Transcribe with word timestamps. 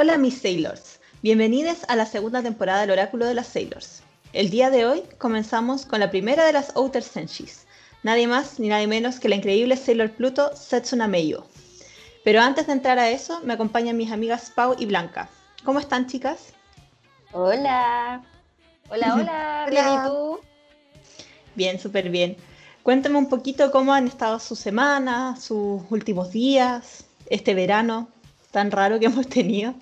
Hola 0.00 0.16
mis 0.16 0.40
Sailors, 0.40 1.00
bienvenidos 1.22 1.78
a 1.88 1.96
la 1.96 2.06
segunda 2.06 2.40
temporada 2.40 2.82
del 2.82 2.92
Oráculo 2.92 3.26
de 3.26 3.34
las 3.34 3.48
Sailors. 3.48 4.04
El 4.32 4.48
día 4.48 4.70
de 4.70 4.86
hoy 4.86 5.02
comenzamos 5.18 5.86
con 5.86 5.98
la 5.98 6.08
primera 6.08 6.44
de 6.44 6.52
las 6.52 6.70
Outer 6.76 7.02
Senshis, 7.02 7.66
nadie 8.04 8.28
más 8.28 8.60
ni 8.60 8.68
nadie 8.68 8.86
menos 8.86 9.18
que 9.18 9.28
la 9.28 9.34
increíble 9.34 9.76
Sailor 9.76 10.12
Pluto 10.12 10.54
Setsuna 10.54 11.08
Meiyo. 11.08 11.44
Pero 12.22 12.40
antes 12.40 12.68
de 12.68 12.74
entrar 12.74 13.00
a 13.00 13.10
eso, 13.10 13.40
me 13.42 13.54
acompañan 13.54 13.96
mis 13.96 14.12
amigas 14.12 14.52
Pau 14.54 14.76
y 14.78 14.86
Blanca. 14.86 15.28
¿Cómo 15.64 15.80
están 15.80 16.06
chicas? 16.06 16.52
Hola. 17.32 18.22
Hola, 18.90 19.14
hola. 19.16 19.66
Bien, 19.68 19.84
¿y 19.84 20.06
tú? 20.06 20.40
Bien, 21.56 21.80
súper 21.80 22.08
bien. 22.08 22.36
Cuéntame 22.84 23.18
un 23.18 23.28
poquito 23.28 23.72
cómo 23.72 23.92
han 23.92 24.06
estado 24.06 24.38
sus 24.38 24.60
semanas, 24.60 25.42
sus 25.42 25.82
últimos 25.90 26.30
días, 26.30 27.04
este 27.28 27.52
verano 27.54 28.08
tan 28.50 28.70
raro 28.70 28.98
que 28.98 29.06
hemos 29.06 29.28
tenido. 29.28 29.74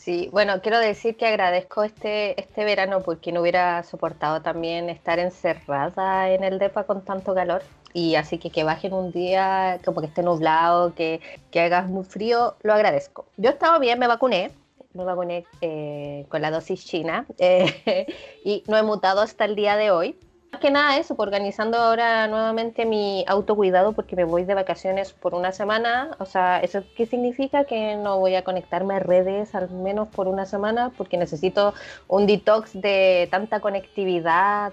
Sí, 0.00 0.30
bueno, 0.32 0.62
quiero 0.62 0.78
decir 0.78 1.16
que 1.16 1.26
agradezco 1.26 1.84
este, 1.84 2.40
este 2.40 2.64
verano 2.64 3.02
porque 3.02 3.32
no 3.32 3.42
hubiera 3.42 3.82
soportado 3.82 4.40
también 4.40 4.88
estar 4.88 5.18
encerrada 5.18 6.30
en 6.30 6.42
el 6.42 6.58
DEPA 6.58 6.84
con 6.84 7.04
tanto 7.04 7.34
calor. 7.34 7.62
Y 7.92 8.14
así 8.14 8.38
que 8.38 8.50
que 8.50 8.64
bajen 8.64 8.94
un 8.94 9.12
día, 9.12 9.78
como 9.84 10.00
que 10.00 10.06
esté 10.06 10.22
nublado, 10.22 10.94
que, 10.94 11.20
que 11.50 11.60
haga 11.60 11.82
muy 11.82 12.04
frío, 12.04 12.56
lo 12.62 12.72
agradezco. 12.72 13.26
Yo 13.36 13.50
he 13.50 13.52
estado 13.52 13.78
bien, 13.78 13.98
me 13.98 14.06
vacuné, 14.06 14.52
me 14.94 15.04
vacuné 15.04 15.44
eh, 15.60 16.24
con 16.28 16.40
la 16.40 16.50
dosis 16.50 16.84
china 16.84 17.26
eh, 17.38 18.06
y 18.44 18.64
no 18.68 18.78
he 18.78 18.82
mutado 18.82 19.20
hasta 19.20 19.44
el 19.44 19.54
día 19.54 19.76
de 19.76 19.90
hoy. 19.90 20.16
Más 20.52 20.60
que 20.60 20.70
nada 20.72 20.96
eso, 20.96 21.14
pues, 21.14 21.26
organizando 21.28 21.78
ahora 21.78 22.26
nuevamente 22.26 22.84
mi 22.84 23.24
autocuidado 23.28 23.92
porque 23.92 24.16
me 24.16 24.24
voy 24.24 24.44
de 24.44 24.54
vacaciones 24.54 25.12
por 25.12 25.34
una 25.34 25.52
semana. 25.52 26.16
O 26.18 26.26
sea, 26.26 26.58
¿eso 26.60 26.82
qué 26.96 27.06
significa? 27.06 27.64
Que 27.64 27.94
no 27.94 28.18
voy 28.18 28.34
a 28.34 28.42
conectarme 28.42 28.94
a 28.94 28.98
redes 28.98 29.54
al 29.54 29.70
menos 29.70 30.08
por 30.08 30.26
una 30.26 30.46
semana 30.46 30.90
porque 30.96 31.16
necesito 31.16 31.72
un 32.08 32.26
detox 32.26 32.72
de 32.80 33.28
tanta 33.30 33.60
conectividad 33.60 34.72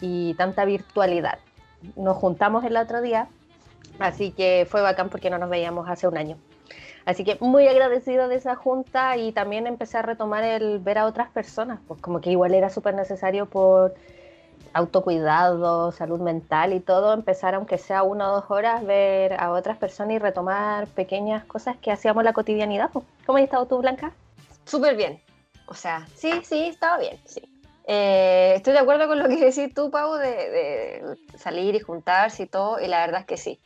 y 0.00 0.34
tanta 0.34 0.66
virtualidad. 0.66 1.38
Nos 1.96 2.16
juntamos 2.18 2.64
el 2.64 2.76
otro 2.76 3.00
día, 3.00 3.28
así 3.98 4.32
que 4.32 4.66
fue 4.68 4.82
bacán 4.82 5.08
porque 5.08 5.30
no 5.30 5.38
nos 5.38 5.48
veíamos 5.48 5.88
hace 5.88 6.06
un 6.06 6.18
año. 6.18 6.36
Así 7.06 7.24
que 7.24 7.38
muy 7.40 7.68
agradecido 7.68 8.28
de 8.28 8.34
esa 8.34 8.56
junta 8.56 9.16
y 9.16 9.32
también 9.32 9.66
empecé 9.66 9.96
a 9.96 10.02
retomar 10.02 10.42
el 10.42 10.80
ver 10.80 10.98
a 10.98 11.06
otras 11.06 11.30
personas, 11.30 11.78
pues 11.86 12.00
como 12.00 12.20
que 12.20 12.30
igual 12.30 12.52
era 12.52 12.68
súper 12.68 12.94
necesario 12.94 13.46
por 13.46 13.94
autocuidado, 14.76 15.90
salud 15.90 16.20
mental 16.20 16.74
y 16.74 16.80
todo, 16.80 17.14
empezar 17.14 17.54
aunque 17.54 17.78
sea 17.78 18.02
una 18.02 18.30
o 18.30 18.34
dos 18.36 18.50
horas, 18.50 18.84
ver 18.84 19.32
a 19.40 19.50
otras 19.50 19.78
personas 19.78 20.14
y 20.14 20.18
retomar 20.18 20.86
pequeñas 20.88 21.44
cosas 21.44 21.76
que 21.78 21.90
hacíamos 21.90 22.22
la 22.24 22.34
cotidianidad. 22.34 22.90
¿Cómo 23.24 23.38
has 23.38 23.44
estado 23.44 23.66
tú, 23.66 23.78
Blanca? 23.78 24.12
Súper 24.66 24.96
bien. 24.96 25.20
O 25.66 25.74
sea, 25.74 26.06
sí, 26.14 26.30
sí, 26.44 26.66
estaba 26.66 26.98
bien, 26.98 27.18
sí. 27.24 27.40
Eh, 27.86 28.52
estoy 28.56 28.74
de 28.74 28.80
acuerdo 28.80 29.08
con 29.08 29.18
lo 29.18 29.28
que 29.28 29.36
decís 29.36 29.72
tú, 29.74 29.90
Pau, 29.90 30.14
de, 30.16 31.02
salir 31.38 31.74
y 31.74 31.80
juntarse 31.80 32.42
y 32.42 32.46
todo, 32.46 32.78
y 32.78 32.86
la 32.86 33.00
verdad 33.00 33.20
es 33.20 33.26
que 33.26 33.36
sí. 33.38 33.58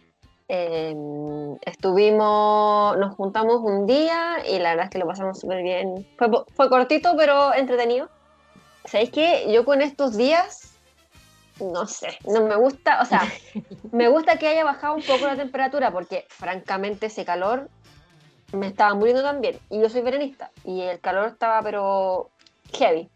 Em, 0.47 1.56
estuvimos, 1.62 2.97
nos 2.98 3.16
juntamos 3.16 3.61
un 3.62 3.86
día 3.86 4.36
y 4.48 4.58
la 4.58 4.70
verdad 4.70 4.84
es 4.84 4.91
que 4.91 4.98
lo 4.98 5.06
pasamos 5.06 5.41
súper 5.41 5.62
bien. 5.62 6.06
Fue, 6.16 6.28
fue 6.55 6.69
cortito, 6.69 7.16
pero 7.16 7.53
entretenido. 7.53 8.08
¿Sabéis 8.84 9.11
qué? 9.11 9.47
Yo 9.53 9.64
con 9.64 9.83
estos 9.83 10.16
días 10.16 10.69
no 11.61 11.86
sé, 11.86 12.19
no 12.27 12.47
me 12.47 12.56
gusta, 12.56 13.00
o 13.03 13.05
sea, 13.05 13.22
me 13.92 14.08
gusta 14.08 14.39
que 14.39 14.48
haya 14.48 14.65
bajado 14.65 14.94
un 14.94 15.03
poco 15.03 15.26
la 15.26 15.37
temperatura 15.37 15.91
porque 15.91 16.26
francamente 16.28 17.06
ese 17.06 17.25
calor 17.25 17.69
me 18.53 18.66
estaba 18.66 18.94
muriendo 18.94 19.22
también 19.22 19.59
y 19.69 19.81
yo 19.81 19.88
soy 19.88 20.03
veranista 20.03 20.50
y 20.65 20.81
el 20.82 21.00
calor 21.00 21.28
estaba 21.28 21.62
pero 21.62 22.31
heavy. 22.72 23.09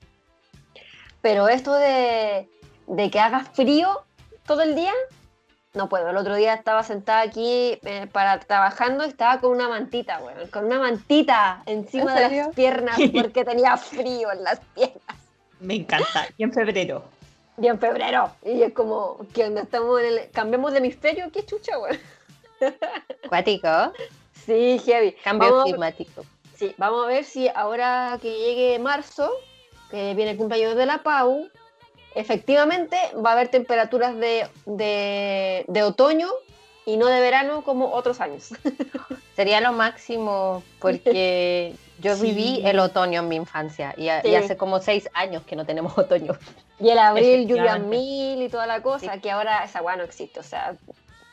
Pero 1.22 1.48
esto 1.48 1.72
de, 1.72 2.48
que 3.10 3.18
haga 3.18 3.40
frío 3.40 4.04
todo 4.46 4.60
el 4.60 4.74
día, 4.74 4.92
no 5.72 5.88
puedo. 5.88 6.10
El 6.10 6.18
otro 6.18 6.36
día 6.36 6.52
estaba 6.52 6.82
sentada 6.82 7.22
aquí 7.22 7.78
eh, 7.82 8.06
para 8.12 8.38
trabajando 8.40 9.04
y 9.04 9.08
estaba 9.08 9.40
con 9.40 9.52
una 9.52 9.68
mantita, 9.68 10.18
bueno, 10.18 10.42
con 10.52 10.66
una 10.66 10.78
mantita 10.78 11.62
encima 11.64 12.14
de 12.14 12.28
las 12.28 12.54
piernas 12.54 12.98
porque 13.14 13.44
tenía 13.44 13.76
frío 13.78 14.30
en 14.32 14.44
las 14.44 14.60
piernas. 14.74 15.16
Me 15.60 15.76
encanta. 15.76 16.26
Y 16.36 16.42
en 16.42 16.52
febrero. 16.52 17.04
Y 17.58 17.66
en 17.68 17.78
febrero. 17.78 18.30
Y 18.44 18.62
es 18.62 18.72
como, 18.72 19.18
que 19.32 19.46
estamos 19.46 20.00
en 20.00 20.06
el. 20.06 20.30
Cambiamos 20.30 20.72
de 20.72 20.78
hemisferio, 20.78 21.30
qué 21.32 21.44
chucha, 21.44 21.76
güey. 21.76 21.98
Cuático. 23.28 23.92
Sí, 24.46 24.80
heavy. 24.84 25.12
Cambio 25.22 25.62
climático. 25.64 26.24
Sí, 26.56 26.74
vamos 26.78 27.04
a 27.04 27.08
ver 27.08 27.24
si 27.24 27.48
ahora 27.48 28.18
que 28.20 28.38
llegue 28.38 28.78
marzo, 28.78 29.30
que 29.90 30.14
viene 30.14 30.32
el 30.32 30.36
cumpleaños 30.36 30.76
de 30.76 30.86
la 30.86 31.02
Pau, 31.02 31.48
efectivamente 32.14 32.96
va 33.14 33.30
a 33.30 33.32
haber 33.32 33.48
temperaturas 33.48 34.16
de, 34.16 34.46
de, 34.66 35.64
de 35.66 35.82
otoño 35.82 36.28
y 36.86 36.96
no 36.96 37.06
de 37.06 37.20
verano 37.20 37.62
como 37.62 37.92
otros 37.92 38.20
años. 38.20 38.50
Sería 39.36 39.60
lo 39.60 39.72
máximo 39.72 40.62
porque 40.78 41.74
yo 42.04 42.18
viví 42.18 42.60
el 42.64 42.78
otoño 42.80 43.20
en 43.20 43.28
mi 43.28 43.36
infancia 43.36 43.94
y, 43.96 44.08
hace 44.08 44.58
como 44.58 44.78
seis 44.78 45.08
años 45.14 45.42
que 45.44 45.56
no 45.56 45.64
tenemos 45.64 45.96
otoño. 45.98 46.36
Y 46.78 46.90
el 46.90 46.98
abril, 46.98 47.48
lluvia 47.48 47.78
mil 47.78 48.42
y 48.42 48.48
toda 48.50 48.66
la 48.66 48.82
cosa, 48.82 49.18
que 49.18 49.30
ahora 49.30 49.64
esa 49.64 49.78
agua 49.78 49.96
no 49.96 50.04
existe. 50.04 50.38
O 50.38 50.42
sea, 50.42 50.76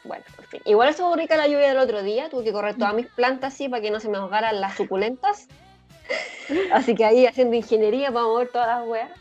bueno, 0.06 0.24
en 0.38 0.46
fin. 0.46 0.62
Igual 0.64 0.90
estuvo 0.90 1.14
rica 1.16 1.36
la 1.36 1.48
lluvia 1.48 1.68
del 1.68 1.78
otro 1.78 2.04
día, 2.04 2.30
tuve 2.30 2.46
que 2.46 2.54
correr 2.54 2.78
todas 2.78 2.94
mis 2.94 3.08
plantas 3.16 3.54
así 3.54 3.68
para 3.68 3.82
que 3.82 3.92
no 3.92 4.00
se 4.00 4.08
me 4.08 4.18
ahogaran 4.18 4.62
las 4.62 4.78
suculentas. 4.78 5.48
Así 6.74 6.96
que 6.96 7.06
ahí 7.06 7.26
haciendo 7.26 7.56
ingeniería 7.56 8.12
para 8.12 8.26
mover 8.26 8.50
todas 8.50 8.68
las 8.68 8.86
weas. 8.86 9.12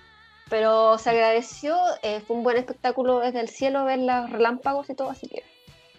Pero 0.49 0.99
se 0.99 1.11
agradeció, 1.11 1.77
eh, 2.03 2.21
fue 2.27 2.37
un 2.37 2.43
buen 2.43 2.57
espectáculo 2.57 3.21
desde 3.21 3.39
el 3.39 3.49
cielo 3.49 3.85
ver 3.85 4.01
los 4.01 4.31
relámpagos 4.31 4.91
y 4.91 4.95
todo, 4.95 5.11
así 5.11 5.29
que. 5.29 5.45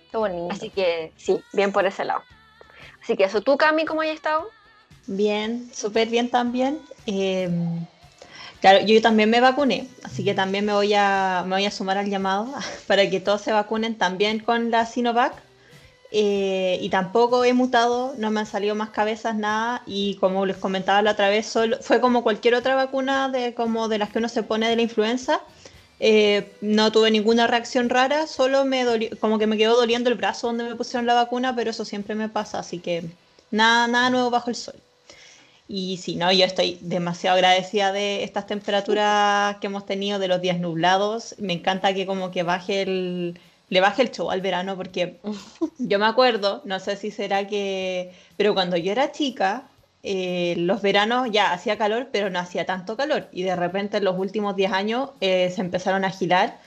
Qué 0.09 0.17
bonito. 0.17 0.53
Así 0.53 0.69
que 0.69 1.13
sí, 1.15 1.41
bien 1.53 1.71
por 1.71 1.85
ese 1.85 2.03
lado. 2.03 2.21
Así 3.01 3.15
que 3.15 3.23
eso, 3.23 3.39
¿tú, 3.39 3.55
Cami, 3.55 3.85
cómo 3.85 4.01
has 4.01 4.09
estado? 4.09 4.49
Bien, 5.07 5.69
súper 5.73 6.09
bien 6.09 6.29
también. 6.29 6.79
Em, 7.05 7.85
claro, 8.61 8.85
yo 8.85 9.01
también 9.01 9.29
me 9.29 9.41
vacuné, 9.41 9.87
así 10.03 10.23
que 10.23 10.33
también 10.33 10.65
me 10.65 10.73
voy, 10.73 10.93
a, 10.93 11.43
me 11.45 11.55
voy 11.55 11.65
a 11.65 11.71
sumar 11.71 11.97
al 11.97 12.09
llamado 12.09 12.53
para 12.87 13.09
que 13.09 13.19
todos 13.19 13.41
se 13.41 13.51
vacunen 13.51 13.97
también 13.97 14.39
con 14.39 14.71
la 14.71 14.85
Sinovac. 14.85 15.33
Eh, 16.13 16.77
y 16.81 16.89
tampoco 16.89 17.45
he 17.45 17.53
mutado, 17.53 18.13
no 18.17 18.31
me 18.31 18.41
han 18.41 18.45
salido 18.45 18.75
más 18.75 18.89
cabezas, 18.91 19.35
nada. 19.35 19.83
Y 19.85 20.15
como 20.17 20.45
les 20.45 20.57
comentaba 20.57 21.01
la 21.01 21.11
otra 21.11 21.29
vez, 21.29 21.47
solo, 21.47 21.77
fue 21.81 22.01
como 22.01 22.23
cualquier 22.23 22.55
otra 22.55 22.75
vacuna 22.75 23.29
de, 23.29 23.53
como 23.53 23.87
de 23.87 23.97
las 23.97 24.09
que 24.11 24.19
uno 24.19 24.29
se 24.29 24.43
pone 24.43 24.69
de 24.69 24.75
la 24.75 24.81
influenza. 24.83 25.41
Eh, 25.99 26.51
no 26.61 26.91
tuve 26.91 27.11
ninguna 27.11 27.47
reacción 27.47 27.89
rara, 27.89 28.27
solo 28.27 28.65
me 28.65 28.83
dolió, 28.83 29.09
como 29.19 29.37
que 29.39 29.47
me 29.47 29.57
quedó 29.57 29.75
doliendo 29.77 30.09
el 30.09 30.15
brazo 30.15 30.47
donde 30.47 30.63
me 30.65 30.75
pusieron 30.75 31.05
la 31.05 31.13
vacuna, 31.13 31.55
pero 31.55 31.69
eso 31.69 31.85
siempre 31.85 32.15
me 32.15 32.27
pasa, 32.27 32.59
así 32.59 32.79
que 32.79 33.03
nada, 33.51 33.87
nada 33.87 34.09
nuevo 34.09 34.31
bajo 34.31 34.49
el 34.49 34.55
sol. 34.55 34.75
Y 35.73 35.95
sí, 35.95 36.17
no, 36.17 36.33
yo 36.33 36.43
estoy 36.43 36.77
demasiado 36.81 37.35
agradecida 37.35 37.93
de 37.93 38.25
estas 38.25 38.45
temperaturas 38.45 39.55
que 39.61 39.67
hemos 39.67 39.85
tenido, 39.85 40.19
de 40.19 40.27
los 40.27 40.41
días 40.41 40.59
nublados. 40.59 41.33
Me 41.39 41.53
encanta 41.53 41.93
que 41.93 42.05
como 42.05 42.29
que 42.29 42.43
baje 42.43 42.81
el, 42.81 43.39
le 43.69 43.79
baje 43.79 44.01
el 44.01 44.11
show 44.11 44.31
al 44.31 44.41
verano, 44.41 44.75
porque 44.75 45.21
yo 45.79 45.97
me 45.97 46.07
acuerdo, 46.07 46.61
no 46.65 46.81
sé 46.81 46.97
si 46.97 47.09
será 47.09 47.47
que, 47.47 48.11
pero 48.35 48.53
cuando 48.53 48.75
yo 48.75 48.91
era 48.91 49.13
chica, 49.13 49.69
eh, 50.03 50.55
los 50.57 50.81
veranos 50.81 51.29
ya 51.31 51.53
hacía 51.53 51.77
calor, 51.77 52.09
pero 52.11 52.29
no 52.29 52.39
hacía 52.39 52.65
tanto 52.65 52.97
calor. 52.97 53.29
Y 53.31 53.43
de 53.43 53.55
repente 53.55 53.97
en 53.97 54.03
los 54.03 54.19
últimos 54.19 54.57
10 54.57 54.73
años 54.73 55.11
eh, 55.21 55.51
se 55.55 55.61
empezaron 55.61 56.03
a 56.03 56.07
agilar 56.07 56.59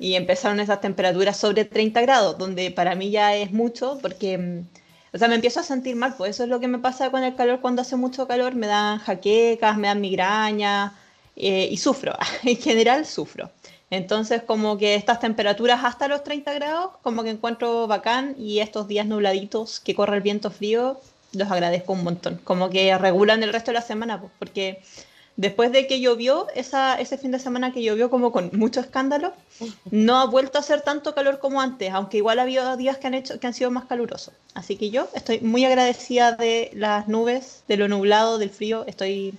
y 0.00 0.14
empezaron 0.14 0.58
esas 0.58 0.80
temperaturas 0.80 1.36
sobre 1.36 1.64
30 1.64 2.00
grados, 2.00 2.38
donde 2.38 2.72
para 2.72 2.96
mí 2.96 3.10
ya 3.12 3.36
es 3.36 3.52
mucho, 3.52 3.98
porque 4.02 4.36
mm, 4.36 4.66
o 5.12 5.18
sea, 5.18 5.28
me 5.28 5.34
empiezo 5.36 5.60
a 5.60 5.62
sentir 5.62 5.96
mal, 5.96 6.14
pues 6.16 6.30
eso 6.30 6.44
es 6.44 6.48
lo 6.48 6.60
que 6.60 6.68
me 6.68 6.78
pasa 6.78 7.10
con 7.10 7.22
el 7.22 7.34
calor 7.34 7.60
cuando 7.60 7.82
hace 7.82 7.96
mucho 7.96 8.26
calor, 8.26 8.54
me 8.54 8.66
dan 8.66 8.98
jaquecas, 8.98 9.76
me 9.76 9.88
dan 9.88 10.00
migraña 10.00 10.94
eh, 11.36 11.68
y 11.70 11.76
sufro, 11.76 12.14
en 12.44 12.56
general 12.56 13.06
sufro. 13.06 13.50
Entonces, 13.90 14.42
como 14.42 14.76
que 14.76 14.94
estas 14.94 15.18
temperaturas 15.20 15.80
hasta 15.82 16.08
los 16.08 16.22
30 16.22 16.52
grados, 16.52 16.90
como 17.02 17.22
que 17.22 17.30
encuentro 17.30 17.86
bacán 17.86 18.34
y 18.38 18.60
estos 18.60 18.86
días 18.86 19.06
nubladitos 19.06 19.80
que 19.80 19.94
corre 19.94 20.16
el 20.16 20.22
viento 20.22 20.50
frío, 20.50 21.00
los 21.32 21.50
agradezco 21.50 21.94
un 21.94 22.04
montón. 22.04 22.40
Como 22.44 22.68
que 22.68 22.96
regulan 22.98 23.42
el 23.42 23.52
resto 23.52 23.70
de 23.70 23.76
la 23.76 23.82
semana, 23.82 24.20
pues, 24.20 24.32
porque 24.38 24.82
después 25.38 25.70
de 25.70 25.86
que 25.86 26.00
llovió, 26.00 26.48
esa, 26.56 27.00
ese 27.00 27.16
fin 27.16 27.30
de 27.30 27.38
semana 27.38 27.72
que 27.72 27.80
llovió 27.80 28.10
como 28.10 28.32
con 28.32 28.50
mucho 28.54 28.80
escándalo, 28.80 29.32
no 29.88 30.16
ha 30.16 30.26
vuelto 30.26 30.58
a 30.58 30.60
hacer 30.60 30.80
tanto 30.82 31.14
calor 31.14 31.38
como 31.38 31.60
antes, 31.60 31.92
aunque 31.92 32.16
igual 32.16 32.40
ha 32.40 32.42
habido 32.42 32.76
días 32.76 32.98
que 32.98 33.06
han, 33.06 33.14
hecho, 33.14 33.38
que 33.38 33.46
han 33.46 33.54
sido 33.54 33.70
más 33.70 33.84
calurosos. 33.84 34.34
Así 34.54 34.76
que 34.76 34.90
yo 34.90 35.08
estoy 35.14 35.38
muy 35.38 35.64
agradecida 35.64 36.32
de 36.32 36.72
las 36.74 37.06
nubes, 37.06 37.62
de 37.68 37.76
lo 37.76 37.86
nublado, 37.86 38.38
del 38.38 38.50
frío, 38.50 38.84
estoy... 38.88 39.32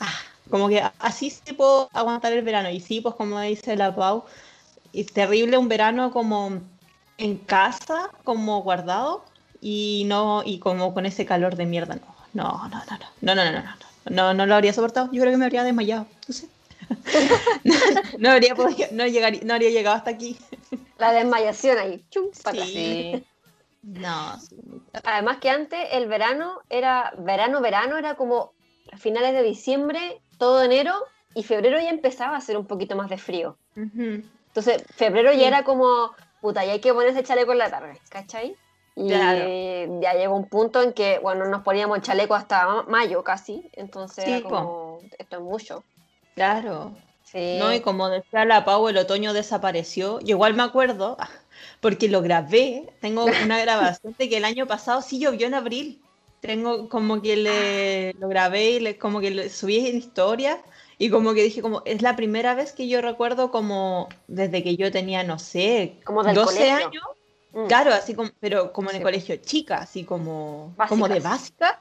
Ah, 0.00 0.18
como 0.48 0.68
que 0.70 0.82
así 0.98 1.28
se 1.28 1.52
puedo 1.52 1.90
aguantar 1.92 2.32
el 2.32 2.42
verano. 2.42 2.70
Y 2.70 2.80
sí, 2.80 3.02
pues 3.02 3.14
como 3.14 3.38
dice 3.40 3.76
la 3.76 3.94
Pau, 3.94 4.24
es 4.94 5.12
terrible 5.12 5.58
un 5.58 5.68
verano 5.68 6.12
como 6.12 6.60
en 7.18 7.36
casa, 7.36 8.10
como 8.24 8.62
guardado, 8.62 9.22
y 9.60 10.04
no 10.06 10.42
y 10.46 10.60
como 10.60 10.94
con 10.94 11.04
ese 11.04 11.26
calor 11.26 11.56
de 11.56 11.66
mierda, 11.66 11.96
no 11.96 12.20
no, 12.32 12.68
no, 12.68 12.78
no, 12.78 12.98
no, 13.20 13.34
no, 13.34 13.34
no, 13.34 13.52
no, 13.52 13.62
no, 13.62 13.89
no, 14.08 14.34
no 14.34 14.46
lo 14.46 14.54
habría 14.54 14.72
soportado. 14.72 15.10
Yo 15.12 15.20
creo 15.20 15.32
que 15.32 15.38
me 15.38 15.44
habría 15.44 15.64
desmayado. 15.64 16.06
No 16.26 16.34
sé. 16.34 16.48
no, 18.18 18.30
habría 18.30 18.54
podido, 18.54 18.88
no, 18.92 19.06
llegaría, 19.06 19.40
no 19.44 19.54
habría 19.54 19.70
llegado 19.70 19.96
hasta 19.96 20.10
aquí. 20.10 20.38
La 20.98 21.12
desmayación 21.12 21.78
ahí, 21.78 22.04
chum, 22.10 22.26
Sí. 22.64 23.24
No. 23.82 24.38
Además 25.04 25.38
que 25.38 25.50
antes 25.50 25.80
el 25.92 26.06
verano 26.06 26.60
era, 26.68 27.12
verano, 27.18 27.60
verano, 27.60 27.96
era 27.96 28.14
como 28.14 28.52
a 28.92 28.98
finales 28.98 29.32
de 29.32 29.42
diciembre, 29.42 30.20
todo 30.36 30.62
enero, 30.62 30.92
y 31.34 31.44
febrero 31.44 31.78
ya 31.80 31.90
empezaba 31.90 32.34
a 32.34 32.38
hacer 32.38 32.56
un 32.56 32.66
poquito 32.66 32.96
más 32.96 33.08
de 33.08 33.18
frío. 33.18 33.56
Entonces, 33.76 34.82
febrero 34.94 35.32
ya 35.32 35.46
era 35.46 35.64
como, 35.64 36.14
puta, 36.40 36.64
ya 36.64 36.72
hay 36.72 36.80
que 36.80 36.92
ponerse 36.92 37.22
chaleco 37.22 37.52
en 37.52 37.58
la 37.58 37.70
tarde, 37.70 38.00
¿cachai? 38.10 38.56
Y 39.00 40.00
ya 40.00 40.14
llegó 40.14 40.36
un 40.36 40.46
punto 40.46 40.82
en 40.82 40.92
que, 40.92 41.18
bueno, 41.20 41.46
nos 41.46 41.62
poníamos 41.62 42.02
chaleco 42.02 42.34
hasta 42.34 42.82
mayo 42.82 43.24
casi, 43.24 43.70
entonces 43.72 44.26
era 44.26 44.42
como, 44.42 44.98
esto 45.18 45.36
es 45.36 45.42
mucho. 45.42 45.84
Claro. 46.34 46.92
Sí. 47.24 47.56
No, 47.58 47.72
y 47.72 47.80
como 47.80 48.10
decía 48.10 48.44
la 48.44 48.64
Pau, 48.64 48.88
el 48.88 48.98
otoño 48.98 49.32
desapareció. 49.32 50.20
Yo 50.20 50.36
igual 50.36 50.54
me 50.54 50.64
acuerdo, 50.64 51.16
porque 51.80 52.08
lo 52.08 52.20
grabé, 52.20 52.92
tengo 53.00 53.24
una 53.44 53.58
grabación 53.60 54.14
de 54.18 54.28
que 54.28 54.36
el 54.36 54.44
año 54.44 54.66
pasado 54.66 55.00
sí 55.00 55.18
llovió 55.18 55.46
en 55.46 55.54
abril. 55.54 56.02
Tengo 56.40 56.88
como 56.88 57.20
que 57.20 57.36
le 57.36 58.12
lo 58.14 58.28
grabé 58.28 58.70
y 58.70 58.80
le, 58.80 58.98
como 58.98 59.20
que 59.20 59.50
subí 59.50 59.86
en 59.86 59.98
historia 59.98 60.62
y 60.96 61.10
como 61.10 61.34
que 61.34 61.42
dije 61.42 61.60
como 61.60 61.82
es 61.84 62.00
la 62.00 62.16
primera 62.16 62.54
vez 62.54 62.72
que 62.72 62.88
yo 62.88 63.02
recuerdo 63.02 63.50
como 63.50 64.08
desde 64.26 64.62
que 64.62 64.74
yo 64.76 64.90
tenía 64.90 65.22
no 65.22 65.38
sé, 65.38 65.98
como 66.04 66.24
12 66.24 66.70
años. 66.70 67.04
Mm. 67.52 67.66
Claro, 67.66 67.92
así 67.92 68.14
como 68.14 68.30
pero 68.38 68.72
como 68.72 68.90
en 68.90 68.96
el 68.96 69.02
colegio 69.02 69.36
chica, 69.36 69.78
así 69.78 70.04
como 70.04 70.74
como 70.88 71.08
de 71.08 71.20
básica 71.20 71.80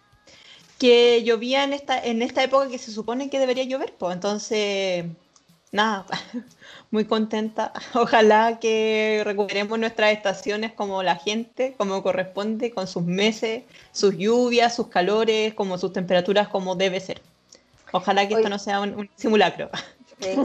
que 0.80 1.24
llovía 1.24 1.64
en 1.64 1.74
esta 1.74 2.04
en 2.04 2.22
esta 2.22 2.44
época 2.44 2.70
que 2.70 2.78
se 2.78 2.92
supone 2.92 3.30
que 3.30 3.40
debería 3.40 3.66
llover, 3.66 3.94
pues 3.98 4.16
entonces 4.16 5.06
nada, 5.72 6.06
muy 6.92 7.06
contenta. 7.06 7.74
Ojalá 7.94 8.60
que 8.60 9.22
recuperemos 9.26 9.78
nuestras 9.80 10.12
estaciones 10.14 10.74
como 10.74 11.04
la 11.04 11.16
gente, 11.16 11.76
como 11.78 12.02
corresponde, 12.04 12.72
con 12.72 12.88
sus 12.88 13.04
meses, 13.04 13.64
sus 13.92 14.18
lluvias, 14.18 14.76
sus 14.76 14.88
calores, 14.88 15.54
como 15.54 15.78
sus 15.78 15.94
temperaturas 15.94 16.48
como 16.48 16.76
debe 16.76 17.00
ser. 17.00 17.22
Ojalá 17.92 18.28
que 18.28 18.36
esto 18.36 18.50
no 18.50 18.60
sea 18.60 18.82
un, 18.82 19.10
simulacro. 19.16 19.70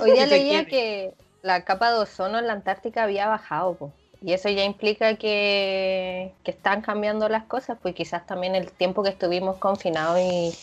hoy 0.01 0.13
día 0.13 0.27
leía 0.27 0.65
que 0.65 1.13
la 1.43 1.65
capa 1.65 1.93
de 1.93 1.99
ozono 1.99 2.39
en 2.39 2.47
la 2.47 2.55
Antártica 2.55 3.05
había 3.05 3.29
bajado, 3.29 3.93
y 4.25 4.33
eso 4.33 4.49
ya 4.49 4.65
implica 4.65 5.17
que, 5.17 6.33
que, 6.45 6.51
están 6.51 6.81
cambiando 6.81 7.29
las 7.29 7.45
cosas, 7.45 7.79
pues 7.83 7.95
quizás 7.95 8.27
también 8.27 8.55
el 8.55 8.73
tiempo 8.73 9.03
que 9.03 9.11
estuvimos 9.11 9.59
confinados 9.59 10.19
y 10.19 10.55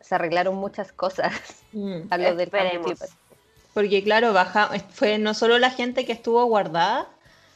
se 0.00 0.14
arreglaron 0.16 0.56
muchas 0.56 0.92
cosas 0.92 1.32
mm, 1.72 2.00
a 2.10 2.18
lo 2.18 2.34
del 2.34 2.50
porque 3.72 4.02
claro, 4.02 4.32
baja, 4.32 4.70
fue 4.92 5.18
no 5.18 5.34
solo 5.34 5.58
la 5.58 5.70
gente 5.70 6.04
que 6.04 6.12
estuvo 6.12 6.44
guardada, 6.46 7.08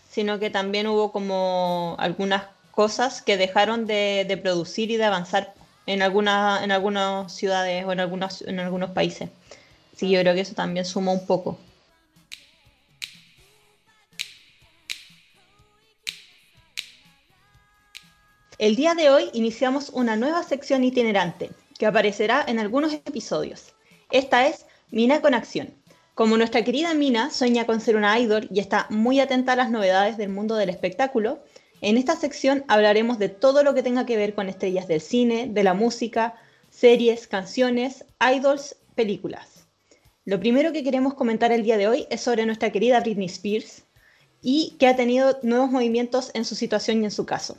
sino 0.09 0.39
que 0.39 0.51
también 0.51 0.87
hubo 0.87 1.11
como 1.11 1.97
algunas 1.99 2.45
cosas 2.71 3.21
que 3.21 3.37
dejaron 3.37 3.87
de, 3.87 4.39
producir 4.41 4.93
y 4.93 4.97
de 4.97 5.05
avanzar 5.05 5.55
en, 5.87 6.03
algunas 6.03 6.63
en 6.63 6.71
algunas 6.71 7.33
ciudades 7.33 7.85
o 7.85 7.93
en, 7.93 7.99
algunos, 7.99 8.43
en 8.43 8.61
algunos 8.61 8.91
países. 8.91 9.31
Sí, 9.97 10.11
yo 10.11 10.21
creo 10.21 10.35
que 10.35 10.41
eso 10.41 10.55
también 10.55 10.85
sumó 10.85 11.13
un 11.13 11.27
poco. 11.27 11.59
El 18.59 18.77
día 18.77 18.95
de 18.95 19.11
hoy 19.11 19.31
iniciamos 19.33 19.91
una 19.91 20.17
nueva 20.17 20.43
sección 20.43 20.85
itinerante 20.85 21.51
que 21.79 21.87
aparecerá 21.87 22.45
en 22.47 22.59
algunos 22.59 22.93
episodios. 22.93 23.75
Esta 24.11 24.47
es 24.47 24.67
Mina 24.91 25.21
con 25.21 25.35
Acción 25.35 25.75
como 26.15 26.37
nuestra 26.37 26.63
querida 26.63 26.95
Mina 26.95 27.31
sueña 27.31 27.67
con 27.67 27.81
ser 27.81 27.97
una 27.97 28.19
idol 28.19 28.49
y 28.53 28.61
está 28.61 28.87
muy 28.89 29.19
atenta 29.19 29.53
a 29.53 29.57
las 29.57 29.71
novedades 29.71 30.17
del 30.17 30.29
mundo 30.29 30.55
del 30.55 30.71
espectáculo, 30.71 31.41
en 31.81 31.97
esta 31.97 32.15
sección 32.15 32.65
hablaremos 32.69 33.19
de 33.19 33.29
todo 33.29 33.65
lo 33.65 33.75
que 33.75 33.83
tenga 33.83 34.07
que 34.07 34.17
ver 34.17 34.35
con 34.35 34.49
estrellas 34.49 34.87
del 34.87 35.01
cine, 35.01 35.49
de 35.51 35.65
la 35.65 35.75
música, 35.75 36.37
series, 36.71 37.27
canciones, 37.27 38.05
idols, 38.33 38.77
películas. 38.95 39.67
Lo 40.25 40.39
primero 40.39 40.73
que 40.73 40.85
queremos 40.85 41.15
comentar 41.15 41.51
el 41.51 41.65
día 41.65 41.77
de 41.77 41.89
hoy 41.89 42.07
es 42.11 42.21
sobre 42.21 42.47
nuestra 42.47 42.71
querida 42.71 43.01
Britney 43.01 43.27
Spears 43.27 43.83
y 44.41 44.77
que 44.79 44.87
ha 44.87 44.97
tenido 44.97 45.39
nuevos 45.43 45.71
movimientos 45.71 46.31
en 46.35 46.45
su 46.45 46.55
situación 46.55 47.03
y 47.03 47.07
en 47.07 47.11
su 47.11 47.27
caso. 47.27 47.59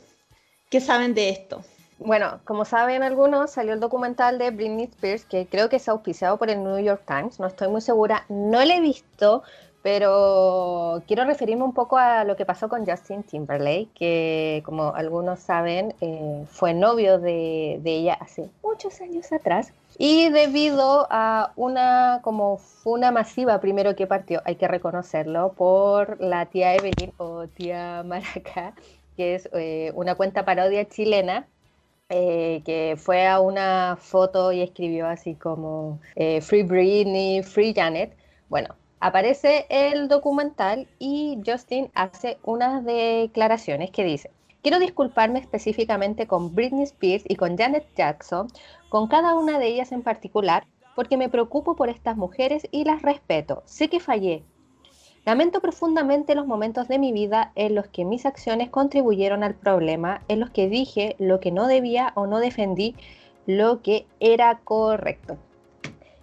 ¿Qué 0.70 0.80
saben 0.80 1.14
de 1.14 1.28
esto? 1.28 1.62
Bueno, 1.98 2.40
como 2.44 2.64
saben 2.64 3.04
algunos, 3.04 3.52
salió 3.52 3.72
el 3.72 3.80
documental 3.80 4.36
de 4.38 4.50
Britney 4.50 4.86
Spears, 4.86 5.24
que 5.24 5.46
creo 5.46 5.68
que 5.68 5.76
es 5.76 5.88
auspiciado 5.88 6.36
por 6.38 6.50
el 6.50 6.62
New 6.62 6.78
York 6.80 7.02
Times, 7.06 7.38
no 7.38 7.46
estoy 7.46 7.68
muy 7.68 7.80
segura, 7.80 8.26
no 8.28 8.64
lo 8.64 8.72
he 8.72 8.80
visto, 8.80 9.44
pero 9.82 11.04
quiero 11.06 11.24
referirme 11.24 11.62
un 11.62 11.72
poco 11.72 11.96
a 11.96 12.24
lo 12.24 12.34
que 12.34 12.44
pasó 12.44 12.68
con 12.68 12.84
Justin 12.84 13.22
Timberlake, 13.22 13.88
que 13.94 14.62
como 14.66 14.92
algunos 14.92 15.38
saben, 15.38 15.94
eh, 16.00 16.44
fue 16.50 16.74
novio 16.74 17.20
de, 17.20 17.80
ella 17.84 18.14
hace 18.14 18.50
muchos 18.64 19.00
años 19.00 19.32
atrás. 19.32 19.72
Y 19.98 20.30
debido 20.30 21.06
a 21.08 21.52
una 21.54 22.18
como 22.22 22.60
una 22.84 23.12
masiva 23.12 23.60
primero 23.60 23.94
que 23.94 24.08
partió, 24.08 24.42
hay 24.44 24.56
que 24.56 24.66
reconocerlo, 24.66 25.52
por 25.52 26.20
la 26.20 26.46
tía 26.46 26.74
Evelyn 26.74 27.12
o 27.18 27.46
tía 27.46 28.02
Maraca, 28.04 28.74
que 29.16 29.34
es 29.34 29.48
eh, 29.52 29.92
una 29.94 30.14
cuenta 30.14 30.44
parodia 30.44 30.88
chilena, 30.88 31.46
eh, 32.08 32.62
que 32.64 32.94
fue 32.96 33.26
a 33.26 33.40
una 33.40 33.96
foto 33.98 34.52
y 34.52 34.62
escribió 34.62 35.08
así 35.08 35.34
como 35.34 35.98
eh, 36.14 36.40
Free 36.40 36.62
Britney, 36.62 37.42
Free 37.42 37.74
Janet. 37.74 38.16
Bueno, 38.48 38.76
aparece 39.00 39.66
el 39.68 40.08
documental 40.08 40.86
y 40.98 41.40
Justin 41.44 41.90
hace 41.94 42.38
unas 42.44 42.84
declaraciones 42.84 43.90
que 43.90 44.04
dice, 44.04 44.30
quiero 44.62 44.78
disculparme 44.78 45.40
específicamente 45.40 46.26
con 46.26 46.54
Britney 46.54 46.84
Spears 46.84 47.24
y 47.28 47.36
con 47.36 47.56
Janet 47.56 47.86
Jackson, 47.96 48.48
con 48.88 49.08
cada 49.08 49.34
una 49.34 49.58
de 49.58 49.66
ellas 49.66 49.90
en 49.92 50.02
particular, 50.02 50.64
porque 50.94 51.16
me 51.16 51.28
preocupo 51.28 51.76
por 51.76 51.88
estas 51.88 52.16
mujeres 52.16 52.66
y 52.70 52.84
las 52.84 53.02
respeto. 53.02 53.62
Sé 53.66 53.88
que 53.88 54.00
fallé, 54.00 54.44
Lamento 55.26 55.60
profundamente 55.60 56.36
los 56.36 56.46
momentos 56.46 56.86
de 56.86 57.00
mi 57.00 57.10
vida 57.10 57.50
en 57.56 57.74
los 57.74 57.88
que 57.88 58.04
mis 58.04 58.24
acciones 58.26 58.70
contribuyeron 58.70 59.42
al 59.42 59.56
problema, 59.56 60.22
en 60.28 60.38
los 60.38 60.50
que 60.50 60.68
dije 60.68 61.16
lo 61.18 61.40
que 61.40 61.50
no 61.50 61.66
debía 61.66 62.12
o 62.14 62.28
no 62.28 62.38
defendí 62.38 62.94
lo 63.44 63.82
que 63.82 64.06
era 64.20 64.60
correcto. 64.62 65.36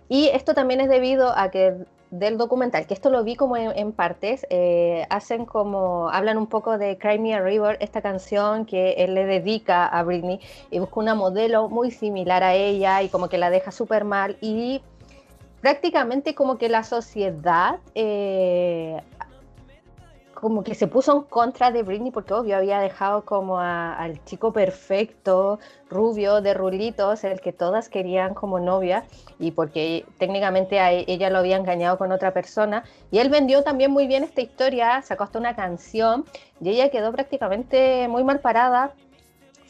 Y 0.07 0.27
esto 0.27 0.53
también 0.53 0.79
es 0.79 0.87
debido 0.87 1.37
a 1.37 1.51
que 1.51 1.75
del 2.11 2.37
documental, 2.37 2.87
que 2.87 2.93
esto 2.93 3.09
lo 3.09 3.25
vi 3.25 3.35
como 3.35 3.57
en, 3.57 3.91
partes, 3.91 4.47
eh, 4.49 5.05
hacen 5.09 5.45
como, 5.45 6.09
hablan 6.09 6.37
un 6.37 6.47
poco 6.47 6.77
de 6.77 6.97
Cry 6.97 7.19
Me 7.19 7.33
a 7.33 7.41
River, 7.41 7.77
esta 7.81 8.01
canción 8.01 8.65
que 8.65 8.93
él 8.99 9.15
le 9.15 9.25
dedica 9.25 9.85
a 9.85 10.03
Britney 10.03 10.39
y 10.71 10.79
busca 10.79 10.99
una 10.99 11.15
modelo 11.15 11.67
muy 11.67 11.91
similar 11.91 12.43
a 12.43 12.53
ella 12.53 13.01
y 13.01 13.09
como 13.09 13.27
que 13.27 13.37
la 13.37 13.49
deja 13.49 13.71
súper 13.71 14.05
mal 14.05 14.37
y 14.41 14.81
prácticamente 15.63 16.35
como 16.35 16.57
que 16.57 16.67
la 16.67 16.83
sociedad 16.83 17.79
eh, 17.95 19.01
como 20.33 20.61
que 20.61 20.75
se 20.75 20.87
puso 20.87 21.15
en 21.15 21.23
contra 21.23 21.71
de 21.71 21.83
Britney 21.83 22.11
porque 22.11 22.33
obvio 22.33 22.57
había 22.57 22.79
dejado 22.79 23.23
como 23.23 23.59
al 23.59 24.21
chico 24.25 24.51
perfecto, 24.51 25.59
rubio, 25.89 26.41
de 26.41 26.53
rulitos, 26.53 27.23
el 27.23 27.39
que 27.39 27.53
todas 27.53 27.87
querían 27.87 28.33
como 28.33 28.59
novia 28.59 29.05
y 29.39 29.51
porque 29.51 30.05
técnicamente 30.17 30.81
a 30.81 30.91
e, 30.91 31.05
ella 31.07 31.29
lo 31.29 31.37
había 31.37 31.55
engañado 31.55 31.97
con 31.97 32.11
otra 32.11 32.33
persona. 32.33 32.83
Y 33.09 33.19
él 33.19 33.29
vendió 33.29 33.63
también 33.63 33.89
muy 33.89 34.05
bien 34.05 34.25
esta 34.25 34.41
historia, 34.41 35.01
sacó 35.01 35.23
hasta 35.23 35.39
una 35.39 35.55
canción 35.55 36.25
y 36.59 36.71
ella 36.71 36.89
quedó 36.89 37.13
prácticamente 37.13 38.09
muy 38.09 38.25
mal 38.25 38.41
parada 38.41 38.91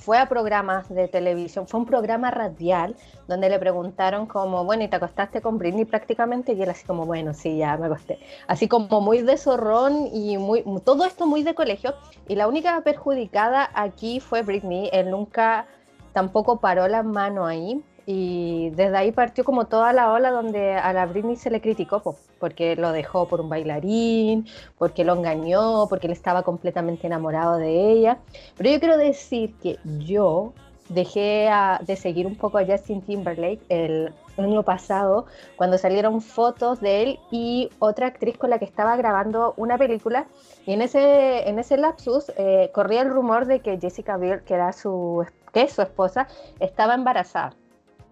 fue 0.04 0.18
a 0.18 0.28
programas 0.28 0.90
de 0.90 1.08
televisión, 1.08 1.66
fue 1.66 1.80
un 1.80 1.86
programa 1.86 2.30
radial 2.30 2.94
donde 3.30 3.48
le 3.48 3.58
preguntaron 3.58 4.26
como, 4.26 4.66
bueno, 4.66 4.84
¿y 4.84 4.90
te 4.90 4.98
acostaste 4.98 5.42
con 5.42 5.58
Britney 5.58 5.86
prácticamente? 5.86 6.52
Y 6.52 6.62
él 6.62 6.70
así 6.70 6.86
como, 6.86 7.06
bueno, 7.06 7.34
sí, 7.34 7.58
ya 7.58 7.78
me 7.78 7.86
acosté. 7.86 8.20
Así 8.48 8.68
como 8.68 9.00
muy 9.00 9.22
de 9.22 9.38
zorrón 9.38 10.10
y 10.12 10.38
muy, 10.38 10.66
todo 10.84 11.06
esto 11.06 11.26
muy 11.26 11.44
de 11.44 11.56
colegio. 11.56 11.94
Y 12.28 12.36
la 12.36 12.50
única 12.50 12.82
perjudicada 12.82 13.70
aquí 13.74 14.20
fue 14.20 14.42
Britney, 14.42 14.90
él 14.92 15.10
nunca 15.10 15.68
tampoco 16.12 16.60
paró 16.60 16.90
la 16.90 17.02
mano 17.02 17.46
ahí. 17.46 17.82
Y 18.06 18.72
desde 18.72 18.98
ahí 18.98 19.12
partió 19.12 19.44
como 19.44 19.66
toda 19.66 19.94
la 19.94 20.12
ola 20.12 20.32
donde 20.32 20.74
a 20.74 20.92
la 20.92 21.06
Britney 21.06 21.38
se 21.38 21.50
le 21.50 21.62
criticó, 21.62 22.02
porque 22.40 22.76
lo 22.76 22.92
dejó 22.92 23.28
por 23.28 23.40
un 23.40 23.50
bailarín, 23.50 24.46
porque 24.78 25.06
lo 25.06 25.14
engañó, 25.14 25.88
porque 25.88 26.08
él 26.08 26.14
estaba 26.14 26.44
completamente 26.44 27.08
enamorado 27.08 27.58
de 27.58 27.92
ella. 27.92 28.18
Pero 28.58 28.70
yo 28.70 28.80
quiero 28.80 28.98
decir 28.98 29.54
que 29.62 29.80
yo 30.00 30.54
dejé 30.90 31.50
de 31.82 31.96
seguir 31.96 32.28
un 32.28 32.36
poco 32.36 32.58
a 32.58 32.66
Justin 32.66 33.02
Timberlake 33.02 33.62
el 33.70 34.14
año 34.38 34.64
pasado, 34.64 35.26
cuando 35.56 35.78
salieron 35.78 36.22
fotos 36.22 36.82
de 36.82 37.04
él 37.04 37.20
y 37.32 37.70
otra 37.80 38.08
actriz 38.08 38.38
con 38.38 38.50
la 38.50 38.60
que 38.60 38.66
estaba 38.66 38.96
grabando 38.96 39.54
una 39.58 39.78
película. 39.78 40.28
Y 40.66 40.74
en 40.74 40.82
ese, 40.82 41.48
en 41.48 41.60
ese 41.60 41.78
lapsus 41.78 42.32
eh, 42.38 42.70
corría 42.74 43.02
el 43.02 43.10
rumor 43.10 43.46
de 43.46 43.60
que 43.60 43.80
Jessica 43.80 44.18
Biel, 44.18 44.42
que 44.44 44.56
era 44.56 44.74
su 44.74 45.26
que 45.54 45.62
es 45.62 45.74
su 45.74 45.84
esposa, 45.84 46.28
estaba 46.60 46.96
embarazada. 46.96 47.54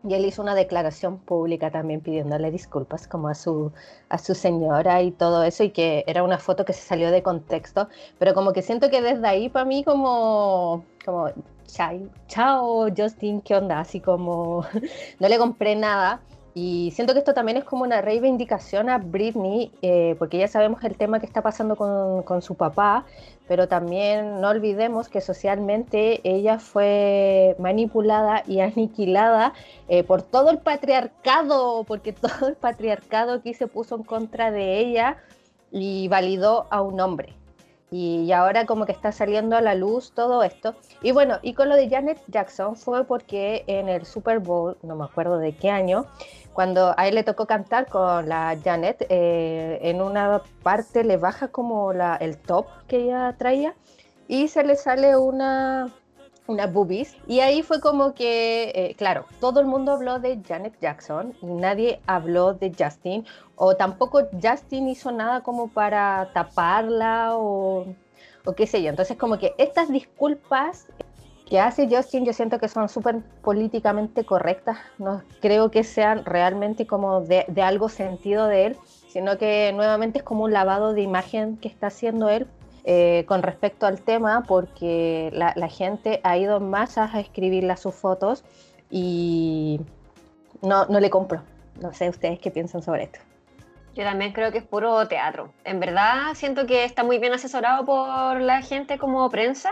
Y 0.04 0.16
él 0.16 0.26
hizo 0.26 0.42
una 0.42 0.56
declaración 0.56 1.20
pública 1.20 1.70
también 1.70 2.02
pidiéndole 2.02 2.50
disculpas 2.50 3.08
como 3.08 3.28
a 3.28 3.36
su, 3.36 3.72
a 4.10 4.18
su 4.18 4.34
señora 4.34 5.02
y 5.02 5.12
todo 5.12 5.44
eso, 5.44 5.64
y 5.64 5.70
que 5.70 6.04
era 6.08 6.24
una 6.24 6.40
foto 6.40 6.66
que 6.66 6.74
se 6.74 6.82
salió 6.82 7.12
de 7.12 7.22
contexto, 7.22 7.88
pero 8.18 8.34
como 8.34 8.52
que 8.52 8.62
siento 8.62 8.90
que 8.90 9.02
desde 9.02 9.28
ahí 9.28 9.50
para 9.50 9.66
mí 9.66 9.84
como, 9.84 10.84
como 11.06 11.30
chao, 12.28 12.88
Justin, 12.96 13.42
¿qué 13.42 13.56
onda? 13.56 13.80
Así 13.80 14.00
como 14.00 14.66
no 15.20 15.30
le 15.30 15.38
compré 15.38 15.76
nada. 15.76 16.22
Y 16.54 16.92
siento 16.92 17.14
que 17.14 17.20
esto 17.20 17.34
también 17.34 17.58
es 17.58 17.64
como 17.64 17.84
una 17.84 18.02
reivindicación 18.02 18.90
a 18.90 18.98
Britney, 18.98 19.72
eh, 19.82 20.16
porque 20.20 20.38
ya 20.38 20.50
sabemos 20.50 20.84
el 20.84 20.98
tema 20.98 21.20
que 21.20 21.26
está 21.26 21.42
pasando 21.42 21.78
con, 21.78 22.24
con, 22.24 22.42
su 22.42 22.56
papá, 22.56 23.06
pero 23.48 23.70
también 23.70 24.42
no 24.42 24.50
olvidemos 24.50 25.08
que 25.08 25.22
socialmente 25.22 26.20
ella 26.24 26.60
fue 26.60 27.56
manipulada 27.58 28.44
y 28.48 28.60
aniquilada 28.62 29.54
eh, 29.88 30.04
por 30.04 30.24
todo 30.24 30.50
el 30.50 30.58
patriarcado, 30.58 31.86
porque 31.86 32.12
todo 32.12 32.50
el 32.50 32.56
patriarcado 32.56 33.34
aquí 33.34 33.54
se 33.54 33.68
puso 33.68 33.96
en 33.96 34.04
contra 34.04 34.52
de 34.52 34.80
ella 34.80 35.18
y 35.72 36.10
validó 36.10 36.68
a 36.70 36.82
un 36.82 37.00
hombre. 37.00 37.36
Y 37.94 38.32
ahora 38.32 38.66
como 38.66 38.86
que 38.86 38.94
está 38.94 39.12
saliendo 39.12 39.58
a 39.58 39.62
la 39.62 39.76
luz 39.76 40.14
todo 40.14 40.44
esto. 40.44 40.76
Y 41.04 41.12
bueno, 41.12 41.40
y 41.42 41.54
con 41.54 41.68
lo 41.68 41.76
de 41.76 41.90
Janet 41.90 42.22
Jackson 42.28 42.78
fue 42.78 43.04
porque 43.04 43.66
en 43.68 43.90
el 43.90 44.06
Super 44.06 44.40
Bowl, 44.40 44.78
no 44.82 44.96
me 44.96 45.04
acuerdo 45.04 45.38
de 45.38 45.52
qué 45.52 45.70
año, 45.70 46.06
cuando 46.54 46.94
a 46.98 47.08
él 47.08 47.16
le 47.16 47.24
tocó 47.24 47.46
cantar 47.46 47.88
con 47.88 48.28
la 48.28 48.58
Janet, 48.64 49.06
eh, 49.10 49.80
en 49.84 50.02
una 50.02 50.42
parte 50.64 51.04
le 51.04 51.18
baja 51.18 51.48
como 51.48 51.94
la, 51.94 52.16
el 52.18 52.38
top 52.38 52.68
que 52.88 53.06
ella 53.06 53.36
traía 53.38 53.74
y 54.28 54.48
se 54.48 54.64
le 54.64 54.76
sale 54.76 55.16
una, 55.18 55.90
una 56.48 56.68
boobies. 56.68 57.16
Y 57.28 57.40
ahí 57.40 57.64
fue 57.64 57.80
como 57.80 58.14
que, 58.14 58.72
eh, 58.76 58.96
claro, 58.98 59.26
todo 59.40 59.60
el 59.60 59.66
mundo 59.66 59.94
habló 59.94 60.20
de 60.20 60.42
Janet 60.46 60.76
Jackson 60.82 61.34
nadie 61.42 62.02
habló 62.06 62.54
de 62.54 62.74
Justin, 62.78 63.26
o 63.56 63.76
tampoco 63.76 64.28
Justin 64.42 64.90
hizo 64.90 65.12
nada 65.12 65.42
como 65.42 65.70
para 65.70 66.32
taparla 66.34 67.38
o, 67.38 67.86
o 68.46 68.54
qué 68.54 68.68
sé 68.68 68.82
yo. 68.82 68.90
Entonces 68.90 69.18
como 69.18 69.38
que 69.38 69.54
estas 69.58 69.90
disculpas 69.90 70.88
que 71.52 71.60
hace 71.60 71.94
Justin 71.94 72.24
yo 72.24 72.32
siento 72.32 72.60
que 72.60 72.70
son 72.70 72.88
súper 72.88 73.20
políticamente 73.44 74.24
correctas, 74.24 74.78
no 74.98 75.22
creo 75.42 75.70
que 75.70 75.84
sean 75.84 76.24
realmente 76.24 76.88
como 76.88 77.20
de, 77.20 77.46
algo 77.62 77.90
sentido 77.90 78.48
de 78.48 78.68
él, 78.68 78.78
sino 79.10 79.38
que 79.38 79.74
nuevamente 79.74 80.20
es 80.20 80.24
como 80.24 80.46
un 80.46 80.54
lavado 80.54 80.94
de 80.94 81.02
imagen 81.02 81.58
que 81.58 81.68
está 81.68 81.88
haciendo 81.88 82.30
él 82.30 82.48
eh, 82.86 83.26
con 83.28 83.44
respecto 83.44 83.86
al 83.86 84.00
tema, 84.00 84.46
porque 84.48 85.30
la, 85.34 85.68
gente 85.68 86.22
ha 86.24 86.38
ido 86.38 86.62
más 86.62 86.98
a 86.98 87.20
escribirle 87.20 87.74
a 87.74 87.78
sus 87.78 87.96
fotos 87.96 88.46
y 88.90 89.82
no, 90.62 90.86
no 90.86 91.02
le 91.02 91.10
compro. 91.10 91.42
No 91.82 91.92
sé 91.92 92.08
ustedes 92.08 92.40
qué 92.40 92.50
piensan 92.50 92.82
sobre 92.82 93.04
esto. 93.04 93.20
Yo 93.94 94.06
también 94.06 94.32
creo 94.32 94.54
que 94.54 94.60
es 94.60 94.64
puro 94.64 95.06
teatro. 95.10 95.52
En 95.66 95.82
verdad 95.82 96.34
siento 96.34 96.66
que 96.66 96.86
está 96.86 97.04
muy 97.04 97.18
bien 97.18 97.34
asesorado 97.34 97.86
por 97.86 98.40
la 98.40 98.62
gente 98.62 98.98
como 98.98 99.30
prensa 99.30 99.70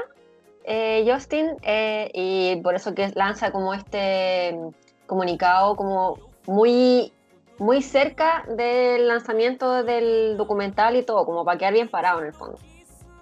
eh, 0.63 1.05
Justin, 1.07 1.57
eh, 1.63 2.11
y 2.13 2.61
por 2.61 2.75
eso 2.75 2.93
que 2.93 3.11
lanza 3.15 3.51
como 3.51 3.73
este 3.73 4.57
comunicado 5.07 5.75
como 5.75 6.17
muy, 6.45 7.11
muy 7.57 7.81
cerca 7.81 8.45
del 8.47 9.07
lanzamiento 9.07 9.83
del 9.83 10.37
documental 10.37 10.95
y 10.95 11.03
todo, 11.03 11.25
como 11.25 11.43
para 11.43 11.57
quedar 11.57 11.73
bien 11.73 11.89
parado 11.89 12.19
en 12.19 12.27
el 12.27 12.33
fondo. 12.33 12.57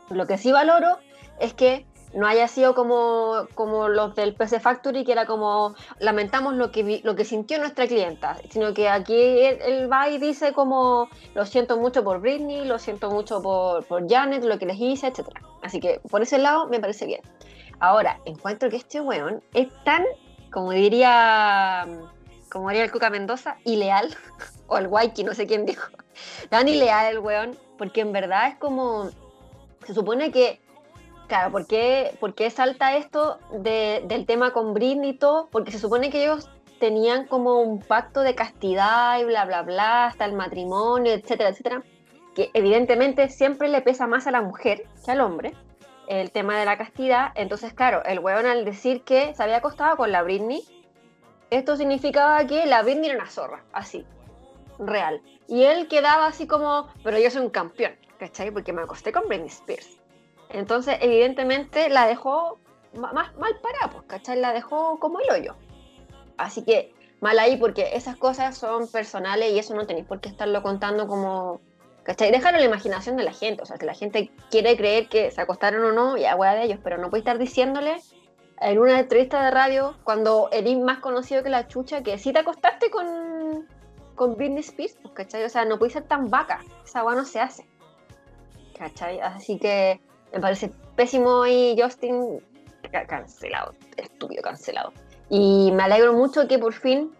Lo 0.09 0.25
que 0.25 0.37
sí 0.37 0.51
valoro 0.51 0.97
es 1.39 1.53
que 1.53 1.85
no 2.17 2.25
haya 2.25 2.47
sido 2.47 2.73
como, 2.73 3.47
como 3.53 3.89
los 3.89 4.15
del 4.15 4.33
PC 4.33 4.59
Factory, 4.59 5.05
que 5.05 5.11
era 5.11 5.27
como 5.27 5.75
lamentamos 5.99 6.55
lo 6.55 6.71
que, 6.71 7.01
lo 7.03 7.15
que 7.15 7.23
sintió 7.23 7.59
nuestra 7.59 7.85
clienta, 7.85 8.37
sino 8.49 8.73
que 8.73 8.89
aquí 8.89 9.13
él, 9.13 9.91
va 9.91 10.09
y 10.09 10.17
dice 10.17 10.51
como 10.51 11.09
lo 11.35 11.45
siento 11.45 11.77
mucho 11.77 12.03
por 12.03 12.19
Britney, 12.19 12.65
lo 12.65 12.79
siento 12.79 13.11
mucho 13.11 13.39
por, 13.43 13.85
por 13.85 14.09
Janet, 14.09 14.43
lo 14.43 14.57
que 14.57 14.65
les 14.65 14.79
hice, 14.79 15.07
etc. 15.07 15.27
Así 15.61 15.79
que 15.79 16.01
por 16.09 16.23
ese 16.23 16.39
lado 16.39 16.67
me 16.67 16.79
parece 16.79 17.05
bien. 17.05 17.21
Ahora, 17.79 18.19
encuentro 18.25 18.71
que 18.71 18.77
este 18.77 18.99
weón 18.99 19.43
es 19.53 19.67
tan, 19.83 20.03
como 20.51 20.71
diría, 20.71 21.87
como 22.51 22.69
diría 22.69 22.85
el 22.85 22.91
Cuca 22.91 23.11
Mendoza, 23.11 23.57
ileal, 23.63 24.17
o 24.67 24.79
el 24.79 24.87
Waiki, 24.87 25.23
no 25.23 25.35
sé 25.35 25.45
quién 25.45 25.67
dijo, 25.67 25.91
tan 26.49 26.67
ileal 26.67 27.13
el 27.13 27.19
weón, 27.19 27.55
porque 27.77 28.01
en 28.01 28.11
verdad 28.11 28.47
es 28.47 28.55
como, 28.55 29.11
se 29.85 29.93
supone 29.93 30.31
que 30.31 30.65
Claro, 31.27 31.51
¿por 31.51 31.67
qué, 31.67 32.15
¿por 32.21 32.35
qué 32.35 32.49
salta 32.49 32.95
esto 32.95 33.37
del 33.51 34.25
tema 34.25 34.53
con 34.53 34.73
Britney 34.73 35.11
y 35.11 35.17
todo? 35.17 35.49
Porque 35.51 35.71
se 35.71 35.79
supone 35.79 36.09
que 36.09 36.23
ellos 36.23 36.49
tenían 36.79 37.27
como 37.27 37.59
un 37.59 37.81
pacto 37.81 38.21
de 38.21 38.33
castidad 38.33 39.19
y 39.19 39.25
bla, 39.25 39.43
bla, 39.43 39.63
bla, 39.63 40.05
hasta 40.05 40.23
el 40.23 40.33
matrimonio, 40.33 41.11
etcétera, 41.11 41.49
etcétera, 41.49 41.83
que 42.33 42.49
evidentemente 42.53 43.27
siempre 43.29 43.67
le 43.67 43.81
pesa 43.81 44.07
más 44.07 44.25
a 44.27 44.31
la 44.31 44.41
mujer 44.41 44.83
que 45.03 45.11
al 45.11 45.19
hombre, 45.19 45.53
el 46.07 46.31
tema 46.31 46.57
de 46.57 46.65
la 46.65 46.77
castidad. 46.77 47.31
Entonces, 47.35 47.73
claro, 47.73 48.03
el 48.05 48.19
weón 48.19 48.45
al 48.45 48.63
decir 48.63 49.03
que 49.03 49.33
se 49.35 49.43
había 49.43 49.57
acostado 49.57 49.97
con 49.97 50.13
la 50.13 50.23
Britney, 50.23 50.63
esto 51.49 51.75
significaba 51.75 52.45
que 52.45 52.65
la 52.65 52.83
Britney 52.83 53.09
era 53.09 53.19
una 53.19 53.29
zorra, 53.29 53.63
así, 53.73 54.05
real. 54.79 55.21
Y 55.49 55.63
él 55.63 55.89
quedaba 55.89 56.27
así 56.27 56.47
como, 56.47 56.87
pero 57.03 57.17
yo 57.17 57.29
soy 57.31 57.41
un 57.41 57.49
campeón, 57.49 57.93
¿cachai? 58.17 58.51
Porque 58.51 58.71
me 58.71 58.81
acosté 58.81 59.11
con 59.11 59.27
Britney 59.27 59.47
Spears. 59.47 59.96
Entonces, 60.49 60.97
evidentemente, 61.01 61.89
la 61.89 62.07
dejó 62.07 62.59
más 62.93 63.35
mal 63.37 63.59
parada, 63.61 63.89
pues, 63.91 64.03
¿cachai? 64.07 64.39
La 64.39 64.53
dejó 64.53 64.99
como 64.99 65.19
el 65.19 65.29
hoyo. 65.29 65.55
Así 66.37 66.63
que 66.63 66.93
mal 67.19 67.39
ahí 67.39 67.57
porque 67.57 67.91
esas 67.93 68.15
cosas 68.15 68.57
son 68.57 68.87
personales 68.87 69.51
y 69.51 69.59
eso 69.59 69.75
no 69.75 69.85
tenéis 69.85 70.05
por 70.05 70.19
qué 70.19 70.29
estarlo 70.29 70.61
contando 70.61 71.07
como... 71.07 71.61
¿Cachai? 72.03 72.31
Déjalo 72.31 72.59
la 72.59 72.63
imaginación 72.63 73.17
de 73.17 73.23
la 73.23 73.33
gente. 73.33 73.63
O 73.63 73.65
sea, 73.65 73.75
si 73.75 73.85
la 73.85 73.93
gente 73.93 74.31
quiere 74.49 74.77
creer 74.77 75.09
que 75.09 75.29
se 75.29 75.41
acostaron 75.41 75.83
o 75.83 75.91
no, 75.91 76.15
ya 76.15 76.37
hueá 76.37 76.53
de 76.53 76.63
ellos, 76.63 76.79
pero 76.81 76.97
no 76.97 77.09
puede 77.09 77.19
estar 77.19 77.37
diciéndole 77.37 77.97
en 78.61 78.79
una 78.79 78.99
entrevista 78.99 79.43
de 79.43 79.51
radio 79.51 79.95
cuando 80.05 80.47
eres 80.53 80.77
más 80.77 80.99
conocido 80.99 81.43
que 81.43 81.49
la 81.49 81.67
chucha 81.67 82.03
que 82.03 82.17
si 82.17 82.31
te 82.31 82.39
acostaste 82.39 82.89
con, 82.89 83.67
con 84.15 84.37
Britney 84.37 84.61
Spears, 84.61 84.97
pues, 85.01 85.13
¿cachai? 85.13 85.43
O 85.43 85.49
sea, 85.49 85.65
no 85.65 85.77
puede 85.77 85.91
ser 85.91 86.03
tan 86.03 86.29
vaca. 86.29 86.61
Esa 86.85 86.99
agua 86.99 87.13
no 87.13 87.25
se 87.25 87.41
hace. 87.41 87.67
¿Cachai? 88.77 89.19
Así 89.19 89.59
que 89.59 89.99
me 90.37 90.41
parece 90.41 90.71
pésimo 90.95 91.47
y 91.47 91.75
Justin 91.81 92.39
cancelado, 93.07 93.73
estúpido 93.97 94.43
cancelado. 94.43 94.93
Y 95.29 95.71
me 95.73 95.83
alegro 95.83 96.13
mucho 96.13 96.47
que 96.47 96.59
por 96.59 96.73
fin 96.73 97.11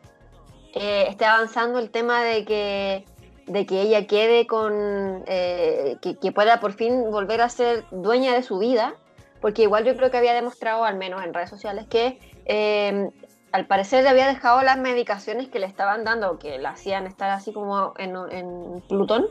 eh, 0.76 1.08
esté 1.10 1.26
avanzando 1.26 1.80
el 1.80 1.90
tema 1.90 2.24
de 2.24 2.46
que, 2.46 3.06
de 3.48 3.66
que 3.66 3.82
ella 3.82 4.06
quede 4.06 4.46
con, 4.46 5.24
eh, 5.26 5.98
que, 6.00 6.32
pueda 6.32 6.60
por 6.60 6.74
fin 6.74 7.10
volver 7.10 7.42
a 7.42 7.50
ser 7.50 7.86
dueña 7.90 8.34
de 8.34 8.44
su 8.44 8.60
vida, 8.60 8.94
porque 9.42 9.64
igual 9.64 9.84
yo 9.84 9.98
creo 9.98 10.12
que 10.12 10.18
había 10.18 10.36
demostrado, 10.36 10.86
al 10.86 10.96
menos 10.96 11.24
en 11.24 11.34
redes 11.34 11.50
sociales, 11.50 11.88
que 11.90 12.20
eh, 12.46 13.10
al 13.52 13.66
parecer 13.66 14.04
le 14.04 14.10
había 14.10 14.28
dejado 14.28 14.62
las 14.62 14.78
medicaciones 14.78 15.50
que 15.50 15.58
le 15.58 15.66
estaban 15.66 16.04
dando, 16.04 16.38
que 16.38 16.60
la 16.60 16.70
hacían 16.70 17.08
estar 17.08 17.32
así 17.32 17.52
como 17.52 17.94
en, 17.98 18.16
en 18.32 18.82
Plutón, 18.88 19.28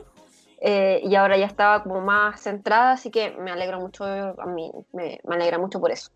eh, 0.59 1.01
y 1.03 1.15
ahora 1.15 1.37
ya 1.37 1.45
estaba 1.45 1.83
como 1.83 2.01
más 2.01 2.41
centrada, 2.41 2.93
así 2.93 3.11
que 3.11 3.31
me 3.31 3.51
alegro 3.51 3.79
mucho, 3.79 4.03
a 4.03 4.45
mí 4.47 4.71
me, 4.91 5.19
alegra 5.27 5.59
mucho 5.59 5.79
por 5.79 5.91
eso. 5.91 6.09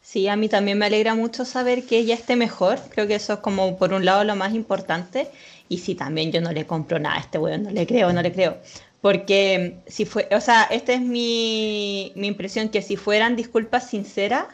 Sí, 0.00 0.28
a 0.28 0.36
mí 0.36 0.48
también 0.48 0.78
me 0.78 0.86
alegra 0.86 1.16
mucho 1.16 1.44
saber 1.44 1.84
que 1.84 1.98
ella 1.98 2.14
esté 2.14 2.36
mejor, 2.36 2.78
creo 2.90 3.08
que 3.08 3.16
eso 3.16 3.32
es 3.34 3.38
como 3.40 3.76
por 3.76 3.92
un 3.92 4.04
lado 4.04 4.22
lo 4.22 4.36
más 4.36 4.54
importante, 4.54 5.28
y 5.68 5.78
sí, 5.78 5.96
también 5.96 6.30
yo 6.30 6.40
no 6.40 6.52
le 6.52 6.64
compro 6.64 7.00
nada 7.00 7.16
a 7.16 7.20
este 7.20 7.38
weón, 7.38 7.64
no 7.64 7.70
le 7.70 7.86
creo, 7.86 8.12
no 8.12 8.22
le 8.22 8.32
creo. 8.32 8.58
Porque 9.00 9.78
si 9.86 10.04
fue, 10.04 10.28
o 10.30 10.40
sea, 10.40 10.64
esta 10.64 10.92
es 10.92 11.00
mi, 11.00 12.12
mi 12.14 12.28
impresión, 12.28 12.68
que 12.68 12.82
si 12.82 12.96
fueran 12.96 13.34
disculpas 13.34 13.90
sinceras, 13.90 14.46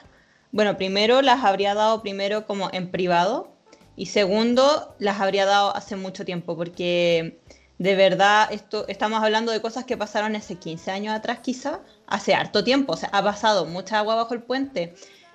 bueno, 0.52 0.76
primero 0.78 1.20
las 1.20 1.44
habría 1.44 1.74
dado 1.74 2.02
primero 2.02 2.46
como 2.46 2.70
en 2.72 2.90
privado, 2.90 3.52
y 3.94 4.06
segundo, 4.06 4.94
las 4.98 5.20
habría 5.20 5.44
dado 5.44 5.76
hace 5.76 5.96
mucho 5.96 6.24
tiempo, 6.24 6.56
porque 6.56 7.38
de 7.82 7.96
verdad, 7.96 8.48
esto, 8.52 8.86
estamos 8.86 9.24
hablando 9.24 9.50
de 9.50 9.60
cosas 9.60 9.84
que 9.84 9.96
pasaron 9.96 10.36
hace 10.36 10.54
15 10.54 10.92
años 10.92 11.16
atrás, 11.16 11.40
quizá, 11.42 11.80
hace 12.06 12.32
harto 12.32 12.62
tiempo, 12.62 12.92
o 12.92 12.96
sea, 12.96 13.08
ha 13.12 13.24
pasado 13.24 13.66
mucha 13.66 13.98
agua 13.98 14.14
bajo 14.14 14.34
el 14.34 14.42
puente. 14.42 14.94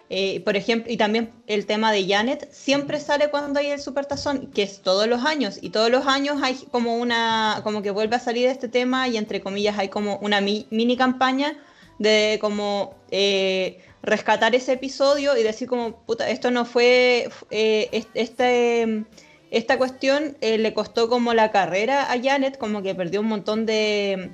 Eh, 0.10 0.39
por 0.46 0.56
ejemplo, 0.56 0.89
y 0.89 0.96
también 0.96 1.34
el 1.48 1.66
tema 1.66 1.92
de 1.92 2.08
Janet 2.08 2.48
siempre 2.54 3.01
sale 3.01 3.30
cuando 3.30 3.60
hay 3.60 3.72
el 3.72 3.82
supertazón, 3.82 4.48
que 4.51 4.63
es 4.63 4.82
todos 4.82 5.08
los 5.08 5.25
años, 5.25 5.60
y 5.62 5.72
todos 5.72 5.92
los 5.92 6.08
años 6.08 6.42
hay 6.42 6.56
como 6.72 6.96
una, 6.96 7.60
como 7.66 7.82
que 7.82 7.92
vuelve 7.92 8.16
a 8.16 8.20
salir 8.20 8.48
este 8.48 8.70
tema, 8.70 9.10
y 9.10 9.18
entre 9.18 9.42
comillas 9.42 9.77
hay 9.77 9.89
como 9.89 10.16
una 10.20 10.39
mini 10.39 10.96
campaña 10.96 11.58
de 12.00 12.38
como 12.39 12.96
eh, 13.12 13.84
rescatar 14.01 14.56
ese 14.56 14.72
episodio 14.72 15.36
y 15.36 15.44
decir 15.44 15.68
como, 15.68 15.98
puta, 16.06 16.30
esto 16.30 16.50
no 16.50 16.63
fue, 16.63 17.30
eh, 17.51 18.06
este 18.13 19.06
esta 19.51 19.77
cuestión 19.77 20.38
eh, 20.42 20.58
le 20.58 20.74
costó 20.74 21.10
como 21.10 21.34
la 21.34 21.51
carrera 21.51 22.12
a 22.12 22.22
Janet, 22.22 22.58
como 22.58 22.82
que 22.82 22.96
perdió 22.96 23.22
un 23.22 23.27
montón 23.27 23.66
de, 23.66 24.32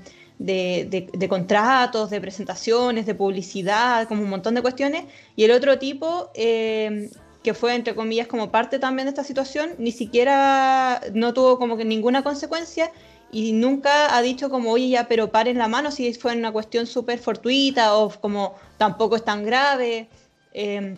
contratos, 1.30 2.10
de 2.10 2.22
presentaciones, 2.22 3.06
de 3.06 3.16
publicidad, 3.16 4.08
como 4.08 4.24
un 4.24 4.30
montón 4.30 4.56
de 4.56 4.62
cuestiones, 4.62 5.06
y 5.36 5.44
el 5.44 5.52
otro 5.52 5.78
tipo, 5.80 6.30
eh, 6.34 7.10
que 7.44 7.54
fue 7.54 7.76
entre 7.76 7.96
comillas 7.96 8.28
como 8.28 8.52
parte 8.52 8.80
también 8.80 9.06
de 9.06 9.10
esta 9.10 9.24
situación, 9.24 9.72
ni 9.78 9.92
siquiera 9.92 11.02
no 11.14 11.34
tuvo 11.34 11.60
como 11.60 11.78
que 11.78 11.86
ninguna 11.86 12.24
consecuencia 12.24 12.92
y 13.32 13.52
nunca 13.52 14.16
ha 14.16 14.22
dicho 14.22 14.50
como, 14.50 14.72
oye, 14.72 14.90
ya, 14.90 15.08
pero 15.08 15.32
paren 15.32 15.58
la 15.58 15.68
mano 15.68 15.92
si 15.92 16.14
fue 16.14 16.36
una 16.36 16.52
cuestión 16.52 16.86
súper 16.86 17.20
fortuita 17.20 17.96
o 17.96 18.10
como 18.10 18.56
tampoco 18.78 19.16
es 19.16 19.26
tan 19.26 19.44
grave. 19.44 20.08
Eh, 20.54 20.96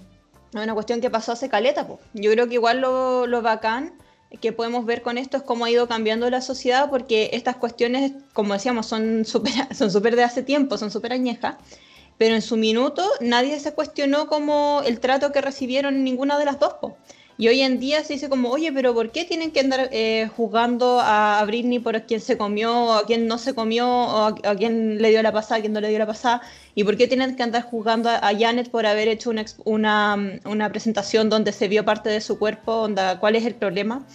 una 0.54 0.74
cuestión 0.74 1.02
que 1.02 1.10
pasó 1.10 1.32
hace 1.32 1.50
caleta. 1.50 1.88
pues 1.88 2.00
Yo 2.14 2.32
creo 2.32 2.48
que 2.48 2.56
igual 2.56 2.82
lo, 2.82 3.26
lo 3.28 3.42
bacán 3.42 3.94
que 4.42 4.52
podemos 4.52 4.86
ver 4.86 5.02
con 5.02 5.18
esto 5.18 5.38
es 5.38 5.44
cómo 5.44 5.66
ha 5.66 5.72
ido 5.72 5.88
cambiando 5.88 6.30
la 6.30 6.42
sociedad, 6.42 6.90
porque 6.90 7.30
estas 7.34 7.56
cuestiones, 7.58 8.14
como 8.34 8.54
decíamos, 8.54 8.86
son 8.86 9.26
súper 9.26 9.54
son 9.76 9.92
super 9.92 10.16
de 10.16 10.24
hace 10.24 10.44
tiempo, 10.44 10.78
son 10.78 10.92
súper 10.92 11.14
añejas, 11.14 11.56
pero 12.18 12.36
en 12.36 12.42
su 12.42 12.58
minuto 12.58 13.04
nadie 13.22 13.60
se 13.60 13.74
cuestionó 13.74 14.28
como 14.28 14.82
el 14.86 15.00
trato 15.00 15.32
que 15.32 15.42
recibieron 15.42 16.04
ninguna 16.04 16.38
de 16.38 16.46
las 16.46 16.60
dos. 16.60 16.76
Y 17.38 17.50
hoy 17.50 17.62
en 17.62 17.80
día 17.80 18.04
se 18.04 18.14
dice 18.14 18.30
como, 18.30 18.50
oye, 18.50 18.72
pero 18.72 18.94
¿por 18.94 19.12
qué 19.12 19.26
tienen 19.26 19.52
que 19.52 19.60
andar 19.60 19.90
eh, 19.92 20.30
juzgando 20.38 21.00
a, 21.02 21.44
Britney 21.46 21.80
por 21.80 22.02
quién 22.04 22.22
se 22.22 22.38
comió, 22.38 22.74
o 22.74 22.94
a 22.94 23.06
quién 23.06 23.28
no 23.28 23.38
se 23.38 23.54
comió, 23.54 23.88
o 23.90 24.26
a, 24.28 24.56
quién 24.56 25.02
le 25.02 25.10
dio 25.10 25.22
la 25.22 25.34
pasada, 25.34 25.58
a 25.58 25.62
quién 25.62 25.74
no 25.74 25.82
le 25.82 25.90
dio 25.90 26.00
la 26.00 26.06
pasada? 26.08 26.42
¿Y 26.76 26.86
por 26.86 26.96
qué 26.96 27.08
tienen 27.08 27.36
que 27.36 27.44
andar 27.44 27.64
juzgando 27.64 28.10
a, 28.10 28.32
Janet 28.40 28.70
por 28.70 28.86
haber 28.86 29.10
hecho 29.10 29.30
una, 29.32 29.44
una, 29.66 30.40
una, 30.46 30.70
presentación 30.70 31.30
donde 31.30 31.52
se 31.52 31.68
vio 31.68 31.84
parte 31.84 32.10
de 32.10 32.22
su 32.22 32.40
cuerpo? 32.40 32.88
¿Cuál 33.20 33.36
es 33.36 33.46
el 33.46 33.56
problema? 33.56 34.06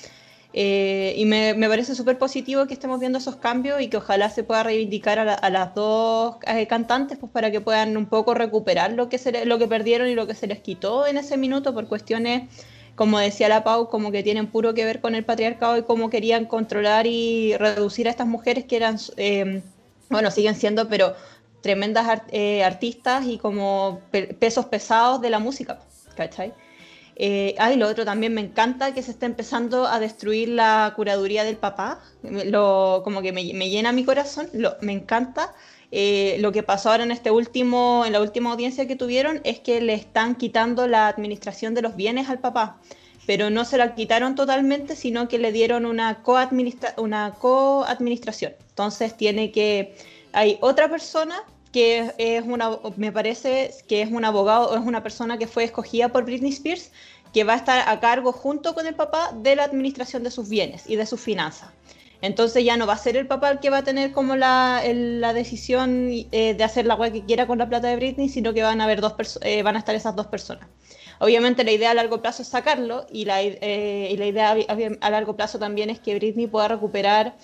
Eh, 0.52 1.14
y 1.16 1.26
me, 1.26 1.54
me 1.54 1.68
parece 1.68 1.94
súper 1.94 2.18
positivo 2.18 2.66
que 2.66 2.74
estemos 2.74 2.98
viendo 2.98 3.18
esos 3.18 3.36
cambios 3.36 3.80
y 3.80 3.88
que 3.88 3.98
ojalá 3.98 4.30
se 4.30 4.42
pueda 4.42 4.64
reivindicar 4.64 5.18
a, 5.20 5.50
las 5.50 5.74
dos 5.76 6.36
eh, 6.46 6.66
cantantes 6.66 7.18
pues 7.18 7.30
para 7.30 7.52
que 7.52 7.60
puedan 7.60 7.96
un 7.96 8.06
poco 8.06 8.34
recuperar 8.34 8.92
lo 8.92 9.08
que, 9.08 9.18
se 9.18 9.44
lo 9.44 9.58
que 9.58 9.68
perdieron 9.68 10.08
y 10.08 10.14
lo 10.16 10.26
que 10.26 10.34
se 10.34 10.48
les 10.48 10.58
quitó 10.58 11.06
en 11.06 11.18
ese 11.18 11.36
minuto 11.36 11.72
por 11.72 11.86
cuestiones 11.86 12.48
como 13.00 13.18
decía 13.18 13.48
la 13.48 13.64
Pau, 13.64 13.88
como 13.88 14.12
que 14.12 14.22
tienen 14.22 14.48
puro 14.48 14.74
que 14.74 14.84
ver 14.84 15.00
con 15.00 15.14
el 15.14 15.24
patriarcado 15.24 15.78
y 15.78 15.84
cómo 15.84 16.10
querían 16.10 16.44
controlar 16.44 17.06
y 17.06 17.56
reducir 17.56 18.06
a 18.06 18.10
estas 18.10 18.26
mujeres 18.26 18.66
que 18.66 18.76
eran, 18.76 18.98
eh, 19.16 19.62
bueno, 20.10 20.30
siguen 20.30 20.54
siendo, 20.54 20.86
pero 20.86 21.14
tremendas 21.62 22.20
eh, 22.30 22.62
artistas 22.62 23.24
y 23.24 23.38
como 23.38 24.02
pesos 24.38 24.66
pesados 24.66 25.22
de 25.22 25.30
la 25.30 25.38
música, 25.38 25.80
¿cachai? 26.14 26.52
Eh, 27.16 27.56
lo 27.78 27.88
otro 27.88 28.04
también 28.04 28.34
me 28.34 28.42
encanta 28.42 28.92
que 28.92 29.02
se 29.02 29.12
está 29.12 29.24
empezando 29.24 29.86
a 29.86 29.98
destruir 29.98 30.50
la 30.50 30.92
curaduría 30.94 31.42
del 31.42 31.56
papá, 31.56 32.00
lo, 32.22 33.00
como 33.02 33.22
que 33.22 33.32
me, 33.32 33.44
llena 33.70 33.92
mi 33.92 34.04
corazón, 34.04 34.50
lo, 34.52 34.76
me 34.82 34.92
encanta 34.92 35.54
eh, 35.92 36.36
lo 36.40 36.52
que 36.52 36.62
pasó 36.62 36.90
ahora 36.90 37.02
en 37.02 37.10
este 37.10 37.30
último, 37.30 38.04
en 38.06 38.12
la 38.12 38.20
última 38.20 38.52
audiencia 38.52 38.86
que 38.86 38.96
tuvieron, 38.96 39.40
es 39.44 39.60
que 39.60 39.80
le 39.80 39.94
están 39.94 40.36
quitando 40.36 40.86
la 40.86 41.08
administración 41.08 41.74
de 41.74 41.82
los 41.82 41.96
bienes 41.96 42.28
al 42.28 42.38
papá, 42.38 42.78
pero 43.26 43.50
no 43.50 43.64
se 43.64 43.76
la 43.76 43.94
quitaron 43.94 44.34
totalmente, 44.34 44.94
sino 44.94 45.28
que 45.28 45.38
le 45.38 45.52
dieron 45.52 45.86
una 45.86 46.22
co-administración. 46.22 48.54
Entonces 48.68 49.16
tiene 49.16 49.50
que, 49.50 49.96
hay 50.32 50.58
otra 50.60 50.88
persona 50.88 51.42
que 51.72 52.12
es 52.18 52.44
una, 52.44 52.78
me 52.96 53.12
parece 53.12 53.72
que 53.88 54.02
es 54.02 54.10
un 54.10 54.24
abogado 54.24 54.70
o 54.70 54.76
es 54.76 54.84
una 54.84 55.02
persona 55.02 55.38
que 55.38 55.46
fue 55.46 55.64
escogida 55.64 56.08
por 56.08 56.24
Britney 56.24 56.50
Spears, 56.50 56.90
que 57.32 57.44
va 57.44 57.54
a 57.54 57.56
estar 57.56 57.88
a 57.88 58.00
cargo 58.00 58.32
junto 58.32 58.74
con 58.74 58.86
el 58.86 58.94
papá 58.94 59.32
de 59.36 59.54
la 59.54 59.64
administración 59.64 60.24
de 60.24 60.30
sus 60.30 60.48
bienes 60.48 60.88
y 60.88 60.96
de 60.96 61.06
sus 61.06 61.20
finanzas. 61.20 61.70
Entonces 62.22 62.64
ya 62.64 62.76
no 62.76 62.86
va 62.86 62.94
a 62.94 62.98
ser 62.98 63.16
el 63.16 63.26
papá 63.26 63.50
el 63.50 63.60
que 63.60 63.70
va 63.70 63.78
a 63.78 63.84
tener 63.84 64.12
como 64.12 64.36
la, 64.36 64.82
decisión 65.34 66.10
eh, 66.10 66.54
de 66.54 66.64
hacer 66.64 66.84
la 66.84 66.94
web 66.94 67.12
que 67.12 67.24
quiera 67.24 67.46
con 67.46 67.58
la 67.58 67.68
plata 67.68 67.88
de 67.88 67.96
Britney, 67.96 68.28
sino 68.28 68.52
que 68.52 68.62
van 68.62 68.80
a 68.80 68.84
haber 68.84 69.00
dos 69.00 69.38
eh, 69.42 69.62
van 69.62 69.76
a 69.76 69.78
estar 69.78 69.94
esas 69.94 70.14
dos 70.14 70.26
personas. 70.26 70.68
Obviamente 71.18 71.64
la 71.64 71.72
idea 71.72 71.90
a 71.90 71.94
largo 71.94 72.20
plazo 72.20 72.42
es 72.42 72.48
sacarlo 72.48 73.06
y 73.10 73.24
la, 73.24 73.42
eh, 73.42 74.14
la 74.18 74.26
idea 74.26 74.56
a, 75.00 75.10
largo 75.10 75.36
plazo 75.36 75.58
también 75.58 75.90
es 75.90 76.00
que 76.00 76.14
Britney 76.14 76.46
pueda 76.46 76.68
recuperar 76.68 77.34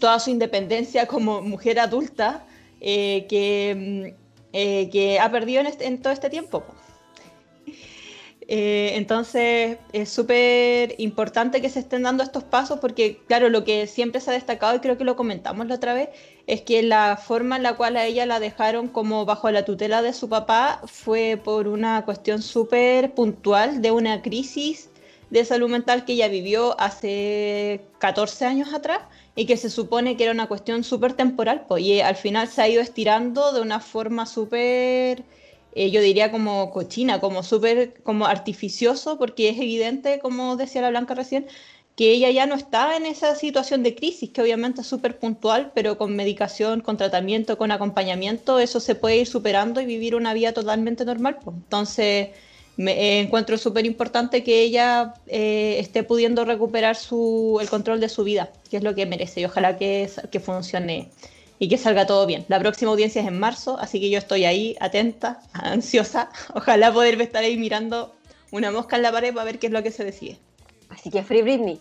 toda 0.00 0.18
su 0.20 0.30
independencia 0.30 1.06
como 1.06 1.42
mujer 1.42 1.78
adulta 1.78 2.44
que, 2.80 4.14
mm, 4.52 4.90
que 4.90 5.18
ha 5.20 5.30
perdido 5.30 5.60
en, 5.60 5.66
este, 5.66 5.86
en 5.86 6.00
todo 6.00 6.12
este 6.12 6.30
tiempo. 6.30 6.64
Eh, 8.52 8.96
entonces 8.96 9.78
es 9.92 10.08
súper 10.08 10.96
importante 10.98 11.60
que 11.60 11.70
se 11.70 11.78
estén 11.78 12.02
dando 12.02 12.24
estos 12.24 12.42
pasos 12.42 12.80
porque, 12.80 13.20
claro, 13.28 13.48
lo 13.48 13.62
que 13.62 13.86
siempre 13.86 14.20
se 14.20 14.30
ha 14.30 14.34
destacado, 14.34 14.74
y 14.74 14.80
creo 14.80 14.98
que 14.98 15.04
lo 15.04 15.14
comentamos 15.14 15.68
la 15.68 15.76
otra 15.76 15.94
vez, 15.94 16.08
es 16.48 16.62
que 16.62 16.82
la 16.82 17.16
forma 17.16 17.56
en 17.56 17.62
la 17.62 17.76
cual 17.76 17.96
a 17.96 18.06
ella 18.06 18.26
la 18.26 18.40
dejaron 18.40 18.88
como 18.88 19.24
bajo 19.24 19.48
la 19.52 19.64
tutela 19.64 20.02
de 20.02 20.12
su 20.12 20.28
papá 20.28 20.80
fue 20.86 21.40
por 21.42 21.68
una 21.68 22.04
cuestión 22.04 22.42
súper 22.42 23.14
puntual 23.14 23.82
de 23.82 23.92
una 23.92 24.20
crisis 24.20 24.90
de 25.30 25.44
salud 25.44 25.70
mental 25.70 26.04
que 26.04 26.14
ella 26.14 26.26
vivió 26.26 26.78
hace 26.80 27.88
14 27.98 28.46
años 28.46 28.74
atrás 28.74 28.98
y 29.36 29.46
que 29.46 29.56
se 29.56 29.70
supone 29.70 30.16
que 30.16 30.24
era 30.24 30.32
una 30.32 30.48
cuestión 30.48 30.82
súper 30.82 31.12
temporal, 31.14 31.66
pues, 31.68 32.02
al 32.02 32.16
final 32.16 32.48
se 32.48 32.62
ha 32.62 32.68
ido 32.68 32.82
estirando 32.82 33.52
de 33.52 33.60
una 33.60 33.78
forma 33.78 34.26
súper 34.26 35.24
eh, 35.74 35.90
yo 35.90 36.00
diría 36.00 36.30
como 36.30 36.70
cochina, 36.70 37.20
como 37.20 37.42
súper 37.42 37.94
como 38.02 38.26
artificioso, 38.26 39.18
porque 39.18 39.48
es 39.50 39.56
evidente, 39.58 40.18
como 40.20 40.56
decía 40.56 40.82
la 40.82 40.90
Blanca 40.90 41.14
recién, 41.14 41.46
que 41.96 42.12
ella 42.12 42.30
ya 42.30 42.46
no 42.46 42.54
está 42.54 42.96
en 42.96 43.04
esa 43.04 43.34
situación 43.34 43.82
de 43.82 43.94
crisis, 43.94 44.30
que 44.30 44.40
obviamente 44.40 44.80
es 44.80 44.86
súper 44.86 45.18
puntual, 45.18 45.70
pero 45.74 45.98
con 45.98 46.16
medicación, 46.16 46.80
con 46.80 46.96
tratamiento, 46.96 47.58
con 47.58 47.72
acompañamiento, 47.72 48.58
eso 48.58 48.80
se 48.80 48.94
puede 48.94 49.18
ir 49.18 49.26
superando 49.26 49.80
y 49.80 49.86
vivir 49.86 50.14
una 50.14 50.32
vida 50.32 50.52
totalmente 50.52 51.04
normal. 51.04 51.38
Pues. 51.44 51.56
Entonces, 51.56 52.28
me 52.76 52.92
eh, 52.92 53.20
encuentro 53.20 53.58
súper 53.58 53.84
importante 53.84 54.42
que 54.42 54.62
ella 54.62 55.14
eh, 55.26 55.76
esté 55.78 56.02
pudiendo 56.02 56.44
recuperar 56.46 56.96
su, 56.96 57.58
el 57.60 57.68
control 57.68 58.00
de 58.00 58.08
su 58.08 58.24
vida, 58.24 58.50
que 58.70 58.78
es 58.78 58.82
lo 58.82 58.94
que 58.94 59.04
merece, 59.04 59.42
y 59.42 59.44
ojalá 59.44 59.76
que, 59.76 60.08
que 60.30 60.40
funcione 60.40 61.10
y 61.60 61.68
que 61.68 61.78
salga 61.78 62.06
todo 62.06 62.26
bien. 62.26 62.46
La 62.48 62.58
próxima 62.58 62.90
audiencia 62.90 63.20
es 63.20 63.28
en 63.28 63.38
marzo, 63.38 63.78
así 63.78 64.00
que 64.00 64.10
yo 64.10 64.18
estoy 64.18 64.46
ahí 64.46 64.76
atenta, 64.80 65.42
ansiosa. 65.52 66.30
Ojalá 66.54 66.92
poder 66.92 67.20
estar 67.20 67.44
ahí 67.44 67.56
mirando 67.56 68.16
una 68.50 68.72
mosca 68.72 68.96
en 68.96 69.02
la 69.02 69.12
pared 69.12 69.32
para 69.32 69.44
ver 69.44 69.58
qué 69.60 69.68
es 69.68 69.72
lo 69.72 69.82
que 69.82 69.92
se 69.92 70.04
decide. 70.04 70.38
Así 70.88 71.10
que 71.10 71.22
Free 71.22 71.42
Britney. 71.42 71.80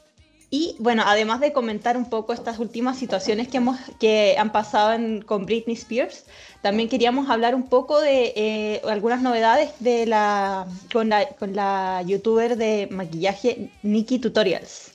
Y 0.52 0.76
bueno, 0.80 1.04
además 1.06 1.39
de 1.39 1.54
comentar 1.54 1.96
un 1.96 2.10
poco 2.10 2.34
estas 2.34 2.60
últimas 2.60 2.98
situaciones 2.98 3.48
que, 3.48 3.58
hemos, 3.58 3.78
que 4.00 4.36
han 4.38 4.52
pasado 4.52 4.98
con 5.26 5.46
Britney 5.46 5.76
Spears, 5.76 6.26
también 6.62 6.89
queríamos 6.89 7.30
hablar 7.30 7.56
un 7.56 7.70
poco 7.70 8.02
de 8.02 8.34
eh, 8.36 8.82
algunas 8.88 9.22
novedades 9.22 9.72
de 9.80 10.08
la, 10.08 10.68
con, 10.92 11.10
la, 11.10 11.26
con 11.30 11.56
la 11.56 12.04
youtuber 12.06 12.58
de 12.58 12.89
maquillaje 12.92 13.70
Nikki 13.84 14.20
Tutorials. 14.20 14.88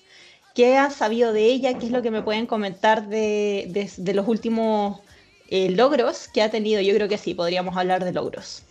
¿Qué 0.55 0.77
han 0.77 0.93
sabido 0.93 1.33
de 1.33 1.47
ella? 1.47 1.77
¿Qué 1.79 1.87
es 1.87 1.93
lo 1.93 2.01
que 2.01 2.13
me 2.13 2.23
pueden 2.23 2.47
comentar 2.47 3.09
de, 3.09 3.91
los 4.15 4.29
últimos 4.29 5.01
eh, 5.49 5.71
logros 5.71 6.29
que 6.29 6.43
ha 6.43 6.51
tenido? 6.51 6.81
Yo 6.81 6.95
creo 6.95 7.09
que 7.09 7.19
sí, 7.19 7.35
podríamos 7.35 7.77
hablar 7.77 8.05
de 8.05 8.13
logros. 8.13 8.63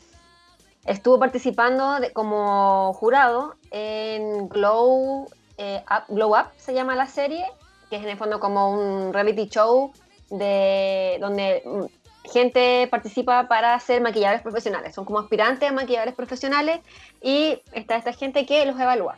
Estuvo 0.86 1.20
participando 1.20 1.98
como 2.14 2.94
jurado 2.94 3.56
en 3.72 4.48
Glow, 4.48 5.28
eh, 5.58 5.84
Up, 5.90 6.04
Glow 6.08 6.32
Up, 6.32 6.48
se 6.58 6.74
llama 6.74 6.96
la 6.96 7.08
serie, 7.08 7.46
que 7.90 7.98
es 7.98 8.04
en 8.04 8.10
el 8.10 8.18
fondo 8.18 8.40
como 8.40 8.72
un 8.72 9.14
reality 9.14 9.48
show 9.50 9.92
de, 10.30 11.18
donde 11.20 11.64
mm, 11.66 12.30
gente 12.32 12.88
participa 12.90 13.50
para 13.50 13.78
ser 13.82 14.02
maquilladores 14.02 14.42
profesionales. 14.42 14.96
Son 14.96 15.04
como 15.04 15.20
aspirantes 15.20 15.70
a 15.70 15.74
maquilladores 15.74 16.16
profesionales 16.16 16.80
y 17.22 17.62
está 17.74 17.98
esta 17.98 18.14
gente 18.14 18.46
que 18.46 18.66
los 18.66 18.80
evalúa. 18.80 19.18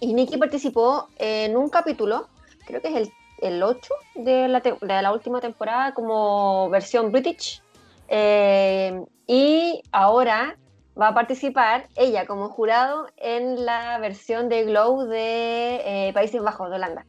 Y 0.00 0.12
Nikki 0.12 0.36
participó 0.36 1.08
en 1.18 1.56
un 1.56 1.68
capítulo, 1.68 2.28
creo 2.66 2.82
que 2.82 2.88
es 2.88 2.94
el, 2.96 3.12
el 3.38 3.62
8 3.62 3.94
de 4.14 4.48
la, 4.48 4.60
de 4.60 5.02
la 5.02 5.12
última 5.12 5.40
temporada, 5.40 5.94
como 5.94 6.68
versión 6.70 7.12
British. 7.12 7.62
Eh, 8.08 9.02
y 9.26 9.82
ahora 9.92 10.56
va 11.00 11.08
a 11.08 11.14
participar 11.14 11.88
ella 11.96 12.26
como 12.26 12.48
jurado 12.48 13.06
en 13.16 13.64
la 13.64 13.98
versión 13.98 14.48
de 14.48 14.64
Glow 14.64 15.06
de 15.06 16.08
eh, 16.08 16.12
Países 16.12 16.42
Bajos, 16.42 16.70
de 16.70 16.76
Holanda. 16.76 17.04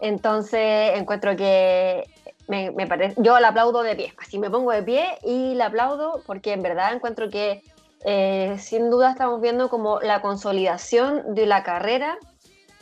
Entonces 0.00 0.98
encuentro 0.98 1.36
que 1.36 2.04
me, 2.48 2.70
me 2.72 2.86
parece, 2.86 3.14
yo 3.18 3.38
la 3.38 3.48
aplaudo 3.48 3.82
de 3.82 3.94
pie, 3.94 4.12
así 4.18 4.38
me 4.38 4.50
pongo 4.50 4.72
de 4.72 4.82
pie 4.82 5.18
y 5.22 5.54
la 5.54 5.66
aplaudo 5.66 6.22
porque 6.26 6.52
en 6.52 6.62
verdad 6.62 6.92
encuentro 6.92 7.30
que 7.30 7.62
eh, 8.04 8.56
sin 8.58 8.90
duda 8.90 9.12
estamos 9.12 9.40
viendo 9.40 9.68
como 9.68 10.00
la 10.00 10.20
consolidación 10.20 11.34
de 11.34 11.46
la 11.46 11.62
carrera 11.62 12.18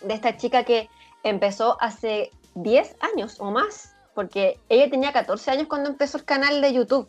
de 0.03 0.15
esta 0.15 0.37
chica 0.37 0.65
que 0.65 0.89
empezó 1.23 1.77
hace 1.81 2.31
10 2.55 2.97
años 3.01 3.37
o 3.39 3.51
más, 3.51 3.95
porque 4.15 4.59
ella 4.69 4.89
tenía 4.91 5.13
14 5.13 5.51
años 5.51 5.69
cuando 5.69 5.91
empezó 5.91 6.19
el 6.19 6.25
canal 6.25 6.61
de 6.61 6.73
YouTube. 6.73 7.09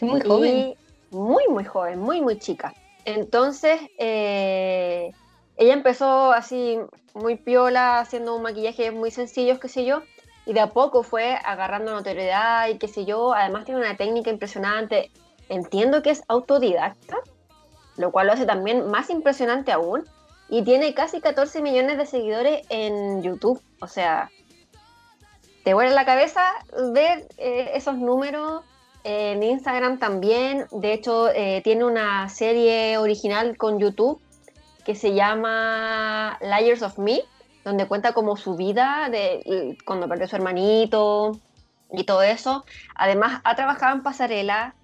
muy 0.00 0.20
joven. 0.20 0.74
Muy, 1.10 1.44
muy 1.48 1.64
joven, 1.64 2.00
muy, 2.00 2.20
muy 2.20 2.38
chica. 2.38 2.74
Entonces, 3.04 3.80
eh, 3.98 5.12
ella 5.56 5.72
empezó 5.72 6.32
así 6.32 6.78
muy 7.14 7.36
piola, 7.36 8.00
haciendo 8.00 8.34
un 8.34 8.42
maquillaje 8.42 8.90
muy 8.90 9.10
sencillo, 9.10 9.60
qué 9.60 9.68
sé 9.68 9.84
yo, 9.84 10.02
y 10.46 10.52
de 10.52 10.60
a 10.60 10.70
poco 10.70 11.02
fue 11.02 11.38
agarrando 11.44 11.92
notoriedad 11.92 12.68
y 12.68 12.78
qué 12.78 12.88
sé 12.88 13.04
yo. 13.04 13.32
Además 13.32 13.64
tiene 13.64 13.80
una 13.80 13.96
técnica 13.96 14.30
impresionante. 14.30 15.10
Entiendo 15.48 16.02
que 16.02 16.10
es 16.10 16.22
autodidacta, 16.28 17.18
lo 17.96 18.10
cual 18.10 18.26
lo 18.26 18.32
hace 18.32 18.46
también 18.46 18.90
más 18.90 19.10
impresionante 19.10 19.72
aún. 19.72 20.04
Y 20.48 20.62
tiene 20.62 20.94
casi 20.94 21.20
14 21.20 21.62
millones 21.62 21.98
de 21.98 22.06
seguidores 22.06 22.66
en 22.68 23.22
YouTube. 23.22 23.60
O 23.80 23.86
sea, 23.86 24.30
te 25.64 25.74
vuelve 25.74 25.94
la 25.94 26.04
cabeza 26.04 26.42
ver 26.92 27.26
eh, 27.38 27.70
esos 27.74 27.96
números. 27.96 28.62
en 29.04 29.42
Instagram 29.42 29.98
también. 29.98 30.66
De 30.70 30.92
hecho, 30.94 31.28
eh, 31.28 31.60
tiene 31.62 31.84
una 31.84 32.28
serie 32.30 32.96
original 32.96 33.56
con 33.58 33.78
YouTube 33.78 34.18
que 34.84 34.94
se 34.94 35.14
llama 35.14 36.38
Layers 36.40 36.82
of 36.82 36.98
Me 36.98 37.22
donde 37.64 37.88
cuenta 37.88 38.12
como 38.12 38.36
su 38.36 38.56
vida 38.56 39.08
de 39.10 39.76
cuando 39.84 40.06
perdió 40.06 40.26
a 40.26 40.28
su 40.28 40.36
hermanito 40.36 41.32
y 41.90 42.04
todo 42.04 42.22
eso. 42.22 42.64
Además, 42.94 43.40
ha 43.44 43.56
trabajado 43.56 43.96
en 43.96 44.02
pasarela, 44.02 44.74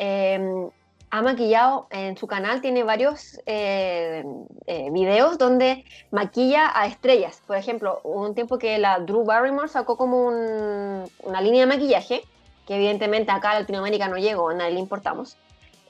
em, 0.00 0.70
ha 1.10 1.22
maquillado 1.22 1.88
en 1.90 2.16
su 2.16 2.26
canal, 2.26 2.60
tiene 2.60 2.84
varios 2.84 3.38
eh, 3.46 4.24
eh, 4.66 4.88
videos 4.92 5.38
donde 5.38 5.84
maquilla 6.10 6.70
a 6.74 6.86
estrellas. 6.86 7.42
Por 7.46 7.56
ejemplo, 7.56 8.00
un 8.04 8.34
tiempo 8.34 8.58
que 8.58 8.78
la 8.78 9.00
Drew 9.00 9.24
Barrymore 9.24 9.68
sacó 9.68 9.96
como 9.96 10.28
una 10.28 11.40
línea 11.40 11.62
de 11.62 11.66
maquillaje, 11.66 12.22
que 12.66 12.76
evidentemente 12.76 13.30
acá 13.30 13.50
a 13.50 13.60
Latinoamérica 13.60 14.08
no 14.08 14.16
llegó, 14.16 14.50
a 14.50 14.54
nadie 14.54 14.74
le 14.74 14.80
importamos. 14.80 15.36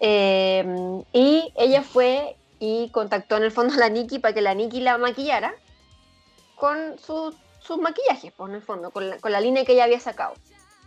Em, 0.01 1.03
y 1.13 1.53
ella 1.55 1.83
fue 1.83 2.37
y 2.59 2.89
contactó 2.89 3.37
en 3.37 3.45
el 3.45 3.51
fondo 3.53 3.75
a 3.75 3.77
la 3.77 3.89
Nikki 3.91 4.19
para 4.19 4.35
que 4.35 4.41
la 4.41 4.55
Nikki 4.55 4.81
la 4.81 4.99
maquillara 4.99 5.55
con 6.57 6.99
sus 6.99 7.35
maquillajes, 7.79 8.33
pues, 8.33 8.53
el 8.53 8.63
fondo, 8.63 8.91
con 8.91 9.09
la, 9.09 9.41
línea 9.41 9.65
que 9.65 9.75
ella 9.75 9.85
había 9.85 10.01
sacado. 10.01 10.35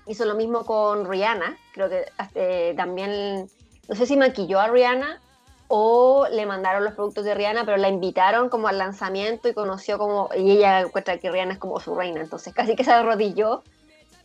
Hizo 0.05 0.25
lo 0.25 0.35
mismo 0.35 0.65
con 0.65 1.09
Rihanna, 1.09 1.57
creo 1.73 1.89
que 1.89 2.05
eh, 2.35 2.73
también, 2.75 3.47
no 3.87 3.95
sé 3.95 4.05
si 4.05 4.17
maquilló 4.17 4.59
a 4.59 4.67
Rihanna 4.67 5.21
o 5.67 6.27
le 6.29 6.45
mandaron 6.45 6.83
los 6.83 6.93
productos 6.93 7.23
de 7.23 7.33
Rihanna, 7.33 7.65
pero 7.65 7.77
la 7.77 7.89
invitaron 7.89 8.49
como 8.49 8.67
al 8.67 8.77
lanzamiento 8.77 9.47
y 9.47 9.53
conoció 9.53 9.97
como, 9.97 10.29
y 10.37 10.51
ella 10.51 10.81
encuentra 10.81 11.17
que 11.17 11.31
Rihanna 11.31 11.53
es 11.53 11.59
como 11.59 11.79
su 11.79 11.95
reina, 11.95 12.21
entonces 12.21 12.53
casi 12.53 12.75
que 12.75 12.83
se 12.83 12.91
arrodilló. 12.91 13.63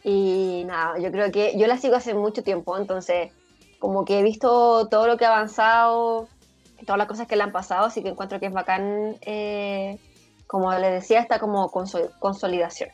Y 0.05 0.65
nada, 0.67 0.99
yo 0.99 1.11
creo 1.11 1.31
que 1.33 1.59
yo 1.59 1.67
la 1.67 1.77
sigo 1.77 1.97
hace 1.97 2.15
mucho 2.15 2.43
tiempo, 2.43 2.77
entonces 2.77 3.33
como 3.79 4.05
que 4.05 4.19
he 4.19 4.23
visto 4.23 4.89
todo 4.89 5.07
lo 5.07 5.17
que 5.17 5.27
ha 5.27 5.35
avanzado, 5.35 6.29
todas 6.85 6.99
las 6.99 7.09
cosas 7.09 7.27
que 7.27 7.37
le 7.37 7.43
han 7.43 7.53
pasado, 7.53 7.87
así 7.87 8.03
que 8.03 8.11
encuentro 8.11 8.41
que 8.41 8.47
es 8.47 8.53
bacán 8.53 9.17
eh, 9.23 9.99
como 10.49 10.73
le 10.73 10.91
decía, 10.91 11.21
está 11.21 11.39
como 11.39 11.71
consolidación. 11.71 12.89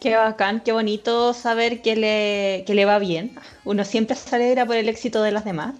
Qué 0.00 0.14
bacán, 0.14 0.60
qué 0.60 0.70
bonito 0.70 1.34
saber 1.34 1.82
que 1.82 1.96
le, 1.96 2.64
le 2.64 2.84
va 2.84 3.00
bien. 3.00 3.36
Uno 3.64 3.84
siempre 3.84 4.14
se 4.14 4.34
alegra 4.34 4.64
por 4.64 4.76
el 4.76 4.88
éxito 4.88 5.22
de 5.22 5.32
las 5.32 5.44
demás. 5.44 5.74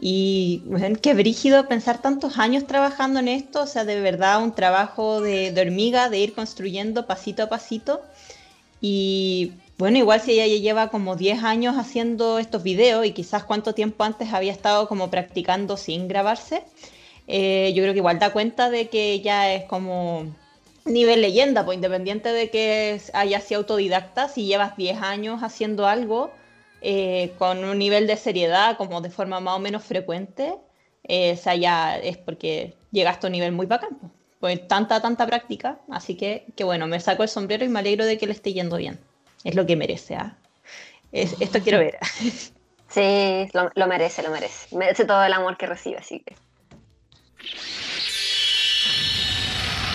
Y 0.00 0.62
qué 1.02 1.14
brígido 1.14 1.68
pensar 1.68 2.00
tantos 2.00 2.38
años 2.38 2.66
trabajando 2.66 3.20
en 3.20 3.28
esto, 3.28 3.62
o 3.62 3.66
sea, 3.66 3.84
de 3.84 4.00
verdad 4.00 4.42
un 4.42 4.54
trabajo 4.54 5.20
de, 5.20 5.54
hormiga, 5.60 6.08
de 6.08 6.18
ir 6.18 6.34
construyendo 6.34 7.06
pasito 7.06 7.42
a 7.44 7.48
pasito. 7.50 8.00
Y 8.80 9.52
bueno, 9.78 9.98
igual 9.98 10.20
si 10.20 10.32
ella 10.32 10.46
lleva 10.46 10.88
como 10.88 11.16
10 11.16 11.44
años 11.44 11.76
haciendo 11.76 12.38
estos 12.38 12.62
videos 12.62 13.06
y 13.06 13.12
quizás 13.12 13.44
cuánto 13.44 13.74
tiempo 13.74 14.02
antes 14.02 14.32
había 14.32 14.52
estado 14.52 14.88
como 14.88 15.10
practicando 15.10 15.76
sin 15.76 16.08
grabarse, 16.08 16.64
eh, 17.28 17.72
yo 17.76 17.82
creo 17.82 17.92
que 17.92 17.98
igual 17.98 18.18
da 18.18 18.32
cuenta 18.32 18.70
de 18.70 18.88
que 18.88 19.20
ya 19.20 19.52
es 19.52 19.64
como 19.66 20.26
nivel 20.84 21.22
leyenda, 21.22 21.64
pues 21.64 21.76
independiente 21.76 22.32
de 22.32 22.50
que 22.50 23.00
haya 23.12 23.40
sido 23.40 23.60
autodidacta, 23.60 24.28
si 24.28 24.46
llevas 24.46 24.76
10 24.76 25.00
años 25.02 25.42
haciendo 25.42 25.86
algo 25.86 26.32
eh, 26.80 27.32
con 27.38 27.64
un 27.64 27.78
nivel 27.78 28.06
de 28.06 28.16
seriedad 28.16 28.76
como 28.76 29.00
de 29.00 29.10
forma 29.10 29.40
más 29.40 29.56
o 29.56 29.60
menos 29.60 29.84
frecuente, 29.84 30.54
eh, 31.04 31.38
ya 31.58 31.98
es 31.98 32.16
porque 32.16 32.74
llegaste 32.90 33.26
a 33.26 33.28
un 33.28 33.32
nivel 33.32 33.52
muy 33.52 33.66
bacán. 33.66 33.96
Pues, 34.00 34.12
pues 34.40 34.66
tanta, 34.66 35.00
tanta 35.00 35.26
práctica, 35.26 35.78
así 35.90 36.16
que, 36.16 36.46
que 36.56 36.64
bueno, 36.64 36.88
me 36.88 36.98
saco 36.98 37.22
el 37.22 37.28
sombrero 37.28 37.64
y 37.64 37.68
me 37.68 37.78
alegro 37.78 38.04
de 38.04 38.18
que 38.18 38.26
le 38.26 38.32
esté 38.32 38.52
yendo 38.52 38.76
bien. 38.76 38.98
Es 39.44 39.54
lo 39.54 39.66
que 39.66 39.76
merece, 39.76 40.16
¿ah? 40.16 40.36
esto 41.12 41.60
quiero 41.60 41.78
ver. 41.78 41.98
Sí, 42.92 43.48
lo, 43.54 43.70
lo 43.74 43.86
merece, 43.86 44.22
lo 44.22 44.28
merece. 44.28 44.76
Merece 44.76 45.06
todo 45.06 45.24
el 45.24 45.32
amor 45.32 45.56
que 45.56 45.64
recibe, 45.64 45.96
así 45.96 46.20
que. 46.20 46.34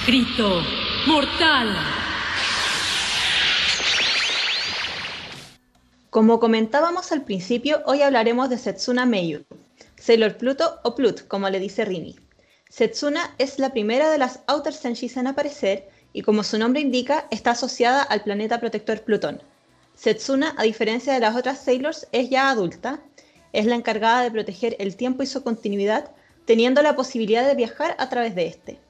Grito 0.07 0.63
mortal. 1.05 1.75
Como 6.09 6.39
comentábamos 6.39 7.11
al 7.11 7.25
principio, 7.25 7.81
hoy 7.85 8.01
hablaremos 8.03 8.49
de 8.49 8.57
Setsuna 8.57 9.05
Meiyu, 9.05 9.43
Sailor 9.97 10.37
Pluto 10.37 10.79
o 10.85 10.95
Plut, 10.95 11.27
como 11.27 11.49
le 11.49 11.59
dice 11.59 11.83
Rini. 11.83 12.15
Setsuna 12.69 13.35
es 13.37 13.59
la 13.59 13.73
primera 13.73 14.09
de 14.09 14.17
las 14.17 14.39
Outer 14.47 14.71
Senshis 14.71 15.17
en 15.17 15.27
aparecer 15.27 15.89
y 16.13 16.21
como 16.21 16.43
su 16.43 16.57
nombre 16.57 16.79
indica, 16.79 17.27
está 17.29 17.51
asociada 17.51 18.01
al 18.01 18.23
planeta 18.23 18.61
protector 18.61 19.01
Plutón. 19.01 19.41
Setsuna, 19.93 20.55
a 20.57 20.63
diferencia 20.63 21.11
de 21.11 21.19
las 21.19 21.35
otras 21.35 21.59
Sailors, 21.59 22.07
es 22.13 22.29
ya 22.29 22.49
adulta, 22.49 23.01
es 23.51 23.65
la 23.65 23.75
encargada 23.75 24.23
de 24.23 24.31
proteger 24.31 24.77
el 24.79 24.95
tiempo 24.95 25.21
y 25.23 25.27
su 25.27 25.43
continuidad, 25.43 26.11
teniendo 26.45 26.81
la 26.81 26.95
posibilidad 26.95 27.45
de 27.45 27.55
viajar 27.55 27.97
a 27.99 28.07
través 28.07 28.35
de 28.35 28.47
este. 28.47 28.86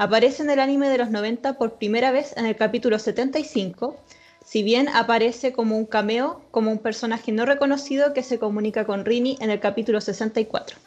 Aparece 0.00 0.42
en 0.42 0.48
el 0.48 0.60
anime 0.60 0.88
de 0.88 0.96
los 0.96 1.10
90 1.10 1.58
por 1.58 1.74
primera 1.74 2.10
vez 2.10 2.34
en 2.38 2.46
el 2.46 2.56
capítulo 2.56 2.98
75, 2.98 3.98
si 4.42 4.62
bien 4.62 4.88
aparece 4.88 5.52
como 5.52 5.76
un 5.76 5.84
cameo, 5.84 6.40
como 6.50 6.72
un 6.72 6.78
personaje 6.78 7.32
no 7.32 7.44
reconocido 7.44 8.14
que 8.14 8.22
se 8.22 8.38
comunica 8.38 8.86
con 8.86 9.04
Rini 9.04 9.36
en 9.42 9.50
el 9.50 9.60
capítulo 9.60 10.00
64. 10.00 10.78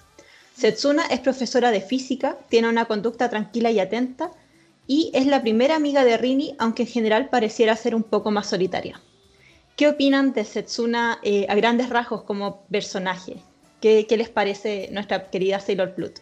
Setsuna 0.58 1.06
es 1.12 1.20
profesora 1.20 1.70
de 1.70 1.82
física, 1.82 2.40
tiene 2.50 2.70
una 2.70 2.86
conducta 2.86 3.30
tranquila 3.30 3.70
y 3.70 3.80
atenta, 3.80 4.32
y 4.88 5.12
es 5.14 5.28
la 5.28 5.44
primera 5.44 5.76
amiga 5.76 6.04
de 6.04 6.18
Rini, 6.18 6.56
aunque 6.58 6.82
en 6.82 6.90
general 6.90 7.30
pareciera 7.30 7.76
ser 7.76 7.94
un 7.94 8.02
poco 8.02 8.32
más 8.32 8.48
solitaria. 8.48 9.00
¿Qué 9.76 9.90
opinan 9.90 10.34
de 10.34 10.44
Setsuna 10.44 11.20
eh, 11.22 11.46
a 11.50 11.54
grandes 11.54 11.90
rasgos 11.90 12.24
como 12.24 12.66
personaje? 12.66 13.36
¿Qué, 13.80 14.08
¿Qué, 14.10 14.18
les 14.18 14.30
parece 14.30 14.90
nuestra 14.92 15.30
querida 15.30 15.60
Sailor 15.60 15.94
Plut? 15.94 16.18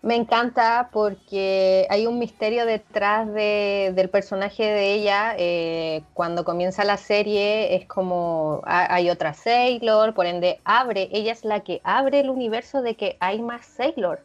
Me 0.00 0.14
encanta 0.14 0.90
porque 0.92 1.86
hay 1.90 2.06
un 2.06 2.20
misterio 2.20 2.66
detrás 2.66 3.32
del 3.34 4.08
personaje 4.10 4.64
de 4.64 4.94
ella. 4.94 5.34
Eh, 5.36 6.02
cuando 6.14 6.44
comienza 6.44 6.84
la 6.84 6.96
serie 6.96 7.74
es 7.74 7.86
como 7.86 8.62
hay 8.64 9.10
otra 9.10 9.34
Sailor, 9.34 10.14
por 10.14 10.26
ende 10.26 10.60
abre, 10.64 11.08
ella 11.12 11.32
es 11.32 11.44
la 11.44 11.60
que 11.60 11.80
abre 11.82 12.20
el 12.20 12.30
universo 12.30 12.80
de 12.80 12.94
que 12.94 13.16
hay 13.18 13.42
más 13.42 13.66
Sailor 13.66 14.20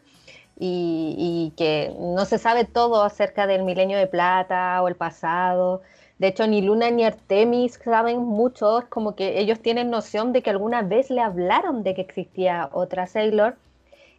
y, 0.60 1.54
que 1.58 1.94
no 2.00 2.26
se 2.26 2.38
sabe 2.38 2.66
todo 2.66 3.04
acerca 3.04 3.48
del 3.48 3.64
milenio 3.64 3.98
de 3.98 4.08
plata 4.08 4.82
o 4.82 4.88
el 4.88 4.96
pasado. 4.96 5.82
De 6.20 6.28
hecho, 6.28 6.46
ni 6.46 6.62
Luna 6.62 6.92
ni 6.92 7.04
Artemis 7.04 7.80
saben 7.84 8.20
mucho, 8.20 8.80
es 8.80 8.86
como 8.86 9.16
que 9.16 9.40
ellos 9.40 9.60
tienen 9.60 9.90
noción 9.90 10.34
de 10.34 10.44
que 10.44 10.52
alguna 10.52 10.84
vez 10.84 11.10
le 11.10 11.22
hablaron 11.22 11.84
de 11.84 11.96
que 11.96 12.02
existía 12.02 12.70
otra 12.74 13.08
Sailor 13.08 13.58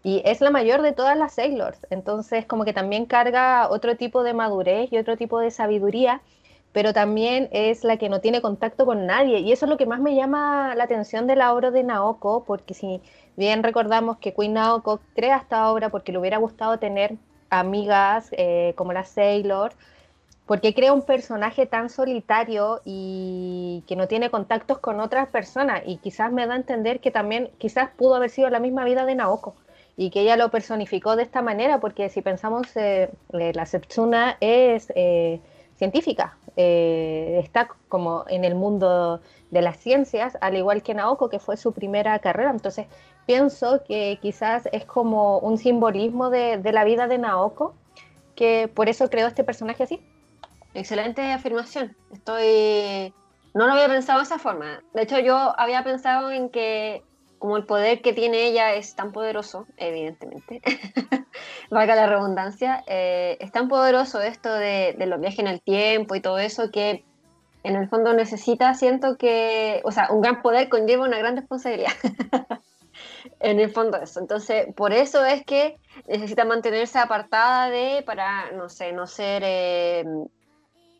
y 0.05 0.21
es 0.27 0.43
la 0.43 0.51
mayor 0.51 0.83
de 0.83 0.93
todas 0.93 1.17
las 1.17 1.33
Sailors, 1.33 1.87
entonces 1.88 2.45
como 2.45 2.67
que 2.67 2.75
también 2.75 3.07
carga 3.07 3.71
otro 3.71 3.97
tipo 3.97 4.23
de 4.23 4.35
madurez 4.35 4.93
y 4.93 4.99
otro 4.99 5.17
tipo 5.17 5.40
de 5.40 5.51
sabiduría, 5.51 6.21
pero 6.73 6.93
también 6.93 7.49
es 7.53 7.85
la 7.85 7.97
que 7.97 8.11
no 8.11 8.21
tiene 8.21 8.43
contacto 8.43 8.85
con 8.85 9.07
nadie. 9.07 9.38
Y 9.38 9.53
eso 9.53 9.64
es 9.64 9.71
lo 9.71 9.79
que 9.79 9.87
más 9.87 10.01
me 10.01 10.14
llama 10.14 10.75
la 10.75 10.85
atención 10.85 11.27
de 11.27 11.37
la 11.37 11.55
obra 11.55 11.71
de 11.71 11.85
Naoko, 11.85 12.45
porque 12.45 12.75
si 12.75 13.01
bien 13.37 13.62
recordamos 13.62 14.19
que 14.19 14.35
Queen 14.35 14.53
Naoko 14.55 15.01
crea 15.14 15.38
esta 15.38 15.73
obra 15.73 15.88
porque 15.88 16.12
le 16.12 16.19
hubiera 16.19 16.37
gustado 16.37 16.79
tener 16.79 17.17
amigas 17.49 18.29
eh, 18.33 18.75
como 18.77 18.93
la 18.93 19.05
Sailor, 19.05 19.73
porque 20.47 20.75
crea 20.75 20.93
un 20.93 21.03
personaje 21.03 21.64
tan 21.64 21.88
solitario 21.88 22.83
y 22.85 23.85
que 23.87 23.97
no 23.97 24.07
tiene 24.07 24.31
contactos 24.31 24.79
con 24.81 25.01
otras 25.01 25.29
personas 25.29 25.83
y 25.87 25.97
quizás 25.97 26.31
me 26.31 26.47
da 26.47 26.55
a 26.55 26.57
entender 26.57 27.01
que 27.01 27.11
también 27.11 27.51
quizás 27.57 27.88
pudo 27.97 28.17
haber 28.17 28.29
sido 28.29 28.51
la 28.51 28.61
misma 28.61 28.85
vida 28.85 29.07
de 29.07 29.14
Naoko 29.14 29.55
y 29.96 30.11
que 30.11 30.22
ella 30.22 30.37
lo 30.37 30.50
personificó 30.50 31.16
de 31.16 31.22
esta 31.22 31.42
manera, 31.42 31.80
porque 31.80 32.09
si 32.09 32.20
pensamos, 32.20 32.76
eh, 32.76 33.11
eh, 33.33 33.52
la 33.54 33.66
Setsuna 33.66 34.37
es 34.40 34.92
eh, 34.96 35.40
científica, 35.76 36.37
está 36.57 37.68
como 37.88 38.24
en 38.28 38.44
el 38.44 38.54
mundo 38.54 39.20
de 39.50 39.62
las 39.62 39.76
ciencias, 39.76 40.37
al 40.40 40.57
igual 40.57 40.83
que 40.83 40.94
Naoko, 40.94 41.28
que 41.28 41.40
fue 41.40 41.57
su 41.57 41.72
primera 41.72 42.18
carrera. 42.20 42.50
Entonces, 42.50 42.87
pienso 43.26 43.83
que 43.85 44.18
quizás 44.22 44.68
es 44.72 44.85
como 44.85 45.38
un 45.38 45.59
simbolismo 45.59 46.30
de, 46.30 46.59
de 46.59 46.72
la 46.72 46.85
vida 46.85 47.09
de 47.09 47.18
Naoko, 47.18 47.74
que 48.37 48.68
por 48.72 48.88
eso 48.88 49.11
creó 49.11 49.26
este 49.26 49.42
personaje 49.42 49.83
así. 49.83 50.00
Excelente 50.74 51.33
afirmación. 51.33 51.96
Estoy. 52.12 53.12
No 53.52 53.66
lo 53.66 53.72
había 53.72 53.88
pensado 53.88 54.18
de 54.18 54.24
esa 54.24 54.38
forma. 54.38 54.83
De 54.92 55.02
hecho, 55.02 55.18
yo 55.20 55.54
había 55.59 55.85
pensado 55.85 56.33
en 56.33 56.50
que 56.50 57.04
como 57.44 57.59
el 57.59 57.66
poder 57.66 58.00
que 58.00 58.14
tiene 58.14 58.46
ella 58.46 58.72
es 58.72 58.94
tan 58.94 59.12
poderoso, 59.12 59.66
evidentemente, 59.76 60.62
valga 61.70 61.94
la 61.94 62.07
redundancia, 62.07 62.83
eh, 62.87 63.37
es 63.38 63.52
tan 63.52 63.68
poderoso 63.68 64.22
esto 64.22 64.50
de, 64.50 64.96
los 65.07 65.20
viajes 65.20 65.40
en 65.40 65.48
el 65.48 65.61
tiempo 65.61 66.14
y 66.14 66.22
todo 66.22 66.38
eso 66.38 66.70
que 66.70 67.04
en 67.62 67.76
el 67.76 67.87
fondo 67.90 68.14
necesita, 68.14 68.72
siento 68.72 69.18
que, 69.18 69.83
o 69.85 69.92
sea, 69.92 70.09
un 70.11 70.22
gran 70.22 70.40
poder 70.40 70.70
conlleva 70.70 71.04
una 71.04 71.18
gran 71.18 71.37
responsabilidad. 71.37 71.92
en 73.40 73.61
el 73.61 73.70
fondo 73.70 73.98
eso. 73.98 74.20
Entonces, 74.20 74.68
por 74.74 74.94
eso 74.94 75.22
es 75.22 75.44
que 75.44 75.76
necesita 76.09 76.46
mantenerse 76.46 76.98
apartada 76.98 77.68
de, 77.68 78.02
para, 78.07 78.52
no 78.52 78.70
sé, 78.70 78.92
no 78.94 79.07
ser 79.07 79.42
eh, 79.44 80.07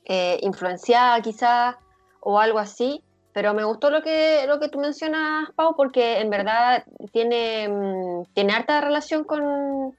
eh, 0.04 0.38
influenciada 0.42 1.22
quizás 1.22 1.76
o 2.20 2.38
algo 2.38 2.59
así. 2.59 3.02
Pero 3.35 3.53
me 3.53 3.64
gustó 3.64 3.90
lo 3.90 4.01
que, 4.01 4.47
lo 4.47 4.61
que 4.61 4.68
tú 4.68 4.79
mencionas, 4.79 5.51
Pau, 5.57 5.75
porque 5.77 6.20
en 6.20 6.31
verdad 6.31 6.85
tiene, 7.12 7.68
mm, 7.68 8.33
tiene 8.33 8.53
harta 8.53 8.81
relación 8.81 9.25
con, 9.25 9.97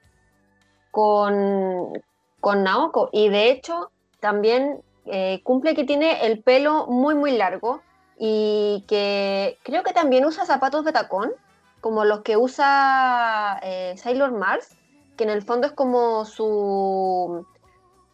con, 0.90 2.02
con 2.40 2.62
Naoko. 2.64 3.10
Y 3.12 3.28
de 3.28 3.50
hecho, 3.50 3.90
también 4.20 4.82
eh, 5.04 5.42
cumple 5.44 5.74
que 5.74 5.84
tiene 5.84 6.26
el 6.26 6.42
pelo 6.42 6.86
muy, 6.86 7.14
muy 7.14 7.36
largo 7.36 7.82
y 8.18 8.84
que 8.88 9.58
creo 9.62 9.82
que 9.82 9.92
también 9.92 10.24
usa 10.24 10.46
zapatos 10.46 10.84
de 10.86 10.92
tacón 10.92 11.32
como 11.82 12.06
los 12.06 12.22
que 12.22 12.38
usa 12.38 13.60
eh, 13.62 13.94
Sailor 13.98 14.32
Mars, 14.32 14.76
que 15.16 15.24
en 15.24 15.30
el 15.30 15.42
fondo 15.42 15.66
es 15.66 15.72
como 15.74 16.24
su, 16.24 17.46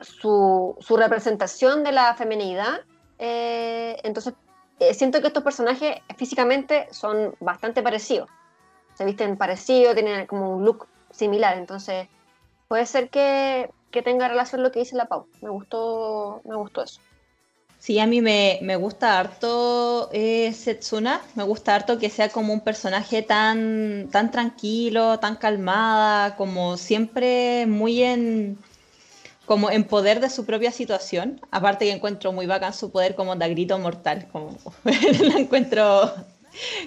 su, 0.00 0.96
representación 0.96 1.84
de 1.84 1.92
la 1.92 2.14
feminidad. 2.14 2.80
Eh, 3.18 3.98
entonces, 4.02 4.34
eh, 4.80 4.94
siento 4.94 5.20
que 5.20 5.28
estos 5.28 5.42
personajes 5.42 5.96
físicamente 6.16 6.88
son 6.90 7.34
bastante 7.40 7.82
parecidos. 7.82 8.28
Se 8.94 9.04
visten 9.04 9.36
parecidos, 9.36 9.94
tienen 9.94 10.26
como 10.26 10.56
un 10.56 10.64
look 10.64 10.86
similar. 11.10 11.56
Entonces, 11.56 12.08
puede 12.68 12.86
ser 12.86 13.08
que, 13.10 13.70
que 13.90 14.02
tenga 14.02 14.28
relación 14.28 14.62
lo 14.62 14.72
que 14.72 14.80
dice 14.80 14.96
la 14.96 15.06
Pau. 15.06 15.26
Me 15.40 15.50
gustó, 15.50 16.42
me 16.44 16.56
gustó 16.56 16.82
eso. 16.82 17.00
Sí, 17.82 17.98
a 17.98 18.06
mí 18.06 18.20
me, 18.22 18.76
gusta 18.76 19.18
harto 19.18 20.08
eh, 20.12 20.52
Setsuna, 20.52 21.20
me 21.34 21.42
gusta 21.42 21.74
harto 21.74 21.98
que 21.98 22.10
sea 22.10 22.28
como 22.28 22.52
un 22.52 22.60
personaje 22.60 23.22
tan, 23.22 24.08
tan 24.12 24.30
tranquilo, 24.30 25.18
tan 25.18 25.34
calmada, 25.34 26.36
como 26.36 26.76
siempre 26.76 27.66
muy 27.66 28.04
en, 28.04 28.56
como 29.52 29.70
en 29.70 29.84
poder 29.84 30.20
de 30.20 30.30
su 30.30 30.46
propia 30.46 30.72
situación. 30.72 31.38
Aparte 31.50 31.84
que 31.84 31.92
encuentro 31.92 32.32
muy 32.32 32.46
bacán 32.46 32.72
su 32.72 32.90
poder 32.90 33.14
como 33.14 33.36
da 33.36 33.48
grito 33.48 33.78
mortal, 33.78 34.26
como 34.32 34.56
la 34.84 35.38
encuentro 35.38 36.10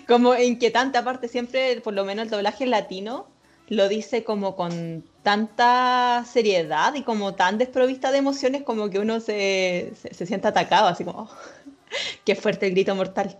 como 0.07 0.33
inquietante. 0.33 0.97
Aparte 0.97 1.27
siempre, 1.27 1.79
por 1.81 1.93
lo 1.93 2.05
menos 2.05 2.23
el 2.23 2.31
doblaje 2.31 2.65
latino, 2.65 3.27
lo 3.67 3.87
dice 3.87 4.23
como 4.23 4.55
con 4.55 5.03
tanta 5.21 6.25
seriedad 6.27 6.95
y 6.95 7.03
como 7.03 7.35
tan 7.35 7.59
desprovista 7.59 8.11
de 8.11 8.17
emociones 8.17 8.63
como 8.63 8.89
que 8.89 8.97
uno 8.97 9.19
se, 9.19 9.93
se, 10.01 10.25
siente 10.25 10.47
atacado, 10.47 10.87
así 10.87 11.03
como, 11.03 11.29
qué 12.25 12.33
fuerte 12.33 12.65
el 12.65 12.71
grito 12.71 12.95
mortal. 12.95 13.37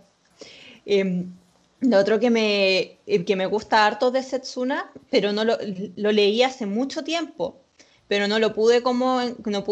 Em, 0.84 1.32
lo 1.80 1.98
otro 1.98 2.20
que 2.20 2.30
me, 2.30 3.00
eh, 3.08 3.24
que 3.26 3.34
me 3.34 3.46
gusta 3.46 3.86
harto 3.86 4.12
de 4.12 4.22
Setsuna, 4.22 4.92
pero 5.10 5.32
no 5.32 5.42
lo, 5.42 5.58
lo 5.96 6.12
leí 6.12 6.44
hace 6.44 6.64
mucho 6.66 7.02
tiempo, 7.02 7.65
pero 8.08 8.28
no 8.28 8.38
lo 8.38 8.54
pude 8.54 8.82
como, 8.82 9.20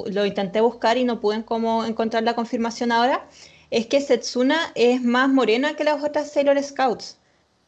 lo 0.07 0.27
intenté 0.27 0.61
buscar 0.61 0.97
y 0.99 1.05
no 1.05 1.21
pude 1.21 1.45
como 1.45 1.85
encontrar 1.85 2.23
la 2.23 2.35
confirmación 2.35 2.93
ahora, 2.93 3.27
es 3.71 3.87
que 3.87 4.01
Setsuna 4.01 4.73
es 4.75 5.03
más 5.03 5.29
morena 5.29 5.77
que 5.77 5.85
las 5.85 6.03
otras 6.03 6.31
Sailor 6.31 6.63
Scouts. 6.63 7.19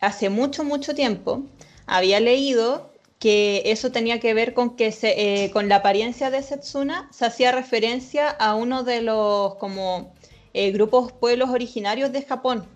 Hace 0.01 0.29
mucho, 0.29 0.63
mucho 0.65 0.95
tiempo 0.95 1.43
había 1.87 2.21
leído 2.21 2.91
que 3.19 3.63
eso 3.67 3.91
tenía 3.93 4.21
que 4.21 4.35
ver 4.35 4.53
con 4.55 4.77
que 4.77 4.93
se, 4.93 5.45
eh, 5.45 5.51
con 5.51 5.69
la 5.69 5.77
apariencia 5.77 6.31
de 6.31 6.43
Setsuna 6.43 7.09
se 7.13 7.25
hacía 7.25 7.51
referencia 7.51 8.29
a 8.29 8.55
uno 8.55 8.83
de 8.83 9.01
los 9.03 9.55
como 9.55 10.13
eh, 10.53 10.71
grupos 10.73 11.13
pueblos 11.13 11.51
originarios 11.51 12.13
de 12.13 12.23
Japón, 12.23 12.67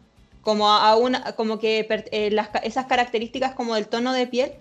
como 0.42 0.68
a 0.70 0.96
una, 0.96 1.32
como 1.36 1.58
que 1.58 1.86
eh, 1.90 2.36
esas 2.62 2.86
características 2.86 3.54
como 3.54 3.74
del 3.74 3.88
tono 3.88 4.12
de 4.12 4.26
piel 4.26 4.52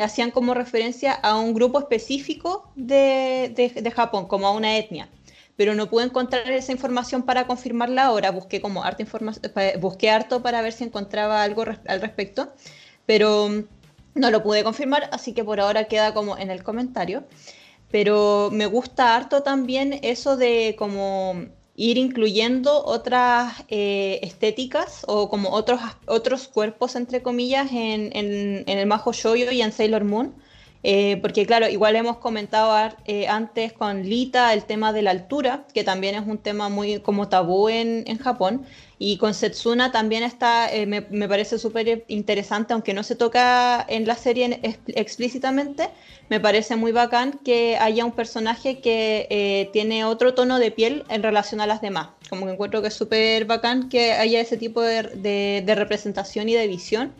hacían 0.00 0.30
como 0.30 0.54
referencia 0.54 1.12
a 1.12 1.38
un 1.38 1.54
grupo 1.54 1.78
específico 1.78 2.70
de, 2.76 3.52
de, 3.74 3.90
Japón, 3.90 4.26
como 4.26 4.46
a 4.46 4.52
una 4.52 4.76
etnia. 4.76 5.08
Pero 5.56 5.74
no 5.74 5.88
pude 5.88 6.04
encontrar 6.04 6.50
esa 6.50 6.72
información 6.72 7.22
para 7.22 7.46
confirmarla 7.46 8.04
ahora. 8.04 8.30
Busqué 8.30 8.60
como 8.60 8.82
harto 8.82 9.04
busqué 9.80 10.10
harto 10.10 10.42
para 10.42 10.62
ver 10.62 10.72
si 10.72 10.84
encontraba 10.84 11.42
algo 11.42 11.64
al 11.86 12.00
respecto. 12.00 12.52
Pero 13.06 13.48
no 14.14 14.30
lo 14.30 14.42
pude 14.42 14.64
confirmar, 14.64 15.08
así 15.12 15.32
que 15.32 15.44
por 15.44 15.60
ahora 15.60 15.84
queda 15.84 16.14
como 16.14 16.36
en 16.38 16.50
el 16.50 16.62
comentario. 16.62 17.24
Pero 17.90 18.50
me 18.52 18.66
gusta 18.66 19.16
harto 19.16 19.42
también 19.42 19.98
eso 20.02 20.36
de 20.36 20.76
como 20.78 21.46
ir 21.80 21.96
incluyendo 21.96 22.84
otras 22.84 23.64
eh, 23.68 24.20
estéticas 24.22 25.02
o 25.06 25.30
como 25.30 25.50
otros, 25.50 25.80
otros 26.06 26.46
cuerpos, 26.46 26.94
entre 26.94 27.22
comillas, 27.22 27.72
en, 27.72 28.14
en, 28.14 28.64
en 28.66 28.78
el 28.78 28.86
Majo 28.86 29.14
Shoyo 29.14 29.50
y 29.50 29.62
en 29.62 29.72
Sailor 29.72 30.04
Moon. 30.04 30.34
Eh, 30.82 31.18
porque 31.20 31.44
claro, 31.46 31.68
igual 31.68 31.94
hemos 31.96 32.16
comentado 32.18 32.94
eh, 33.04 33.28
antes 33.28 33.72
con 33.72 34.02
Lita 34.02 34.54
el 34.54 34.64
tema 34.64 34.92
de 34.92 35.02
la 35.02 35.10
altura, 35.10 35.66
que 35.74 35.84
también 35.84 36.14
es 36.14 36.26
un 36.26 36.38
tema 36.38 36.68
muy 36.68 37.00
como 37.00 37.28
tabú 37.28 37.68
en, 37.68 38.04
en 38.06 38.18
Japón. 38.18 38.66
Y 39.02 39.16
con 39.16 39.32
Setsuna 39.32 39.92
también 39.92 40.22
está, 40.22 40.70
eh, 40.70 40.84
me, 40.84 41.00
parece 41.26 41.58
súper 41.58 42.04
interesante, 42.08 42.74
aunque 42.74 42.92
no 42.92 43.02
se 43.02 43.14
toca 43.14 43.82
en 43.88 44.06
la 44.06 44.14
serie 44.14 44.60
explícitamente, 44.88 45.88
me 46.28 46.38
parece 46.38 46.76
muy 46.76 46.92
bacán 46.92 47.40
que 47.42 47.78
haya 47.78 48.04
un 48.04 48.12
personaje 48.12 48.80
que 48.80 49.26
eh, 49.30 49.70
tiene 49.72 50.04
otro 50.04 50.34
tono 50.34 50.58
de 50.58 50.70
piel 50.70 51.04
en 51.08 51.22
relación 51.22 51.62
a 51.62 51.66
las 51.66 51.80
demás. 51.80 52.08
Como 52.28 52.44
que 52.44 52.52
encuentro 52.52 52.82
que 52.82 52.88
es 52.88 52.94
súper 52.94 53.46
bacán 53.46 53.88
que 53.88 54.12
haya 54.12 54.38
ese 54.38 54.58
tipo 54.58 54.82
de, 54.82 55.64
representación 55.66 56.50
y 56.50 56.52
de 56.52 56.66
visión, 56.66 57.14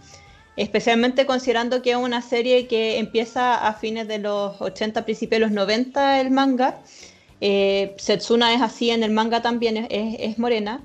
especialmente 0.60 1.24
considerando 1.24 1.80
que 1.80 1.92
es 1.92 1.96
una 1.96 2.20
serie 2.20 2.66
que 2.66 2.98
empieza 2.98 3.66
a 3.66 3.72
fines 3.74 4.06
de 4.08 4.18
los 4.18 4.60
80, 4.60 5.04
principios 5.04 5.40
de 5.40 5.46
los 5.46 5.52
90 5.52 6.20
el 6.20 6.30
manga. 6.30 6.80
Eh, 7.40 7.94
Setsuna 7.96 8.52
es 8.52 8.60
así 8.60 8.90
en 8.90 9.02
el 9.02 9.10
manga 9.10 9.40
también, 9.40 9.78
es, 9.78 10.16
es 10.20 10.38
morena 10.38 10.84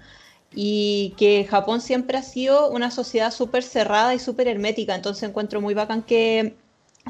y 0.54 1.14
que 1.18 1.46
Japón 1.50 1.82
siempre 1.82 2.18
ha 2.18 2.24
sido 2.24 2.70
una 2.70 2.90
sociedad 2.90 3.32
súper 3.34 3.64
cerrada 3.64 4.16
y 4.16 4.20
súper 4.20 4.48
hermética, 4.48 4.96
entonces 4.96 5.28
encuentro 5.28 5.60
muy 5.60 5.74
bacán 5.74 6.04
que 6.04 6.56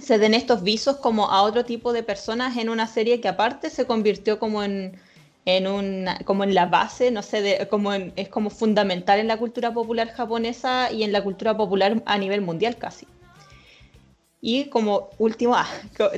se 0.02 0.18
den 0.18 0.34
estos 0.34 0.64
visos 0.64 0.98
como 0.98 1.30
a 1.30 1.44
otro 1.44 1.64
tipo 1.66 1.94
de 1.94 2.02
personas 2.02 2.58
en 2.58 2.70
una 2.70 2.88
serie 2.88 3.22
que 3.22 3.28
aparte 3.28 3.70
se 3.70 3.86
convirtió 3.86 4.40
como 4.40 4.64
en, 4.64 5.00
en 5.46 5.68
una, 5.68 6.20
como 6.26 6.44
en 6.44 6.56
la 6.56 6.66
base, 6.66 7.12
no 7.12 7.22
sé, 7.22 7.42
de, 7.42 7.68
como 7.68 7.94
es 7.94 8.30
como 8.30 8.50
fundamental 8.50 9.20
en 9.20 9.28
la 9.28 9.38
cultura 9.38 9.74
popular 9.74 10.10
japonesa 10.10 10.92
y 10.92 11.04
en 11.04 11.12
la 11.12 11.24
cultura 11.24 11.56
popular 11.56 12.02
a 12.06 12.18
nivel 12.18 12.42
mundial 12.42 12.78
casi. 12.78 13.08
Y 14.42 14.66
como 14.66 15.10
último, 15.18 15.56
ah, 15.56 15.68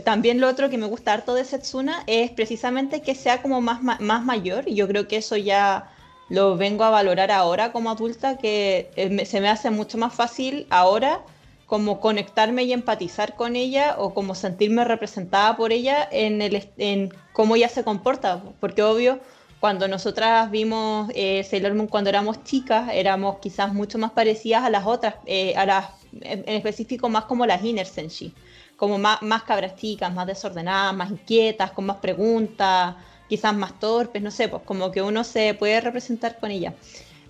también 0.03 0.41
lo 0.41 0.49
otro 0.49 0.69
que 0.69 0.77
me 0.77 0.85
gusta 0.85 1.13
harto 1.13 1.33
de 1.33 1.45
Setsuna 1.45 2.03
es 2.07 2.31
precisamente 2.31 3.01
que 3.01 3.15
sea 3.15 3.41
como 3.41 3.61
más, 3.61 3.81
más 3.81 4.23
mayor, 4.23 4.67
y 4.67 4.75
yo 4.75 4.87
creo 4.87 5.07
que 5.07 5.17
eso 5.17 5.37
ya 5.37 5.91
lo 6.29 6.57
vengo 6.57 6.83
a 6.83 6.89
valorar 6.89 7.31
ahora 7.31 7.71
como 7.71 7.89
adulta, 7.89 8.37
que 8.37 8.89
eh, 8.95 9.25
se 9.25 9.39
me 9.39 9.49
hace 9.49 9.69
mucho 9.69 9.97
más 9.97 10.13
fácil 10.13 10.67
ahora 10.69 11.21
como 11.67 11.99
conectarme 11.99 12.63
y 12.63 12.73
empatizar 12.73 13.35
con 13.35 13.55
ella 13.55 13.95
o 13.99 14.13
como 14.13 14.33
sentirme 14.35 14.85
representada 14.85 15.55
por 15.57 15.71
ella 15.73 16.07
en, 16.11 16.41
el, 16.41 16.67
en 16.77 17.13
cómo 17.33 17.55
ella 17.55 17.69
se 17.69 17.83
comporta, 17.83 18.41
porque 18.59 18.81
obvio, 18.81 19.19
cuando 19.59 19.87
nosotras 19.87 20.49
vimos 20.49 21.11
eh, 21.13 21.43
Sailor 21.43 21.73
Moon 21.73 21.87
cuando 21.87 22.09
éramos 22.09 22.43
chicas, 22.43 22.89
éramos 22.93 23.39
quizás 23.39 23.73
mucho 23.73 23.97
más 23.97 24.11
parecidas 24.11 24.63
a 24.63 24.69
las 24.69 24.85
otras, 24.85 25.15
eh, 25.25 25.55
a 25.57 25.65
las, 25.65 25.89
en 26.21 26.47
específico 26.47 27.09
más 27.09 27.25
como 27.25 27.45
las 27.45 27.63
Inner 27.63 27.85
Senshi, 27.85 28.33
como 28.77 28.97
más, 28.97 29.21
más 29.21 29.43
cabras 29.43 29.75
chicas, 29.75 30.13
más 30.13 30.25
desordenadas, 30.25 30.95
más 30.95 31.11
inquietas, 31.11 31.71
con 31.71 31.85
más 31.85 31.97
preguntas, 31.97 32.95
quizás 33.27 33.55
más 33.55 33.77
torpes, 33.79 34.21
no 34.21 34.31
sé, 34.31 34.47
pues 34.47 34.63
como 34.63 34.91
que 34.91 35.01
uno 35.01 35.23
se 35.23 35.53
puede 35.53 35.81
representar 35.81 36.39
con 36.39 36.51
ella. 36.51 36.73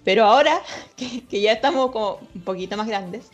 Pero 0.04 0.26
ahora 0.26 0.62
que, 0.96 1.42
ya 1.42 1.54
estamos 1.54 1.92
como 1.92 2.20
un 2.36 2.42
poquito 2.42 2.78
más 2.78 2.88
grandes, 2.88 3.30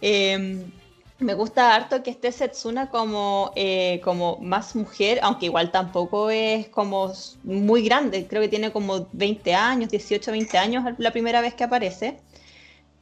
em, 0.00 0.70
me 1.18 1.34
gusta 1.34 1.74
harto 1.74 2.02
que 2.02 2.10
esté 2.10 2.30
Setsuna 2.32 2.90
como, 2.90 3.52
eh, 3.56 4.00
como 4.04 4.38
más 4.40 4.76
mujer, 4.76 5.18
aunque 5.22 5.46
igual 5.46 5.72
tampoco 5.72 6.30
es 6.30 6.68
como 6.68 7.12
muy 7.44 7.82
grande, 7.82 8.26
creo 8.28 8.42
que 8.42 8.48
tiene 8.48 8.72
como 8.72 9.08
20 9.12 9.54
años, 9.54 9.90
18, 9.90 10.30
20 10.32 10.58
años 10.58 10.84
la 10.98 11.10
primera 11.12 11.40
vez 11.40 11.54
que 11.54 11.64
aparece. 11.64 12.22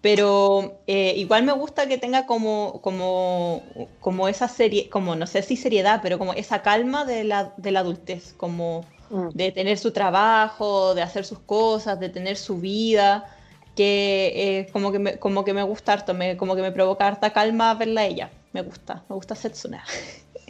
Pero 0.00 0.80
eh, 0.86 1.14
igual 1.16 1.42
me 1.44 1.52
gusta 1.52 1.88
que 1.88 1.98
tenga 1.98 2.26
como, 2.26 2.80
como, 2.82 3.62
como 4.00 4.28
esa 4.28 4.48
serie, 4.48 4.88
como 4.90 5.16
no 5.16 5.26
sé 5.26 5.42
si 5.42 5.56
seriedad, 5.56 6.00
pero 6.02 6.18
como 6.18 6.32
esa 6.34 6.62
calma 6.62 7.04
de 7.04 7.24
la, 7.24 7.54
de 7.56 7.70
la 7.72 7.80
adultez, 7.80 8.34
como 8.34 8.86
Mm. 9.10 9.28
de 9.34 9.52
tener 9.52 9.78
su 9.78 9.92
trabajo, 9.92 10.94
de 10.94 11.02
hacer 11.02 11.24
sus 11.24 11.38
cosas, 11.40 12.00
de 12.00 12.08
tener 12.08 12.36
su 12.36 12.58
vida, 12.58 13.35
que 13.76 14.32
eh, 14.34 14.68
como, 14.72 14.90
que 14.90 14.98
me, 14.98 15.18
como 15.18 15.44
que 15.44 15.52
me 15.52 15.62
gusta 15.62 15.92
harto, 15.92 16.14
me, 16.14 16.36
como 16.36 16.56
que 16.56 16.62
me 16.62 16.72
provoca 16.72 17.06
harta 17.06 17.32
calma 17.32 17.74
verla 17.74 18.00
a 18.00 18.04
ella. 18.06 18.30
Me 18.52 18.62
gusta, 18.62 19.04
me 19.08 19.14
gusta 19.14 19.34
Setsuna. 19.34 19.84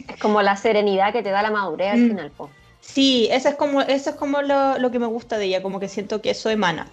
Es 0.07 0.17
como 0.19 0.41
la 0.41 0.55
serenidad 0.55 1.11
que 1.11 1.21
te 1.21 1.29
da 1.29 1.41
la 1.41 1.51
madurez 1.51 1.91
al 1.91 1.99
mm. 1.99 2.07
final, 2.07 2.31
Sí, 2.79 3.27
eso 3.31 3.49
es 3.49 3.55
como, 3.55 3.81
eso 3.81 4.11
es 4.11 4.15
como 4.15 4.41
lo, 4.41 4.91
que 4.91 4.99
me 4.99 5.07
gusta 5.07 5.37
de 5.37 5.45
ella, 5.45 5.61
como 5.61 5.79
que 5.79 5.89
siento 5.89 6.21
que 6.21 6.29
eso 6.29 6.49
emana. 6.49 6.87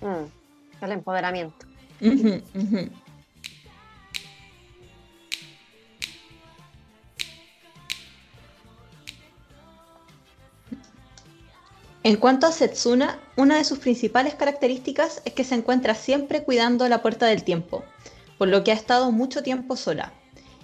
Mm, 0.00 0.84
el 0.84 0.92
empoderamiento. 0.92 1.66
En 12.04 12.16
cuanto 12.16 12.48
a 12.48 12.52
Setsuna, 12.52 13.20
una 13.36 13.58
de 13.58 13.64
sus 13.64 13.78
principales 13.78 14.34
características 14.34 15.22
es 15.24 15.34
que 15.34 15.44
se 15.44 15.54
encuentra 15.54 15.94
siempre 15.94 16.42
cuidando 16.42 16.88
la 16.88 17.00
puerta 17.00 17.26
del 17.26 17.44
tiempo, 17.44 17.84
por 18.38 18.48
lo 18.48 18.64
que 18.64 18.72
ha 18.72 18.74
estado 18.74 19.12
mucho 19.12 19.44
tiempo 19.44 19.76
sola. 19.76 20.12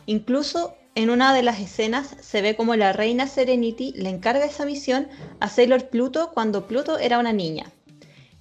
Incluso 0.06 0.74
en 0.96 1.10
una 1.10 1.32
de 1.32 1.44
las 1.44 1.60
escenas 1.60 2.16
se 2.20 2.42
ve 2.42 2.56
como 2.56 2.74
la 2.74 2.92
reina 2.92 3.28
Serenity 3.28 3.92
le 3.94 4.08
encarga 4.08 4.46
esa 4.46 4.66
misión 4.66 5.06
a 5.38 5.48
Sailor 5.48 5.90
Pluto 5.90 6.32
cuando 6.34 6.66
Pluto 6.66 6.98
era 6.98 7.20
una 7.20 7.32
niña. 7.32 7.66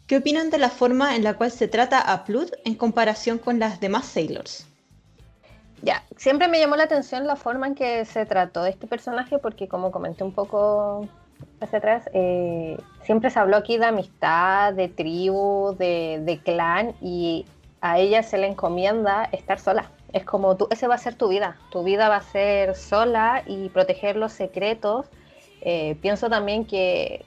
¿Qué 0.08 0.18
opinan 0.18 0.50
de 0.50 0.58
la 0.58 0.72
forma 0.72 1.16
en 1.16 1.24
la 1.24 1.36
cual 1.36 1.52
se 1.52 1.68
trata 1.68 2.00
a 2.00 2.26
Pluto 2.26 2.58
en 2.66 2.74
comparación 2.74 3.38
con 3.38 3.60
las 3.60 3.80
demás 3.80 4.08
Sailors? 4.08 4.66
Ya, 5.84 6.04
siempre 6.16 6.48
me 6.48 6.60
llamó 6.60 6.78
la 6.78 6.86
atención 6.86 7.28
la 7.28 7.36
forma 7.36 7.68
en 7.68 7.76
que 7.76 8.06
se 8.06 8.26
trató 8.26 8.66
este 8.66 8.88
personaje 8.88 9.38
porque 9.38 9.68
como 9.68 9.92
comenté 9.92 10.24
un 10.24 10.34
poco 10.34 11.08
hacia 11.60 11.80
atrás, 11.80 12.10
eh, 12.14 12.78
siempre 13.04 13.30
se 13.30 13.40
habló 13.40 13.58
aquí 13.58 13.78
de 13.78 13.86
amistad, 13.86 14.74
de 14.74 14.88
tribu, 14.88 15.76
de, 15.78 16.40
clan 16.44 16.94
y 17.02 17.46
a 17.82 18.00
ella 18.00 18.24
se 18.24 18.38
le 18.38 18.48
encomienda 18.48 19.30
estar 19.32 19.60
sola. 19.60 19.90
Es 20.14 20.24
como 20.24 20.56
tú, 20.56 20.68
ese 20.72 20.88
va 20.88 20.96
a 20.96 21.00
ser 21.00 21.16
tu 21.16 21.28
vida, 21.28 21.58
tu 21.72 21.84
vida 21.84 22.10
va 22.10 22.18
a 22.18 22.22
ser 22.22 22.76
sola 22.76 23.44
y 23.46 23.70
proteger 23.70 24.16
los 24.16 24.32
secretos. 24.32 25.08
Eh, 25.62 25.98
pienso 26.02 26.30
también 26.30 26.66
que 26.66 27.26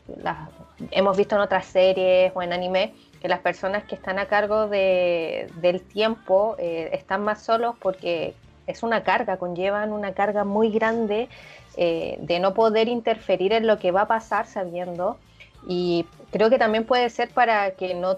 hemos 0.92 1.16
visto 1.16 1.34
en 1.34 1.42
otras 1.42 1.66
series 1.66 2.32
o 2.34 2.42
en 2.42 2.52
anime 2.52 2.94
que 3.20 3.28
las 3.28 3.40
personas 3.40 3.84
que 3.84 3.94
están 3.94 4.18
a 4.18 4.26
cargo 4.26 4.66
de, 4.68 5.50
del 5.56 5.82
tiempo 5.82 6.56
eh, 6.58 6.90
están 6.92 7.22
más 7.22 7.42
solos 7.42 7.74
porque 7.80 8.34
es 8.66 8.82
una 8.82 9.02
carga, 9.02 9.36
conllevan 9.36 9.92
una 9.92 10.12
carga 10.12 10.44
muy 10.44 10.70
grande 10.70 11.28
eh, 11.76 12.18
de 12.20 12.40
no 12.40 12.54
poder 12.54 12.88
interferir 12.88 13.52
en 13.52 13.66
lo 13.66 13.78
que 13.78 13.90
va 13.90 14.02
a 14.02 14.09
pasar 14.09 14.46
sabiendo. 14.46 15.18
Y 15.66 16.06
creo 16.30 16.50
que 16.50 16.59
también 16.59 16.85
puede 16.85 17.11
ser 17.11 17.30
para 17.30 17.72
que 17.72 17.94
no, 17.94 18.16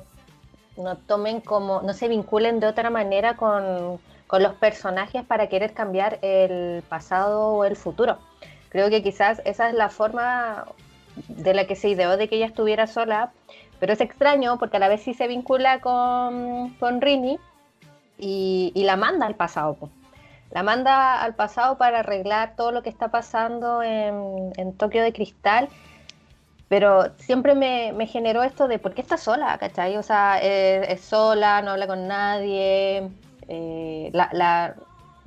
no 0.76 0.96
tomen 0.96 1.40
como, 1.40 1.82
no 1.82 1.92
se 1.92 2.08
vinculen 2.08 2.60
de 2.60 2.66
otra 2.66 2.90
manera 2.90 3.36
con, 3.36 4.00
con 4.26 4.42
los 4.42 4.54
personajes 4.54 5.24
para 5.24 5.48
querer 5.48 5.74
cambiar 5.74 6.18
el 6.22 6.82
pasado 6.88 7.48
o 7.48 7.64
el 7.64 7.76
futuro. 7.76 8.18
Creo 8.70 8.88
que 8.88 9.02
quizás 9.02 9.42
esa 9.44 9.68
es 9.68 9.74
la 9.74 9.90
forma 9.90 10.64
de 11.28 11.52
la 11.52 11.66
que 11.66 11.76
se 11.76 11.90
ideó 11.90 12.16
de 12.16 12.28
que 12.28 12.36
ella 12.36 12.46
estuviera 12.46 12.86
sola, 12.86 13.32
pero 13.78 13.92
es 13.92 14.00
extraño 14.00 14.58
porque 14.58 14.78
a 14.78 14.80
la 14.80 14.88
vez 14.88 15.02
sí 15.02 15.12
se 15.12 15.28
vincula 15.28 15.80
con, 15.80 16.70
con 16.80 17.02
Rini 17.02 17.38
y, 18.18 18.72
y 18.74 18.84
la 18.84 18.96
manda 18.96 19.26
al 19.26 19.34
pasado 19.34 19.76
la 20.52 20.62
manda 20.62 21.22
al 21.22 21.34
pasado 21.34 21.78
para 21.78 22.00
arreglar 22.00 22.54
todo 22.56 22.72
lo 22.72 22.82
que 22.82 22.90
está 22.90 23.08
pasando 23.08 23.82
en, 23.82 24.52
en 24.56 24.76
Tokio 24.76 25.02
de 25.02 25.12
Cristal. 25.12 25.68
Pero 26.68 27.14
siempre 27.18 27.54
me, 27.54 27.92
me, 27.92 28.06
generó 28.06 28.42
esto 28.42 28.68
de 28.68 28.78
por 28.78 28.94
qué 28.94 29.02
está 29.02 29.16
sola, 29.16 29.58
¿cachai? 29.58 29.96
O 29.96 30.02
sea, 30.02 30.38
es, 30.40 31.00
sola, 31.02 31.60
no 31.62 31.72
habla 31.72 31.86
con 31.86 32.06
nadie. 32.08 33.10
Eh, 33.48 34.10
la, 34.12 34.30
la, 34.32 34.74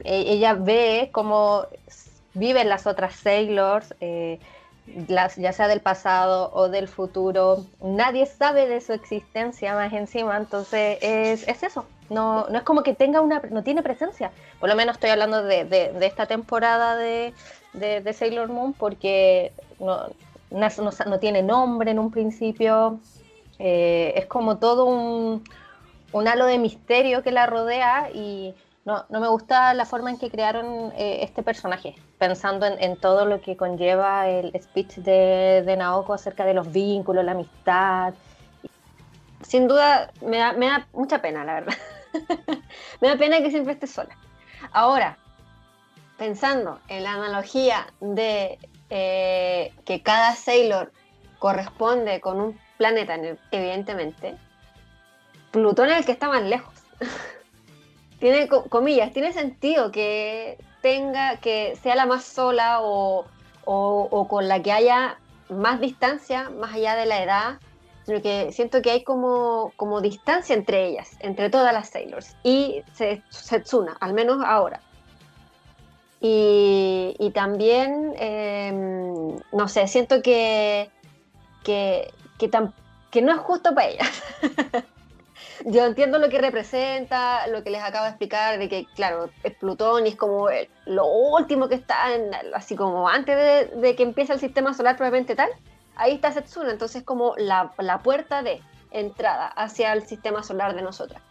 e, 0.03 0.33
ella 0.33 0.53
ve 0.53 1.09
cómo 1.11 1.65
viven 2.33 2.69
las 2.69 2.87
otras 2.87 3.15
Sailors, 3.15 3.95
eh, 4.01 4.39
ya 4.87 5.51
sea 5.51 5.67
del 5.67 5.81
pasado 5.81 6.51
o 6.53 6.69
del 6.69 6.87
futuro. 6.87 7.65
Nadie 7.81 8.25
sabe 8.25 8.67
de 8.67 8.81
su 8.81 8.93
existencia 8.93 9.73
más 9.73 9.93
encima, 9.93 10.37
entonces 10.37 10.97
es, 11.01 11.47
es 11.47 11.63
eso. 11.63 11.85
No, 12.09 12.45
no 12.49 12.57
es 12.57 12.63
como 12.63 12.83
que 12.83 12.93
tenga 12.93 13.21
una, 13.21 13.41
no 13.49 13.63
tiene 13.63 13.81
presencia. 13.81 14.31
Por 14.59 14.69
lo 14.69 14.75
menos 14.75 14.95
estoy 14.95 15.09
hablando 15.09 15.43
de, 15.43 15.65
de, 15.65 16.05
esta 16.05 16.27
temporada 16.27 16.95
de, 16.95 17.33
de, 17.73 18.13
Sailor 18.13 18.49
Moon 18.49 18.73
porque 18.73 19.53
no, 19.79 20.07
no, 20.51 21.19
tiene 21.19 21.41
nombre 21.41 21.91
en 21.91 21.99
un 21.99 22.11
principio. 22.11 22.99
Eh, 23.57 24.13
es 24.17 24.27
como 24.27 24.57
todo 24.57 24.85
un, 24.85 25.43
un, 26.11 26.27
halo 26.27 26.45
de 26.45 26.59
misterio 26.59 27.23
que 27.23 27.31
la 27.31 27.47
rodea 27.47 28.09
y 28.13 28.53
no, 28.85 29.03
no 29.09 29.19
me 29.19 29.27
gusta 29.27 29.73
la 29.73 29.85
forma 29.85 30.11
en 30.11 30.19
que 30.19 30.29
crearon 30.29 30.93
eh, 30.95 31.19
este 31.23 31.41
personaje, 31.41 31.95
pensando 32.19 32.67
en, 32.67 32.95
todo 32.97 33.25
lo 33.25 33.41
que 33.41 33.57
conlleva 33.57 34.29
el 34.29 34.53
speech 34.61 34.97
de, 34.97 35.75
Naoko 35.75 36.13
acerca 36.13 36.45
de 36.45 36.53
los 36.53 36.71
vínculos, 36.71 37.25
la 37.25 37.31
amistad. 37.31 38.13
Sin 39.41 39.67
duda 39.67 40.11
me 40.21 40.37
da, 40.37 40.53
me 40.53 40.67
da 40.67 40.87
mucha 40.93 41.19
pena, 41.19 41.43
la 41.43 41.55
verdad. 41.55 41.73
me 43.01 43.07
da 43.07 43.17
pena 43.17 43.39
que 43.39 43.49
siempre 43.49 43.73
esté 43.73 43.87
sola. 43.87 44.15
Ahora, 44.71 45.17
pensando 46.19 46.79
en 46.87 47.03
la 47.03 47.13
analogía 47.13 47.87
de 47.99 48.59
eh, 48.91 49.73
que 49.83 50.03
cada 50.03 50.35
Sailor 50.35 50.91
corresponde 51.39 52.21
con 52.21 52.39
un 52.39 52.59
planeta, 52.77 53.17
evidentemente, 53.49 54.37
Plutón 55.49 55.89
es 55.89 55.97
el 55.97 56.05
que 56.05 56.11
está 56.11 56.27
más 56.27 56.43
lejos. 56.43 56.73
tiene 58.19 58.47
comillas, 58.47 59.11
tiene 59.13 59.33
sentido 59.33 59.91
que 59.91 60.57
tenga, 60.81 61.37
que 61.37 61.77
sea 61.81 61.95
la 61.95 62.05
más 62.05 62.23
sola 62.23 62.81
o, 62.81 63.25
o 63.65 64.27
con 64.27 64.47
la 64.47 64.61
que 64.61 64.71
haya 64.71 65.17
más 65.49 65.79
distancia, 65.79 66.49
más 66.49 66.73
allá 66.73 66.95
de 66.95 67.05
la 67.05 67.23
edad, 67.23 67.59
sino 68.05 68.21
que 68.21 68.51
siento 68.51 68.81
que 68.81 68.91
hay 68.91 69.03
como, 69.03 69.73
como 69.77 69.99
distancia 69.99 70.55
entre 70.55 70.87
ellas, 70.87 71.17
entre 71.19 71.49
todas 71.49 71.73
las 71.73 71.89
Sailors 71.89 72.35
y 72.43 72.83
Setsuna, 73.29 73.97
al 73.99 74.13
menos 74.13 74.43
ahora. 74.45 74.79
Y, 76.21 77.15
y 77.19 77.31
también, 77.31 78.13
em, 78.17 79.35
no 79.51 79.67
sé, 79.67 79.87
siento 79.87 80.21
que, 80.21 80.89
que, 81.63 82.11
que, 82.37 82.49
que 83.11 83.21
no 83.21 83.31
es 83.33 83.39
justo 83.39 83.73
para 83.73 83.87
ellas. 83.87 84.23
Yo 85.63 85.85
entiendo 85.85 86.17
lo 86.17 86.29
que 86.29 86.39
representa, 86.39 87.47
lo 87.47 87.63
que 87.63 87.69
les 87.69 87.81
acabo 87.81 88.03
de 88.03 88.09
explicar, 88.09 88.59
de 88.59 88.67
que, 88.67 88.85
claro, 88.95 89.29
es 89.43 89.53
Plutón 89.55 90.05
y 90.05 90.09
es 90.09 90.15
como 90.15 90.47
lo 90.85 91.05
último 91.07 91.69
que 91.69 91.75
está, 91.75 92.13
en, 92.13 92.31
así 92.53 92.75
como 92.75 93.07
antes 93.07 93.71
de, 93.79 93.95
que 93.95 94.03
empiece 94.03 94.33
el 94.33 94.39
sistema 94.39 94.73
solar 94.73 94.97
probablemente 94.97 95.35
tal 95.35 95.49
ahí 95.95 96.13
está 96.13 96.31
Setsuna, 96.31 96.71
entonces 96.71 97.03
como 97.03 97.35
la, 97.37 97.71
puerta 98.03 98.43
de 98.43 98.61
entrada 98.91 99.47
hacia 99.47 99.93
el 99.93 100.05
sistema 100.05 100.43
solar 100.43 100.75
de 100.75 100.81
nosotras. 100.81 101.21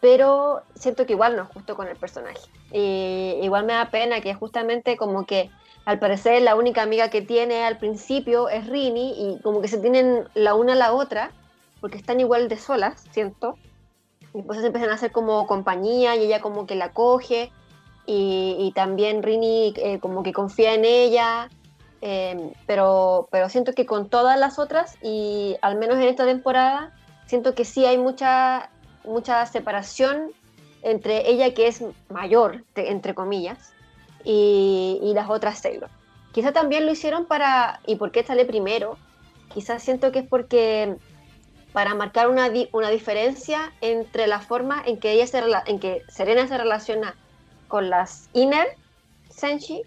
Pero 0.00 0.62
siento 0.74 1.06
que 1.06 1.14
igual 1.14 1.36
no 1.36 1.42
es 1.42 1.48
justo 1.48 1.74
con 1.74 1.88
el 1.88 1.96
personaje. 1.96 2.40
Y 2.72 3.38
igual 3.42 3.64
me 3.64 3.72
da 3.72 3.90
pena 3.90 4.20
que 4.20 4.34
justamente 4.34 4.96
como 4.96 5.26
que 5.26 5.50
al 5.84 5.98
parecer 5.98 6.42
la 6.42 6.54
única 6.54 6.82
amiga 6.82 7.08
que 7.10 7.22
tiene 7.22 7.64
al 7.64 7.78
principio 7.78 8.48
es 8.48 8.66
Rini 8.66 9.14
y 9.16 9.40
como 9.42 9.60
que 9.60 9.68
se 9.68 9.78
tienen 9.78 10.28
la 10.34 10.54
una 10.54 10.74
a 10.74 10.76
la 10.76 10.92
otra 10.92 11.30
porque 11.80 11.98
están 11.98 12.20
igual 12.20 12.48
de 12.48 12.58
solas, 12.58 13.04
siento. 13.10 13.56
Y 14.34 14.42
pues 14.42 14.62
empiezan 14.62 14.90
a 14.90 14.94
hacer 14.94 15.12
como 15.12 15.46
compañía 15.46 16.16
y 16.16 16.24
ella 16.24 16.40
como 16.40 16.66
que 16.66 16.74
la 16.74 16.92
coge 16.92 17.52
y, 18.08 18.72
también 18.74 19.22
Rini 19.22 19.74
eh, 19.76 19.98
como 19.98 20.22
que 20.22 20.32
confía 20.32 20.74
en 20.74 20.84
ella 20.84 21.48
Em, 22.00 22.52
pero, 22.66 23.28
pero 23.32 23.48
siento 23.48 23.72
que 23.72 23.86
con 23.86 24.08
todas 24.08 24.38
las 24.38 24.58
otras, 24.58 24.96
y 25.02 25.56
al 25.62 25.76
menos 25.76 25.96
en 25.96 26.04
esta 26.04 26.24
temporada, 26.24 26.92
siento 27.26 27.54
que 27.54 27.64
sí 27.64 27.84
hay 27.84 27.98
mucha, 27.98 28.70
mucha 29.04 29.44
separación 29.46 30.30
entre 30.82 31.28
ella 31.28 31.52
que 31.54 31.66
es 31.66 31.82
mayor, 32.10 32.64
entre 32.74 33.14
comillas, 33.14 33.72
y, 34.24 35.00
y 35.02 35.14
las 35.14 35.30
otras 35.30 35.58
Sailor. 35.58 35.90
Quizá 36.32 36.52
también 36.52 36.84
lo 36.84 36.92
hicieron 36.92 37.24
para, 37.24 37.80
¿y 37.86 37.96
por 37.96 38.12
qué 38.12 38.22
sale 38.22 38.44
primero? 38.44 38.98
Quizás 39.52 39.82
siento 39.82 40.12
que 40.12 40.20
es 40.20 40.28
porque 40.28 40.96
para 41.76 41.94
marcar 41.94 42.30
una, 42.30 42.50
una 42.72 42.88
diferencia 42.88 43.70
entre 43.82 44.26
la 44.26 44.40
forma 44.40 44.82
en 44.86 44.98
que, 44.98 45.12
ella 45.12 45.26
se, 45.26 45.42
en 45.66 45.78
que 45.78 46.04
Serena 46.08 46.48
se 46.48 46.56
relaciona 46.56 47.14
con 47.68 47.90
las 47.90 48.30
Inner 48.32 48.78
Senshi 49.28 49.82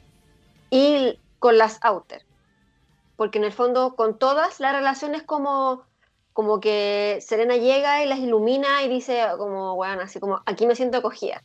y 0.70 1.18
con 1.40 1.58
las 1.58 1.80
outer. 1.82 2.24
Porque 3.16 3.40
en 3.40 3.44
el 3.44 3.52
fondo 3.52 3.96
con 3.96 4.20
todas 4.20 4.60
la 4.60 4.72
relación 4.72 5.16
es 5.16 5.24
como, 5.24 5.82
como 6.32 6.60
que 6.60 7.18
Serena 7.26 7.58
llega 7.58 8.04
y 8.04 8.08
las 8.08 8.20
ilumina 8.20 8.84
y 8.84 8.88
dice 8.88 9.24
como, 9.40 9.74
bueno, 9.74 10.04
así 10.04 10.20
como, 10.20 10.44
aquí 10.46 10.68
me 10.68 10.76
siento 10.76 11.00
acogida. 11.00 11.42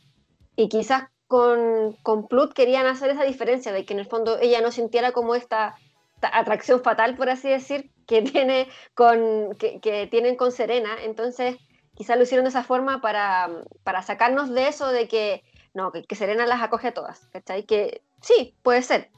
Y 0.55 0.69
quizás 0.69 1.05
con, 1.25 1.93
con 2.03 2.27
Plut 2.27 2.53
querían 2.53 2.85
hacer 2.85 3.09
esa 3.09 3.23
diferencia 3.23 3.71
de 3.71 3.83
que 3.83 3.93
en 3.93 3.99
el 3.99 4.05
fondo 4.05 4.37
ella 4.37 4.61
no 4.61 4.71
sintiera 4.71 5.11
como 5.11 5.33
esta, 5.33 5.73
atracción 6.21 6.81
fatal, 6.81 7.15
por 7.15 7.29
así 7.29 7.49
decir, 7.49 7.91
que, 8.07 8.21
tiene 8.21 8.67
con, 8.93 9.55
que, 9.55 10.07
tienen 10.09 10.35
con 10.35 10.51
Serena. 10.51 10.91
Entonces, 11.03 11.57
quizás 11.95 12.17
lo 12.17 12.23
hicieron 12.23 12.45
de 12.45 12.49
esa 12.49 12.63
forma 12.63 13.01
para, 13.01 13.49
para 13.83 14.01
sacarnos 14.01 14.53
de 14.53 14.67
eso 14.67 14.87
de 14.91 15.07
que, 15.07 15.43
no, 15.73 15.91
que, 15.91 16.03
que 16.03 16.15
Serena 16.15 16.45
las 16.45 16.61
acoge 16.61 16.89
a 16.89 16.93
todas, 16.93 17.27
¿cachai? 17.27 17.63
Que 17.63 18.01
sí, 18.21 18.55
puede 18.63 18.81
ser, 18.81 19.09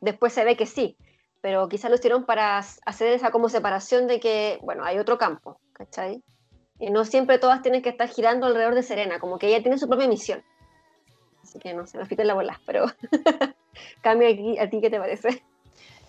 después 0.00 0.32
se 0.32 0.44
ve 0.44 0.56
que 0.56 0.66
sí, 0.66 0.96
pero 1.40 1.68
quizás 1.68 1.90
lo 1.90 1.96
hicieron 1.96 2.24
para 2.24 2.58
hacer 2.58 3.12
esa 3.12 3.30
como 3.30 3.48
separación 3.48 4.06
de 4.06 4.20
que, 4.20 4.58
bueno, 4.62 4.84
hay 4.84 4.98
otro 4.98 5.18
campo, 5.18 5.60
¿cachai? 5.72 6.22
Y 6.78 6.90
no 6.90 7.04
siempre 7.04 7.38
todas 7.38 7.62
tienen 7.62 7.82
que 7.82 7.88
estar 7.88 8.08
girando 8.08 8.46
alrededor 8.46 8.74
de 8.74 8.82
Serena, 8.82 9.18
como 9.18 9.38
que 9.38 9.48
ella 9.48 9.62
tiene 9.62 9.78
su 9.78 9.88
propia 9.88 10.08
misión. 10.08 10.42
Así 11.42 11.58
que 11.58 11.72
no 11.72 11.86
se 11.86 11.98
me 11.98 12.04
en 12.08 12.26
la 12.26 12.34
bola, 12.34 12.60
pero 12.66 12.86
cambio 14.02 14.28
aquí, 14.28 14.58
¿a 14.58 14.68
ti 14.68 14.80
qué 14.80 14.90
te 14.90 14.98
parece? 14.98 15.44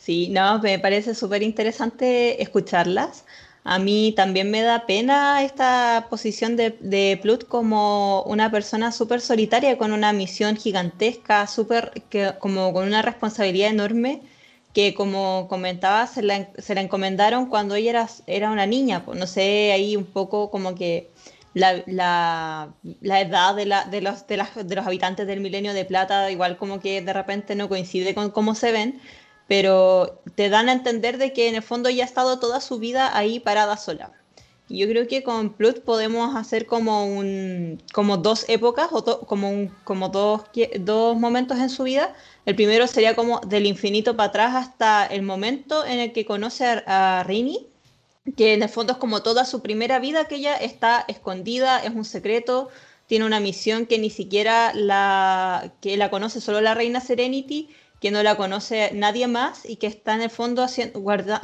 Sí, 0.07 0.29
no, 0.29 0.59
me 0.59 0.79
parece 0.79 1.13
súper 1.13 1.43
interesante 1.43 2.41
escucharlas. 2.41 3.25
A 3.65 3.77
mí 3.77 4.13
también 4.15 4.49
me 4.49 4.61
da 4.61 4.85
pena 4.85 5.43
esta 5.43 6.07
posición 6.09 6.55
de, 6.55 6.77
de 6.79 7.19
Plut 7.21 7.45
como 7.45 8.23
una 8.23 8.49
persona 8.49 8.93
súper 8.93 9.19
solitaria, 9.19 9.77
con 9.77 9.91
una 9.91 10.13
misión 10.13 10.55
gigantesca, 10.55 11.45
súper, 11.47 11.91
como 12.39 12.71
con 12.71 12.87
una 12.87 13.01
responsabilidad 13.01 13.69
enorme, 13.69 14.21
que 14.73 14.93
como 14.93 15.47
comentaba, 15.49 16.07
se 16.07 16.21
la, 16.23 16.51
se 16.57 16.73
la 16.73 16.79
encomendaron 16.81 17.47
cuando 17.47 17.75
ella 17.75 17.89
era, 17.89 18.09
era 18.27 18.49
una 18.51 18.65
niña. 18.65 19.03
Pues, 19.03 19.19
no 19.19 19.27
sé, 19.27 19.73
ahí 19.73 19.97
un 19.97 20.05
poco 20.05 20.49
como 20.51 20.73
que 20.73 21.11
la, 21.53 21.83
la, 21.85 22.73
la 23.01 23.21
edad 23.21 23.55
de, 23.55 23.65
la, 23.65 23.83
de, 23.85 24.01
los, 24.01 24.25
de, 24.27 24.41
de 24.63 24.75
los 24.75 24.87
habitantes 24.87 25.27
del 25.27 25.41
milenio 25.41 25.73
de 25.73 25.83
plata, 25.83 26.31
igual 26.31 26.57
como 26.57 26.79
que 26.79 27.01
de 27.01 27.11
repente 27.13 27.55
no 27.55 27.67
coincide 27.67 28.15
con 28.15 28.31
cómo 28.31 28.55
se 28.55 28.71
ven 28.71 29.01
pero 29.47 30.21
te 30.35 30.49
dan 30.49 30.69
a 30.69 30.73
entender 30.73 31.17
de 31.17 31.33
que 31.33 31.47
en 31.47 31.55
el 31.55 31.63
fondo 31.63 31.89
ella 31.89 32.03
ha 32.03 32.07
estado 32.07 32.39
toda 32.39 32.61
su 32.61 32.79
vida 32.79 33.15
ahí 33.17 33.39
parada 33.39 33.77
sola. 33.77 34.11
Yo 34.69 34.85
creo 34.87 35.07
que 35.07 35.23
con 35.23 35.53
Plut 35.53 35.79
podemos 35.79 36.35
hacer 36.35 36.65
como 36.65 37.05
un 37.05 37.81
como 37.93 38.17
dos 38.17 38.43
épocas 38.49 38.89
o 38.91 39.25
como 39.25 39.71
como 39.85 40.09
dos, 40.09 40.41
dos 40.79 41.17
momentos 41.17 41.57
en 41.59 41.69
su 41.69 41.83
vida. 41.83 42.13
El 42.45 42.55
primero 42.55 42.85
sería 42.87 43.15
como 43.15 43.39
del 43.41 43.65
infinito 43.65 44.17
para 44.17 44.29
atrás 44.29 44.55
hasta 44.55 45.05
el 45.05 45.21
momento 45.21 45.85
en 45.85 45.99
el 45.99 46.11
que 46.11 46.25
conoce 46.25 46.65
a, 46.85 47.23
Rini, 47.25 47.67
que 48.35 48.53
en 48.53 48.63
el 48.63 48.69
fondo 48.69 48.93
es 48.93 48.99
como 48.99 49.23
toda 49.23 49.45
su 49.45 49.61
primera 49.61 49.99
vida 49.99 50.25
que 50.25 50.35
ella 50.35 50.57
está 50.57 51.05
escondida, 51.07 51.79
es 51.79 51.95
un 51.95 52.03
secreto, 52.03 52.67
tiene 53.07 53.25
una 53.25 53.39
misión 53.39 53.85
que 53.85 53.99
ni 53.99 54.09
siquiera 54.09 54.73
la 54.73 55.71
que 55.79 55.95
la 55.95 56.09
conoce 56.09 56.41
solo 56.41 56.59
la 56.59 56.73
reina 56.73 56.99
Serenity 56.99 57.69
que 57.99 58.11
no 58.11 58.21
la 58.23 58.35
conoce 58.35 58.91
nadie 58.93 59.27
más 59.27 59.65
y 59.65 59.77
que 59.77 59.87
está 59.87 60.13
en 60.15 60.21
el 60.21 60.29
fondo 60.29 60.65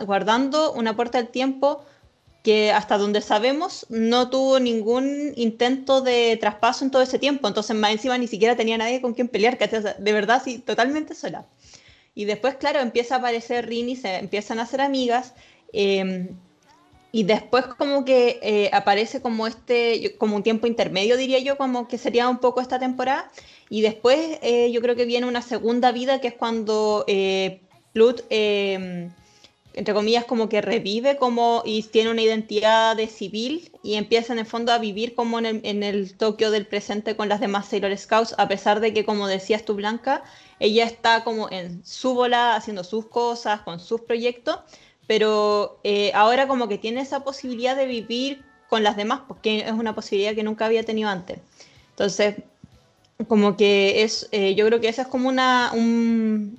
guardando 0.05 0.73
una 0.73 0.95
puerta 0.95 1.17
del 1.17 1.29
tiempo 1.29 1.83
que 2.43 2.73
hasta 2.73 2.97
donde 2.97 3.21
sabemos 3.21 3.85
no 3.89 4.29
tuvo 4.29 4.59
ningún 4.59 5.31
intento 5.35 6.01
de 6.01 6.37
traspaso 6.39 6.83
en 6.83 6.91
todo 6.91 7.01
ese 7.01 7.17
tiempo. 7.17 7.47
Entonces, 7.47 7.75
más 7.75 7.91
encima 7.91 8.17
ni 8.17 8.27
siquiera 8.27 8.57
tenía 8.57 8.77
nadie 8.77 9.01
con 9.01 9.13
quien 9.13 9.29
pelear, 9.29 9.57
que 9.57 9.67
de 9.67 10.13
verdad, 10.13 10.41
sí, 10.43 10.59
totalmente 10.59 11.15
sola. 11.15 11.45
Y 12.13 12.25
después, 12.25 12.55
claro, 12.55 12.81
empieza 12.81 13.15
a 13.15 13.17
aparecer 13.19 13.65
Rini, 13.65 13.95
se 13.95 14.17
empiezan 14.17 14.59
a 14.59 14.63
hacer 14.63 14.81
amigas. 14.81 15.33
Em, 15.71 16.37
y 17.15 17.23
después 17.25 17.65
como 17.77 18.05
que 18.05 18.39
eh, 18.41 18.71
aparece 18.73 19.21
como 19.21 19.45
este, 19.45 20.15
como 20.17 20.35
un 20.35 20.41
tiempo 20.41 20.65
intermedio, 20.65 21.15
diría 21.15 21.37
yo, 21.37 21.57
como 21.57 21.87
que 21.87 21.99
sería 21.99 22.27
un 22.27 22.39
poco 22.39 22.59
esta 22.59 22.79
temporada, 22.79 23.31
y 23.69 23.81
después 23.81 24.39
eh, 24.41 24.71
yo 24.71 24.81
creo 24.81 24.95
que 24.95 25.05
viene 25.05 25.27
una 25.27 25.43
segunda 25.43 25.91
vida 25.91 26.19
que 26.19 26.29
es 26.29 26.33
cuando 26.33 27.05
eh, 27.07 27.61
Plut, 27.93 28.21
em, 28.31 29.11
entre 29.75 29.93
comillas, 29.93 30.25
como 30.25 30.49
que 30.49 30.61
revive 30.61 31.17
como 31.17 31.61
y 31.63 31.83
tiene 31.83 32.09
una 32.09 32.23
identidad 32.23 32.95
de 32.95 33.05
civil 33.05 33.71
y 33.83 33.93
empieza 33.93 34.33
en 34.33 34.39
el 34.39 34.47
fondo 34.47 34.71
a 34.71 34.79
vivir 34.79 35.13
como 35.13 35.37
en 35.37 35.45
el, 35.45 35.61
en 35.63 35.83
el 35.83 36.17
Tokio 36.17 36.49
del 36.49 36.65
presente 36.65 37.15
con 37.15 37.29
las 37.29 37.39
demás 37.39 37.67
Sailor 37.67 37.95
Scouts, 37.95 38.33
a 38.39 38.47
pesar 38.47 38.79
de 38.79 38.91
que, 38.91 39.05
como 39.05 39.27
decías 39.27 39.63
tú, 39.65 39.75
Blanca, 39.75 40.23
ella 40.59 40.85
está 40.85 41.23
como 41.23 41.47
en 41.51 41.85
su 41.85 42.15
bola 42.15 42.55
haciendo 42.55 42.83
sus 42.83 43.05
cosas, 43.05 43.61
con 43.61 43.79
sus 43.79 44.01
proyectos, 44.01 44.59
pero 45.07 45.79
eh, 45.83 46.11
ahora 46.13 46.47
como 46.47 46.67
que 46.67 46.77
tiene 46.77 47.01
esa 47.01 47.23
posibilidad 47.23 47.75
de 47.75 47.85
vivir 47.85 48.43
con 48.69 48.83
las 48.83 48.95
demás, 48.95 49.21
porque 49.27 49.59
es 49.59 49.71
una 49.71 49.93
posibilidad 49.93 50.33
que 50.33 50.43
nunca 50.43 50.65
había 50.65 50.83
tenido 50.83 51.09
antes. 51.09 51.39
Entonces, 51.91 52.35
como 53.27 53.55
que 53.55 54.03
es, 54.03 54.27
eh, 54.31 54.55
yo 54.55 54.65
creo 54.65 54.79
que 54.79 54.89
esa 54.89 55.03
es 55.03 55.07
como 55.07 55.29
una, 55.29 55.71
un, 55.73 56.57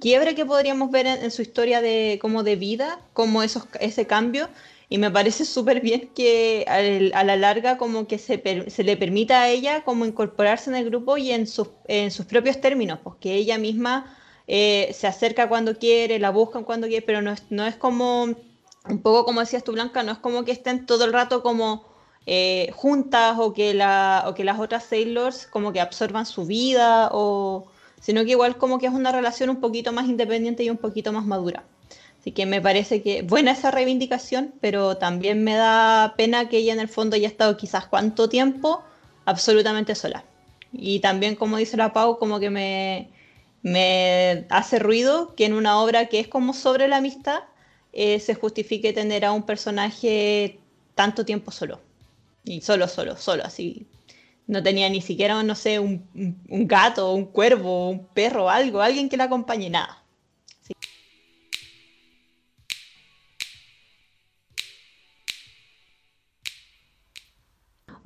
quiebre 0.00 0.34
que 0.34 0.44
podríamos 0.44 0.90
ver 0.90 1.06
en, 1.06 1.30
su 1.30 1.42
historia 1.42 1.80
de, 1.80 2.18
como 2.20 2.42
de 2.42 2.56
vida, 2.56 3.00
como 3.14 3.42
esos, 3.42 3.64
ese 3.80 4.06
cambio, 4.06 4.48
y 4.88 4.98
me 4.98 5.10
parece 5.10 5.46
súper 5.46 5.80
bien 5.80 6.10
que 6.14 6.66
a 7.14 7.24
la 7.24 7.36
larga 7.36 7.78
como 7.78 8.06
que 8.06 8.18
se, 8.18 8.42
se, 8.68 8.84
le 8.84 8.98
permita 8.98 9.40
a 9.40 9.48
ella 9.48 9.84
como 9.84 10.04
incorporarse 10.04 10.68
en 10.68 10.76
el 10.76 10.84
grupo 10.84 11.16
y 11.16 11.30
en 11.30 11.46
sus, 11.46 11.68
en 11.88 12.10
sus 12.10 12.26
propios 12.26 12.60
términos, 12.60 12.98
porque 13.02 13.34
ella 13.34 13.56
misma 13.56 14.18
eh, 14.54 14.92
se 14.92 15.06
acerca 15.06 15.48
cuando 15.48 15.78
quiere, 15.78 16.18
la 16.18 16.28
buscan 16.28 16.64
cuando 16.64 16.86
quiere, 16.86 17.00
pero 17.06 17.22
no 17.22 17.32
es, 17.32 17.42
no 17.48 17.64
es 17.64 17.74
como, 17.74 18.24
un 18.24 19.02
poco 19.02 19.24
como 19.24 19.40
decías 19.40 19.64
tú 19.64 19.72
Blanca, 19.72 20.02
no 20.02 20.12
es 20.12 20.18
como 20.18 20.44
que 20.44 20.52
estén 20.52 20.84
todo 20.84 21.06
el 21.06 21.14
rato 21.14 21.42
como 21.42 21.86
eh, 22.26 22.70
juntas 22.74 23.38
o 23.38 23.54
que, 23.54 23.72
la, 23.72 24.24
o 24.26 24.34
que 24.34 24.44
las 24.44 24.60
otras 24.60 24.84
Sailors 24.84 25.46
como 25.46 25.72
que 25.72 25.80
absorban 25.80 26.26
su 26.26 26.44
vida, 26.44 27.08
o, 27.12 27.66
sino 27.98 28.24
que 28.24 28.32
igual 28.32 28.58
como 28.58 28.78
que 28.78 28.88
es 28.88 28.92
una 28.92 29.10
relación 29.10 29.48
un 29.48 29.58
poquito 29.58 29.90
más 29.90 30.06
independiente 30.06 30.62
y 30.62 30.68
un 30.68 30.76
poquito 30.76 31.14
más 31.14 31.24
madura. 31.24 31.64
Así 32.20 32.32
que 32.32 32.44
me 32.44 32.60
parece 32.60 33.00
que 33.00 33.22
buena 33.22 33.52
esa 33.52 33.70
reivindicación, 33.70 34.52
pero 34.60 34.98
también 34.98 35.42
me 35.44 35.54
da 35.54 36.12
pena 36.18 36.50
que 36.50 36.58
ella 36.58 36.74
en 36.74 36.80
el 36.80 36.88
fondo 36.88 37.16
haya 37.16 37.26
estado 37.26 37.56
quizás 37.56 37.86
cuánto 37.86 38.28
tiempo 38.28 38.82
absolutamente 39.24 39.94
sola. 39.94 40.24
Y 40.74 41.00
también, 41.00 41.36
como 41.36 41.56
dice 41.56 41.78
la 41.78 41.94
Pau, 41.94 42.18
como 42.18 42.38
que 42.38 42.50
me, 42.50 43.08
me 43.62 44.46
hace 44.50 44.78
ruido 44.78 45.34
que 45.36 45.46
en 45.46 45.54
una 45.54 45.80
obra 45.80 46.06
que 46.06 46.20
es 46.20 46.28
como 46.28 46.52
sobre 46.52 46.88
la 46.88 46.98
amistad 46.98 47.40
eh, 47.92 48.20
se 48.20 48.34
justifique 48.34 48.92
tener 48.92 49.24
a 49.24 49.32
un 49.32 49.44
personaje 49.44 50.58
tanto 50.94 51.24
tiempo 51.24 51.50
solo. 51.50 51.80
Y 52.44 52.60
solo, 52.60 52.88
solo, 52.88 53.16
solo, 53.16 53.44
así. 53.44 53.86
No 54.46 54.62
tenía 54.62 54.88
ni 54.90 55.00
siquiera, 55.00 55.42
no 55.42 55.54
sé, 55.54 55.78
un, 55.78 56.04
un 56.48 56.66
gato, 56.66 57.12
un 57.12 57.26
cuervo, 57.26 57.90
un 57.90 58.06
perro, 58.06 58.50
algo, 58.50 58.80
alguien 58.80 59.08
que 59.08 59.16
la 59.16 59.24
acompañe, 59.24 59.70
nada. 59.70 60.01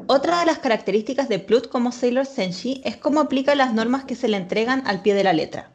Otra 0.08 0.38
de 0.38 0.46
las 0.46 0.58
características 0.58 1.28
de 1.28 1.40
Plut 1.40 1.66
como 1.66 1.90
Sailor 1.90 2.26
Senshi 2.26 2.80
es 2.84 2.96
cómo 2.96 3.18
aplica 3.18 3.56
las 3.56 3.74
normas 3.74 4.04
que 4.04 4.14
se 4.14 4.28
le 4.28 4.36
entregan 4.36 4.86
al 4.86 5.02
pie 5.02 5.14
de 5.14 5.24
la 5.24 5.32
letra. 5.32 5.72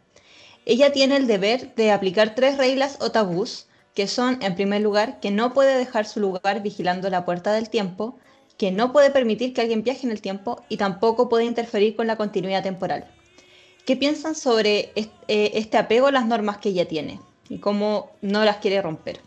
Ella 0.66 0.94
tiene 0.94 1.18
el 1.18 1.28
deber 1.28 1.76
de 1.76 1.92
aplicar 1.92 2.34
tres 2.34 2.58
reglas 2.58 2.98
o 3.02 3.12
tabús, 3.12 3.68
que 3.94 4.08
son, 4.08 4.42
en 4.42 4.56
primer 4.56 4.82
lugar, 4.82 5.20
que 5.20 5.32
no 5.32 5.54
puede 5.54 5.78
dejar 5.78 6.06
su 6.06 6.22
lugar 6.22 6.64
vigilando 6.64 7.10
la 7.10 7.26
puerta 7.26 7.52
del 7.52 7.70
tiempo, 7.70 8.20
que 8.58 8.72
no 8.72 8.94
puede 8.94 9.10
permitir 9.10 9.54
que 9.54 9.62
alguien 9.62 9.84
viaje 9.84 10.06
en 10.06 10.14
el 10.14 10.22
tiempo 10.22 10.64
y 10.70 10.78
tampoco 10.78 11.28
puede 11.28 11.44
interferir 11.44 11.98
con 11.98 12.08
la 12.08 12.16
continuidad 12.16 12.64
temporal. 12.64 13.12
¿Qué 13.86 13.98
piensan 13.98 14.36
sobre 14.36 14.94
eh, 14.96 15.52
este 15.56 15.78
apego 15.78 16.08
a 16.08 16.12
las 16.14 16.26
normas 16.26 16.60
que 16.60 16.70
ella 16.70 16.88
tiene 16.88 17.20
y 17.50 17.58
cómo 17.58 18.12
no 18.22 18.46
las 18.46 18.58
quiere 18.58 18.82
romper? 18.82 19.20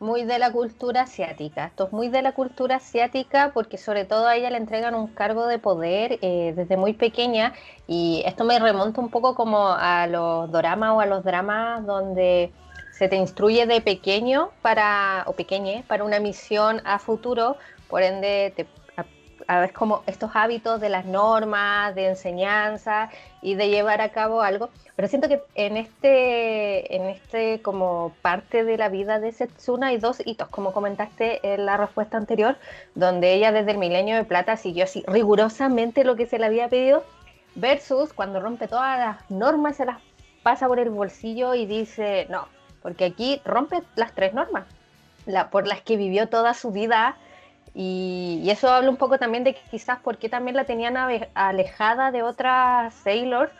Muy 0.00 0.22
de 0.24 0.38
la 0.38 0.52
cultura 0.52 1.02
asiática. 1.02 1.66
Esto 1.66 1.86
es 1.86 1.92
muy 1.92 2.08
de 2.08 2.22
la 2.22 2.32
cultura 2.32 2.76
asiática 2.76 3.50
porque 3.52 3.78
sobre 3.78 4.04
todo 4.04 4.28
a 4.28 4.36
ella 4.36 4.50
le 4.50 4.56
entregan 4.58 4.94
un 4.94 5.08
cargo 5.08 5.46
de 5.46 5.58
poder 5.58 6.20
eh, 6.22 6.52
desde 6.54 6.76
muy 6.76 6.92
pequeña 6.92 7.52
y 7.88 8.22
esto 8.24 8.44
me 8.44 8.60
remonta 8.60 9.00
un 9.00 9.10
poco 9.10 9.34
como 9.34 9.68
a 9.68 10.06
los 10.06 10.52
doramas 10.52 10.92
o 10.92 11.00
a 11.00 11.06
los 11.06 11.24
dramas 11.24 11.84
donde 11.84 12.52
se 12.92 13.08
te 13.08 13.16
instruye 13.16 13.66
de 13.66 13.80
pequeño 13.80 14.50
para 14.62 15.24
o 15.26 15.32
pequeñe 15.32 15.84
para 15.88 16.04
una 16.04 16.20
misión 16.20 16.80
a 16.84 17.00
futuro 17.00 17.56
por 17.88 18.02
ende, 18.02 18.52
te, 18.54 18.66
a, 19.48 19.60
veces 19.60 19.74
como 19.74 20.02
estos 20.06 20.30
hábitos 20.34 20.80
de 20.80 20.90
las 20.90 21.06
normas, 21.06 21.94
de 21.94 22.08
enseñanza 22.08 23.10
y 23.42 23.54
de 23.54 23.70
llevar 23.70 24.00
a 24.00 24.10
cabo 24.10 24.42
algo. 24.42 24.68
Pero 24.94 25.08
siento 25.08 25.28
que 25.28 25.42
en 25.54 25.76
este, 25.76 26.94
en 26.94 27.06
este 27.06 27.60
como 27.62 28.12
parte 28.22 28.64
de 28.64 28.76
la 28.76 28.88
vida 28.88 29.18
de 29.18 29.32
Setsuna 29.32 29.88
hay 29.88 29.98
dos 29.98 30.22
hitos, 30.24 30.48
como 30.48 30.72
comentaste 30.72 31.40
en 31.54 31.66
la 31.66 31.76
respuesta 31.76 32.16
anterior, 32.16 32.56
donde 32.94 33.32
ella 33.32 33.50
desde 33.50 33.72
el 33.72 33.78
milenio 33.78 34.16
de 34.16 34.24
plata 34.24 34.56
siguió 34.56 34.84
así 34.84 35.02
rigurosamente 35.06 36.04
lo 36.04 36.14
que 36.14 36.26
se 36.26 36.38
le 36.38 36.46
había 36.46 36.68
pedido, 36.68 37.02
versus 37.54 38.12
cuando 38.12 38.40
rompe 38.40 38.68
todas 38.68 38.98
las 38.98 39.30
normas, 39.30 39.76
se 39.76 39.86
las 39.86 39.98
pasa 40.42 40.68
por 40.68 40.78
el 40.78 40.90
bolsillo 40.90 41.54
y 41.54 41.66
dice, 41.66 42.26
no, 42.30 42.48
porque 42.82 43.06
aquí 43.06 43.40
rompe 43.44 43.82
las 43.96 44.12
tres 44.12 44.34
normas, 44.34 44.66
la, 45.26 45.50
por 45.50 45.66
las 45.66 45.80
que 45.80 45.96
vivió 45.96 46.28
toda 46.28 46.54
su 46.54 46.70
vida 46.70 47.16
y, 47.80 48.50
eso 48.50 48.68
habla 48.68 48.90
un 48.90 48.96
poco 48.96 49.18
también 49.18 49.44
de 49.44 49.54
que 49.54 49.60
quizás 49.70 50.00
por 50.00 50.18
qué 50.18 50.28
también 50.28 50.56
la 50.56 50.64
tenían 50.64 50.96
alejada 51.34 52.10
de 52.10 52.24
otras 52.24 52.92
Sailors 52.92 53.52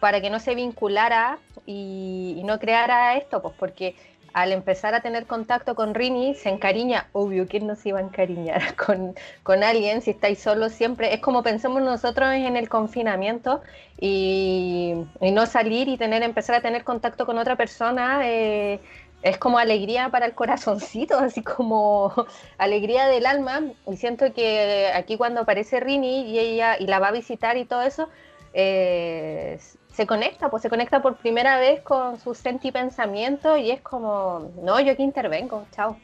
para 0.00 0.20
que 0.20 0.30
no 0.30 0.40
se 0.40 0.56
vinculara 0.56 1.38
y, 1.64 2.42
no 2.44 2.58
creara 2.58 3.16
esto, 3.16 3.40
pues 3.40 3.54
porque 3.56 3.94
al 4.32 4.50
empezar 4.50 4.96
a 4.96 5.00
tener 5.00 5.26
contacto 5.26 5.76
con 5.76 5.94
Rini, 5.94 6.34
se 6.34 6.48
encariña, 6.48 7.06
obvio, 7.12 7.46
¿quién 7.46 7.68
no 7.68 7.76
se 7.76 7.90
iba 7.90 8.00
a 8.00 8.02
encariñar 8.02 8.74
con, 8.84 9.14
con 9.44 9.62
alguien 9.62 10.02
si 10.02 10.10
estáis 10.10 10.40
solos 10.40 10.72
siempre? 10.72 11.14
Es 11.14 11.20
como 11.20 11.44
pensamos 11.44 11.82
nosotros 11.82 12.32
en 12.32 12.56
el 12.56 12.68
confinamiento 12.68 13.62
y, 14.00 14.94
no 15.20 15.46
salir 15.46 15.86
y 15.86 15.96
tener, 15.98 16.24
empezar 16.24 16.56
a 16.56 16.62
tener 16.62 16.82
contacto 16.82 17.26
con 17.26 17.38
otra 17.38 17.54
persona. 17.54 18.22
Eh, 18.24 18.80
es 19.22 19.38
como 19.38 19.58
alegría 19.58 20.08
para 20.10 20.26
el 20.26 20.34
corazoncito, 20.34 21.18
así 21.18 21.42
como 21.42 22.12
alegría 22.58 23.06
del 23.06 23.26
alma. 23.26 23.62
Y 23.86 23.96
siento 23.96 24.32
que 24.34 24.90
aquí 24.94 25.16
cuando 25.16 25.40
aparece 25.40 25.80
Rini 25.80 26.30
y 26.30 26.38
ella 26.38 26.76
y 26.78 26.86
la 26.86 26.98
va 26.98 27.08
a 27.08 27.12
visitar 27.12 27.56
y 27.56 27.64
todo 27.64 27.82
eso, 27.82 28.08
eh, 28.52 29.58
se 29.92 30.06
conecta, 30.06 30.50
pues 30.50 30.62
se 30.62 30.70
conecta 30.70 31.02
por 31.02 31.16
primera 31.16 31.58
vez 31.58 31.82
con 31.82 32.18
su 32.18 32.34
sentipensamiento 32.34 33.56
y 33.56 33.70
es 33.70 33.80
como, 33.80 34.50
no, 34.62 34.80
yo 34.80 34.92
aquí 34.92 35.02
intervengo, 35.02 35.66
chao. 35.70 35.96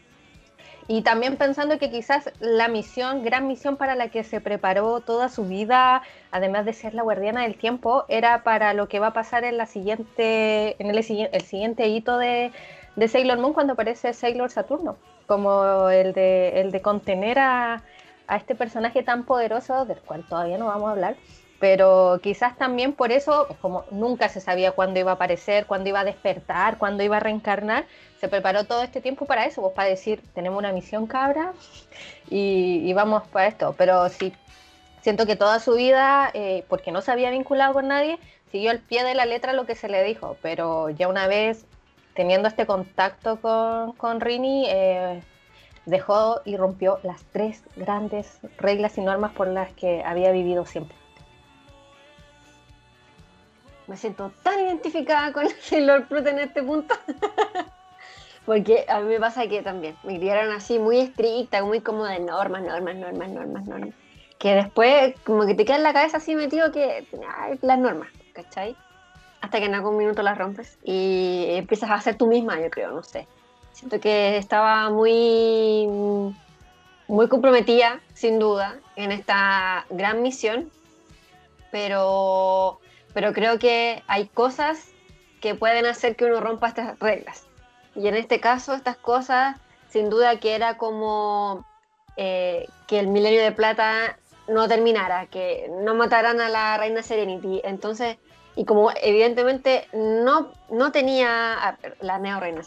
Y 0.90 1.02
también 1.02 1.36
pensando 1.36 1.78
que 1.78 1.90
quizás 1.90 2.30
la 2.40 2.66
misión, 2.68 3.22
gran 3.22 3.46
misión 3.46 3.76
para 3.76 3.94
la 3.94 4.08
que 4.08 4.24
se 4.24 4.40
preparó 4.40 5.00
toda 5.00 5.28
su 5.28 5.44
vida, 5.44 6.00
además 6.30 6.64
de 6.64 6.72
ser 6.72 6.94
la 6.94 7.02
guardiana 7.02 7.42
del 7.42 7.56
tiempo, 7.56 8.06
era 8.08 8.42
para 8.42 8.72
lo 8.72 8.88
que 8.88 8.98
va 8.98 9.08
a 9.08 9.12
pasar 9.12 9.44
en 9.44 9.58
la 9.58 9.66
siguiente, 9.66 10.82
en 10.82 10.88
el, 10.88 10.96
el 10.96 11.42
siguiente 11.42 11.88
hito 11.88 12.16
de, 12.16 12.52
de 12.98 13.06
Sailor 13.06 13.38
Moon 13.38 13.52
cuando 13.52 13.74
aparece 13.74 14.12
Sailor 14.12 14.50
Saturno, 14.50 14.96
como 15.28 15.88
el 15.88 16.12
de, 16.12 16.60
el 16.60 16.72
de 16.72 16.82
contener 16.82 17.38
a, 17.38 17.84
a 18.26 18.36
este 18.36 18.56
personaje 18.56 19.04
tan 19.04 19.24
poderoso, 19.24 19.84
del 19.84 20.00
cual 20.00 20.24
todavía 20.28 20.58
no 20.58 20.66
vamos 20.66 20.88
a 20.88 20.92
hablar, 20.92 21.16
pero 21.60 22.18
quizás 22.20 22.56
también 22.58 22.92
por 22.92 23.12
eso, 23.12 23.46
como 23.60 23.84
nunca 23.92 24.28
se 24.28 24.40
sabía 24.40 24.72
cuándo 24.72 24.98
iba 24.98 25.12
a 25.12 25.14
aparecer, 25.14 25.66
cuándo 25.66 25.88
iba 25.88 26.00
a 26.00 26.04
despertar, 26.04 26.76
cuándo 26.78 27.04
iba 27.04 27.18
a 27.18 27.20
reencarnar, 27.20 27.86
se 28.20 28.28
preparó 28.28 28.64
todo 28.64 28.82
este 28.82 29.00
tiempo 29.00 29.26
para 29.26 29.46
eso, 29.46 29.62
pues 29.62 29.74
para 29.74 29.88
decir, 29.88 30.20
tenemos 30.34 30.58
una 30.58 30.72
misión 30.72 31.06
cabra 31.06 31.52
y, 32.28 32.92
vamos 32.94 33.22
para 33.28 33.46
esto. 33.46 33.76
Pero 33.78 34.08
sí, 34.08 34.32
siento 35.02 35.24
que 35.24 35.36
toda 35.36 35.60
su 35.60 35.74
vida, 35.74 36.32
eh, 36.34 36.64
porque 36.68 36.90
no 36.90 37.00
se 37.00 37.12
había 37.12 37.30
vinculado 37.30 37.74
con 37.74 37.86
nadie, 37.86 38.18
siguió 38.50 38.72
al 38.72 38.80
pie 38.80 39.04
de 39.04 39.14
la 39.14 39.24
letra 39.24 39.52
lo 39.52 39.66
que 39.66 39.76
se 39.76 39.88
le 39.88 40.02
dijo, 40.02 40.36
pero 40.42 40.90
ya 40.90 41.06
una 41.06 41.28
vez 41.28 41.64
teniendo 42.18 42.48
este 42.48 42.66
contacto 42.66 43.40
con, 43.40 43.92
con 43.92 44.20
Rini, 44.20 44.66
eh, 44.68 45.22
dejó 45.86 46.40
y 46.44 46.56
rompió 46.56 46.98
las 47.04 47.22
tres 47.30 47.62
grandes 47.76 48.40
reglas 48.58 48.98
y 48.98 49.02
normas 49.02 49.30
por 49.30 49.46
las 49.46 49.72
que 49.74 50.02
había 50.02 50.32
vivido 50.32 50.66
siempre 50.66 50.96
me 53.86 53.96
siento 53.96 54.32
tan 54.42 54.58
identificada 54.58 55.32
con 55.32 55.48
Sailor 55.60 56.08
Pluto 56.08 56.28
en 56.28 56.40
este 56.40 56.60
punto. 56.60 56.92
Porque 58.44 58.84
a 58.88 58.98
mí 58.98 59.06
me 59.06 59.20
pasa 59.20 59.46
que 59.46 59.62
también 59.62 59.96
me 60.02 60.18
criaron 60.18 60.52
así 60.52 60.80
muy 60.80 60.98
estricta, 60.98 61.62
muy 61.64 61.80
como 61.80 62.04
de 62.04 62.18
normas, 62.18 62.62
normas, 62.64 62.96
normas, 62.96 63.28
normas, 63.30 63.64
normas. 63.64 63.94
Que 64.40 64.56
después 64.56 65.14
como 65.24 65.46
que 65.46 65.54
te 65.54 65.64
queda 65.64 65.78
la 65.78 65.92
cabeza 65.92 66.16
así 66.16 66.34
metido 66.34 66.72
que 66.72 67.06
las 67.62 67.78
normas, 67.78 68.08
¿cachai? 68.32 68.76
Hasta 69.40 69.58
que 69.58 69.66
en 69.66 69.74
algún 69.74 69.96
minuto 69.96 70.22
las 70.22 70.36
rompes 70.36 70.78
y 70.82 71.46
empiezas 71.50 71.90
a 71.90 72.00
ser 72.00 72.16
tú 72.16 72.26
misma, 72.26 72.60
yo 72.60 72.70
creo, 72.70 72.90
no 72.92 73.02
sé. 73.02 73.26
Siento 73.72 74.00
que 74.00 74.36
estaba 74.36 74.90
muy, 74.90 75.86
muy 77.06 77.28
comprometida, 77.28 78.00
sin 78.14 78.38
duda, 78.38 78.78
en 78.96 79.12
esta 79.12 79.86
gran 79.90 80.22
misión, 80.22 80.70
pero 81.70 82.80
pero 83.18 83.32
creo 83.32 83.58
que 83.58 84.02
hay 84.06 84.28
cosas 84.28 84.90
que 85.40 85.54
pueden 85.54 85.86
hacer 85.86 86.16
que 86.16 86.24
uno 86.24 86.40
rompa 86.40 86.68
estas 86.68 86.98
reglas. 86.98 87.46
Y 87.94 88.06
en 88.06 88.14
este 88.14 88.40
caso, 88.40 88.74
estas 88.74 88.96
cosas, 88.96 89.56
sin 89.88 90.10
duda 90.10 90.38
que 90.38 90.54
era 90.54 90.76
como 90.76 91.66
eh, 92.16 92.68
que 92.86 92.98
el 93.00 93.08
milenio 93.08 93.42
de 93.42 93.52
plata 93.52 94.18
no 94.46 94.68
terminara, 94.68 95.26
que 95.26 95.70
no 95.82 95.94
mataran 95.94 96.40
a 96.40 96.48
la 96.48 96.76
reina 96.76 97.02
Serenity. 97.02 97.60
Entonces, 97.64 98.18
y 98.58 98.64
como 98.64 98.90
evidentemente 99.00 99.86
no, 99.92 100.50
no 100.68 100.90
tenía 100.90 101.78
la 102.00 102.18
neo 102.18 102.40
reina. 102.40 102.60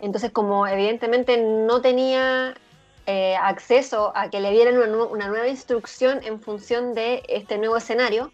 Entonces, 0.00 0.30
como 0.30 0.66
evidentemente 0.66 1.36
no 1.36 1.82
tenía 1.82 2.54
eh, 3.04 3.36
acceso 3.36 4.10
a 4.14 4.30
que 4.30 4.40
le 4.40 4.50
dieran 4.52 4.78
una, 4.78 5.28
nueva 5.28 5.46
instrucción 5.46 6.20
en 6.24 6.40
función 6.40 6.94
de 6.94 7.22
este 7.28 7.58
nuevo 7.58 7.76
escenario, 7.76 8.32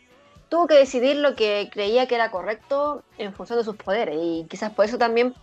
tuvo 0.49 0.68
que 0.68 0.74
decidir 0.74 1.16
lo 1.16 1.34
que 1.34 1.68
creía 1.72 2.07
que 2.07 2.14
era 2.14 2.30
correcto 2.30 3.03
en 3.18 3.32
función 3.34 3.59
de 3.59 3.64
sus 3.64 3.74
poderes. 3.74 4.14
Y 4.16 4.47
quizás 4.49 4.70
por 4.70 4.84
eso 4.84 4.97
también 4.97 5.34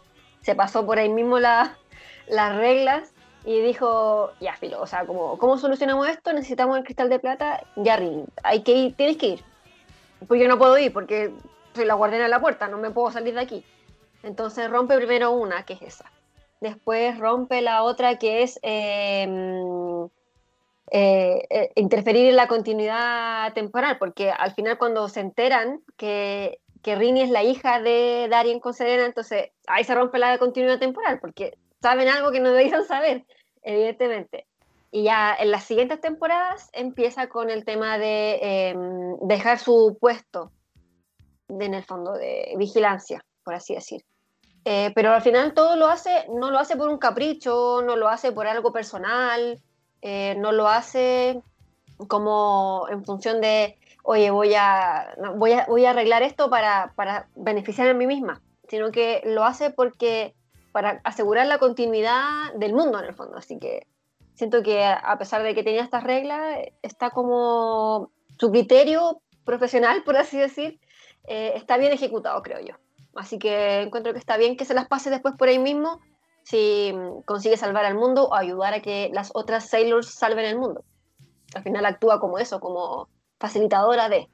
se 0.43 0.55
pasó 0.55 0.85
por 0.85 0.99
ahí 0.99 1.09
mismo 1.09 1.37
las 1.39 1.75
reglas 2.55 3.11
y 3.43 3.59
dijo, 3.59 4.31
ya, 4.39 4.55
filo, 4.55 4.81
o 4.81 4.87
sea, 4.87 5.05
como, 5.05 5.37
¿cómo 5.37 5.57
solucionamos 5.57 6.07
esto? 6.07 6.31
Necesitamos 6.31 6.77
el 6.77 6.85
cristal 6.85 7.09
de 7.09 7.19
plata, 7.19 7.61
ya, 7.75 7.99
hay 8.43 8.61
que 8.61 8.71
ir, 8.71 8.95
tienes 8.95 9.17
que 9.17 9.27
ir. 9.27 9.50
Porque 10.27 10.43
yo 10.43 10.49
no 10.49 10.57
puedo 10.57 10.77
ir, 10.77 10.93
porque 10.93 11.31
soy 11.73 11.85
la 11.85 11.95
guardiana 11.95 12.25
de 12.25 12.29
la 12.29 12.41
puerta, 12.41 12.67
no 12.67 12.77
me 12.77 12.91
puedo 12.91 13.11
salir 13.11 13.33
de 13.33 13.41
aquí. 13.41 13.65
Entonces 14.23 14.69
rompe 14.69 14.95
primero 14.97 15.31
una, 15.31 15.63
que 15.63 15.73
es 15.73 15.81
esa. 15.81 16.11
Después 16.59 17.17
rompe 17.17 17.61
la 17.61 17.83
otra, 17.83 18.19
que 18.19 18.43
es 18.43 18.59
em, 18.61 20.05
eh, 20.91 21.47
eh, 21.49 21.71
interferir 21.75 22.29
en 22.29 22.35
la 22.35 22.47
continuidad 22.47 23.53
temporal, 23.53 23.97
porque 23.97 24.29
al 24.29 24.53
final 24.53 24.77
cuando 24.77 25.09
se 25.09 25.21
enteran 25.21 25.81
que, 25.97 26.59
que 26.83 26.95
Rini 26.95 27.21
es 27.21 27.29
la 27.31 27.43
hija 27.43 27.79
de 27.79 28.27
Darien 28.29 28.59
con 28.59 28.73
Serena, 28.73 29.05
entonces 29.05 29.49
ahí 29.65 29.83
se 29.83 29.95
rompe 29.95 30.19
la 30.19 30.37
continuidad 30.37 30.77
temporal, 30.77 31.19
porque 31.19 31.57
saben 31.81 32.09
algo 32.09 32.31
que 32.31 32.39
no 32.39 32.51
debían 32.51 32.85
saber, 32.85 33.25
evidentemente. 33.63 34.45
Y 34.91 35.03
ya 35.03 35.33
en 35.39 35.51
las 35.51 35.63
siguientes 35.63 36.01
temporadas 36.01 36.69
empieza 36.73 37.29
con 37.29 37.49
el 37.49 37.63
tema 37.63 37.97
de 37.97 38.39
em, 38.41 39.17
dejar 39.21 39.57
su 39.57 39.97
puesto 39.99 40.51
en 41.47 41.73
el 41.73 41.83
fondo 41.83 42.13
de 42.13 42.53
vigilancia, 42.57 43.23
por 43.43 43.53
así 43.53 43.73
decir. 43.73 44.03
Eh, 44.65 44.91
pero 44.93 45.13
al 45.13 45.21
final 45.21 45.53
todo 45.53 45.75
lo 45.75 45.87
hace, 45.87 46.27
no 46.29 46.51
lo 46.51 46.59
hace 46.59 46.75
por 46.75 46.89
un 46.89 46.97
capricho, 46.97 47.81
no 47.81 47.95
lo 47.95 48.09
hace 48.09 48.31
por 48.31 48.47
algo 48.47 48.71
personal, 48.71 49.59
eh, 50.01 50.35
no 50.37 50.51
lo 50.51 50.67
hace 50.67 51.41
como 52.07 52.87
en 52.89 53.03
función 53.05 53.41
de, 53.41 53.77
oye, 54.03 54.29
voy 54.29 54.53
a, 54.55 55.15
voy 55.35 55.53
a, 55.53 55.65
voy 55.67 55.85
a 55.85 55.91
arreglar 55.91 56.21
esto 56.21 56.49
para, 56.49 56.93
para 56.95 57.27
beneficiar 57.35 57.89
a 57.89 57.93
mí 57.93 58.05
misma, 58.05 58.41
sino 58.67 58.91
que 58.91 59.21
lo 59.25 59.43
hace 59.45 59.71
porque 59.71 60.35
para 60.71 61.01
asegurar 61.03 61.47
la 61.47 61.59
continuidad 61.59 62.53
del 62.55 62.73
mundo 62.73 62.99
en 62.99 63.05
el 63.05 63.13
fondo. 63.13 63.37
Así 63.37 63.57
que 63.59 63.87
siento 64.35 64.63
que 64.63 64.83
a 64.83 65.17
pesar 65.17 65.43
de 65.43 65.53
que 65.55 65.63
tenía 65.63 65.83
estas 65.83 66.03
reglas, 66.03 66.59
está 66.81 67.09
como 67.09 68.11
su 68.37 68.51
criterio 68.51 69.21
profesional, 69.43 70.03
por 70.03 70.17
así 70.17 70.37
decir, 70.37 70.79
eh, 71.27 71.53
está 71.55 71.77
bien 71.77 71.91
ejecutado, 71.93 72.41
creo 72.41 72.59
yo. 72.59 72.75
Así 73.15 73.37
que 73.37 73.81
encuentro 73.81 74.13
que 74.13 74.19
está 74.19 74.37
bien 74.37 74.57
que 74.57 74.65
se 74.65 74.73
las 74.73 74.87
pase 74.87 75.09
después 75.09 75.35
por 75.37 75.49
ahí 75.49 75.59
mismo 75.59 75.99
si 76.43 76.93
consigue 77.25 77.57
salvar 77.57 77.85
al 77.85 77.95
mundo 77.95 78.27
o 78.27 78.35
ayudar 78.35 78.73
a 78.73 78.81
que 78.81 79.09
las 79.13 79.31
otras 79.33 79.69
Sailors 79.69 80.07
salven 80.07 80.45
el 80.45 80.57
mundo. 80.57 80.83
Al 81.53 81.63
final 81.63 81.85
actúa 81.85 82.19
como 82.19 82.39
eso, 82.39 82.59
como 82.59 83.09
facilitadora 83.39 84.09
de. 84.09 84.27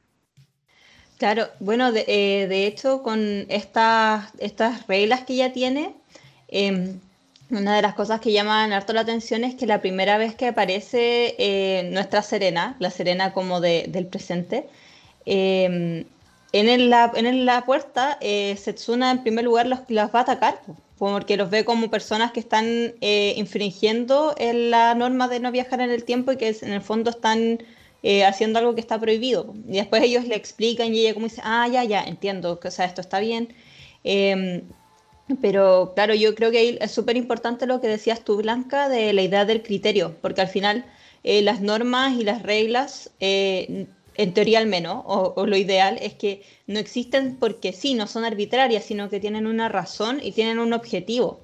Claro, 1.18 1.48
bueno, 1.60 1.92
de, 1.92 2.06
eh, 2.08 2.68
hecho, 2.68 3.02
con 3.02 3.46
estas, 3.50 4.32
estas 4.38 4.86
reglas 4.88 5.26
que 5.26 5.34
ella 5.34 5.52
tiene, 5.52 5.96
em, 6.48 7.00
una 7.50 7.76
de 7.76 7.82
las 7.82 7.94
cosas 7.96 8.20
que 8.20 8.32
llaman 8.32 8.74
harto 8.74 8.94
la 8.94 9.02
atención 9.02 9.44
es 9.44 9.56
que 9.56 9.66
la 9.66 9.82
primera 9.82 10.18
vez 10.18 10.36
que 10.36 10.48
aparece 10.48 11.36
eh, 11.38 11.90
nuestra 11.92 12.22
Serena, 12.22 12.76
la 12.80 12.92
Serena 12.92 13.34
como 13.34 13.62
del 13.62 14.08
presente, 14.08 14.68
em, 15.26 16.06
en, 16.54 16.90
la, 16.90 17.12
en 17.16 17.46
la 17.46 17.66
puerta, 17.66 18.18
eh, 18.22 18.56
Setsuna 18.58 19.12
en 19.12 19.24
primer 19.24 19.46
lugar 19.46 19.68
los, 19.68 19.80
las 19.90 20.14
va 20.14 20.20
a 20.20 20.22
atacar 20.24 20.62
porque 20.98 21.38
los 21.38 21.50
ve 21.50 21.64
como 21.64 21.90
personas 21.90 22.32
que 22.32 22.40
están 22.40 22.66
eh, 23.02 23.34
infringiendo 23.38 24.36
la 24.40 24.96
norma 24.96 25.28
de 25.28 25.40
no 25.40 25.52
viajar 25.52 25.82
en 25.82 25.92
el 25.92 26.04
tiempo 26.04 26.32
y 26.32 26.38
que 26.38 26.56
en 26.62 26.74
el 26.74 26.82
fondo 26.82 27.12
están 27.12 27.60
eh, 28.04 28.26
haciendo 28.26 28.60
algo 28.60 28.74
que 28.74 28.82
está 28.82 29.00
prohibido. 29.00 29.54
Y 29.68 29.74
después 29.74 30.04
ellos 30.04 30.26
le 30.26 30.36
explican 30.36 30.94
y 30.94 31.02
ella 31.02 31.14
como 31.14 31.28
dice, 31.28 31.42
ah, 31.44 31.68
ya, 31.68 31.84
ya, 31.84 32.04
entiendo, 32.04 32.60
que 32.60 32.70
o 32.70 32.72
sea, 32.72 32.86
esto 32.86 33.02
está 33.02 33.20
bien. 33.20 33.54
Pero 35.42 35.94
claro, 35.94 36.14
yo 36.16 36.36
creo 36.36 36.52
que 36.52 36.78
es 36.80 36.92
súper 36.92 37.18
importante 37.18 37.68
lo 37.68 37.82
que 37.82 37.88
decías 37.88 38.24
tú, 38.24 38.38
Blanca, 38.38 38.90
de 38.90 39.14
la 39.14 39.22
idea 39.22 39.46
del 39.46 39.62
criterio, 39.62 40.16
porque 40.22 40.42
al 40.42 40.48
final 40.48 40.86
eh, 41.24 41.42
las 41.42 41.62
normas 41.62 42.18
y 42.18 42.24
las 42.24 42.44
reglas 42.44 43.12
en 44.18 44.34
teoría 44.34 44.60
al 44.60 44.66
menos, 44.68 45.04
o, 45.06 45.46
lo 45.46 45.56
ideal, 45.56 45.98
es 46.02 46.16
que 46.16 46.42
no 46.66 46.80
existen 46.80 47.38
porque 47.38 47.72
sí, 47.72 47.94
no 47.94 48.08
son 48.08 48.26
arbitrarias, 48.26 48.84
sino 48.84 49.10
que 49.10 49.20
tienen 49.20 49.46
una 49.48 49.70
razón 49.70 50.20
y 50.22 50.32
tienen 50.32 50.60
un 50.60 50.74
objetivo. 50.74 51.40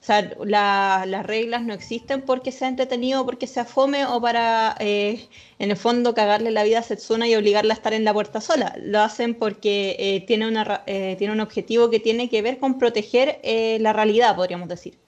O 0.00 0.04
sea, 0.08 0.30
las 0.44 1.26
reglas 1.26 1.62
no 1.64 1.74
existen 1.74 2.22
porque 2.22 2.52
sea 2.52 2.68
entretenido, 2.68 3.26
porque 3.26 3.46
sea 3.46 3.64
fome 3.64 4.06
o 4.06 4.20
para, 4.20 4.76
eh, 4.78 5.28
en 5.58 5.70
el 5.70 5.76
fondo, 5.76 6.14
cagarle 6.14 6.50
la 6.52 6.62
vida 6.62 6.78
a 6.78 6.82
Setsuna 6.82 7.26
y 7.26 7.34
obligarla 7.34 7.74
a 7.74 7.76
estar 7.76 7.92
en 7.92 8.04
la 8.04 8.14
puerta 8.14 8.40
sola. 8.40 8.74
Lo 8.80 9.00
hacen 9.00 9.34
porque 9.34 9.96
eh, 9.98 10.24
tiene, 10.26 10.46
una, 10.46 10.82
eh, 10.86 11.16
tiene 11.18 11.32
un 11.32 11.40
objetivo 11.40 11.90
que 11.90 11.98
tiene 12.00 12.30
que 12.30 12.42
ver 12.42 12.58
con 12.58 12.78
proteger 12.78 13.40
la 13.80 13.92
realidad, 13.92 14.36
podríamos 14.36 14.68
decir. 14.68 14.98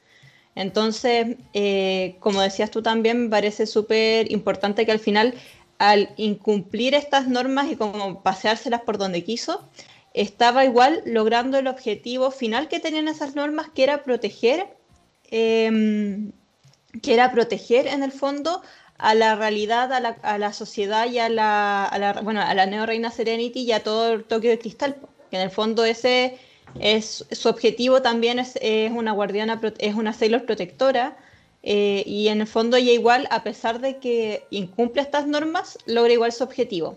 Entonces, 0.57 1.37
como 2.19 2.43
decías 2.43 2.71
tú 2.71 2.83
también, 2.83 3.25
me 3.25 3.31
parece 3.31 3.67
súper 3.67 4.31
importante 4.33 4.85
que 4.85 4.93
al 4.93 4.99
final, 4.99 5.35
al 5.79 6.11
incumplir 6.17 6.95
estas 6.95 7.29
normas 7.29 7.71
y 7.71 7.77
como 7.77 8.23
paseárselas 8.23 8.83
por 8.83 8.99
donde 8.99 9.25
quiso, 9.25 9.69
estaba 10.15 10.65
igual 10.65 11.03
logrando 11.07 11.59
el 11.59 11.69
objetivo 11.69 12.31
final 12.33 12.69
que 12.69 12.81
tenían 12.81 13.09
esas 13.09 13.37
normas, 13.37 13.69
que 13.71 13.85
era 13.85 14.03
proteger 14.03 14.80
Em, 15.31 16.33
que 17.03 17.15
era 17.15 17.33
proteger 17.33 17.87
en 17.87 18.03
el 18.03 18.13
fondo 18.13 18.63
a 18.99 19.15
la 19.15 19.37
realidad, 19.37 19.93
a 19.93 20.39
la, 20.39 20.53
sociedad 20.53 21.11
y 21.11 21.19
a 21.19 21.29
la, 21.29 21.87
a 21.87 22.21
bueno, 22.23 22.41
a 22.43 22.53
la 22.55 22.67
Neo 22.67 22.85
Reina 22.85 23.11
Serenity 23.11 23.61
y 23.61 23.73
a 23.73 23.83
todo 23.83 24.13
el 24.13 24.25
Tokio 24.25 24.51
de 24.51 24.59
Cristal. 24.59 24.97
Que 25.31 25.37
en 25.37 25.43
el 25.43 25.51
fondo 25.51 25.85
ese 25.85 26.39
es 26.79 27.25
su 27.31 27.49
objetivo 27.49 28.03
también 28.03 28.39
es, 28.39 28.59
es 28.61 28.91
una 28.93 29.13
guardiana, 29.13 29.61
es 29.79 29.95
una 29.95 30.13
Sailor 30.13 30.45
protectora. 30.45 31.17
Eh, 31.63 32.03
y 32.07 32.29
en 32.29 32.41
el 32.41 32.47
fondo 32.47 32.77
ella 32.77 32.93
igual, 32.93 33.29
a 33.31 33.43
pesar 33.43 33.81
de 33.81 33.99
que 33.99 34.45
incumple 34.51 35.03
estas 35.03 35.27
normas, 35.27 35.79
logra 35.87 36.13
igual 36.13 36.33
su 36.33 36.45
objetivo. 36.45 36.97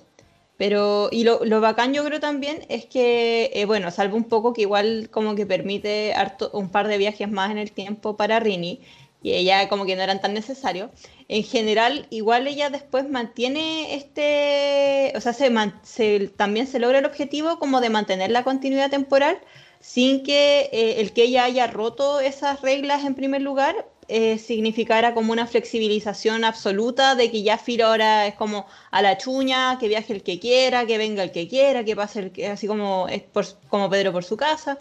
Pero, 0.63 1.09
y 1.11 1.25
lo, 1.25 1.59
bacán 1.59 1.93
yo 1.93 2.05
creo 2.05 2.21
también 2.21 2.65
es 2.69 2.85
que, 2.85 3.51
eh, 3.53 3.65
bueno, 3.65 3.91
salvo 3.91 4.15
un 4.15 4.23
poco 4.23 4.53
que 4.53 4.61
igual 4.61 5.09
como 5.11 5.35
que 5.35 5.45
permite 5.45 6.13
un 6.53 6.69
par 6.69 6.87
de 6.87 6.97
viajes 6.97 7.29
más 7.29 7.51
en 7.51 7.57
el 7.57 7.73
tiempo 7.73 8.15
para 8.15 8.39
Rini, 8.39 8.79
y 9.21 9.33
ella 9.33 9.67
como 9.67 9.85
que 9.85 9.97
no 9.97 10.03
eran 10.03 10.21
tan 10.21 10.33
necesarios. 10.33 10.89
En 11.27 11.43
general, 11.43 12.07
igual 12.11 12.47
ella 12.47 12.69
después 12.69 13.09
mantiene 13.09 13.93
este, 13.95 15.11
o 15.17 15.19
sea, 15.19 15.33
se, 15.33 16.29
también 16.29 16.67
se 16.67 16.79
logra 16.79 16.99
el 16.99 17.05
objetivo 17.05 17.59
como 17.59 17.81
de 17.81 17.89
mantener 17.89 18.31
la 18.31 18.45
continuidad 18.45 18.89
temporal 18.89 19.39
sin 19.81 20.23
que 20.23 20.69
eh, 20.71 21.01
el 21.01 21.11
que 21.11 21.23
ella 21.23 21.43
haya 21.43 21.67
roto 21.67 22.21
esas 22.21 22.61
reglas 22.61 23.03
en 23.03 23.15
primer 23.15 23.41
lugar 23.41 23.85
eh, 24.07 24.37
significara 24.37 25.13
como 25.13 25.31
una 25.31 25.47
flexibilización 25.47 26.43
absoluta 26.43 27.15
de 27.15 27.31
que 27.31 27.43
ya 27.43 27.57
Firo 27.57 27.87
ahora 27.87 28.27
es 28.27 28.35
como 28.35 28.65
a 28.91 29.01
la 29.01 29.17
chuña, 29.17 29.77
que 29.79 29.87
viaje 29.87 30.13
el 30.13 30.23
que 30.23 30.39
quiera, 30.39 30.85
que 30.85 30.97
venga 30.97 31.23
el 31.23 31.31
que 31.31 31.47
quiera, 31.47 31.83
que 31.83 31.95
pase 31.95 32.19
el 32.19 32.31
que, 32.31 32.47
así 32.47 32.67
como, 32.67 33.07
es 33.07 33.23
como 33.69 33.89
Pedro 33.89 34.11
por 34.11 34.23
su 34.23 34.37
casa, 34.37 34.77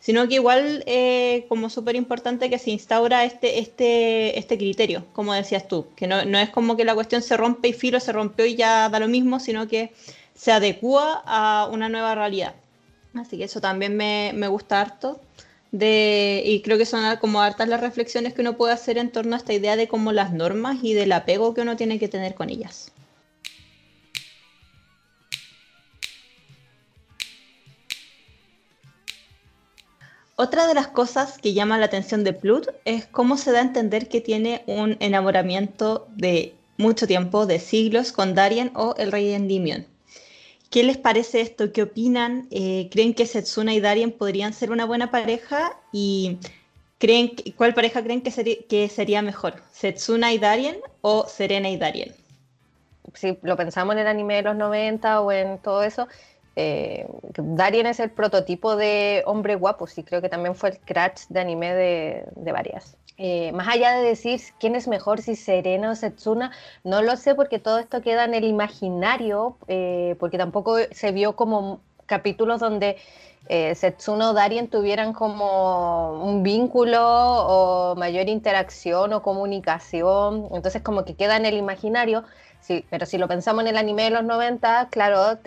sino 0.00 0.28
que 0.28 0.34
igual 0.34 0.82
eh, 0.86 1.46
como 1.48 1.70
súper 1.70 1.96
importante 1.96 2.50
que 2.50 2.58
se 2.58 2.70
instaura 2.70 3.24
este, 3.24 3.58
este, 3.58 4.38
este 4.38 4.58
criterio, 4.58 5.04
como 5.12 5.32
decías 5.32 5.66
tú, 5.66 5.86
que 5.96 6.06
no, 6.06 6.24
no 6.24 6.38
es 6.38 6.50
como 6.50 6.76
que 6.76 6.84
la 6.84 6.94
cuestión 6.94 7.22
se 7.22 7.36
rompe 7.36 7.68
y 7.68 7.72
Firo 7.72 8.00
se 8.00 8.12
rompió 8.12 8.44
y 8.44 8.56
ya 8.56 8.88
da 8.88 9.00
lo 9.00 9.08
mismo, 9.08 9.40
sino 9.40 9.66
que 9.68 9.92
se 10.34 10.52
adecua 10.52 11.22
a 11.24 11.68
una 11.72 11.88
nueva 11.88 12.14
realidad. 12.14 12.54
Así 13.14 13.38
que 13.38 13.44
eso 13.44 13.60
también 13.60 13.96
me, 13.96 14.32
me 14.34 14.48
gusta 14.48 14.80
harto 14.80 15.20
y 15.76 16.62
creo 16.62 16.78
que 16.78 16.86
son 16.86 17.16
como 17.16 17.40
hartas 17.40 17.68
las 17.68 17.80
reflexiones 17.80 18.32
que 18.32 18.42
uno 18.42 18.56
puede 18.56 18.72
hacer 18.72 18.96
en 18.96 19.10
torno 19.10 19.34
a 19.34 19.38
esta 19.38 19.52
idea 19.52 19.76
de 19.76 19.88
cómo 19.88 20.12
las 20.12 20.32
normas 20.32 20.78
y 20.82 20.94
del 20.94 21.10
apego 21.12 21.52
que 21.52 21.62
uno 21.62 21.76
tiene 21.76 21.98
que 21.98 22.08
tener 22.08 22.34
con 22.34 22.48
ellas. 22.48 22.92
Otra 30.36 30.66
de 30.66 30.74
las 30.74 30.88
cosas 30.88 31.38
que 31.38 31.54
llama 31.54 31.78
la 31.78 31.86
atención 31.86 32.24
de 32.24 32.32
Plut 32.32 32.68
es 32.84 33.06
cómo 33.06 33.36
se 33.36 33.52
da 33.52 33.58
a 33.58 33.62
entender 33.62 34.08
que 34.08 34.20
tiene 34.20 34.62
un 34.66 34.96
enamoramiento 35.00 36.08
de 36.16 36.54
mucho 36.76 37.06
tiempo, 37.06 37.46
de 37.46 37.60
siglos, 37.60 38.10
con 38.10 38.34
Darien 38.34 38.72
o 38.74 38.94
el 38.98 39.12
rey 39.12 39.32
Endymion. 39.32 39.86
¿Qué 40.74 40.82
les 40.82 40.96
parece 40.96 41.40
esto? 41.40 41.72
¿Qué 41.72 41.84
opinan? 41.84 42.48
Eh, 42.50 42.88
¿Creen 42.90 43.14
que 43.14 43.26
Setsuna 43.26 43.72
y 43.74 43.80
Darien 43.80 44.10
podrían 44.10 44.52
ser 44.52 44.72
una 44.72 44.84
buena 44.84 45.12
pareja? 45.12 45.78
¿Y 45.92 46.40
creen, 46.98 47.30
cuál 47.56 47.74
pareja 47.74 48.02
creen 48.02 48.22
que, 48.22 48.88
sería 48.88 49.22
mejor? 49.22 49.62
¿Setsuna 49.70 50.32
y 50.32 50.38
Darien 50.38 50.78
o 51.00 51.28
Serena 51.28 51.70
y 51.70 51.76
Darien? 51.76 52.12
Si 53.14 53.38
lo 53.42 53.56
pensamos 53.56 53.92
en 53.94 54.00
el 54.00 54.08
anime 54.08 54.34
de 54.34 54.42
los 54.42 54.56
90 54.56 55.20
o 55.20 55.30
en 55.30 55.58
todo 55.58 55.84
eso, 55.84 56.08
eh, 56.56 57.06
Darien 57.36 57.86
es 57.86 58.00
el 58.00 58.10
prototipo 58.10 58.74
de 58.74 59.22
hombre 59.26 59.54
guapo, 59.54 59.86
sí, 59.86 60.02
creo 60.02 60.20
que 60.22 60.28
también 60.28 60.56
fue 60.56 60.70
el 60.70 60.78
crash 60.80 61.26
de 61.28 61.38
anime 61.38 61.72
de, 61.72 62.24
de 62.34 62.50
varias. 62.50 62.96
Eh, 63.16 63.52
más 63.52 63.68
allá 63.68 63.92
de 63.92 64.02
decir 64.02 64.40
quién 64.58 64.74
es 64.74 64.88
mejor, 64.88 65.20
si 65.22 65.36
Serena 65.36 65.90
o 65.92 65.94
Setsuna, 65.94 66.50
no 66.82 67.00
lo 67.02 67.16
sé 67.16 67.34
porque 67.36 67.60
todo 67.60 67.78
esto 67.78 68.02
queda 68.02 68.24
en 68.24 68.34
el 68.34 68.44
imaginario, 68.44 69.56
eh, 69.68 70.16
porque 70.18 70.36
tampoco 70.36 70.76
se 70.90 71.12
vio 71.12 71.36
como 71.36 71.80
capítulos 72.06 72.58
donde 72.60 72.96
eh, 73.48 73.74
Setsuna 73.76 74.30
o 74.30 74.32
Darien 74.34 74.68
tuvieran 74.68 75.12
como 75.12 76.24
un 76.24 76.42
vínculo 76.42 77.00
o 77.00 77.94
mayor 77.96 78.28
interacción 78.28 79.12
o 79.12 79.22
comunicación, 79.22 80.48
entonces 80.52 80.82
como 80.82 81.04
que 81.04 81.14
queda 81.14 81.36
en 81.36 81.46
el 81.46 81.54
imaginario. 81.56 82.24
Sí, 82.60 82.84
pero 82.90 83.06
si 83.06 83.18
lo 83.18 83.28
pensamos 83.28 83.62
en 83.62 83.68
el 83.68 83.76
anime 83.76 84.04
de 84.04 84.10
los 84.10 84.24
90, 84.24 84.88
claro, 84.90 85.38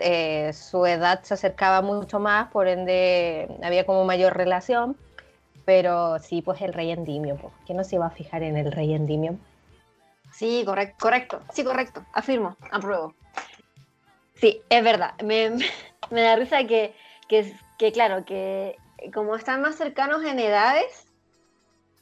su 0.52 0.86
edad 0.86 1.20
se 1.24 1.34
acercaba 1.34 1.82
mucho 1.82 2.20
más, 2.20 2.48
por 2.52 2.68
ende 2.68 3.48
había 3.62 3.84
como 3.84 4.04
mayor 4.04 4.36
relación. 4.36 4.96
Pero 5.68 6.18
sí, 6.18 6.40
pues 6.40 6.62
el 6.62 6.72
rey 6.72 6.92
Endymion, 6.92 7.36
pues. 7.36 7.52
¿Quién 7.66 7.76
no 7.76 7.84
se 7.84 7.96
iba 7.96 8.06
a 8.06 8.10
fijar 8.10 8.42
en 8.42 8.56
el 8.56 8.72
rey 8.72 8.94
Endymion? 8.94 9.38
Sí, 10.32 10.62
correcto, 10.64 10.96
correcto, 10.98 11.42
sí, 11.52 11.62
correcto, 11.62 12.06
afirmo, 12.14 12.56
apruebo. 12.70 13.12
Sí, 14.36 14.62
es 14.70 14.82
verdad, 14.82 15.12
me, 15.22 15.50
da 16.10 16.36
risa 16.36 16.64
que, 16.64 16.94
que, 17.28 17.92
claro, 17.92 18.24
que 18.24 18.76
como 19.12 19.36
están 19.36 19.60
más 19.60 19.76
cercanos 19.76 20.24
en 20.24 20.38
edades 20.38 21.06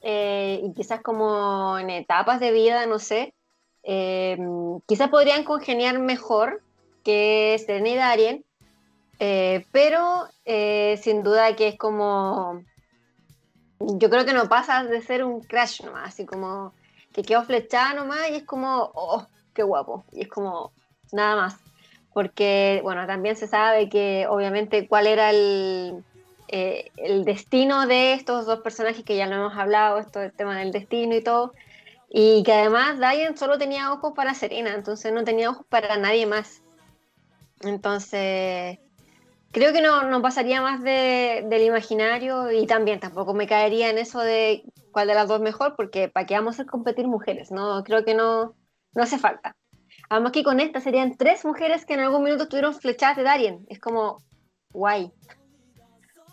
eh, 0.00 0.60
y 0.62 0.72
quizás 0.72 1.02
como 1.02 1.76
en 1.76 1.90
etapas 1.90 2.38
de 2.38 2.52
vida, 2.52 2.86
no 2.86 3.00
sé, 3.00 3.34
eh, 3.82 4.38
quizás 4.86 5.08
podrían 5.08 5.42
congeniar 5.42 5.98
mejor 5.98 6.62
que 7.02 7.60
Serena 7.66 7.88
y 7.88 7.96
Darien, 7.96 8.44
eh, 9.18 9.66
pero 9.72 10.28
sin 10.44 11.24
duda 11.24 11.56
que 11.56 11.66
es 11.66 11.76
como 11.76 12.62
yo 13.80 14.10
creo 14.10 14.24
que 14.24 14.32
no 14.32 14.48
pasa 14.48 14.84
de 14.84 15.02
ser 15.02 15.24
un 15.24 15.40
crash 15.40 15.82
nomás, 15.82 16.08
así 16.08 16.26
como 16.26 16.72
que 17.12 17.22
quedó 17.22 17.42
flechada 17.44 17.94
nomás 17.94 18.30
y 18.30 18.36
es 18.36 18.44
como, 18.44 18.90
oh, 18.94 19.26
qué 19.54 19.62
guapo, 19.62 20.04
y 20.12 20.22
es 20.22 20.28
como 20.28 20.72
nada 21.12 21.36
más. 21.36 21.56
Porque, 22.12 22.80
bueno, 22.82 23.06
también 23.06 23.36
se 23.36 23.46
sabe 23.46 23.88
que 23.88 24.26
obviamente 24.28 24.88
cuál 24.88 25.06
era 25.06 25.30
el, 25.30 26.02
eh, 26.48 26.90
el 26.96 27.24
destino 27.24 27.86
de 27.86 28.14
estos 28.14 28.46
dos 28.46 28.60
personajes 28.60 29.04
que 29.04 29.16
ya 29.16 29.26
lo 29.26 29.36
hemos 29.36 29.56
hablado, 29.56 29.98
esto 29.98 30.20
del 30.20 30.32
tema 30.32 30.58
del 30.58 30.72
destino 30.72 31.14
y 31.14 31.22
todo, 31.22 31.52
y 32.08 32.42
que 32.44 32.52
además 32.52 32.98
Diane 32.98 33.36
solo 33.36 33.58
tenía 33.58 33.92
ojos 33.92 34.12
para 34.14 34.32
Serena, 34.34 34.74
entonces 34.74 35.12
no 35.12 35.24
tenía 35.24 35.50
ojos 35.50 35.66
para 35.68 35.96
nadie 35.96 36.26
más. 36.26 36.62
Entonces, 37.60 38.78
creo 39.52 39.72
que 39.72 39.80
no, 39.80 40.08
no 40.10 40.22
pasaría 40.22 40.60
más 40.60 40.82
del 40.82 41.62
imaginario 41.62 42.50
y 42.50 42.66
también 42.66 43.00
tampoco 43.00 43.34
me 43.34 43.46
caería 43.46 43.90
en 43.90 43.98
eso 43.98 44.20
de 44.20 44.64
cuál 44.92 45.08
de 45.08 45.14
las 45.14 45.28
dos 45.28 45.40
mejor, 45.40 45.74
porque 45.76 46.08
¿para 46.08 46.26
qué 46.26 46.34
vamos 46.34 46.60
a 46.60 46.66
competir 46.66 47.06
mujeres? 47.06 47.50
No, 47.50 47.82
creo 47.84 48.04
que 48.04 48.14
no, 48.14 48.54
no 48.94 49.02
hace 49.02 49.18
falta. 49.18 49.56
Además 50.08 50.32
que 50.32 50.44
con 50.44 50.60
esta 50.60 50.80
serían 50.80 51.16
tres 51.16 51.44
mujeres 51.44 51.84
que 51.84 51.94
en 51.94 52.00
algún 52.00 52.24
minuto 52.24 52.44
estuvieron 52.44 52.74
flechadas 52.74 53.16
de 53.16 53.22
Darien. 53.22 53.66
Es 53.68 53.80
como, 53.80 54.22
guay. 54.72 55.10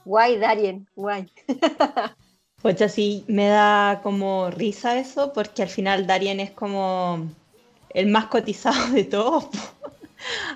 Guay, 0.06 0.38
Darien, 0.38 0.88
guay. 0.96 1.32
Pues 2.62 2.82
así 2.82 3.26
me 3.28 3.50
da 3.50 4.00
como 4.02 4.50
risa 4.50 4.98
eso, 4.98 5.34
porque 5.34 5.64
al 5.64 5.68
final 5.68 6.08
Darien 6.08 6.40
es 6.40 6.52
como 6.52 7.28
el 7.90 8.08
más 8.08 8.28
cotizado 8.28 8.94
de 8.94 9.04
todos. 9.04 9.50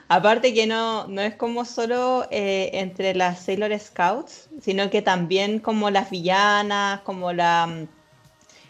Aparte 0.07 0.53
que 0.53 0.67
no, 0.67 1.07
no 1.07 1.21
es 1.21 1.35
como 1.35 1.65
solo 1.65 2.27
eh, 2.31 2.69
entre 2.73 3.13
las 3.13 3.41
Sailor 3.41 3.77
Scouts, 3.79 4.49
sino 4.61 4.89
que 4.89 5.01
también 5.01 5.59
como 5.59 5.89
las 5.89 6.09
villanas, 6.09 7.01
como 7.01 7.33
la... 7.33 7.67
Mm, 7.67 7.87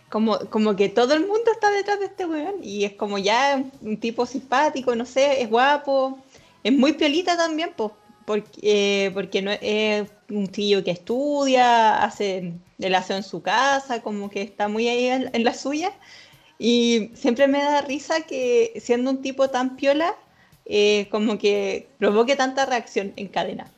como, 0.10 0.40
como 0.50 0.76
que 0.78 0.88
todo 0.88 1.14
el 1.16 1.28
mundo 1.28 1.52
está 1.52 1.70
detrás 1.70 2.00
de 2.00 2.06
este 2.06 2.26
weón 2.26 2.64
y 2.64 2.86
es 2.86 2.94
como 2.94 3.18
ya 3.18 3.62
un 3.82 3.98
tipo 3.98 4.26
simpático, 4.26 4.96
no 4.96 5.06
sé, 5.06 5.42
es 5.42 5.50
guapo, 5.50 6.18
es 6.64 6.72
muy 6.72 6.94
piolita 6.94 7.36
también, 7.36 7.72
pues, 7.76 7.92
porque, 8.26 8.60
eh, 8.62 9.12
porque 9.14 9.42
no 9.42 9.52
es 9.52 10.10
un 10.30 10.48
tío 10.48 10.84
que 10.84 10.92
estudia, 10.92 12.04
hace 12.04 12.54
el 12.80 12.96
aseo 12.96 13.18
en 13.18 13.24
su 13.24 13.42
casa, 13.42 14.02
como 14.02 14.30
que 14.30 14.42
está 14.42 14.68
muy 14.68 14.88
ahí 14.88 15.08
en, 15.08 15.30
en 15.34 15.44
la 15.44 15.54
suya. 15.54 15.92
Y 16.60 17.12
siempre 17.14 17.48
me 17.48 17.60
da 17.60 17.82
risa 17.82 18.22
que 18.22 18.74
siendo 18.82 19.12
un 19.12 19.22
tipo 19.22 19.50
tan 19.50 19.76
piola, 19.76 20.16
eh, 20.70 21.08
como 21.10 21.38
que 21.38 21.88
provoque 21.98 22.36
tanta 22.36 22.66
reacción 22.66 23.14
en 23.16 23.28
cadena. 23.30 23.72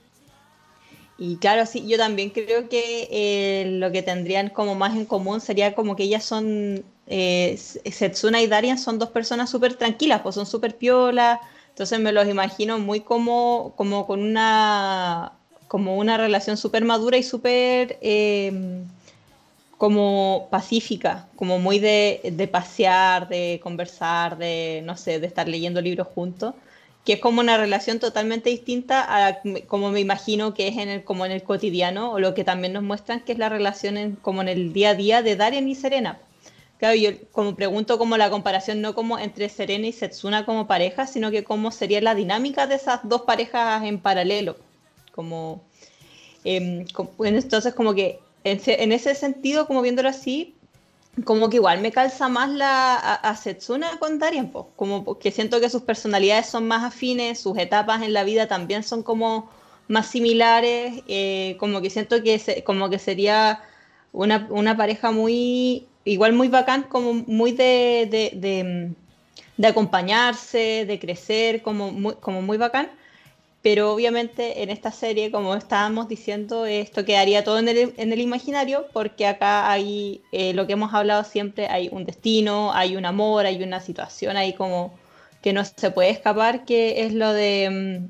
Y 1.19 1.35
claro, 1.35 1.65
sí, 1.65 1.85
yo 1.87 1.97
también 1.97 2.29
creo 2.31 2.67
que 2.69 3.07
eh, 3.11 3.65
lo 3.71 3.91
que 3.91 4.01
tendrían 4.01 4.49
como 4.49 4.73
más 4.73 4.95
en 4.95 5.05
común 5.05 5.41
sería 5.41 5.75
como 5.75 5.95
que 5.95 6.03
ellas 6.03 6.23
son, 6.23 6.83
eh, 7.07 7.57
Setsuna 7.57 8.41
y 8.41 8.47
Darian 8.47 8.79
son 8.79 8.97
dos 8.97 9.09
personas 9.09 9.49
súper 9.49 9.75
tranquilas, 9.75 10.21
pues 10.21 10.35
son 10.35 10.45
súper 10.45 10.77
piolas, 10.77 11.39
entonces 11.69 11.99
me 11.99 12.11
los 12.11 12.27
imagino 12.27 12.79
muy 12.79 13.01
como, 13.01 13.73
como 13.75 14.07
con 14.07 14.21
una, 14.23 15.33
como 15.67 15.97
una 15.97 16.17
relación 16.17 16.57
súper 16.57 16.85
madura 16.85 17.17
y 17.17 17.23
súper 17.23 17.97
em, 18.01 18.85
como 19.77 20.47
pacífica, 20.49 21.27
como 21.35 21.59
muy 21.59 21.79
de, 21.79 22.21
de 22.33 22.47
pasear, 22.47 23.27
de 23.27 23.59
conversar, 23.61 24.37
de, 24.37 24.81
no 24.85 24.97
sé, 24.97 25.19
de 25.19 25.27
estar 25.27 25.47
leyendo 25.47 25.81
libros 25.81 26.07
juntos 26.07 26.55
que 27.09 27.13
es 27.13 27.21
como 27.21 27.41
una 27.41 27.57
relación 27.57 27.97
totalmente 27.97 28.51
distinta 28.51 29.03
a 29.09 29.39
como 29.65 29.89
me 29.89 29.99
imagino 29.99 30.53
que 30.53 30.67
es 30.67 30.77
en 30.77 30.89
el, 30.89 31.03
como 31.03 31.25
en 31.25 31.31
el 31.31 31.41
cotidiano, 31.41 32.11
o 32.11 32.19
lo 32.19 32.35
que 32.35 32.43
también 32.43 32.71
nos 32.71 32.83
muestran 32.83 33.21
que 33.21 33.31
es 33.31 33.39
la 33.39 33.49
relación 33.49 33.97
en, 33.97 34.15
como 34.17 34.43
en 34.43 34.47
el 34.47 34.73
día 34.73 34.91
a 34.91 34.93
día 34.93 35.23
de 35.23 35.35
Darien 35.35 35.67
y 35.67 35.73
Serena. 35.73 36.19
Claro, 36.77 36.93
yo 36.93 37.09
como 37.31 37.55
pregunto 37.55 37.97
como 37.97 38.15
la 38.15 38.29
comparación 38.29 38.81
no 38.81 38.93
como 38.93 39.17
entre 39.17 39.49
Serena 39.49 39.87
y 39.87 39.91
Setsuna 39.91 40.45
como 40.45 40.67
pareja, 40.67 41.07
sino 41.07 41.31
que 41.31 41.43
cómo 41.43 41.71
sería 41.71 41.99
la 41.99 42.13
dinámica 42.13 42.67
de 42.67 42.75
esas 42.75 42.99
dos 43.01 43.21
parejas 43.21 43.83
en 43.85 43.97
paralelo. 43.97 44.57
Como, 45.11 45.63
eh, 46.43 46.85
entonces 47.23 47.73
como 47.73 47.95
que 47.95 48.19
en, 48.43 48.91
ese 48.91 49.15
sentido, 49.15 49.65
como 49.65 49.81
viéndolo 49.81 50.09
así, 50.09 50.53
como 51.25 51.49
que 51.49 51.57
igual 51.57 51.81
me 51.81 51.91
calza 51.91 52.29
más 52.29 52.49
la 52.49 52.95
a, 52.95 53.35
Setsuna 53.35 53.97
con 53.99 54.19
Darien, 54.19 54.51
como 54.75 55.19
que 55.19 55.31
siento 55.31 55.59
que 55.59 55.69
sus 55.69 55.83
personalidades 55.83 56.47
son 56.47 56.67
más 56.67 56.83
afines, 56.83 57.39
sus 57.39 57.57
etapas 57.57 58.01
en 58.01 58.13
la 58.13 58.23
vida 58.23 58.47
también 58.47 58.83
son 58.83 59.03
como 59.03 59.49
más 59.87 60.07
similares, 60.07 61.03
eh, 61.07 61.57
como 61.59 61.81
que 61.81 61.89
siento 61.89 62.21
que 62.23 62.63
como 62.65 62.89
que 62.89 62.99
sería 62.99 63.61
una, 64.13 64.47
una, 64.49 64.77
pareja 64.77 65.11
muy, 65.11 65.87
igual 66.05 66.33
muy 66.33 66.47
bacán, 66.47 66.83
como 66.83 67.13
muy 67.13 67.51
de, 67.51 68.07
de, 68.09 68.31
de, 68.35 68.91
de 69.57 69.67
acompañarse, 69.67 70.85
de 70.85 70.99
crecer, 70.99 71.61
como 71.61 71.91
muy, 71.91 72.15
como 72.15 72.41
muy 72.41 72.57
bacán. 72.57 72.89
Pero 73.61 73.91
obviamente 73.91 74.63
en 74.63 74.69
esta 74.69 74.91
serie, 74.91 75.31
como 75.31 75.53
estábamos 75.53 76.07
diciendo, 76.07 76.65
esto 76.65 77.03
quedaría 77.03 77.43
todo 77.43 77.59
en 77.59 77.67
el, 77.67 77.93
en 77.97 78.13
el 78.13 78.21
imaginario, 78.21 78.87
porque 78.93 79.27
acá 79.27 79.69
hay 79.69 80.21
eh, 80.31 80.53
lo 80.53 80.65
que 80.65 80.73
hemos 80.73 80.93
hablado 80.93 81.25
siempre, 81.25 81.67
hay 81.67 81.89
un 81.91 82.05
destino, 82.05 82.71
hay 82.73 82.95
un 82.95 83.05
amor, 83.05 83.45
hay 83.45 83.61
una 83.61 83.81
situación 83.81 84.37
ahí 84.37 84.53
como 84.53 84.97
que 85.41 85.51
no 85.51 85.65
se 85.65 85.91
puede 85.91 86.09
escapar, 86.09 86.63
que 86.63 87.05
es 87.05 87.13
lo 87.13 87.33
de, 87.33 88.09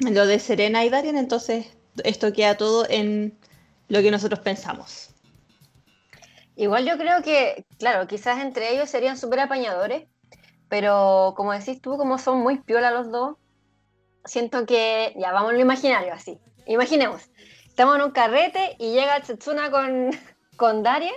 mm, 0.00 0.12
lo 0.12 0.26
de 0.26 0.38
Serena 0.38 0.84
y 0.84 0.88
Darien, 0.88 1.18
entonces 1.18 1.66
esto 2.04 2.32
queda 2.32 2.56
todo 2.56 2.86
en 2.88 3.36
lo 3.88 4.00
que 4.00 4.10
nosotros 4.10 4.40
pensamos. 4.40 5.10
Igual 6.56 6.86
yo 6.86 6.96
creo 6.96 7.22
que, 7.22 7.66
claro, 7.78 8.06
quizás 8.06 8.40
entre 8.40 8.72
ellos 8.72 8.88
serían 8.88 9.18
súper 9.18 9.40
apañadores, 9.40 10.04
pero 10.70 11.34
como 11.36 11.52
decís 11.52 11.80
tú, 11.82 11.98
como 11.98 12.18
son 12.18 12.38
muy 12.38 12.58
piola 12.58 12.90
los 12.90 13.10
dos, 13.10 13.36
siento 14.26 14.66
que, 14.66 15.14
ya 15.16 15.32
vamos 15.32 15.50
a 15.50 15.54
lo 15.54 15.60
imaginario 15.60 16.12
así. 16.12 16.38
Imaginemos, 16.66 17.22
estamos 17.66 17.96
en 17.96 18.02
un 18.02 18.10
carrete 18.10 18.76
y 18.78 18.92
llega 18.92 19.22
Setsuna 19.24 19.70
con, 19.70 20.10
con 20.56 20.82
Darien. 20.82 21.14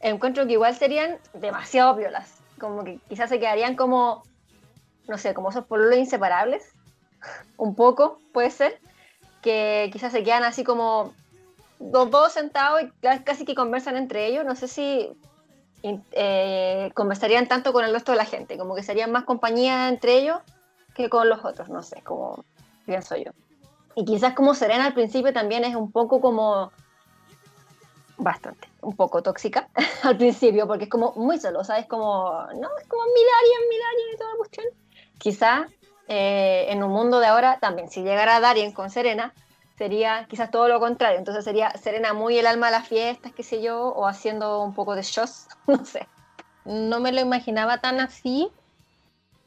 Encuentro 0.00 0.46
que 0.46 0.52
igual 0.52 0.74
serían 0.74 1.18
demasiado 1.34 1.94
violas. 1.94 2.38
Como 2.58 2.84
que 2.84 2.98
quizás 3.08 3.28
se 3.28 3.38
quedarían 3.38 3.76
como, 3.76 4.22
no 5.08 5.18
sé, 5.18 5.34
como 5.34 5.50
esos 5.50 5.66
pololos 5.66 5.98
inseparables. 5.98 6.72
un 7.56 7.74
poco, 7.74 8.18
puede 8.32 8.50
ser. 8.50 8.80
Que 9.42 9.90
quizás 9.92 10.12
se 10.12 10.22
quedan 10.22 10.44
así 10.44 10.64
como 10.64 11.14
dos, 11.78 12.10
dos 12.10 12.32
sentados 12.32 12.82
y 12.82 12.90
casi 13.24 13.44
que 13.44 13.54
conversan 13.54 13.96
entre 13.96 14.26
ellos. 14.26 14.44
No 14.44 14.54
sé 14.54 14.68
si 14.68 15.10
eh, 15.82 16.90
conversarían 16.94 17.48
tanto 17.48 17.72
con 17.72 17.84
el 17.84 17.92
resto 17.92 18.12
de 18.12 18.18
la 18.18 18.24
gente, 18.24 18.58
como 18.58 18.74
que 18.74 18.82
serían 18.82 19.12
más 19.12 19.24
compañía 19.24 19.88
entre 19.88 20.18
ellos 20.18 20.40
que 20.96 21.10
con 21.10 21.28
los 21.28 21.44
otros, 21.44 21.68
no 21.68 21.82
sé, 21.82 22.02
como 22.02 22.44
pienso 22.86 23.16
yo. 23.16 23.30
Y 23.94 24.04
quizás 24.04 24.34
como 24.34 24.54
Serena 24.54 24.86
al 24.86 24.94
principio 24.94 25.32
también 25.32 25.64
es 25.64 25.76
un 25.76 25.92
poco 25.92 26.20
como 26.20 26.72
bastante, 28.18 28.68
un 28.80 28.96
poco 28.96 29.22
tóxica 29.22 29.68
al 30.02 30.16
principio, 30.16 30.66
porque 30.66 30.84
es 30.84 30.90
como 30.90 31.12
muy 31.16 31.38
celosa, 31.38 31.78
es 31.78 31.86
como, 31.86 32.32
no, 32.32 32.68
es 32.80 32.88
como 32.88 33.02
Darien, 33.02 33.62
Darien 33.70 34.14
y 34.14 34.16
toda 34.16 34.30
la 34.30 34.36
cuestión. 34.38 34.66
Quizás 35.18 35.70
eh, 36.08 36.66
en 36.68 36.82
un 36.82 36.90
mundo 36.90 37.20
de 37.20 37.26
ahora 37.26 37.58
también, 37.60 37.90
si 37.90 38.02
llegara 38.02 38.40
Darien 38.40 38.72
con 38.72 38.90
Serena, 38.90 39.34
sería 39.76 40.26
quizás 40.28 40.50
todo 40.50 40.68
lo 40.68 40.80
contrario, 40.80 41.18
entonces 41.18 41.44
sería 41.44 41.70
Serena 41.72 42.14
muy 42.14 42.38
el 42.38 42.46
alma 42.46 42.66
de 42.66 42.72
las 42.72 42.88
fiestas, 42.88 43.32
qué 43.32 43.42
sé 43.42 43.60
yo, 43.60 43.88
o 43.88 44.06
haciendo 44.06 44.62
un 44.62 44.74
poco 44.74 44.94
de 44.94 45.02
shows, 45.02 45.46
no 45.66 45.84
sé. 45.84 46.08
No 46.64 47.00
me 47.00 47.12
lo 47.12 47.20
imaginaba 47.20 47.78
tan 47.78 48.00
así, 48.00 48.50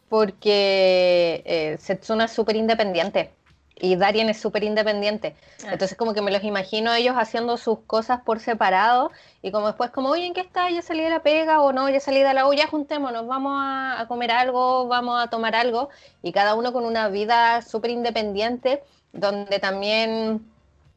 porque 0.10 1.44
eh, 1.46 1.78
Setsuna 1.80 2.26
es 2.26 2.32
súper 2.32 2.56
independiente 2.56 3.32
y 3.80 3.96
Darien 3.96 4.30
es 4.30 4.40
súper 4.40 4.64
independiente. 4.64 5.36
Ah. 5.64 5.70
Entonces 5.74 5.98
como 5.98 6.14
que 6.14 6.22
me 6.22 6.32
los 6.32 6.44
imagino 6.44 6.94
ellos 6.94 7.16
haciendo 7.16 7.58
sus 7.58 7.80
cosas 7.80 8.22
por 8.22 8.40
separado 8.40 9.12
y 9.42 9.52
como 9.52 9.68
después 9.68 9.92
como, 9.92 10.10
oye, 10.10 10.26
¿en 10.26 10.34
qué 10.34 10.42
está? 10.42 10.70
¿Ya 10.70 10.82
salí 10.82 11.02
de 11.02 11.10
la 11.10 11.24
pega 11.24 11.62
o 11.62 11.72
no? 11.72 11.90
¿Ya 11.90 12.00
salí 12.00 12.22
de 12.22 12.34
la 12.34 12.48
U? 12.48 12.54
Ya 12.54 12.68
juntémonos, 12.68 13.28
vamos 13.28 13.54
a, 13.56 14.06
comer 14.08 14.32
algo, 14.32 14.88
vamos 14.88 15.24
a 15.24 15.30
tomar 15.30 15.56
algo 15.56 15.90
y 16.22 16.32
cada 16.32 16.56
uno 16.56 16.74
con 16.74 16.86
una 16.86 17.10
vida 17.10 17.62
súper 17.62 17.92
independiente 17.92 18.84
donde 19.14 19.60
también... 19.60 20.46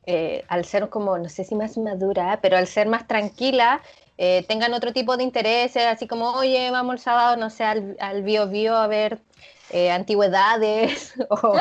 Eh, 0.05 0.45
al 0.49 0.65
ser 0.65 0.89
como, 0.89 1.17
no 1.17 1.29
sé 1.29 1.45
si 1.45 1.55
más 1.55 1.79
madura, 1.79 2.41
pero 2.43 2.57
al 2.57 2.67
ser 2.67 2.89
más 2.89 3.07
tranquila, 3.07 3.81
eh, 4.19 4.45
tengan 4.49 4.75
otro 4.75 4.93
tipo 4.93 5.17
de 5.17 5.25
intereses, 5.25 5.87
así 5.87 6.07
como, 6.07 6.33
oye, 6.33 6.71
vamos 6.71 6.95
el 6.95 7.01
sábado, 7.01 7.37
no 7.37 7.51
sé, 7.51 7.65
al, 7.65 7.97
al 8.01 8.23
bio 8.23 8.49
bio 8.49 8.77
a 8.77 8.87
ver 8.87 9.21
eh, 9.71 9.91
antigüedades, 9.91 11.15
o 11.31 11.55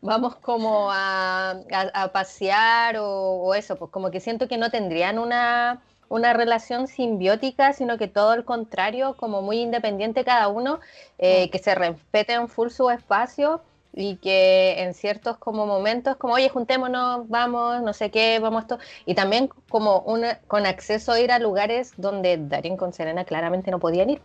vamos 0.00 0.36
como 0.36 0.90
a, 0.90 1.60
a, 1.92 2.12
pasear, 2.12 2.96
o, 2.98 3.54
eso, 3.54 3.76
pues 3.76 3.90
como 3.90 4.10
que 4.10 4.20
siento 4.20 4.48
que 4.48 4.56
no 4.56 4.70
tendrían 4.70 5.18
una, 5.18 5.82
una 6.08 6.32
relación 6.32 6.86
simbiótica, 6.86 7.74
sino 7.74 7.98
que 7.98 8.08
todo 8.08 8.32
el 8.32 8.44
contrario, 8.44 9.14
como 9.18 9.42
muy 9.42 9.60
independiente 9.60 10.24
cada 10.24 10.48
uno, 10.48 10.80
eh, 11.18 11.46
mm. 11.46 11.50
que 11.50 11.58
se 11.58 11.74
respeten 11.74 12.48
full 12.48 12.70
su 12.70 12.88
espacio 12.90 13.60
y 13.92 14.16
que 14.16 14.82
en 14.82 14.94
ciertos 14.94 15.38
como 15.38 15.66
momentos, 15.66 16.16
como, 16.16 16.34
oye, 16.34 16.48
juntémonos, 16.48 17.28
vamos, 17.28 17.82
no 17.82 17.92
sé 17.92 18.10
qué, 18.10 18.38
vamos 18.38 18.62
esto, 18.62 18.78
y 19.06 19.14
también 19.14 19.48
como 19.68 20.00
una, 20.00 20.38
con 20.46 20.66
acceso 20.66 21.12
a 21.12 21.20
ir 21.20 21.32
a 21.32 21.38
lugares 21.38 21.92
donde 21.96 22.38
Darien 22.38 22.76
con 22.76 22.92
Serena 22.92 23.24
claramente 23.24 23.70
no 23.70 23.78
podían 23.78 24.10
ir. 24.10 24.20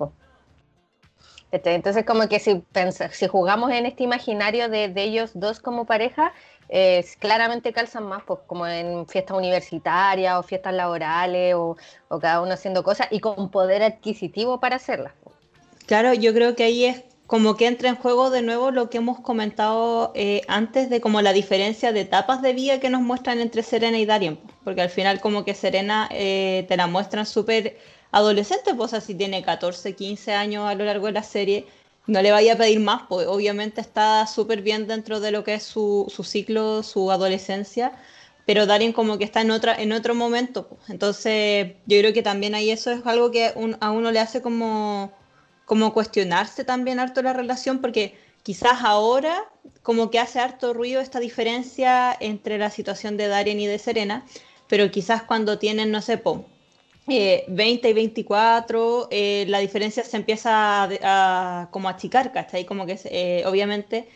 Este, 1.51 1.76
entonces, 1.76 2.03
como 2.05 2.28
que 2.28 2.39
si, 2.39 2.64
si 3.11 3.28
jugamos 3.28 3.72
en 3.72 3.86
este 3.86 4.03
imaginario 4.03 4.70
de, 4.70 4.89
de 4.89 5.03
ellos 5.03 5.32
dos 5.36 5.59
como 5.59 5.86
pareja, 5.86 6.34
eh, 6.70 7.05
claramente 7.20 7.74
calzan 7.74 8.05
más, 8.05 8.24
pues 8.24 8.39
como 8.47 8.66
en 8.66 9.07
fiestas 9.07 9.38
universitarias 9.38 10.36
o 10.36 10.43
fiestas 10.43 10.74
laborales 10.74 11.53
o, 11.53 11.78
o 12.07 12.20
cada 12.20 12.41
uno 12.41 12.53
haciendo 12.53 12.84
cosas 12.84 13.07
y 13.11 13.20
con 13.20 13.51
poder 13.51 13.84
adquisitivo 13.84 14.59
para 14.59 14.78
hacerlas. 14.78 15.14
Claro, 15.86 16.14
yo 16.14 16.34
creo 16.34 16.55
que 16.55 16.64
ahí 16.64 16.86
es 16.86 17.03
como 17.34 17.57
que 17.57 17.65
entra 17.65 17.89
en 17.89 17.95
juego 17.95 18.29
de 18.29 18.43
nuevo 18.43 18.69
lo 18.69 18.91
que 18.91 18.99
hemos 18.99 19.19
comentado 19.19 20.11
eh, 20.13 20.41
antes 20.47 20.91
de 20.91 21.01
como 21.01 21.19
la 21.23 21.34
diferencia 21.34 21.91
de 21.91 22.01
etapas 22.01 22.43
de 22.43 22.53
vida 22.53 22.79
que 22.79 22.91
nos 22.91 23.01
muestran 23.01 23.41
entre 23.41 23.63
Serena 23.63 23.97
y 23.97 24.05
Darien, 24.05 24.39
porque 24.63 24.84
al 24.84 24.91
final 24.91 25.19
como 25.19 25.43
que 25.43 25.55
Serena 25.55 26.07
eh, 26.11 26.63
te 26.67 26.77
la 26.77 26.86
muestran 26.86 27.25
súper 27.25 27.79
adolescente, 28.11 28.75
pues 28.75 28.93
así 28.93 29.15
tiene 29.15 29.41
14, 29.41 29.95
15 29.95 30.31
años 30.34 30.69
a 30.69 30.75
lo 30.75 30.86
largo 30.86 31.07
de 31.07 31.13
la 31.13 31.23
serie, 31.23 31.65
no 32.05 32.21
le 32.21 32.31
vaya 32.31 32.53
a 32.53 32.55
pedir 32.55 32.79
más, 32.79 33.01
pues 33.09 33.25
obviamente 33.25 33.81
está 33.81 34.27
súper 34.27 34.61
bien 34.61 34.86
dentro 34.86 35.19
de 35.19 35.31
lo 35.31 35.43
que 35.43 35.55
es 35.55 35.63
su, 35.63 36.05
su, 36.15 36.23
ciclo, 36.23 36.84
su 36.84 37.09
adolescencia, 37.09 37.93
pero 38.45 38.67
Darien 38.67 38.93
como 38.93 39.17
que 39.17 39.23
está 39.23 39.41
en, 39.41 39.49
otra, 39.49 39.73
en 39.73 39.91
otro 39.91 40.13
momento, 40.13 40.67
pues. 40.67 40.88
entonces 40.88 41.77
yo 41.88 41.97
creo 41.97 42.13
que 42.13 42.21
también 42.21 42.53
ahí 42.53 42.69
eso 42.69 42.91
es 42.91 43.03
algo 43.07 43.31
que 43.31 43.53
a 43.79 43.89
uno 43.91 44.11
le 44.11 44.19
hace 44.19 44.43
como 44.43 45.11
como 45.66 45.93
cuestionarse 45.93 46.64
también 46.64 46.99
harto 46.99 47.22
la 47.22 47.34
relación, 47.34 47.80
porque 47.80 48.16
quizás 48.43 48.84
ahora 48.84 49.45
como 49.82 50.11
que 50.11 50.20
hace 50.20 50.39
harto 50.39 50.74
ruido 50.74 51.01
esta 51.01 51.20
diferencia 51.20 52.16
entre 52.20 52.57
la 52.57 52.70
situación 52.70 53.18
de 53.18 53.28
Darien 53.28 53.59
y 53.59 53.68
de 53.68 53.80
Serena, 53.80 54.26
pero 54.68 54.91
quizás 54.91 55.24
cuando 55.24 55.59
tienen, 55.59 55.91
no 55.91 56.01
sé, 56.01 56.18
po, 56.18 56.45
20 57.05 57.88
eh, 57.88 57.91
y 57.91 57.93
24, 57.93 59.07
eh, 59.11 59.45
la 59.47 59.59
diferencia 59.59 60.03
se 60.03 60.18
empieza 60.18 60.84
a, 61.03 61.70
como 61.72 61.89
a 61.89 61.91
achicar, 61.91 62.32
¿cachai? 62.32 62.66
Como 62.66 62.86
que 62.86 62.99
eh, 63.05 63.43
obviamente 63.45 64.07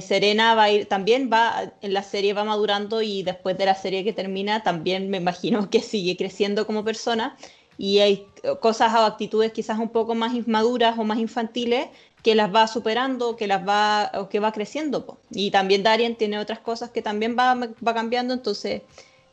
Serena 0.00 0.54
va 0.54 0.64
a 0.64 0.70
ir, 0.70 0.86
también 0.86 1.28
va, 1.30 1.72
en 1.82 1.92
la 1.92 2.02
serie 2.02 2.32
va 2.32 2.44
madurando 2.44 3.02
y 3.02 3.22
después 3.22 3.58
de 3.58 3.66
la 3.66 3.74
serie 3.74 4.04
que 4.04 4.14
termina 4.14 4.62
también 4.62 5.10
me 5.10 5.18
imagino 5.18 5.68
que 5.70 5.80
sigue 5.80 6.16
creciendo 6.16 6.66
como 6.66 6.84
persona 6.84 7.36
y 7.78 7.98
hay 7.98 8.26
cosas 8.60 8.94
o 8.94 8.98
actitudes 8.98 9.52
quizás 9.52 9.78
un 9.78 9.90
poco 9.90 10.14
más 10.14 10.34
inmaduras 10.34 10.98
o 10.98 11.04
más 11.04 11.18
infantiles 11.18 11.88
que 12.22 12.34
las 12.34 12.52
va 12.52 12.66
superando, 12.66 13.36
que 13.36 13.46
las 13.46 13.66
va, 13.66 14.10
o 14.14 14.28
que 14.28 14.40
va 14.40 14.52
creciendo. 14.52 15.18
Y 15.30 15.50
también 15.50 15.82
Darien 15.82 16.16
tiene 16.16 16.38
otras 16.38 16.58
cosas 16.58 16.90
que 16.90 17.02
también 17.02 17.36
va, 17.38 17.54
va 17.54 17.94
cambiando, 17.94 18.34
entonces 18.34 18.82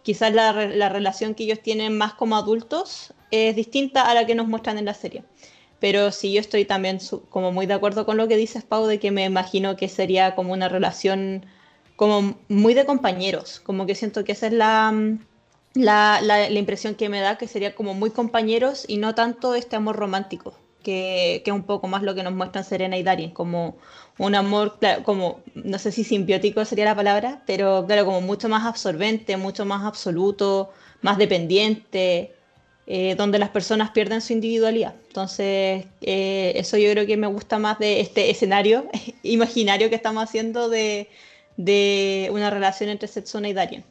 quizás 0.04 0.34
la, 0.34 0.54
la, 0.68 0.90
relación 0.90 1.34
que 1.34 1.44
ellos 1.44 1.60
tienen 1.62 1.98
más 1.98 2.14
como 2.14 2.36
adultos 2.36 3.14
es 3.32 3.56
distinta 3.56 4.04
a 4.10 4.14
la 4.14 4.26
que 4.26 4.36
nos 4.36 4.48
muestran 4.48 4.78
en 4.78 4.86
la 4.86 4.94
serie. 4.94 5.24
Pero 5.80 6.12
sí, 6.12 6.34
yo 6.34 6.40
estoy 6.40 6.66
también 6.66 7.00
como 7.30 7.52
muy 7.52 7.66
de 7.66 7.74
acuerdo 7.74 8.06
con 8.06 8.18
lo 8.18 8.28
que 8.28 8.38
dices, 8.38 8.64
Pau, 8.64 8.86
de 8.86 9.00
que 9.00 9.12
me 9.12 9.26
imagino 9.26 9.76
que 9.76 9.90
sería 9.90 10.36
como 10.36 10.54
una 10.54 10.70
relación 10.70 11.46
como 11.96 12.36
muy 12.48 12.74
de 12.74 12.86
compañeros, 12.86 13.60
como 13.60 13.86
que 13.86 13.96
siento 13.96 14.24
que 14.24 14.34
esa 14.34 14.48
es 14.48 14.54
la, 14.54 14.94
la, 15.74 16.20
la, 16.22 16.50
impresión 16.52 16.96
que 16.96 17.10
me 17.10 17.20
da, 17.20 17.38
que 17.38 17.48
sería 17.48 17.76
como 17.76 17.94
muy 17.94 18.12
compañeros 18.12 18.86
y 18.88 18.98
no 18.98 19.16
tanto 19.16 19.56
este 19.56 19.76
amor 19.76 19.96
romántico, 19.96 20.54
que, 20.84 21.42
que 21.44 21.52
es 21.52 21.56
un 21.56 21.64
poco 21.64 21.88
más 21.88 22.04
lo 22.04 22.14
que 22.16 22.24
nos 22.24 22.34
muestran 22.34 22.64
Serena 22.64 22.98
y 22.98 23.04
Darien, 23.04 23.32
como 23.32 23.78
un 24.18 24.36
amor, 24.36 24.78
como, 25.04 25.42
no 25.56 25.80
sé 25.80 25.92
si 25.92 26.04
simbiótico 26.04 26.66
sería 26.66 26.86
la 26.86 26.96
palabra, 26.96 27.42
pero 27.48 27.86
claro, 27.88 28.06
como 28.06 28.22
mucho 28.22 28.50
más 28.50 28.66
absorbente, 28.66 29.38
mucho 29.38 29.66
más 29.66 29.84
absoluto, 29.84 30.72
más 31.02 31.18
dependiente, 31.18 32.34
eh, 32.86 33.16
donde 33.16 33.40
las 33.40 33.50
personas 33.50 33.92
pierden 33.92 34.22
su 34.22 34.34
individualidad. 34.34 34.96
Entonces, 35.08 35.86
eh, 36.02 36.54
eso 36.56 36.78
yo 36.78 36.92
creo 36.92 37.06
que 37.06 37.18
me 37.18 37.28
gusta 37.28 37.58
más 37.58 37.80
de 37.80 38.02
este 38.02 38.30
escenario 38.30 38.90
imaginario 39.24 39.90
que 39.90 39.96
estamos 39.96 40.24
haciendo 40.24 40.70
de, 40.70 41.10
de 41.58 42.30
una 42.32 42.50
relación 42.50 42.90
entre 42.90 43.08
Setsuna 43.08 43.50
y 43.50 43.54
Darien. 43.54 43.86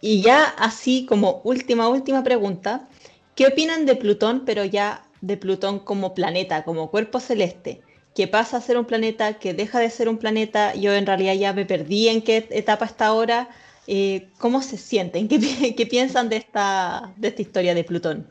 Y 0.00 0.22
ya 0.22 0.44
así 0.44 1.06
como 1.06 1.40
última, 1.44 1.88
última 1.88 2.22
pregunta, 2.22 2.88
¿qué 3.34 3.46
opinan 3.46 3.86
de 3.86 3.96
Plutón, 3.96 4.44
pero 4.46 4.64
ya 4.64 5.04
de 5.20 5.36
Plutón 5.36 5.78
como 5.78 6.14
planeta, 6.14 6.64
como 6.64 6.90
cuerpo 6.90 7.20
celeste? 7.20 7.82
que 8.14 8.26
pasa 8.26 8.56
a 8.56 8.60
ser 8.60 8.76
un 8.76 8.84
planeta, 8.84 9.38
que 9.38 9.54
deja 9.54 9.78
de 9.78 9.90
ser 9.90 10.08
un 10.08 10.18
planeta, 10.18 10.74
yo 10.74 10.92
en 10.94 11.06
realidad 11.06 11.34
ya 11.34 11.52
me 11.52 11.64
perdí 11.64 12.08
en 12.08 12.22
qué 12.22 12.48
etapa 12.50 12.84
está 12.84 13.06
ahora, 13.06 13.48
eh, 13.86 14.28
¿cómo 14.38 14.62
se 14.62 14.76
sienten? 14.76 15.28
¿Qué, 15.28 15.74
¿Qué, 15.76 15.86
piensan 15.86 16.28
de 16.28 16.36
esta, 16.36 17.12
de 17.16 17.28
esta 17.28 17.42
historia 17.42 17.74
de 17.74 17.84
Plutón? 17.84 18.26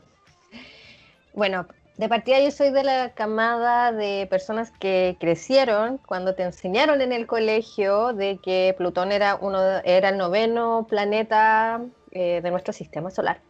Bueno, 1.32 1.66
de 2.00 2.08
partida 2.08 2.40
yo 2.40 2.50
soy 2.50 2.70
de 2.70 2.82
la 2.82 3.10
camada 3.10 3.92
de 3.92 4.26
personas 4.30 4.70
que 4.70 5.18
crecieron 5.20 5.98
cuando 5.98 6.34
te 6.34 6.44
enseñaron 6.44 7.02
en 7.02 7.12
el 7.12 7.26
colegio 7.26 8.14
de 8.14 8.38
que 8.38 8.74
Plutón 8.78 9.12
era, 9.12 9.36
uno, 9.38 9.60
era 9.84 10.08
el 10.08 10.16
noveno 10.16 10.86
planeta 10.88 11.82
eh, 12.12 12.40
de 12.42 12.50
nuestro 12.50 12.72
sistema 12.72 13.10
solar. 13.10 13.42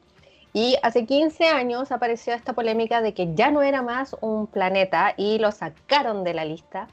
Y 0.53 0.77
hace 0.83 1.07
15 1.07 1.47
años 1.47 1.93
apareció 1.93 2.35
esta 2.35 2.53
polémica 2.53 3.01
de 3.01 3.15
que 3.15 3.33
ya 3.37 3.53
no 3.53 3.63
era 3.63 3.83
más 3.83 4.17
un 4.21 4.49
planeta 4.49 5.15
y 5.17 5.39
lo 5.39 5.53
sacaron 5.53 6.25
de 6.25 6.35
la 6.35 6.45
lista. 6.45 6.89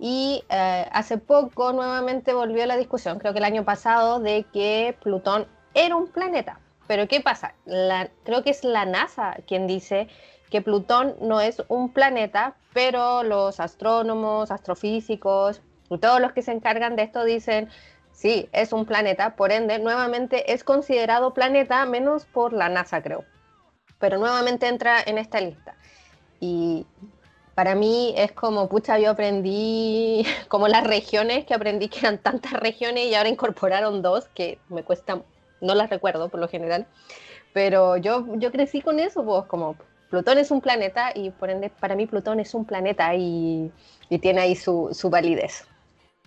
Y 0.00 0.42
eh, 0.48 0.86
hace 0.90 1.18
poco 1.18 1.72
nuevamente 1.72 2.34
volvió 2.34 2.66
la 2.66 2.76
discusión, 2.76 3.20
creo 3.20 3.32
que 3.32 3.38
el 3.38 3.44
año 3.44 3.64
pasado, 3.64 4.18
de 4.18 4.44
que 4.52 4.96
Plutón 5.00 5.46
era 5.72 5.94
un 5.94 6.08
planeta. 6.08 6.58
Pero 6.88 7.06
¿qué 7.06 7.20
pasa? 7.20 7.54
creo 8.24 8.42
que 8.42 8.50
es 8.50 8.64
la 8.64 8.84
NASA 8.86 9.36
quien 9.46 9.68
dice 9.68 10.08
que 10.50 10.60
Plutón 10.60 11.14
no 11.20 11.40
es 11.40 11.62
un 11.68 11.92
planeta, 11.92 12.56
pero 12.72 13.22
los 13.22 13.60
astrónomos, 13.60 14.50
astrofísicos 14.50 15.62
y 15.88 15.98
todos 15.98 16.20
los 16.20 16.32
que 16.32 16.42
se 16.42 16.52
encargan 16.52 16.96
de 16.96 17.04
esto 17.04 17.24
dicen, 17.24 17.68
sí, 18.12 18.48
es 18.52 18.72
un 18.72 18.84
planeta, 18.84 19.36
por 19.36 19.52
ende, 19.52 19.78
nuevamente 19.78 20.52
es 20.52 20.64
considerado 20.64 21.34
planeta, 21.34 21.86
menos 21.86 22.26
por 22.26 22.52
la 22.52 22.68
NASA, 22.68 23.02
creo. 23.02 23.24
Pero 23.98 24.18
nuevamente 24.18 24.66
entra 24.66 25.00
en 25.04 25.18
esta 25.18 25.40
lista. 25.40 25.74
Y 26.40 26.86
para 27.54 27.74
mí 27.74 28.14
es 28.16 28.32
como, 28.32 28.68
pucha, 28.68 28.98
yo 28.98 29.10
aprendí 29.10 30.24
como 30.48 30.68
las 30.68 30.84
regiones, 30.84 31.44
que 31.44 31.54
aprendí 31.54 31.88
que 31.88 32.00
eran 32.00 32.18
tantas 32.18 32.52
regiones 32.54 33.06
y 33.06 33.14
ahora 33.14 33.28
incorporaron 33.28 34.02
dos, 34.02 34.28
que 34.28 34.58
me 34.68 34.82
cuesta, 34.82 35.22
no 35.60 35.74
las 35.74 35.90
recuerdo 35.90 36.28
por 36.28 36.40
lo 36.40 36.48
general. 36.48 36.86
Pero 37.52 37.96
yo, 37.96 38.26
yo 38.36 38.52
crecí 38.52 38.80
con 38.80 39.00
eso, 39.00 39.24
pues 39.24 39.44
como 39.46 39.76
Plutón 40.10 40.38
es 40.38 40.50
un 40.50 40.60
planeta 40.60 41.12
y 41.14 41.30
por 41.30 41.50
ende 41.50 41.70
para 41.70 41.94
mí 41.94 42.06
Plutón 42.06 42.40
es 42.40 42.54
un 42.54 42.64
planeta 42.64 43.14
y, 43.14 43.70
y 44.08 44.18
tiene 44.18 44.40
ahí 44.40 44.56
su, 44.56 44.90
su, 44.92 45.08
validez. 45.08 45.66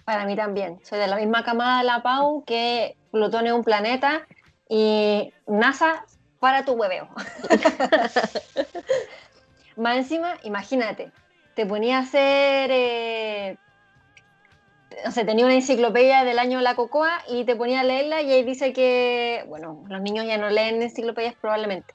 Para 0.06 0.26
mí 0.26 0.36
también. 0.36 0.80
Soy 0.84 1.00
de 1.00 1.08
la 1.08 1.18
misma 1.18 1.44
camada 1.44 1.80
de 1.80 1.84
la 1.84 2.02
Pau 2.02 2.44
que 2.46 2.96
Plutón 3.12 3.46
es 3.46 3.54
un 3.54 3.64
planeta 3.64 4.26
y 4.70 5.34
NASA 5.48 6.06
para 6.40 6.66
tu 6.66 6.74
hueveo. 6.74 7.10
Más 9.76 9.98
encima, 9.98 10.36
imagínate, 10.44 11.12
te 11.56 11.66
ponía 11.66 11.98
a 11.98 12.02
hacer, 12.02 12.70
eh, 12.72 13.58
no 15.04 15.12
sé, 15.12 15.26
tenía 15.26 15.46
una 15.46 15.56
enciclopedia 15.56 16.24
del 16.24 16.40
año 16.40 16.62
la 16.62 16.76
cocoa 16.76 17.22
y 17.28 17.44
te 17.44 17.56
ponía 17.56 17.82
a 17.82 17.84
leerla 17.84 18.22
y 18.22 18.32
ahí 18.32 18.44
dice 18.44 18.72
que, 18.72 19.44
bueno, 19.48 19.84
los 19.88 20.02
niños 20.02 20.26
ya 20.26 20.38
no 20.38 20.50
leen 20.50 20.82
enciclopedias 20.82 21.36
probablemente, 21.36 21.94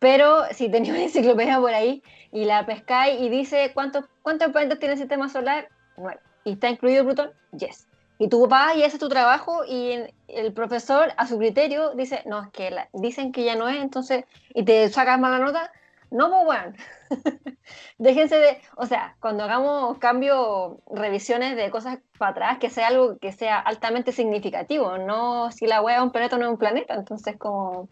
pero 0.00 0.46
si 0.52 0.68
tenía 0.68 0.92
una 0.92 1.02
enciclopedia 1.04 1.60
por 1.60 1.72
ahí 1.72 2.02
y 2.32 2.44
la 2.44 2.66
pescáis 2.66 3.20
y 3.20 3.28
dice 3.28 3.70
cuántos, 3.72 4.06
cuántos 4.22 4.50
planetas 4.50 4.80
tiene 4.80 4.94
el 4.94 4.98
sistema 4.98 5.28
solar, 5.28 5.68
nueve. 5.96 6.20
¿Y 6.42 6.52
está 6.52 6.68
incluido 6.68 7.04
Plutón? 7.04 7.30
Yes. 7.52 7.86
Y 8.18 8.28
tú 8.28 8.46
vas 8.48 8.76
y 8.76 8.82
haces 8.82 8.98
tu 8.98 9.08
trabajo 9.08 9.64
y 9.64 9.98
el 10.28 10.52
profesor 10.52 11.12
a 11.16 11.26
su 11.26 11.38
criterio 11.38 11.94
dice, 11.94 12.22
no, 12.26 12.42
es 12.42 12.48
que 12.50 12.70
dicen 12.92 13.32
que 13.32 13.44
ya 13.44 13.56
no 13.56 13.68
es, 13.68 13.80
entonces, 13.80 14.24
y 14.54 14.64
te 14.64 14.88
sacas 14.90 15.18
mala 15.18 15.38
nota. 15.38 15.72
No, 16.10 16.28
pues 16.28 16.44
bueno, 16.44 16.72
déjense 17.98 18.36
de, 18.36 18.60
o 18.76 18.84
sea, 18.84 19.16
cuando 19.20 19.44
hagamos 19.44 19.98
cambios, 19.98 20.76
revisiones 20.92 21.56
de 21.56 21.70
cosas 21.70 21.98
para 22.18 22.32
atrás, 22.32 22.58
que 22.58 22.68
sea 22.68 22.88
algo 22.88 23.16
que 23.18 23.32
sea 23.32 23.58
altamente 23.58 24.12
significativo, 24.12 24.98
no 24.98 25.52
si 25.52 25.66
la 25.66 25.80
wea 25.80 25.96
es 25.96 26.02
un 26.02 26.10
planeta 26.10 26.36
o 26.36 26.38
no 26.38 26.46
es 26.46 26.50
un 26.50 26.58
planeta. 26.58 26.94
Entonces, 26.94 27.36
como, 27.38 27.88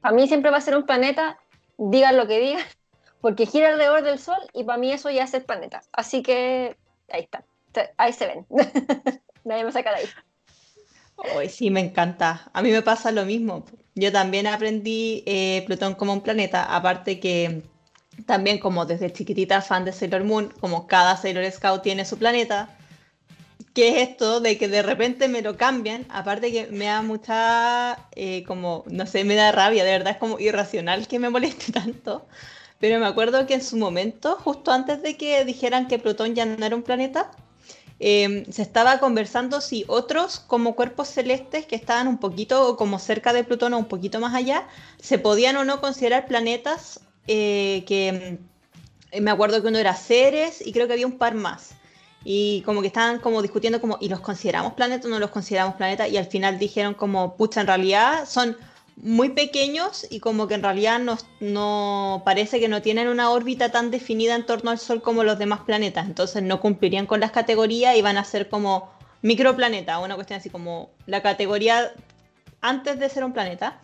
para 0.00 0.14
mí 0.14 0.28
siempre 0.28 0.50
va 0.50 0.58
a 0.58 0.60
ser 0.60 0.76
un 0.76 0.86
planeta 0.86 1.38
digan 1.78 2.16
lo 2.16 2.26
que 2.26 2.40
digan, 2.40 2.64
porque 3.20 3.46
gira 3.46 3.68
alrededor 3.68 4.02
del 4.02 4.18
Sol 4.18 4.38
y 4.52 4.64
para 4.64 4.78
mí 4.78 4.92
eso 4.92 5.10
ya 5.10 5.24
es 5.24 5.34
el 5.34 5.44
planeta. 5.44 5.82
Así 5.92 6.22
que 6.22 6.76
ahí 7.10 7.22
está, 7.22 7.44
ahí 7.96 8.12
se 8.12 8.26
ven. 8.26 8.46
Nadie 9.44 9.64
me 9.64 9.72
saca 9.72 9.90
de 9.90 9.96
ahí. 9.96 10.06
Hoy 11.34 11.48
sí, 11.48 11.70
me 11.70 11.80
encanta. 11.80 12.50
A 12.52 12.62
mí 12.62 12.70
me 12.70 12.82
pasa 12.82 13.10
lo 13.10 13.24
mismo. 13.24 13.64
Yo 13.94 14.12
también 14.12 14.46
aprendí 14.46 15.22
eh, 15.26 15.62
Plutón 15.66 15.94
como 15.94 16.12
un 16.12 16.20
planeta, 16.20 16.64
aparte 16.76 17.18
que 17.18 17.62
también 18.26 18.58
como 18.58 18.86
desde 18.86 19.12
chiquitita 19.12 19.60
fan 19.62 19.84
de 19.84 19.92
Sailor 19.92 20.24
Moon, 20.24 20.52
como 20.60 20.86
cada 20.86 21.16
Sailor 21.16 21.50
Scout 21.50 21.82
tiene 21.82 22.04
su 22.04 22.18
planeta, 22.18 22.76
¿Qué 23.76 23.88
es 23.90 24.08
esto 24.08 24.40
de 24.40 24.56
que 24.56 24.68
de 24.68 24.82
repente 24.82 25.28
me 25.28 25.42
lo 25.42 25.58
cambian? 25.58 26.06
Aparte 26.08 26.50
que 26.50 26.66
me 26.68 26.86
da 26.86 27.02
mucha, 27.02 28.08
eh, 28.12 28.42
como, 28.44 28.84
no 28.86 29.04
sé, 29.04 29.22
me 29.22 29.34
da 29.34 29.52
rabia, 29.52 29.84
de 29.84 29.90
verdad 29.90 30.14
es 30.14 30.18
como 30.18 30.40
irracional 30.40 31.06
que 31.06 31.18
me 31.18 31.28
moleste 31.28 31.72
tanto. 31.80 32.26
Pero 32.80 32.98
me 32.98 33.04
acuerdo 33.04 33.46
que 33.46 33.52
en 33.52 33.62
su 33.62 33.76
momento, 33.76 34.36
justo 34.36 34.72
antes 34.72 35.02
de 35.02 35.18
que 35.18 35.44
dijeran 35.44 35.88
que 35.88 35.98
Plutón 35.98 36.34
ya 36.34 36.46
no 36.46 36.64
era 36.64 36.74
un 36.74 36.84
planeta, 36.84 37.30
eh, 38.00 38.46
se 38.50 38.62
estaba 38.62 38.98
conversando 38.98 39.60
si 39.60 39.84
otros 39.88 40.40
como 40.40 40.74
cuerpos 40.74 41.08
celestes 41.08 41.66
que 41.66 41.76
estaban 41.76 42.08
un 42.08 42.16
poquito 42.16 42.78
como 42.78 42.98
cerca 42.98 43.34
de 43.34 43.44
Plutón 43.44 43.74
o 43.74 43.78
un 43.78 43.88
poquito 43.88 44.20
más 44.20 44.34
allá, 44.34 44.66
se 45.02 45.18
podían 45.18 45.54
o 45.56 45.64
no 45.66 45.82
considerar 45.82 46.26
planetas 46.26 47.00
eh, 47.26 47.84
que 47.86 48.38
me 49.20 49.30
acuerdo 49.30 49.60
que 49.60 49.68
uno 49.68 49.78
era 49.78 49.94
Ceres 49.94 50.66
y 50.66 50.72
creo 50.72 50.86
que 50.86 50.94
había 50.94 51.06
un 51.06 51.18
par 51.18 51.34
más 51.34 51.75
y 52.28 52.62
como 52.62 52.80
que 52.80 52.88
estaban 52.88 53.20
como 53.20 53.40
discutiendo 53.40 53.80
como, 53.80 53.98
¿y 54.00 54.08
los 54.08 54.18
consideramos 54.18 54.72
planeta 54.72 55.06
o 55.06 55.10
no 55.10 55.20
los 55.20 55.30
consideramos 55.30 55.76
planeta? 55.76 56.08
Y 56.08 56.16
al 56.16 56.26
final 56.26 56.58
dijeron 56.58 56.94
como, 56.94 57.36
pucha, 57.36 57.60
en 57.60 57.68
realidad 57.68 58.26
son 58.28 58.56
muy 58.96 59.28
pequeños 59.28 60.04
y 60.10 60.18
como 60.18 60.48
que 60.48 60.54
en 60.54 60.64
realidad 60.64 60.98
no, 60.98 61.16
no 61.38 62.22
parece 62.24 62.58
que 62.58 62.66
no 62.66 62.82
tienen 62.82 63.06
una 63.06 63.30
órbita 63.30 63.70
tan 63.70 63.92
definida 63.92 64.34
en 64.34 64.44
torno 64.44 64.72
al 64.72 64.80
Sol 64.80 65.02
como 65.02 65.22
los 65.22 65.38
demás 65.38 65.60
planetas, 65.60 66.06
entonces 66.06 66.42
no 66.42 66.60
cumplirían 66.60 67.06
con 67.06 67.20
las 67.20 67.30
categorías 67.30 67.94
y 67.94 68.02
van 68.02 68.16
a 68.16 68.24
ser 68.24 68.48
como 68.48 68.90
microplaneta, 69.22 70.00
una 70.00 70.16
cuestión 70.16 70.40
así 70.40 70.50
como 70.50 70.90
la 71.06 71.22
categoría 71.22 71.92
antes 72.60 72.98
de 72.98 73.08
ser 73.08 73.22
un 73.22 73.34
planeta. 73.34 73.78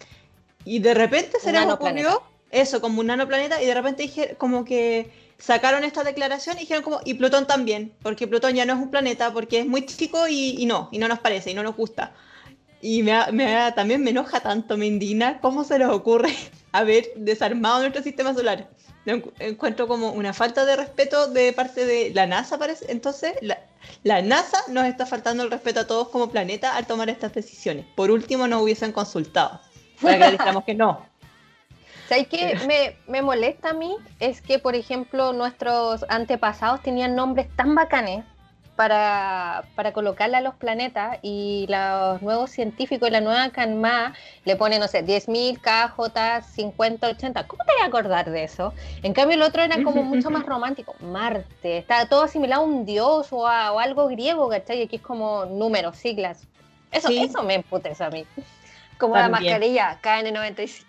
Y 0.64 0.80
de 0.80 0.95
repente 0.95 1.38
se 1.38 1.53
les 1.53 1.64
ocurrió 1.66 2.24
eso, 2.51 2.80
como 2.80 3.03
un 3.03 3.07
nanoplaneta, 3.07 3.62
y 3.62 3.66
de 3.66 3.74
repente 3.74 4.03
dije 4.03 4.34
como 4.36 4.64
que 4.64 5.12
sacaron 5.43 5.82
esta 5.82 6.05
declaración 6.05 6.57
y 6.57 6.61
dijeron 6.61 6.84
como, 6.84 7.01
y 7.05 7.14
Plutón 7.14 7.47
también, 7.47 7.93
porque 8.03 8.28
Plutón 8.28 8.55
ya 8.55 8.64
no 8.64 8.74
es 8.74 8.78
un 8.78 8.90
planeta, 8.90 9.32
porque 9.32 9.61
es 9.61 9.66
muy 9.66 9.84
chico 9.84 10.28
y, 10.28 10.64
no, 10.66 10.88
y 10.93 10.99
no 10.99 11.09
nos 11.09 11.18
parece, 11.18 11.51
y 11.51 11.55
no 11.55 11.64
nos 11.64 11.76
gusta. 11.76 12.12
Y 12.80 13.03
me, 13.03 13.20
me, 13.32 13.72
también 13.72 14.03
me 14.03 14.11
enoja 14.11 14.40
tanto, 14.40 14.76
me 14.76 14.86
indigna 14.86 15.40
cómo 15.40 15.64
se 15.64 15.78
les 15.78 15.88
ocurre 15.88 16.32
haber 16.72 17.09
desarmado 17.16 17.80
nuestro 17.80 18.03
sistema 18.03 18.34
solar. 18.34 18.70
encuentro 19.40 19.88
como 19.88 20.12
una 20.12 20.32
falta 20.32 20.64
de 20.64 20.76
respeto 20.76 21.26
de 21.26 21.53
parte 21.53 21.86
de 21.86 22.12
la 22.14 22.26
NASA, 22.26 22.57
parece. 22.57 22.86
Entonces, 22.88 23.34
la, 23.40 23.59
la 24.05 24.22
NASA 24.22 24.59
nos 24.68 24.86
está 24.86 25.07
faltando 25.07 25.43
el 25.43 25.51
respeto 25.51 25.80
a 25.80 25.86
todos 25.88 26.09
como 26.09 26.30
planeta 26.30 26.76
al 26.76 26.86
tomar 26.86 27.11
estas 27.11 27.34
decisiones. 27.34 27.84
Por 27.97 28.12
último, 28.12 28.47
nos 28.47 28.62
hubiesen 28.62 28.93
consultado. 28.93 29.61
Para 30.01 30.30
que 30.30 30.64
que 30.66 30.74
no. 30.74 31.12
¿Sabes 32.13 32.29
qué 32.29 32.59
me, 32.67 32.95
me 33.11 33.23
molesta 33.23 33.71
a 33.71 33.73
mí? 33.73 33.97
Es 34.21 34.43
que, 34.43 34.59
por 34.59 34.75
ejemplo, 34.75 35.33
nuestros 35.33 36.05
antepasados 36.11 36.83
tenían 36.83 37.15
nombres 37.15 37.49
tan 37.57 37.75
bacanes 37.75 38.23
para, 38.77 39.65
para 39.77 39.95
colocarle 39.95 40.37
a 40.37 40.43
los 40.43 40.55
planetas 40.55 41.19
y 41.23 41.65
los 41.71 42.21
nuevos 42.21 42.51
científicos 42.51 43.09
y 43.09 43.13
la 43.13 43.23
nueva 43.23 43.49
Canma 43.49 44.13
le 44.45 44.57
ponen, 44.57 44.81
no 44.81 44.89
sé, 44.89 45.03
10.000 45.03 45.59
KJ 45.59 46.43
50, 46.55 47.09
80. 47.09 47.47
¿Cómo 47.47 47.65
te 47.65 47.73
voy 47.73 47.83
a 47.83 47.87
acordar 47.87 48.31
de 48.31 48.45
eso? 48.45 48.75
En 49.03 49.15
cambio, 49.15 49.37
el 49.37 49.43
otro 49.43 49.63
era 49.63 49.83
como 49.83 50.03
mucho 50.03 50.29
más 50.29 50.45
romántico. 50.45 50.95
Marte, 51.01 51.79
está 51.79 52.05
todo 52.05 52.25
asimilado 52.25 52.61
a 52.61 52.67
un 52.67 52.85
dios 52.85 53.29
o 53.31 53.47
a 53.47 53.69
algo 53.69 54.09
griego, 54.09 54.51
¿cachai? 54.51 54.81
Y 54.81 54.83
aquí 54.83 54.97
es 54.97 55.03
como 55.03 55.47
números, 55.47 55.97
siglas. 55.97 56.47
Eso, 56.91 57.09
eso 57.09 57.43
me 57.43 57.55
emputece 57.55 58.05
a 58.05 58.11
mí. 58.11 58.27
Como 59.03 59.16
la 59.16 59.28
mascarilla 59.28 59.98
KN95. 60.00 60.84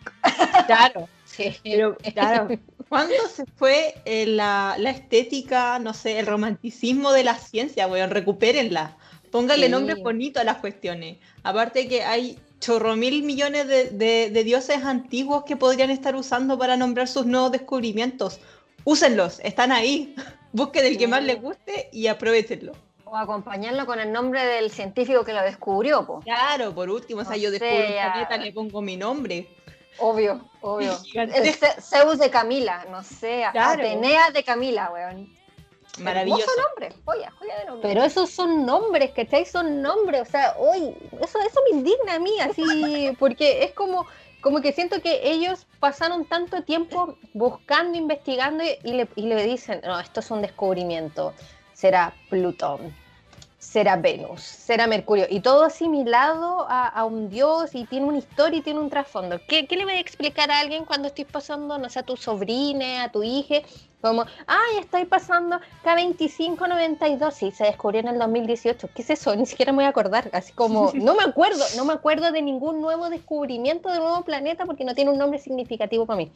Claro, 0.68 1.09
sí. 1.26 1.55
Pero, 1.64 1.97
claro, 2.14 2.47
¿cuándo 2.88 3.16
se 3.28 3.43
fue 3.55 3.95
eh, 4.05 4.28
la, 4.28 4.76
estética, 4.86 5.80
no 5.80 5.95
sé, 5.95 6.20
el 6.20 6.28
romanticismo 6.28 7.11
de 7.11 7.24
la 7.24 7.34
ciencia, 7.34 7.88
weón? 7.88 8.11
Recupérenla. 8.11 8.95
Pónganle 9.32 9.68
nombres 9.68 9.99
bonitos 10.03 10.41
a 10.41 10.43
las 10.43 10.57
cuestiones. 10.57 11.18
Aparte 11.41 11.88
que 11.88 12.03
hay 12.03 12.38
chorro 12.59 12.95
mil 12.95 13.24
millones 13.24 13.68
de, 13.68 14.43
dioses 14.45 14.86
antiguos 14.86 15.43
que 15.45 15.57
podrían 15.57 15.89
estar 15.89 16.16
usando 16.16 16.59
para 16.59 16.78
nombrar 16.78 17.07
sus 17.07 17.26
nuevos 17.26 17.51
descubrimientos. 17.51 18.39
Úsenlos, 18.84 19.39
están 19.39 19.72
ahí. 19.72 20.14
Busquen 20.51 20.86
el 20.86 20.99
que 20.99 21.07
más 21.07 21.24
les 21.24 21.41
guste 21.41 21.89
y 21.91 22.05
aprovechenlo. 22.05 22.74
O 23.14 23.16
acompañarlo 23.16 23.86
con 23.86 23.99
el 23.99 24.11
nombre 24.11 24.43
del 24.43 24.72
científico 24.72 25.24
que 25.24 25.34
lo 25.34 25.43
descubrió, 25.43 26.03
po. 26.03 26.22
Claro, 26.22 26.74
por 26.74 26.89
último, 26.89 27.22
o 27.22 27.24
sea, 27.24 27.38
yo 27.38 27.51
descubro 27.51 27.86
un 27.86 27.93
planeta, 27.93 28.38
le 28.38 28.51
pongo 28.51 28.82
mi 28.82 28.97
nombre. 28.97 29.47
Obvio, 29.99 30.49
obvio. 30.61 30.97
El 31.14 31.53
Zeus 31.80 32.18
de 32.18 32.32
Camila, 32.32 32.88
no 32.89 33.03
sé, 33.03 33.45
Atenea 33.45 34.32
de 34.32 34.43
Camila, 34.43 34.89
weón. 34.91 35.32
Maravilloso. 35.99 36.49
nombre, 36.68 36.91
joya, 37.05 37.32
joya 37.38 37.59
de 37.59 37.66
nombre. 37.66 37.88
Pero 37.88 38.03
esos 38.03 38.32
son 38.32 38.66
nombres, 38.66 39.11
¿cachai? 39.11 39.45
Son 39.45 39.80
nombres, 39.80 40.22
o 40.22 40.26
sea, 40.26 40.55
hoy, 40.57 40.95
eso, 41.22 41.38
eso 41.39 41.59
me 41.70 41.78
indigna 41.78 42.16
a 42.16 42.20
mí, 42.20 42.39
así, 42.39 43.16
porque 43.20 43.64
es 43.64 43.74
como, 43.74 44.07
como 44.41 44.59
que 44.59 44.74
siento 44.74 44.99
que 45.03 45.20
ellos 45.22 45.68
pasaron 45.80 46.26
tanto 46.26 46.64
tiempo 46.64 47.16
buscando, 47.36 47.95
investigando 47.95 48.64
y 48.64 48.93
le, 48.93 49.07
y 49.16 49.28
le 49.28 49.45
dicen, 49.45 49.82
no, 49.84 49.99
esto 49.99 50.20
es 50.20 50.32
un 50.32 50.41
descubrimiento, 50.41 51.36
será 51.74 52.16
Plutón 52.32 53.03
será 53.64 53.95
Venus, 53.95 54.41
será 54.41 54.88
Mercurio, 54.88 55.26
y 55.30 55.39
todo 55.39 55.64
asimilado 55.64 56.68
a, 56.70 57.05
un 57.05 57.30
dios 57.30 57.74
y 57.74 57.86
tiene 57.86 58.05
una 58.05 58.18
historia 58.18 58.59
y 58.59 58.61
tiene 58.61 58.80
un 58.80 58.89
trasfondo. 58.89 59.39
¿Qué, 59.47 59.66
le 59.70 59.86
voy 59.86 59.93
a 59.93 59.99
explicar 59.99 60.51
a 60.51 60.59
alguien 60.59 60.86
cuando 60.86 61.07
estoy 61.07 61.26
pasando, 61.26 61.78
no 61.78 61.89
sé, 61.89 61.99
a 61.99 62.03
tu 62.03 62.18
sobrina, 62.18 63.05
a 63.05 63.11
tu 63.11 63.24
hija? 63.24 63.55
Como, 64.01 64.26
ay, 64.47 64.80
estoy 64.80 65.05
pasando 65.05 65.61
K2592, 65.86 67.32
sí, 67.32 67.51
se 67.51 67.64
descubrió 67.64 68.01
en 68.01 68.09
el 68.09 68.20
2018. 68.20 68.89
¿Qué 68.93 69.01
es 69.01 69.09
eso? 69.11 69.34
Ni 69.36 69.45
siquiera 69.45 69.72
me 69.72 69.78
voy 69.78 69.86
a 69.86 69.89
acordar. 69.89 70.30
Así 70.34 70.51
como, 70.51 70.91
no 70.95 71.16
me 71.16 71.24
acuerdo, 71.24 71.64
no 71.78 71.86
me 71.86 71.93
acuerdo 71.93 72.32
de 72.32 72.41
ningún 72.41 72.82
nuevo 72.82 73.09
descubrimiento 73.09 73.89
de 73.89 73.99
nuevo 73.99 74.24
planeta 74.24 74.66
porque 74.66 74.84
no 74.84 74.93
tiene 74.93 75.11
un 75.11 75.18
nombre 75.18 75.39
significativo 75.39 76.05
para 76.05 76.18
mí. 76.18 76.32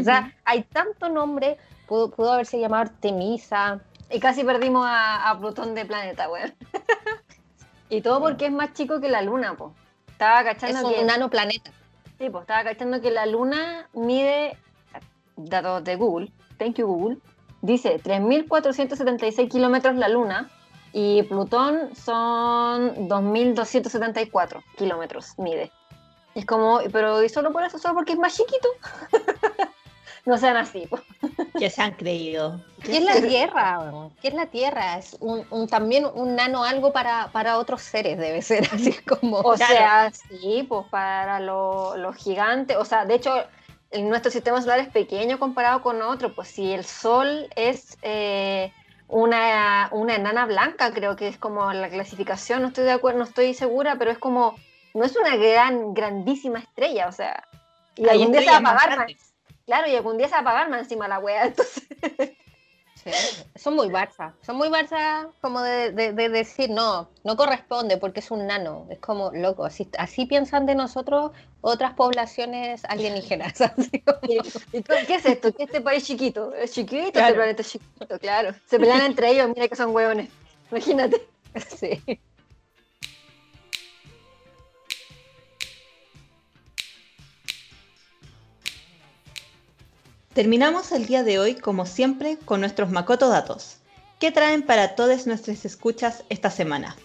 O 0.00 0.02
sea, 0.02 0.34
hay 0.44 0.62
tanto 0.62 1.10
nombre, 1.10 1.58
pudo, 1.86 2.10
pudo 2.10 2.32
haberse 2.32 2.58
llamado 2.58 2.84
Artemisa, 2.84 3.82
y 4.12 4.20
casi 4.20 4.44
perdimos 4.44 4.84
a, 4.86 5.36
Plutón 5.40 5.74
de 5.74 5.84
planeta, 5.84 6.28
weón. 6.28 6.54
y 7.88 8.00
todo 8.02 8.20
porque 8.20 8.46
es 8.46 8.52
más 8.52 8.72
chico 8.74 9.00
que 9.00 9.08
la 9.08 9.22
Luna, 9.22 9.56
po. 9.56 9.74
Estaba 10.08 10.44
cachando 10.44 10.90
es 10.90 11.00
un 11.00 11.06
nano 11.06 11.30
planeta. 11.30 11.70
Sí, 12.18 12.30
pues 12.30 12.42
estaba 12.42 12.62
cachando 12.62 13.00
que 13.00 13.10
la 13.10 13.26
Luna 13.26 13.88
mide, 13.94 14.56
datos 15.36 15.82
de 15.82 15.96
Google, 15.96 16.30
thank 16.58 16.76
you 16.76 16.86
Google, 16.86 17.18
dice 17.62 18.00
3.476 18.00 19.48
kilómetros 19.50 19.96
la 19.96 20.08
Luna 20.08 20.50
y 20.92 21.22
Plutón 21.24 21.94
son 21.96 23.08
2.274 23.08 24.62
kilómetros 24.76 25.38
mide. 25.38 25.72
es 26.34 26.44
como, 26.44 26.80
pero 26.92 27.22
¿y 27.24 27.28
solo 27.28 27.52
por 27.52 27.64
eso? 27.64 27.78
¿Solo 27.78 27.94
porque 27.94 28.12
es 28.12 28.18
más 28.18 28.36
chiquito? 28.36 28.68
no 30.26 30.36
sean 30.36 30.56
así. 30.56 30.88
Que 31.58 31.70
se 31.70 31.82
han 31.82 31.92
creído. 31.92 32.60
¿Qué 32.82 32.98
es 32.98 33.04
la 33.04 33.20
Tierra? 33.20 34.08
¿Qué 34.20 34.28
es 34.28 34.34
la 34.34 34.46
Tierra? 34.46 34.98
Es 34.98 35.16
un, 35.20 35.68
también 35.68 36.06
un 36.14 36.34
nano 36.34 36.64
algo 36.64 36.92
para, 36.92 37.30
para, 37.32 37.58
otros 37.58 37.82
seres, 37.82 38.18
debe 38.18 38.42
ser 38.42 38.68
así 38.72 38.92
como. 38.92 39.38
O 39.38 39.56
sea, 39.56 40.10
sí, 40.10 40.64
pues 40.68 40.86
para 40.88 41.40
los 41.40 42.16
gigantes. 42.16 42.76
O 42.76 42.84
sea, 42.84 43.04
de 43.04 43.14
hecho, 43.14 43.34
nuestro 44.00 44.30
sistema 44.30 44.60
solar 44.62 44.80
es 44.80 44.88
pequeño 44.88 45.38
comparado 45.38 45.82
con 45.82 46.00
otro. 46.02 46.34
Pues 46.34 46.48
si 46.48 46.72
el 46.72 46.84
Sol 46.84 47.48
es 47.54 47.98
eh, 48.02 48.72
una, 49.08 49.88
una 49.92 50.16
enana 50.16 50.46
blanca, 50.46 50.92
creo 50.92 51.16
que 51.16 51.28
es 51.28 51.36
como 51.36 51.72
la 51.72 51.90
clasificación, 51.90 52.62
no 52.62 52.68
estoy 52.68 52.84
de 52.84 52.92
acuerdo, 52.92 53.18
no 53.18 53.24
estoy 53.24 53.54
segura, 53.54 53.96
pero 53.98 54.10
es 54.10 54.18
como. 54.18 54.56
No 54.94 55.04
es 55.04 55.16
una 55.16 55.36
gran, 55.36 55.94
grandísima 55.94 56.58
estrella, 56.58 57.08
o 57.08 57.12
sea. 57.12 57.44
Y 57.96 58.08
algún 58.08 58.32
día 58.32 58.40
se 58.42 58.50
va 58.50 58.56
a 58.56 58.58
apagar 58.58 59.06
Claro, 59.66 59.88
y 59.88 59.96
algún 59.96 60.18
día 60.18 60.28
se 60.28 60.34
va 60.34 60.40
a 60.40 60.44
pagar 60.44 60.70
más 60.70 60.80
encima 60.80 61.08
la 61.08 61.18
wea, 61.18 61.44
entonces. 61.46 61.84
son 63.56 63.74
muy 63.74 63.88
Barça, 63.88 64.32
son 64.44 64.56
muy 64.56 64.68
Barça 64.68 65.28
como 65.40 65.60
de, 65.60 65.92
decir, 66.12 66.70
no, 66.70 67.08
no 67.24 67.36
corresponde 67.36 67.96
porque 67.96 68.20
es 68.20 68.30
un 68.30 68.46
nano, 68.46 68.86
es 68.90 68.98
como 68.98 69.30
loco, 69.32 69.64
así, 69.64 69.88
así 69.98 70.26
piensan 70.26 70.66
de 70.66 70.74
nosotros 70.74 71.32
otras 71.60 71.94
poblaciones 71.94 72.84
alienígenas. 72.84 73.54
¿Y 74.72 74.82
qué 74.82 75.14
es 75.14 75.26
esto? 75.26 75.52
¿Qué 75.52 75.64
es 75.64 75.68
este 75.68 75.80
país 75.80 76.04
chiquito? 76.04 76.54
¿Es 76.54 76.72
chiquito? 76.72 77.18
Este 77.18 77.34
planeta 77.34 77.62
es 77.62 77.70
chiquito, 77.70 78.18
claro. 78.18 78.54
Se 78.66 78.78
pelean 78.78 79.02
entre 79.02 79.30
ellos, 79.30 79.48
mira 79.54 79.68
que 79.68 79.76
son 79.76 79.94
hueones, 79.94 80.28
imagínate. 80.70 81.28
Sí. 81.76 82.02
Terminamos 90.34 90.92
el 90.92 91.04
día 91.04 91.22
de 91.24 91.38
hoy, 91.38 91.56
como 91.56 91.84
siempre, 91.84 92.38
con 92.46 92.60
nuestros 92.60 92.90
Makoto 92.90 93.28
Datos. 93.28 93.76
¿Qué 94.18 94.32
traen 94.32 94.62
para 94.62 94.94
todas 94.94 95.26
nuestras 95.26 95.66
escuchas 95.66 96.24
esta 96.30 96.48
semana? 96.48 96.96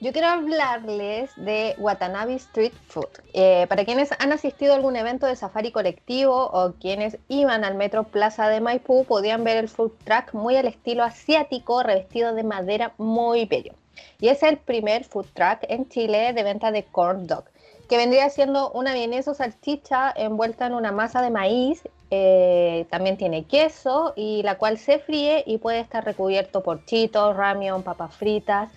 Yo 0.00 0.12
quiero 0.12 0.28
hablarles 0.28 1.32
de 1.34 1.74
Watanabe 1.78 2.36
Street 2.36 2.72
Food. 2.86 3.08
Eh, 3.32 3.66
para 3.68 3.84
quienes 3.84 4.10
han 4.20 4.32
asistido 4.32 4.72
a 4.72 4.76
algún 4.76 4.94
evento 4.94 5.26
de 5.26 5.34
safari 5.34 5.72
colectivo 5.72 6.46
o 6.52 6.72
quienes 6.74 7.18
iban 7.26 7.64
al 7.64 7.74
Metro 7.74 8.04
Plaza 8.04 8.48
de 8.48 8.60
Maipú, 8.60 9.04
podían 9.06 9.42
ver 9.42 9.56
el 9.56 9.68
food 9.68 9.90
truck 10.04 10.32
muy 10.32 10.56
al 10.56 10.68
estilo 10.68 11.02
asiático, 11.02 11.82
revestido 11.82 12.32
de 12.32 12.44
madera 12.44 12.94
muy 12.96 13.44
bello. 13.46 13.74
Y 14.20 14.28
es 14.28 14.44
el 14.44 14.56
primer 14.56 15.02
food 15.02 15.26
truck 15.34 15.58
en 15.62 15.88
Chile 15.88 16.32
de 16.32 16.44
venta 16.44 16.70
de 16.70 16.84
corn 16.84 17.26
dog 17.26 17.46
que 17.90 17.96
vendría 17.96 18.30
siendo 18.30 18.70
una 18.70 18.94
vienesa 18.94 19.32
o 19.32 19.34
salchicha 19.34 20.12
envuelta 20.14 20.64
en 20.64 20.74
una 20.74 20.92
masa 20.92 21.22
de 21.22 21.30
maíz. 21.30 21.82
Eh, 22.10 22.86
también 22.90 23.16
tiene 23.16 23.44
queso 23.44 24.12
y 24.16 24.42
la 24.42 24.58
cual 24.58 24.78
se 24.78 24.98
fríe 24.98 25.44
y 25.46 25.58
puede 25.58 25.80
estar 25.80 26.04
recubierto 26.04 26.62
por 26.62 26.84
chitos, 26.84 27.36
ramión, 27.36 27.82
papas 27.82 28.16
fritas. 28.16 28.70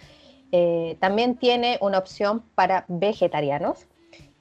Eh, 0.51 0.97
también 0.99 1.36
tiene 1.36 1.79
una 1.81 1.97
opción 1.97 2.43
para 2.53 2.86
vegetarianos. 2.88 3.88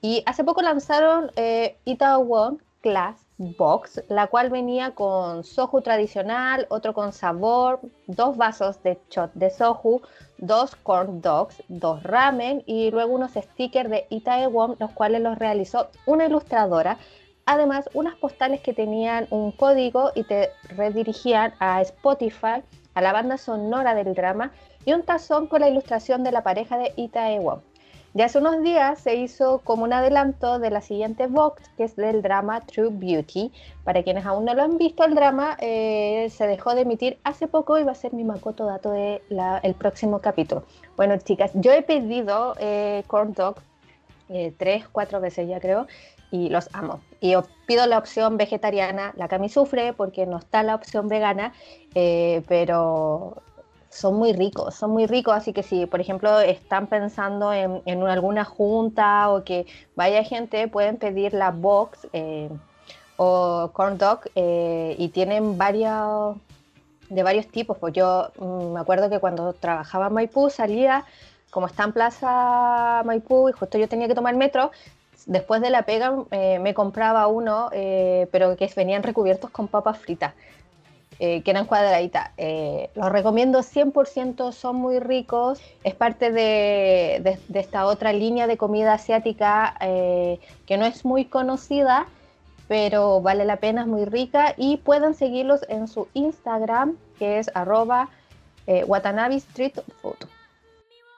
Y 0.03 0.22
hace 0.26 0.45
poco 0.45 0.61
lanzaron 0.61 1.30
eh, 1.36 1.76
Itaewon 1.84 2.62
Class 2.82 3.24
Box, 3.38 4.03
la 4.09 4.26
cual 4.26 4.51
venía 4.51 4.90
con 4.90 5.45
soju 5.45 5.80
tradicional, 5.80 6.66
otro 6.68 6.93
con 6.93 7.12
sabor, 7.12 7.80
dos 8.07 8.36
vasos 8.36 8.82
de 8.82 8.99
shot 9.11 9.32
de 9.34 9.49
soju, 9.51 10.03
dos 10.38 10.76
corn 10.76 11.22
dogs, 11.22 11.62
dos 11.68 12.03
ramen 12.03 12.62
y 12.66 12.90
luego 12.90 13.14
unos 13.14 13.32
stickers 13.32 13.88
de 13.88 14.07
Itaewon, 14.11 14.76
los 14.78 14.90
cuales 14.90 15.22
los 15.22 15.38
realizó 15.38 15.88
una 16.05 16.26
ilustradora. 16.26 16.99
Además, 17.47 17.90
unas 17.95 18.14
postales 18.16 18.61
que 18.61 18.72
tenían 18.72 19.26
un 19.30 19.53
código 19.53 20.12
y 20.14 20.24
te 20.24 20.51
redirigían 20.76 21.55
a 21.59 21.80
Spotify, 21.82 22.62
a 22.95 23.01
la 23.01 23.12
banda 23.12 23.36
sonora 23.36 23.95
del 23.95 24.14
drama 24.14 24.53
y 24.84 24.93
un 24.93 25.03
tazón 25.03 25.47
con 25.47 25.61
la 25.61 25.68
ilustración 25.68 26.22
de 26.24 26.32
la 26.32 26.43
pareja 26.43 26.78
de 26.78 26.93
Itaewon. 26.97 27.61
Ya 28.14 28.26
hace 28.26 28.38
unos 28.38 28.62
días 28.62 29.01
se 29.01 29.14
hizo 29.14 29.61
como 29.64 29.84
un 29.84 29.93
adelanto 29.95 30.59
de 30.59 30.68
la 30.68 30.82
siguiente 30.82 31.28
box, 31.28 31.62
que 31.78 31.84
es 31.84 31.97
del 31.97 32.20
drama 32.20 32.61
True 32.61 32.90
Beauty. 32.90 33.51
Para 33.84 34.03
quienes 34.03 34.26
aún 34.26 34.45
no 34.45 34.53
lo 34.53 34.62
han 34.62 34.76
visto, 34.76 35.03
el 35.05 35.14
drama 35.14 35.57
eh, 35.61 36.28
se 36.30 36.47
dejó 36.47 36.74
de 36.74 36.82
emitir 36.82 37.18
hace 37.24 37.49
poco 37.49 37.78
y 37.78 37.84
va 37.84 37.93
a 37.93 37.95
ser 37.95 38.12
mi 38.12 38.22
macoto 38.22 38.66
dato 38.66 38.90
del 38.90 39.22
el 39.62 39.74
próximo 39.74 40.18
capítulo. 40.18 40.64
Bueno, 40.95 41.16
chicas, 41.16 41.53
yo 41.55 41.72
he 41.72 41.80
pedido 41.80 42.55
eh, 42.59 43.03
corn 43.07 43.32
dog 43.32 43.57
eh, 44.28 44.53
tres, 44.59 44.86
cuatro 44.93 45.18
veces 45.20 45.49
ya 45.49 45.59
creo, 45.59 45.86
y 46.33 46.49
los 46.49 46.68
amo. 46.72 47.01
Y 47.20 47.35
pido 47.66 47.87
la 47.87 47.99
opción 47.99 48.37
vegetariana, 48.37 49.12
la 49.16 49.28
sufre 49.49 49.93
porque 49.93 50.26
no 50.26 50.39
está 50.39 50.64
la 50.64 50.74
opción 50.74 51.07
vegana, 51.07 51.53
pero 51.95 53.37
son 53.91 54.16
muy 54.16 54.33
ricos, 54.33 54.74
son 54.74 54.91
muy 54.91 55.07
ricos, 55.07 55.35
así 55.35 55.53
que 55.53 55.62
si 55.62 55.87
por 55.87 56.01
ejemplo 56.01 56.41
están 56.41 56.89
pensando 56.89 57.53
en, 57.53 57.83
en 57.85 58.03
alguna 58.03 58.45
junta 58.45 59.30
o 59.30 59.45
que 59.45 59.66
vaya 59.95 60.24
gente, 60.24 60.66
pueden 60.66 60.97
pedir 60.97 61.35
la 61.35 61.51
box, 61.51 62.09
eh, 62.12 62.49
o 63.16 63.70
corn 63.72 63.99
dog 63.99 64.20
eh, 64.35 64.97
y 64.99 65.09
tienen 65.09 65.57
varios 65.59 66.37
de 67.09 67.22
varios 67.22 67.47
tipos. 67.49 67.78
Pues 67.78 67.93
yo 67.93 68.30
mm, 68.39 68.72
me 68.72 68.80
acuerdo 68.80 69.11
que 69.11 69.20
cuando 69.20 69.53
trabajaba 69.53 70.09
en 70.09 70.14
Maipú 70.14 70.51
salía, 70.51 71.05
como 71.51 71.66
está 71.66 71.85
en 71.85 71.93
Plaza 71.93 73.03
Maipú 73.05 73.49
y 73.49 73.53
justo 73.53 73.78
yo 73.78 73.89
tenía 73.89 74.09
que 74.09 74.14
tomar 74.14 74.35
metro, 74.37 74.70
después 75.27 75.61
de 75.61 75.70
la 75.70 75.83
pega 75.83 76.25
eh, 76.31 76.59
me 76.59 76.75
compraba 76.75 77.27
uno, 77.27 77.70
eh, 77.73 78.29
pero 78.33 78.57
que 78.57 78.70
venían 78.77 79.03
recubiertos 79.03 79.51
con 79.51 79.68
papas 79.68 79.99
fritas. 79.99 80.35
que 81.18 81.43
eran 81.47 81.66
cuadraditas. 81.66 82.33
los 82.97 83.12
recomiendo 83.12 83.61
100%, 83.61 84.51
son 84.51 84.77
muy 84.77 84.99
ricos. 84.99 85.61
Es 85.85 85.95
parte 85.95 86.33
de, 86.33 87.39
esta 87.55 87.87
otra 87.87 88.12
línea 88.12 88.49
de 88.49 88.57
comida 88.57 88.95
asiática 88.95 89.77
que 89.79 90.77
no 90.77 90.85
es 90.85 91.05
muy 91.05 91.27
conocida, 91.27 92.09
pero 92.66 93.20
vale 93.20 93.45
la 93.45 93.57
pena, 93.57 93.83
es 93.83 93.87
muy 93.87 94.05
rica 94.05 94.55
y 94.57 94.79
pueden 94.79 95.14
seguirlos 95.14 95.61
en 95.68 95.87
su 95.87 96.09
Instagram 96.14 96.97
que 97.18 97.39
es 97.39 97.51
arroba 97.55 98.09
eh, 98.66 98.85
Watanabe 98.85 99.37
Street 99.37 99.79
Food. 100.01 100.27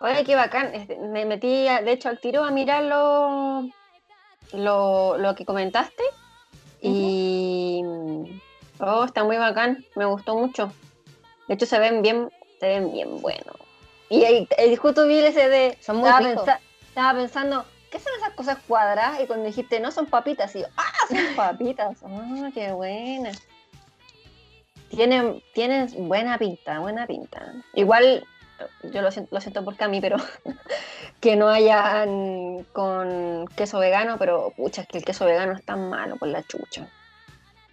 Oye, 0.01 0.25
qué 0.25 0.35
bacán. 0.35 0.75
Este, 0.75 0.97
me 0.99 1.25
metí, 1.25 1.49
de 1.49 1.93
hecho, 1.93 2.09
al 2.09 2.19
tiro 2.19 2.45
a 2.45 2.51
mirar 2.51 2.85
lo, 4.57 5.19
lo, 5.19 5.35
que 5.35 5.45
comentaste 5.45 6.03
y... 6.81 7.83
Oh, 8.79 9.05
está 9.05 9.25
muy 9.25 9.37
bacán. 9.37 9.85
Me 9.95 10.05
gustó 10.05 10.37
mucho. 10.37 10.73
De 11.49 11.55
hecho, 11.55 11.67
se 11.67 11.79
ven 11.79 12.03
bien, 12.03 12.31
se 12.61 12.67
ven 12.67 12.93
bien 12.93 13.21
buenos. 13.21 13.57
Y, 14.11 14.25
y, 14.25 14.77
justo 14.77 15.07
vi 15.07 15.19
ese 15.19 15.49
de... 15.49 15.79
Son 15.81 15.97
muy 15.97 16.09
estaba, 16.09 16.61
estaba 16.89 17.19
pensando, 17.19 17.65
¿qué 17.91 17.99
son 17.99 18.13
esas 18.19 18.35
cosas 18.35 18.59
cuadradas? 18.67 19.21
Y 19.21 19.27
cuando 19.27 19.47
dijiste, 19.47 19.81
no, 19.81 19.91
son 19.91 20.07
papitas, 20.07 20.55
y 20.57 20.61
yo, 20.61 20.67
¡ah, 20.77 20.93
son 21.09 21.19
papitas! 21.37 21.99
¡Ah, 22.05 22.51
qué 22.53 22.73
buena! 22.73 23.31
Tienen, 24.91 25.43
tienen 25.55 26.09
buena 26.09 26.39
pinta, 26.39 26.79
buena 26.79 27.07
pinta. 27.07 27.53
Igual, 27.75 28.25
yo 28.83 29.03
lo 29.03 29.11
siento, 29.11 29.35
lo 29.35 29.41
siento 29.41 29.65
por 29.65 29.77
Cami, 29.77 30.01
pero 30.01 30.17
que 31.21 31.37
no 31.37 31.49
hayan 31.49 32.65
con 32.73 33.47
queso 33.57 33.79
vegano, 33.79 34.19
pero 34.19 34.53
pucha, 34.57 34.83
es 34.83 34.89
que 34.89 34.99
el 34.99 35.05
queso 35.05 35.25
vegano 35.25 35.53
es 35.53 35.65
tan 35.65 35.89
malo 35.89 36.17
por 36.17 36.29
la 36.29 36.43
chucha. 36.43 36.89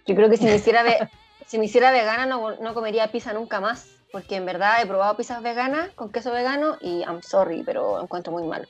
Yo 0.06 0.14
creo 0.14 0.28
que 0.28 0.36
si 0.36 0.44
me 0.44 0.56
hiciera, 0.56 0.84
si 1.46 1.58
me 1.58 1.66
hiciera 1.66 1.90
vegana 1.90 2.26
no, 2.26 2.56
no 2.56 2.74
comería 2.74 3.12
pizza 3.12 3.32
nunca 3.32 3.60
más, 3.60 3.88
porque 4.10 4.36
en 4.36 4.46
verdad 4.46 4.82
he 4.82 4.86
probado 4.86 5.16
pizzas 5.16 5.42
veganas 5.42 5.90
con 5.90 6.12
queso 6.12 6.32
vegano 6.32 6.76
y 6.80 7.02
I'm 7.02 7.22
sorry, 7.22 7.62
pero 7.62 8.00
encuentro 8.00 8.32
muy 8.32 8.44
malo 8.44 8.66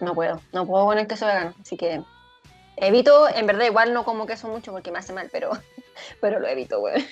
no 0.00 0.14
puedo, 0.14 0.40
no 0.52 0.66
puedo 0.66 0.86
con 0.86 0.98
el 0.98 1.06
queso 1.06 1.26
vegano, 1.26 1.54
así 1.60 1.76
que 1.76 2.02
evito, 2.76 3.28
en 3.28 3.46
verdad 3.46 3.66
igual 3.66 3.92
no 3.92 4.04
como 4.04 4.26
queso 4.26 4.48
mucho 4.48 4.72
porque 4.72 4.90
me 4.90 4.98
hace 4.98 5.12
mal, 5.12 5.28
pero, 5.32 5.50
pero 6.20 6.38
lo 6.38 6.46
evito, 6.46 6.80
güey. 6.80 7.06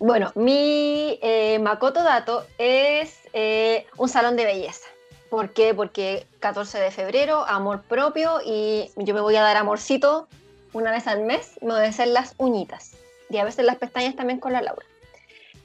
Bueno, 0.00 0.32
mi 0.34 1.16
eh, 1.20 1.58
Makoto 1.58 2.02
Dato 2.02 2.46
es 2.56 3.18
eh, 3.34 3.86
un 3.98 4.08
salón 4.08 4.34
de 4.34 4.46
belleza. 4.46 4.88
¿Por 5.28 5.52
qué? 5.52 5.74
Porque 5.74 6.26
14 6.40 6.80
de 6.80 6.90
febrero, 6.90 7.44
amor 7.46 7.82
propio 7.82 8.40
y 8.42 8.90
yo 8.96 9.12
me 9.12 9.20
voy 9.20 9.36
a 9.36 9.42
dar 9.42 9.58
amorcito 9.58 10.26
una 10.72 10.90
vez 10.90 11.06
al 11.06 11.24
mes, 11.24 11.58
me 11.60 11.74
voy 11.74 11.84
a 11.84 11.90
hacer 11.90 12.08
las 12.08 12.34
uñitas 12.38 12.96
y 13.28 13.36
a 13.36 13.44
veces 13.44 13.66
las 13.66 13.76
pestañas 13.76 14.16
también 14.16 14.40
con 14.40 14.54
la 14.54 14.62
Laura. 14.62 14.86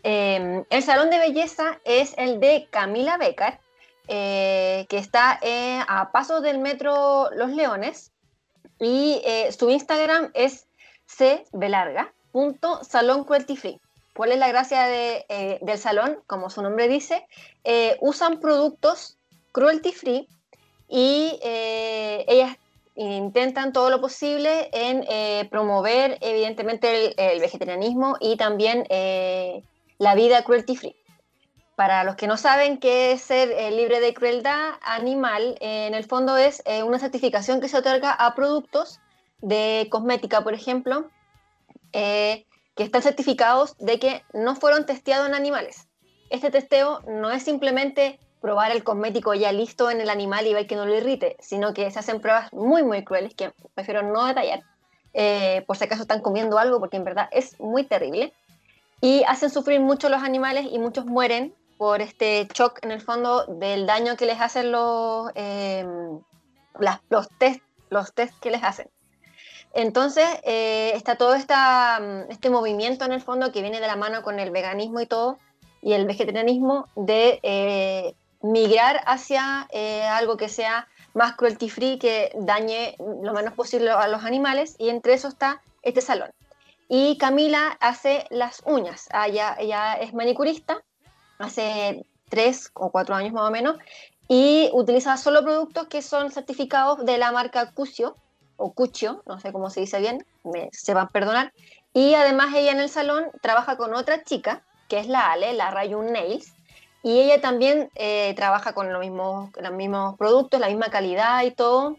Em, 0.03 0.65
el 0.69 0.83
salón 0.83 1.09
de 1.09 1.19
belleza 1.19 1.79
es 1.86 2.13
el 2.17 2.41
de 2.41 2.67
Camila 2.69 3.15
Becker, 3.15 3.57
eh, 4.09 4.86
que 4.89 4.97
está 4.97 5.39
eh, 5.43 5.79
a 5.88 6.11
pasos 6.11 6.41
del 6.41 6.57
metro 6.57 7.29
Los 7.31 7.51
Leones 7.51 8.11
y 8.81 9.21
su 9.57 9.69
Instagram 9.69 10.31
es 10.33 10.67
cbelarga.salón 11.07 13.23
cruelty 13.23 13.55
free. 13.55 13.79
¿Cuál 14.16 14.32
es 14.32 14.39
la 14.39 14.47
gracia 14.47 14.84
del 14.88 15.78
salón? 15.78 16.20
Como 16.26 16.49
su 16.49 16.61
nombre 16.61 16.88
dice, 16.88 17.28
usan 17.99 18.39
productos 18.39 19.18
cruelty 19.51 19.91
free 19.91 20.28
y 20.88 21.38
ellas 21.43 22.55
intentan 22.95 23.74
todo 23.74 23.89
lo 23.89 23.99
posible 23.99 24.70
en 24.72 25.49
promover 25.49 26.18
evidentemente 26.22 27.13
el, 27.18 27.41
vegetarianismo 27.41 28.16
y 28.22 28.38
también 28.38 28.86
la 29.97 30.16
vida 30.16 30.43
cruelty 30.43 30.76
free. 30.78 30.95
Para 31.76 32.05
los 32.05 32.16
que 32.16 32.28
no 32.28 32.38
saben 32.38 32.78
qué 32.78 33.11
es 33.11 33.22
ser 33.22 33.51
eh, 33.51 33.70
libre 33.72 33.99
de 33.99 34.13
crueldad 34.13 34.76
animal, 34.82 35.57
en 35.59 35.93
el 35.93 36.05
fondo 36.05 36.38
es 36.38 36.63
eh, 36.66 36.84
una 36.84 36.99
certificación 36.99 37.59
que 37.59 37.68
se 37.68 37.78
otorga 37.78 38.11
a 38.11 38.34
productos 38.34 39.01
de 39.41 39.88
cosmética, 39.91 40.41
por 40.41 40.53
ejemplo, 40.53 41.09
eh, 41.91 42.45
que 42.76 42.84
están 42.84 43.01
certificados 43.01 43.78
de 43.78 43.99
que 43.99 44.23
no 44.34 44.55
fueron 44.55 44.86
testeados 44.86 45.28
en 45.28 45.36
animales. 45.36 45.88
Este 46.30 46.51
testeo 46.51 47.01
no 47.07 47.32
es 47.32 47.43
simplemente 47.43 48.19
probar 48.41 48.71
el 48.71 48.84
cosmético 48.84 49.34
ya 49.34 49.51
listo 49.51 49.89
en 49.89 50.01
el 50.01 50.09
animal 50.09 50.45
y 50.45 50.53
ver 50.53 50.67
que 50.67 50.76
no 50.76 50.86
lo 50.86 50.95
irrite, 50.95 51.36
sino 51.39 51.73
que 51.73 51.89
se 51.89 51.99
hacen 51.99 52.21
pruebas 52.21 52.51
muy, 52.53 52.84
muy 52.84 53.03
crueles 53.03 53.34
que 53.34 53.51
prefiero 53.73 54.03
no 54.03 54.26
detallar, 54.26 54.61
por 55.65 55.78
si 55.78 55.86
acaso 55.86 56.03
están 56.03 56.21
comiendo 56.21 56.59
algo, 56.59 56.80
porque 56.80 56.97
en 56.97 57.05
verdad 57.05 57.28
es 57.32 57.59
muy 57.59 57.86
terrible. 57.86 58.34
Y 59.01 59.23
hacen 59.23 59.49
sufrir 59.49 59.80
mucho 59.80 60.09
los 60.09 60.21
animales 60.21 60.67
y 60.69 60.78
muchos 60.78 61.05
mueren 61.05 61.55
por 61.78 62.01
este 62.01 62.47
shock 62.53 62.80
en 62.84 62.91
el 62.91 63.01
fondo 63.01 63.45
del 63.45 63.86
daño 63.86 64.15
que 64.15 64.26
les 64.26 64.39
hacen 64.39 64.71
los, 64.71 65.32
em, 65.36 66.19
los, 67.09 67.30
test, 67.38 67.61
los 67.89 68.13
test 68.13 68.34
que 68.39 68.51
les 68.51 68.63
hacen. 68.63 68.89
Entonces 69.76 70.26
eh, 70.43 70.93
está 70.95 71.17
todo 71.17 71.36
mm, 71.36 72.32
este 72.32 72.49
movimiento 72.49 73.03
en 73.03 73.11
el 73.11 73.21
fondo 73.21 73.51
que 73.51 73.61
viene 73.61 73.82
de 73.82 73.88
la 73.88 73.97
mano 73.97 74.23
con 74.23 74.39
el 74.39 74.49
veganismo 74.49 75.01
y 75.01 75.05
todo, 75.05 75.38
y 75.82 75.91
el 75.91 76.05
vegetarianismo 76.05 76.88
de 76.95 77.41
eh, 77.43 78.15
migrar 78.41 79.01
hacia 79.05 79.67
eh, 79.71 80.03
algo 80.03 80.38
que 80.38 80.47
sea 80.47 80.88
más 81.13 81.36
cruelty 81.36 81.69
free, 81.69 81.99
que 81.99 82.32
dañe 82.36 82.95
lo 83.21 83.34
menos 83.34 83.53
posible 83.53 83.91
a 83.91 84.07
los 84.07 84.23
animales, 84.23 84.76
y 84.80 84.88
entre 84.88 85.13
eso 85.13 85.28
está 85.28 85.61
este 85.82 85.99
salón. 85.99 86.32
Y 86.88 87.17
Camila 87.17 87.78
hace 87.82 88.28
las 88.30 88.63
uñas, 88.65 89.09
ah, 89.11 89.28
ella 89.28 89.95
es 89.95 90.13
manicurista, 90.13 90.82
hace 91.38 92.05
tres 92.30 92.71
o 92.76 92.91
cuatro 92.91 93.13
años 93.13 93.34
más 93.34 93.49
o 93.49 93.51
menos, 93.51 93.78
y 94.30 94.69
utiliza 94.71 95.17
solo 95.17 95.43
productos 95.43 95.88
que 95.88 96.01
son 96.01 96.32
certificados 96.32 97.05
de 97.05 97.17
la 97.17 97.34
marca 97.34 97.71
Cucio, 97.71 98.15
o 98.57 98.73
Cuccio, 98.73 99.23
no 99.25 99.39
sé 99.39 99.51
cómo 99.51 99.69
se 99.69 99.81
dice 99.81 99.99
bien, 99.99 100.25
me, 100.43 100.69
se 100.71 100.93
van 100.93 101.07
a 101.07 101.09
perdonar. 101.09 101.53
Y 101.93 102.13
además 102.13 102.53
ella 102.53 102.71
en 102.71 102.79
el 102.79 102.89
salón 102.89 103.25
trabaja 103.41 103.77
con 103.77 103.93
otra 103.93 104.23
chica, 104.23 104.63
que 104.89 104.99
es 104.99 105.07
la 105.07 105.31
Ale, 105.31 105.53
la 105.53 105.71
Rayun 105.71 106.11
Nails, 106.11 106.53
y 107.03 107.19
ella 107.21 107.39
también 107.39 107.91
eh, 107.95 108.33
trabaja 108.35 108.73
con 108.73 108.91
los 108.91 108.99
mismos, 108.99 109.51
los 109.61 109.71
mismos 109.71 110.17
productos, 110.17 110.59
la 110.59 110.67
misma 110.67 110.89
calidad 110.89 111.43
y 111.43 111.51
todo. 111.51 111.97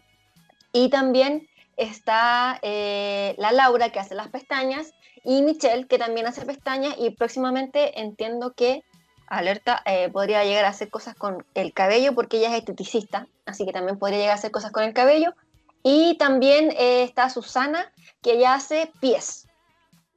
Y 0.73 0.89
también 0.89 1.47
está 1.77 2.59
eh, 2.61 3.33
la 3.37 3.51
Laura, 3.51 3.89
que 3.89 3.99
hace 3.99 4.15
las 4.15 4.27
pestañas, 4.27 4.91
y 5.23 5.41
Michelle, 5.41 5.87
que 5.87 5.97
también 5.97 6.27
hace 6.27 6.45
pestañas, 6.45 6.95
y 6.97 7.11
próximamente 7.11 8.01
entiendo 8.01 8.53
que 8.53 8.83
alerta, 9.27 9.81
eh, 9.85 10.09
podría 10.09 10.43
llegar 10.43 10.65
a 10.65 10.69
hacer 10.69 10.89
cosas 10.89 11.15
con 11.15 11.45
el 11.53 11.73
cabello 11.73 12.15
porque 12.15 12.37
ella 12.37 12.49
es 12.49 12.59
esteticista, 12.59 13.27
así 13.45 13.65
que 13.65 13.73
también 13.73 13.99
podría 13.99 14.19
llegar 14.19 14.33
a 14.33 14.39
hacer 14.39 14.51
cosas 14.51 14.71
con 14.71 14.83
el 14.83 14.93
cabello. 14.93 15.33
Y 15.89 16.17
también 16.17 16.71
eh, 16.71 17.03
está 17.03 17.29
Susana, 17.29 17.93
que 18.21 18.33
ella 18.33 18.55
hace 18.55 18.91
pies. 18.99 19.47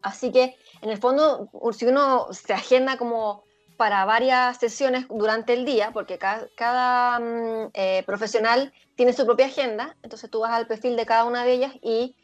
Así 0.02 0.32
que 0.32 0.56
en 0.82 0.90
el 0.90 0.98
fondo, 0.98 1.48
si 1.70 1.86
uno 1.86 2.26
se 2.32 2.52
agenda 2.52 2.96
como 2.96 3.44
para 3.76 4.04
varias 4.04 4.58
sesiones 4.58 5.06
durante 5.08 5.52
el 5.52 5.64
día, 5.64 5.92
porque 5.92 6.18
cada, 6.18 7.20
mm, 7.20 7.70
eh, 7.74 8.02
profesional 8.04 8.72
tiene 8.96 9.12
su 9.12 9.24
propia 9.24 9.46
agenda, 9.46 9.94
entonces 10.02 10.28
tú 10.28 10.40
vas 10.40 10.50
al 10.50 10.66
perfil 10.66 10.96
de 10.96 11.06
cada 11.06 11.24
una 11.24 11.44
de 11.44 11.52
ellas 11.52 11.72
y 11.82 12.16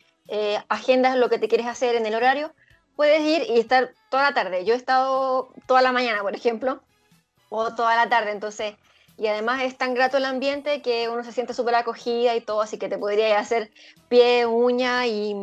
agendas 0.68 1.16
lo 1.16 1.28
que 1.28 1.38
te 1.38 1.46
quieres 1.46 1.68
hacer 1.68 1.94
en 1.94 2.04
el 2.04 2.16
horario 2.16 2.52
puedes 2.96 3.20
ir 3.20 3.48
y 3.48 3.60
estar 3.60 3.92
toda 4.10 4.24
la 4.24 4.34
tarde. 4.34 4.64
Yo 4.64 4.74
he 4.74 4.76
estado 4.76 5.50
toda 5.68 5.82
la 5.82 5.92
mañana, 5.92 6.20
por 6.22 6.34
ejemplo, 6.34 6.82
o 7.48 7.72
toda 7.76 7.94
la 7.94 8.08
tarde, 8.08 8.32
entonces, 8.32 8.74
y 9.18 9.26
además 9.28 9.62
es 9.62 9.76
tan 9.76 9.94
grato 9.94 10.18
el 10.18 10.24
ambiente 10.24 10.82
que 10.82 11.08
uno 11.08 11.24
se 11.24 11.32
siente 11.32 11.54
súper 11.54 11.74
acogida 11.74 12.34
y 12.34 12.40
todo, 12.40 12.60
así 12.60 12.78
que 12.78 12.88
te 12.88 12.98
podría 12.98 13.38
hacer 13.38 13.70
pie, 14.08 14.46
uña 14.46 15.06
y, 15.06 15.34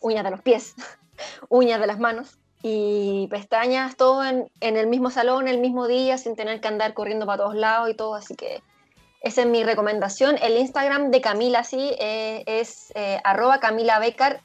uñas 0.00 0.24
de 0.24 0.30
los 0.30 0.40
pies, 0.42 0.74
uñas 1.48 1.80
de 1.80 1.86
las 1.86 1.98
manos 1.98 2.38
y 2.62 3.28
pestañas, 3.30 3.96
todo 3.96 4.24
en, 4.24 4.50
el 4.60 4.86
mismo 4.86 5.10
salón, 5.10 5.48
el 5.48 5.58
mismo 5.58 5.86
día, 5.86 6.18
sin 6.18 6.36
tener 6.36 6.60
que 6.60 6.68
andar 6.68 6.92
corriendo 6.92 7.26
para 7.26 7.38
todos 7.38 7.54
lados 7.54 7.88
y 7.90 7.94
todo, 7.94 8.14
así 8.14 8.34
que 8.34 8.62
esa 9.22 9.42
es 9.42 9.46
mi 9.46 9.64
recomendación. 9.64 10.36
El 10.42 10.58
Instagram 10.58 11.10
de 11.10 11.20
Camila, 11.20 11.62
sí, 11.62 11.94
eh, 11.98 12.42
es 12.46 12.92
eh, 12.94 13.20
arroba 13.22 13.60
Camila 13.60 13.98
Becar 13.98 14.40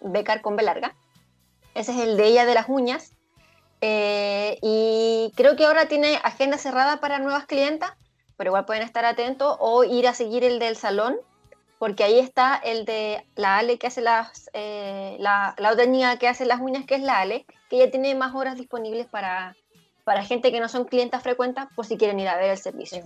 Becar 0.00 0.42
con 0.42 0.56
B 0.56 0.62
larga. 0.62 0.94
Ese 1.74 1.92
es 1.92 1.98
el 1.98 2.16
de 2.16 2.26
ella 2.26 2.46
de 2.46 2.54
las 2.54 2.68
uñas. 2.68 3.12
Eh, 3.86 4.56
y 4.62 5.30
creo 5.36 5.56
que 5.56 5.66
ahora 5.66 5.88
tiene 5.88 6.18
agenda 6.24 6.56
cerrada 6.56 7.00
para 7.00 7.18
nuevas 7.18 7.44
clientas, 7.44 7.92
pero 8.38 8.48
igual 8.48 8.64
pueden 8.64 8.82
estar 8.82 9.04
atentos 9.04 9.58
o 9.60 9.84
ir 9.84 10.08
a 10.08 10.14
seguir 10.14 10.42
el 10.42 10.58
del 10.58 10.74
salón, 10.74 11.18
porque 11.78 12.02
ahí 12.02 12.18
está 12.18 12.56
el 12.56 12.86
de 12.86 13.26
la 13.34 13.58
Ale 13.58 13.76
que 13.76 13.88
hace 13.88 14.00
las, 14.00 14.48
eh, 14.54 15.18
la, 15.20 15.54
otra 15.70 15.84
niña 15.84 16.18
que 16.18 16.28
hace 16.28 16.46
las 16.46 16.62
uñas, 16.62 16.86
que 16.86 16.94
es 16.94 17.02
la 17.02 17.20
Ale, 17.20 17.44
que 17.68 17.76
ella 17.76 17.90
tiene 17.90 18.14
más 18.14 18.34
horas 18.34 18.56
disponibles 18.56 19.06
para, 19.06 19.54
para 20.04 20.24
gente 20.24 20.50
que 20.50 20.60
no 20.60 20.70
son 20.70 20.86
clientas 20.86 21.22
frecuentes 21.22 21.66
por 21.76 21.84
si 21.84 21.98
quieren 21.98 22.18
ir 22.18 22.28
a 22.28 22.38
ver 22.38 22.52
el 22.52 22.58
servicio. 22.58 23.04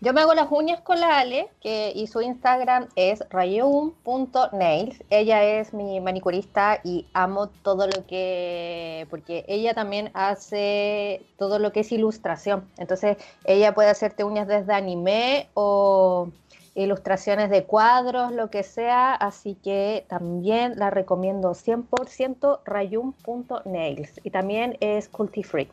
Yo 0.00 0.12
me 0.12 0.20
hago 0.20 0.32
las 0.32 0.46
uñas 0.52 0.80
con 0.80 1.00
la 1.00 1.18
Ale, 1.18 1.48
que, 1.60 1.92
y 1.92 2.06
su 2.06 2.20
Instagram 2.20 2.86
es 2.94 3.24
rayun.nails. 3.30 5.02
Ella 5.10 5.42
es 5.42 5.74
mi 5.74 6.00
manicurista 6.00 6.80
y 6.84 7.08
amo 7.14 7.48
todo 7.48 7.88
lo 7.88 8.06
que, 8.06 9.08
porque 9.10 9.44
ella 9.48 9.74
también 9.74 10.12
hace 10.14 11.26
todo 11.36 11.58
lo 11.58 11.72
que 11.72 11.80
es 11.80 11.90
ilustración. 11.90 12.70
Entonces, 12.78 13.16
ella 13.42 13.74
puede 13.74 13.90
hacerte 13.90 14.22
uñas 14.22 14.46
desde 14.46 14.72
anime 14.72 15.48
o 15.54 16.28
ilustraciones 16.76 17.50
de 17.50 17.64
cuadros, 17.64 18.30
lo 18.30 18.50
que 18.50 18.62
sea. 18.62 19.14
Así 19.14 19.56
que 19.56 20.06
también 20.08 20.78
la 20.78 20.90
recomiendo 20.90 21.54
100% 21.54 22.60
rayun.nails. 22.64 24.20
Y 24.22 24.30
también 24.30 24.76
es 24.78 25.08
culti 25.08 25.42
free. 25.42 25.68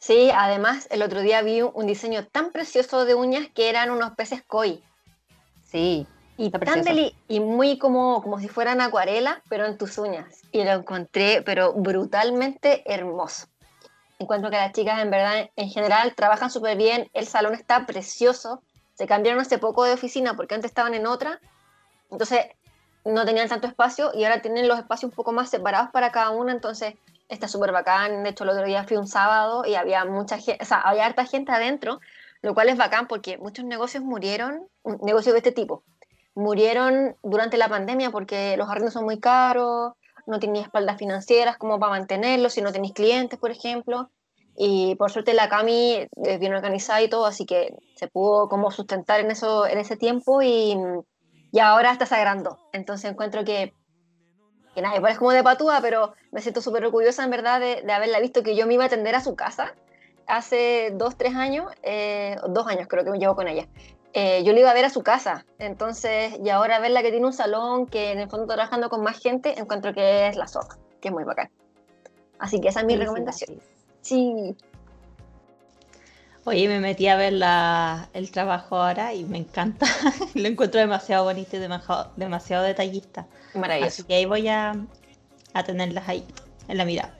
Sí, 0.00 0.30
además 0.34 0.88
el 0.90 1.02
otro 1.02 1.20
día 1.20 1.42
vi 1.42 1.60
un 1.60 1.86
diseño 1.86 2.26
tan 2.26 2.52
precioso 2.52 3.04
de 3.04 3.14
uñas 3.14 3.48
que 3.54 3.68
eran 3.68 3.90
unos 3.90 4.12
peces 4.12 4.42
koi. 4.42 4.82
Sí. 5.62 6.06
Y 6.38 6.50
tan 6.50 6.82
y 7.28 7.40
muy 7.40 7.76
como, 7.76 8.22
como 8.22 8.40
si 8.40 8.48
fueran 8.48 8.80
acuarela, 8.80 9.42
pero 9.50 9.66
en 9.66 9.76
tus 9.76 9.98
uñas. 9.98 10.40
Y 10.52 10.64
lo 10.64 10.70
encontré, 10.70 11.42
pero 11.42 11.74
brutalmente 11.74 12.82
hermoso. 12.90 13.46
Encuentro 14.18 14.50
que 14.50 14.56
las 14.56 14.72
chicas 14.72 15.00
en 15.02 15.10
verdad, 15.10 15.50
en 15.54 15.68
general, 15.68 16.14
trabajan 16.14 16.50
súper 16.50 16.78
bien. 16.78 17.10
El 17.12 17.26
salón 17.26 17.52
está 17.52 17.84
precioso. 17.84 18.62
Se 18.94 19.06
cambiaron 19.06 19.42
hace 19.42 19.58
poco 19.58 19.84
de 19.84 19.92
oficina 19.92 20.34
porque 20.34 20.54
antes 20.54 20.70
estaban 20.70 20.94
en 20.94 21.06
otra. 21.06 21.40
Entonces 22.10 22.46
no 23.04 23.26
tenían 23.26 23.50
tanto 23.50 23.66
espacio 23.66 24.12
y 24.14 24.24
ahora 24.24 24.40
tienen 24.40 24.66
los 24.66 24.78
espacios 24.78 25.10
un 25.10 25.14
poco 25.14 25.32
más 25.32 25.50
separados 25.50 25.90
para 25.90 26.10
cada 26.10 26.30
una. 26.30 26.52
Entonces 26.52 26.94
está 27.30 27.48
súper 27.48 27.72
bacán. 27.72 28.22
De 28.22 28.30
hecho, 28.30 28.44
el 28.44 28.50
otro 28.50 28.66
día 28.66 28.84
fui 28.84 28.96
un 28.96 29.06
sábado 29.06 29.64
y 29.64 29.74
había 29.74 30.04
mucha 30.04 30.38
gente, 30.38 30.62
o 30.62 30.66
sea, 30.66 30.80
había 30.80 31.06
harta 31.06 31.24
gente 31.24 31.52
adentro, 31.52 32.00
lo 32.42 32.54
cual 32.54 32.68
es 32.68 32.76
bacán 32.76 33.06
porque 33.08 33.38
muchos 33.38 33.64
negocios 33.64 34.02
murieron, 34.02 34.68
negocios 35.02 35.32
de 35.32 35.38
este 35.38 35.52
tipo, 35.52 35.84
murieron 36.34 37.16
durante 37.22 37.56
la 37.56 37.68
pandemia 37.68 38.10
porque 38.10 38.56
los 38.56 38.68
arriendos 38.68 38.94
son 38.94 39.04
muy 39.04 39.20
caros, 39.20 39.92
no 40.26 40.38
tenías 40.38 40.66
espaldas 40.66 40.98
financieras 40.98 41.56
como 41.56 41.78
para 41.78 41.90
mantenerlos, 41.90 42.52
si 42.52 42.62
no 42.62 42.72
tenéis 42.72 42.92
clientes, 42.92 43.38
por 43.38 43.50
ejemplo. 43.50 44.10
Y 44.56 44.94
por 44.96 45.10
suerte 45.10 45.32
la 45.32 45.48
Cami 45.48 46.06
es 46.22 46.38
bien 46.38 46.52
organizada 46.52 47.00
y 47.00 47.08
todo, 47.08 47.24
así 47.24 47.46
que 47.46 47.74
se 47.94 48.08
pudo 48.08 48.48
como 48.48 48.70
sustentar 48.70 49.20
en, 49.20 49.30
eso, 49.30 49.66
en 49.66 49.78
ese 49.78 49.96
tiempo 49.96 50.42
y, 50.42 50.76
y 51.52 51.58
ahora 51.60 51.92
está 51.92 52.04
sagrando. 52.04 52.58
Entonces 52.72 53.10
encuentro 53.10 53.44
que 53.44 53.72
que 54.74 54.82
nada, 54.82 54.96
igual 54.96 55.12
es 55.12 55.18
como 55.18 55.32
de 55.32 55.42
patúa, 55.42 55.80
pero 55.80 56.14
me 56.30 56.40
siento 56.40 56.60
súper 56.60 56.84
orgullosa 56.84 57.24
en 57.24 57.30
verdad 57.30 57.60
de, 57.60 57.92
haberla 57.92 58.20
visto, 58.20 58.42
que 58.42 58.56
yo 58.56 58.66
me 58.66 58.74
iba 58.74 58.84
a 58.84 58.86
atender 58.86 59.14
a 59.14 59.20
su 59.20 59.34
casa 59.34 59.74
hace 60.26 60.92
dos, 60.94 61.16
tres 61.16 61.34
años, 61.34 61.72
eh, 61.82 62.36
dos 62.48 62.66
años 62.66 62.86
creo 62.88 63.04
que 63.04 63.10
me 63.10 63.18
llevo 63.18 63.34
con 63.34 63.48
ella. 63.48 63.66
Eh, 64.12 64.42
yo 64.44 64.52
le 64.52 64.60
iba 64.60 64.70
a 64.70 64.74
ver 64.74 64.84
a 64.84 64.90
su 64.90 65.02
casa, 65.02 65.44
entonces, 65.58 66.34
y 66.42 66.48
ahora 66.50 66.80
verla 66.80 67.02
que 67.02 67.10
tiene 67.10 67.26
un 67.26 67.32
salón, 67.32 67.86
que 67.86 68.10
en 68.12 68.18
el 68.18 68.28
fondo 68.28 68.44
está 68.44 68.54
trabajando 68.54 68.90
con 68.90 69.02
más 69.02 69.18
gente, 69.18 69.58
encuentro 69.58 69.92
que 69.92 70.28
es 70.28 70.36
la 70.36 70.48
sopa, 70.48 70.78
que 71.00 71.08
es 71.08 71.14
muy 71.14 71.24
bacán. 71.24 71.50
Así 72.38 72.60
que 72.60 72.68
esa 72.68 72.80
es 72.80 72.86
mi 72.86 72.96
recomendación. 72.96 73.60
Sí. 74.00 74.56
Oye, 76.44 76.68
me 76.68 76.80
metí 76.80 77.06
a 77.06 77.16
ver 77.16 77.34
el 78.14 78.30
trabajo 78.30 78.76
ahora 78.76 79.14
y 79.14 79.24
me 79.24 79.38
encanta. 79.38 79.86
Lo 80.34 80.48
encuentro 80.48 80.80
demasiado 80.80 81.24
bonito 81.24 81.56
y 81.56 81.58
demasiado, 81.58 82.12
demasiado 82.16 82.64
detallista. 82.64 83.26
Maravilloso. 83.54 83.94
Así 83.94 84.02
que 84.04 84.14
ahí 84.14 84.24
voy 84.24 84.48
a, 84.48 84.74
tenerlas 85.66 86.08
ahí, 86.08 86.24
en 86.68 86.78
la 86.78 86.84
mirada. 86.84 87.14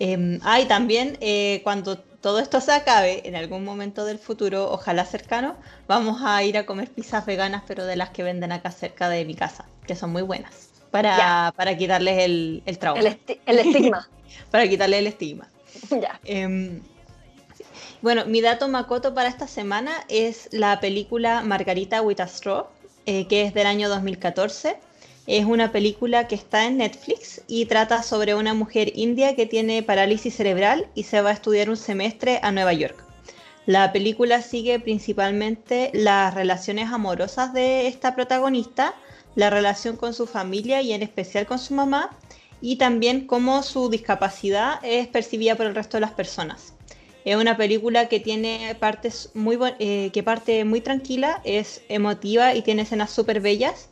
Eh, 0.00 0.38
ah, 0.42 0.60
y 0.60 0.66
también 0.66 1.16
eh, 1.20 1.60
cuando 1.62 1.98
todo 1.98 2.40
esto 2.40 2.60
se 2.60 2.72
acabe, 2.72 3.26
en 3.26 3.36
algún 3.36 3.64
momento 3.64 4.04
del 4.04 4.18
futuro, 4.18 4.70
ojalá 4.70 5.04
cercano, 5.04 5.56
vamos 5.86 6.20
a 6.24 6.42
ir 6.42 6.58
a 6.58 6.66
comer 6.66 6.90
pizzas 6.90 7.24
veganas, 7.24 7.62
pero 7.66 7.84
de 7.84 7.96
las 7.96 8.10
que 8.10 8.22
venden 8.22 8.52
acá 8.52 8.70
cerca 8.72 9.08
de 9.08 9.24
mi 9.24 9.34
casa, 9.34 9.66
que 9.86 9.94
son 9.94 10.10
muy 10.10 10.22
buenas, 10.22 10.70
para, 10.90 11.52
para 11.56 11.76
quitarles 11.76 12.24
el, 12.24 12.62
el 12.66 12.78
trauma. 12.78 13.00
El, 13.00 13.18
el 13.46 13.58
estigma. 13.60 14.08
para 14.50 14.68
quitarles 14.68 14.98
el 15.00 15.06
estigma. 15.06 15.48
ya. 15.90 16.20
Em, 16.24 16.82
bueno, 18.00 18.26
mi 18.26 18.40
dato 18.40 18.68
Makoto 18.68 19.12
para 19.12 19.28
esta 19.28 19.48
semana 19.48 19.92
es 20.08 20.48
la 20.52 20.78
película 20.78 21.42
Margarita 21.42 22.00
with 22.00 22.20
a 22.20 22.28
Straw, 22.28 22.66
eh, 23.06 23.26
que 23.26 23.42
es 23.42 23.54
del 23.54 23.66
año 23.66 23.88
2014. 23.88 24.76
Es 25.26 25.44
una 25.44 25.72
película 25.72 26.28
que 26.28 26.36
está 26.36 26.66
en 26.66 26.76
Netflix 26.78 27.42
y 27.48 27.66
trata 27.66 28.04
sobre 28.04 28.36
una 28.36 28.54
mujer 28.54 28.92
india 28.94 29.34
que 29.34 29.46
tiene 29.46 29.82
parálisis 29.82 30.36
cerebral 30.36 30.86
y 30.94 31.02
se 31.02 31.20
va 31.20 31.30
a 31.30 31.32
estudiar 31.32 31.70
un 31.70 31.76
semestre 31.76 32.38
a 32.42 32.52
Nueva 32.52 32.72
York. 32.72 33.04
La 33.66 33.92
película 33.92 34.42
sigue 34.42 34.78
principalmente 34.78 35.90
las 35.92 36.32
relaciones 36.34 36.90
amorosas 36.90 37.52
de 37.52 37.88
esta 37.88 38.14
protagonista, 38.14 38.94
la 39.34 39.50
relación 39.50 39.96
con 39.96 40.14
su 40.14 40.26
familia 40.26 40.82
y 40.82 40.92
en 40.92 41.02
especial 41.02 41.46
con 41.46 41.58
su 41.58 41.74
mamá, 41.74 42.16
y 42.60 42.76
también 42.76 43.26
cómo 43.26 43.62
su 43.62 43.90
discapacidad 43.90 44.78
es 44.84 45.08
percibida 45.08 45.56
por 45.56 45.66
el 45.66 45.74
resto 45.74 45.96
de 45.96 46.02
las 46.02 46.12
personas. 46.12 46.77
Es 47.24 47.36
una 47.36 47.56
película 47.56 48.08
que 48.08 48.20
tiene 48.20 48.76
partes 48.78 49.30
muy 49.34 49.58
eh, 49.78 50.10
que 50.12 50.22
parte 50.22 50.64
muy 50.64 50.80
tranquila, 50.80 51.40
es 51.44 51.82
emotiva 51.88 52.54
y 52.54 52.62
tiene 52.62 52.82
escenas 52.82 53.10
súper 53.10 53.40
bellas, 53.40 53.88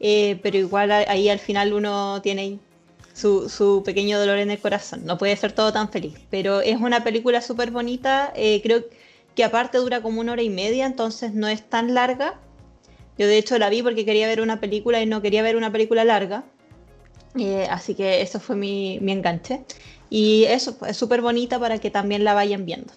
eh, 0.00 0.38
pero 0.42 0.58
igual 0.58 0.90
ahí 0.90 1.28
al 1.28 1.38
final 1.38 1.72
uno 1.72 2.20
tiene 2.22 2.58
su, 3.12 3.82
pequeño 3.84 4.18
dolor 4.18 4.38
en 4.38 4.50
el 4.50 4.58
corazón. 4.58 5.02
No 5.04 5.18
puede 5.18 5.36
ser 5.36 5.52
todo 5.52 5.72
tan 5.72 5.90
feliz, 5.90 6.14
pero 6.30 6.62
es 6.62 6.80
una 6.80 7.04
película 7.04 7.42
súper 7.42 7.70
bonita. 7.70 8.32
Eh, 8.34 8.60
creo 8.62 8.84
que 9.34 9.44
aparte 9.44 9.78
dura 9.78 10.00
como 10.02 10.20
una 10.20 10.32
hora 10.32 10.42
y 10.42 10.50
media, 10.50 10.86
entonces 10.86 11.34
no 11.34 11.48
es 11.48 11.62
tan 11.68 11.94
larga. 11.94 12.40
Yo 13.18 13.26
de 13.26 13.36
hecho 13.36 13.58
la 13.58 13.68
vi 13.68 13.82
porque 13.82 14.06
quería 14.06 14.26
ver 14.26 14.40
una 14.40 14.58
película 14.60 15.02
y 15.02 15.06
no 15.06 15.20
quería 15.20 15.42
ver 15.42 15.56
una 15.56 15.70
película 15.70 16.04
larga. 16.04 16.44
así 17.68 17.94
que 17.94 18.22
eso 18.22 18.40
fue 18.40 18.56
mi, 18.56 18.98
mi 19.00 19.12
enganche. 19.12 19.60
Y 20.10 20.44
eso 20.44 20.76
es 20.86 20.96
súper 20.96 21.22
bonita 21.22 21.58
para 21.58 21.78
que 21.78 21.90
también 21.90 22.24
la 22.24 22.34
vayan 22.34 22.66
viendo. 22.66 22.92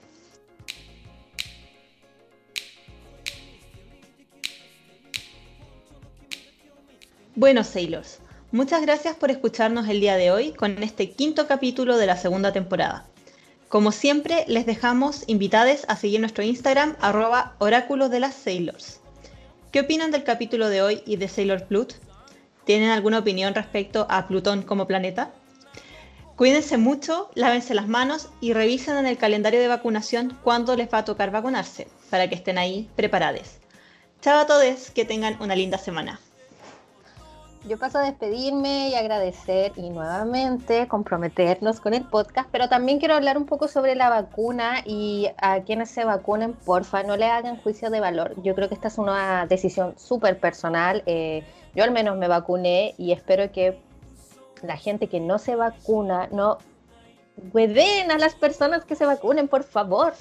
Bueno, 7.35 7.63
Sailors, 7.63 8.19
muchas 8.51 8.81
gracias 8.81 9.15
por 9.15 9.31
escucharnos 9.31 9.87
el 9.87 9.99
día 9.99 10.17
de 10.17 10.31
hoy 10.31 10.51
con 10.53 10.81
este 10.83 11.11
quinto 11.11 11.47
capítulo 11.47 11.97
de 11.97 12.05
la 12.05 12.17
segunda 12.17 12.51
temporada. 12.51 13.07
Como 13.69 13.91
siempre, 13.91 14.45
les 14.47 14.67
dejamos 14.67 15.23
invitados 15.25 15.85
a 15.87 15.95
seguir 15.95 16.19
nuestro 16.19 16.43
Instagram, 16.43 16.95
arroba 17.01 17.55
oráculo 17.57 18.07
de 18.07 18.19
las 18.19 18.35
Sailors. 18.35 18.99
¿Qué 19.71 19.79
opinan 19.79 20.11
del 20.11 20.23
capítulo 20.23 20.69
de 20.69 20.83
hoy 20.83 21.01
y 21.07 21.15
de 21.15 21.27
Sailor 21.27 21.65
Plut? 21.65 21.93
¿Tienen 22.65 22.91
alguna 22.91 23.17
opinión 23.17 23.55
respecto 23.55 24.05
a 24.11 24.27
Plutón 24.27 24.61
como 24.61 24.85
planeta? 24.85 25.33
Cuídense 26.35 26.77
mucho, 26.77 27.29
lávense 27.35 27.75
las 27.75 27.87
manos 27.87 28.29
y 28.41 28.53
revisen 28.53 28.97
en 28.97 29.05
el 29.05 29.19
calendario 29.19 29.59
de 29.59 29.67
vacunación 29.67 30.35
cuándo 30.43 30.75
les 30.75 30.91
va 30.91 30.99
a 30.99 31.05
tocar 31.05 31.29
vacunarse, 31.29 31.87
para 32.09 32.27
que 32.27 32.33
estén 32.33 32.57
ahí 32.57 32.89
preparados. 32.95 33.59
Chao 34.19 34.39
a 34.39 34.47
todos, 34.47 34.89
que 34.89 35.05
tengan 35.05 35.39
una 35.41 35.55
linda 35.55 35.77
semana. 35.77 36.19
Yo 37.65 37.77
paso 37.77 37.99
a 37.99 38.01
despedirme 38.01 38.89
y 38.89 38.95
agradecer 38.95 39.73
y 39.75 39.91
nuevamente 39.91 40.87
comprometernos 40.87 41.79
con 41.79 41.93
el 41.93 42.03
podcast, 42.03 42.49
pero 42.51 42.67
también 42.67 42.97
quiero 42.97 43.13
hablar 43.13 43.37
un 43.37 43.45
poco 43.45 43.67
sobre 43.67 43.95
la 43.95 44.09
vacuna 44.09 44.81
y 44.85 45.29
a 45.37 45.61
quienes 45.61 45.91
se 45.91 46.03
vacunen, 46.03 46.53
porfa, 46.53 47.03
no 47.03 47.15
le 47.15 47.25
hagan 47.25 47.61
juicio 47.61 47.91
de 47.91 47.99
valor. 47.99 48.33
Yo 48.41 48.55
creo 48.55 48.69
que 48.69 48.75
esta 48.75 48.87
es 48.87 48.97
una 48.97 49.45
decisión 49.45 49.93
súper 49.97 50.39
personal. 50.39 51.03
Eh, 51.05 51.43
yo 51.75 51.83
al 51.83 51.91
menos 51.91 52.17
me 52.17 52.27
vacuné 52.27 52.95
y 52.97 53.11
espero 53.11 53.51
que 53.51 53.79
la 54.63 54.77
gente 54.77 55.07
que 55.07 55.19
no 55.19 55.37
se 55.37 55.55
vacuna, 55.55 56.27
no 56.31 56.57
pueden 57.51 58.11
a 58.11 58.17
las 58.17 58.35
personas 58.35 58.85
que 58.85 58.95
se 58.95 59.05
vacunen, 59.05 59.47
por 59.47 59.63
favor. 59.63 60.13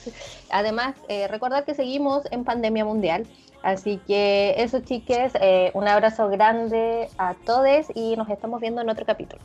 Además, 0.51 0.95
eh, 1.09 1.29
recordar 1.29 1.65
que 1.65 1.75
seguimos 1.75 2.25
en 2.31 2.45
pandemia 2.45 2.85
mundial. 2.85 3.27
Así 3.63 3.99
que 4.07 4.55
eso, 4.59 4.81
chiques, 4.81 5.33
eh, 5.41 5.71
un 5.75 5.87
abrazo 5.87 6.29
grande 6.29 7.09
a 7.19 7.35
todos 7.35 7.87
y 7.95 8.17
nos 8.17 8.29
estamos 8.29 8.61
viendo 8.61 8.81
en 8.81 8.89
otro 8.89 9.07
capítulo. 9.07 9.41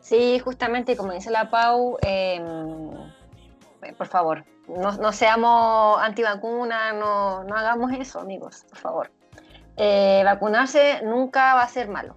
Sí, 0.00 0.38
justamente 0.38 0.96
como 0.96 1.12
dice 1.12 1.30
la 1.30 1.50
Pau, 1.50 1.98
em, 2.00 2.90
por 3.98 4.06
favor, 4.06 4.44
no, 4.68 5.12
seamos 5.12 5.98
antivacunas, 6.00 6.94
no, 6.94 7.44
no 7.44 7.56
hagamos 7.56 7.92
eso, 7.92 8.20
amigos, 8.20 8.64
por 8.70 8.78
favor. 8.78 9.10
Eh, 9.76 10.22
vacunarse 10.24 11.02
nunca 11.02 11.54
va 11.54 11.62
a 11.64 11.68
ser 11.68 11.88
malo 11.88 12.14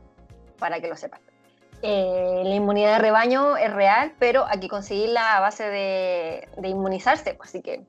para 0.60 0.80
que 0.80 0.88
lo 0.88 0.96
sepan. 0.96 1.20
Eh, 1.82 2.42
la 2.44 2.56
inmunidad 2.56 2.94
de 2.94 3.00
rebaño 3.00 3.56
es 3.56 3.74
real, 3.74 4.14
pero 4.20 4.46
hay 4.46 4.60
que 4.60 4.68
conseguirla 4.68 5.38
a 5.38 5.40
base 5.40 5.64
de, 5.64 6.48
inmunizarse, 6.64 7.34
pues, 7.36 7.50
así 7.50 7.62
que 7.62 7.82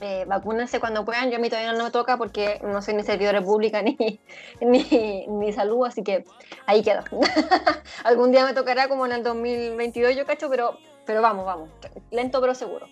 eh, 0.00 0.24
vacúnense 0.28 0.78
cuando 0.78 1.04
puedan. 1.04 1.30
Yo 1.30 1.36
a 1.36 1.40
mí 1.40 1.48
todavía 1.48 1.72
no 1.72 1.84
me 1.84 1.90
toca 1.90 2.16
porque 2.16 2.60
no 2.62 2.80
soy 2.80 2.94
ni 2.94 3.02
servidora 3.02 3.42
pública 3.42 3.82
ni, 3.82 4.20
ni, 4.60 5.26
ni 5.26 5.52
salud, 5.52 5.86
así 5.86 6.04
que 6.04 6.24
ahí 6.66 6.82
quedo. 6.82 7.02
Algún 8.04 8.30
día 8.30 8.44
me 8.44 8.54
tocará 8.54 8.88
como 8.88 9.04
en 9.06 9.12
el 9.12 9.22
2022, 9.24 10.14
yo 10.14 10.24
cacho, 10.24 10.48
pero, 10.48 10.78
pero 11.04 11.20
vamos, 11.20 11.44
vamos, 11.44 11.70
lento 12.12 12.40
pero 12.40 12.54
seguro. 12.54 12.86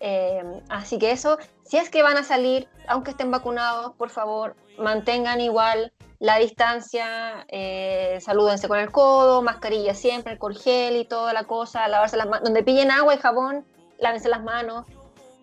Eh, 0.00 0.62
así 0.68 0.98
que 0.98 1.10
eso, 1.10 1.38
si 1.64 1.76
es 1.76 1.90
que 1.90 2.02
van 2.02 2.16
a 2.16 2.22
salir, 2.22 2.68
aunque 2.86 3.10
estén 3.10 3.30
vacunados, 3.30 3.94
por 3.96 4.10
favor, 4.10 4.56
mantengan 4.78 5.40
igual 5.40 5.92
la 6.20 6.36
distancia, 6.38 7.44
eh, 7.48 8.18
salúdense 8.20 8.68
con 8.68 8.78
el 8.78 8.90
codo, 8.90 9.42
mascarilla 9.42 9.94
siempre, 9.94 10.38
el 10.40 10.58
gel 10.58 10.96
y 10.96 11.04
toda 11.04 11.32
la 11.32 11.44
cosa, 11.44 11.86
lavarse 11.88 12.16
las 12.16 12.26
manos, 12.26 12.44
donde 12.44 12.62
pillen 12.62 12.90
agua 12.90 13.14
y 13.14 13.18
jabón, 13.18 13.64
lávense 13.98 14.28
las 14.28 14.42
manos, 14.42 14.84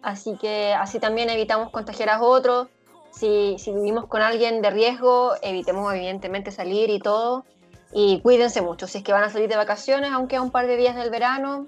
así 0.01 0.37
que 0.37 0.73
así 0.73 0.99
también 0.99 1.29
evitamos 1.29 1.71
contagiar 1.71 2.09
a 2.09 2.21
otros. 2.21 2.67
Si, 3.11 3.55
si 3.59 3.71
vivimos 3.71 4.07
con 4.07 4.21
alguien 4.21 4.61
de 4.61 4.71
riesgo, 4.71 5.35
evitemos 5.41 5.93
evidentemente 5.93 6.51
salir 6.51 6.89
y 6.89 6.99
todo. 6.99 7.45
Y 7.93 8.19
cuídense 8.19 8.61
mucho. 8.61 8.87
Si 8.87 8.97
es 8.97 9.05
que 9.05 9.13
van 9.13 9.23
a 9.23 9.29
salir 9.29 9.47
de 9.47 9.55
vacaciones, 9.55 10.11
aunque 10.11 10.35
a 10.35 10.41
un 10.41 10.51
par 10.51 10.67
de 10.67 10.75
días 10.75 10.97
del 10.97 11.09
verano, 11.09 11.65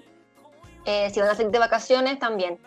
eh, 0.84 1.08
si 1.08 1.20
van 1.20 1.30
a 1.30 1.34
salir 1.34 1.50
de 1.50 1.58
vacaciones, 1.58 2.18
también 2.18 2.58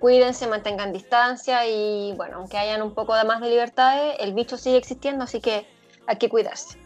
cuídense, 0.00 0.48
mantengan 0.48 0.92
distancia 0.92 1.66
y 1.66 2.12
bueno, 2.16 2.38
aunque 2.38 2.58
hayan 2.58 2.82
un 2.82 2.94
poco 2.94 3.14
de 3.14 3.24
más 3.24 3.40
de 3.40 3.50
libertades, 3.50 4.16
el 4.18 4.34
bicho 4.34 4.56
sigue 4.56 4.78
existiendo, 4.78 5.24
así 5.24 5.40
que 5.40 5.66
hay 6.06 6.16
que 6.16 6.28
cuidarse. 6.28 6.78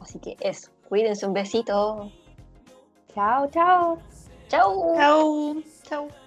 Así 0.00 0.18
que 0.20 0.36
eso, 0.40 0.70
cuídense, 0.88 1.26
un 1.26 1.34
besito. 1.34 2.10
Chao, 3.14 3.50
chao. 3.50 3.98
Chao. 4.48 4.94
Chao. 4.96 5.56
Chao. 5.82 6.23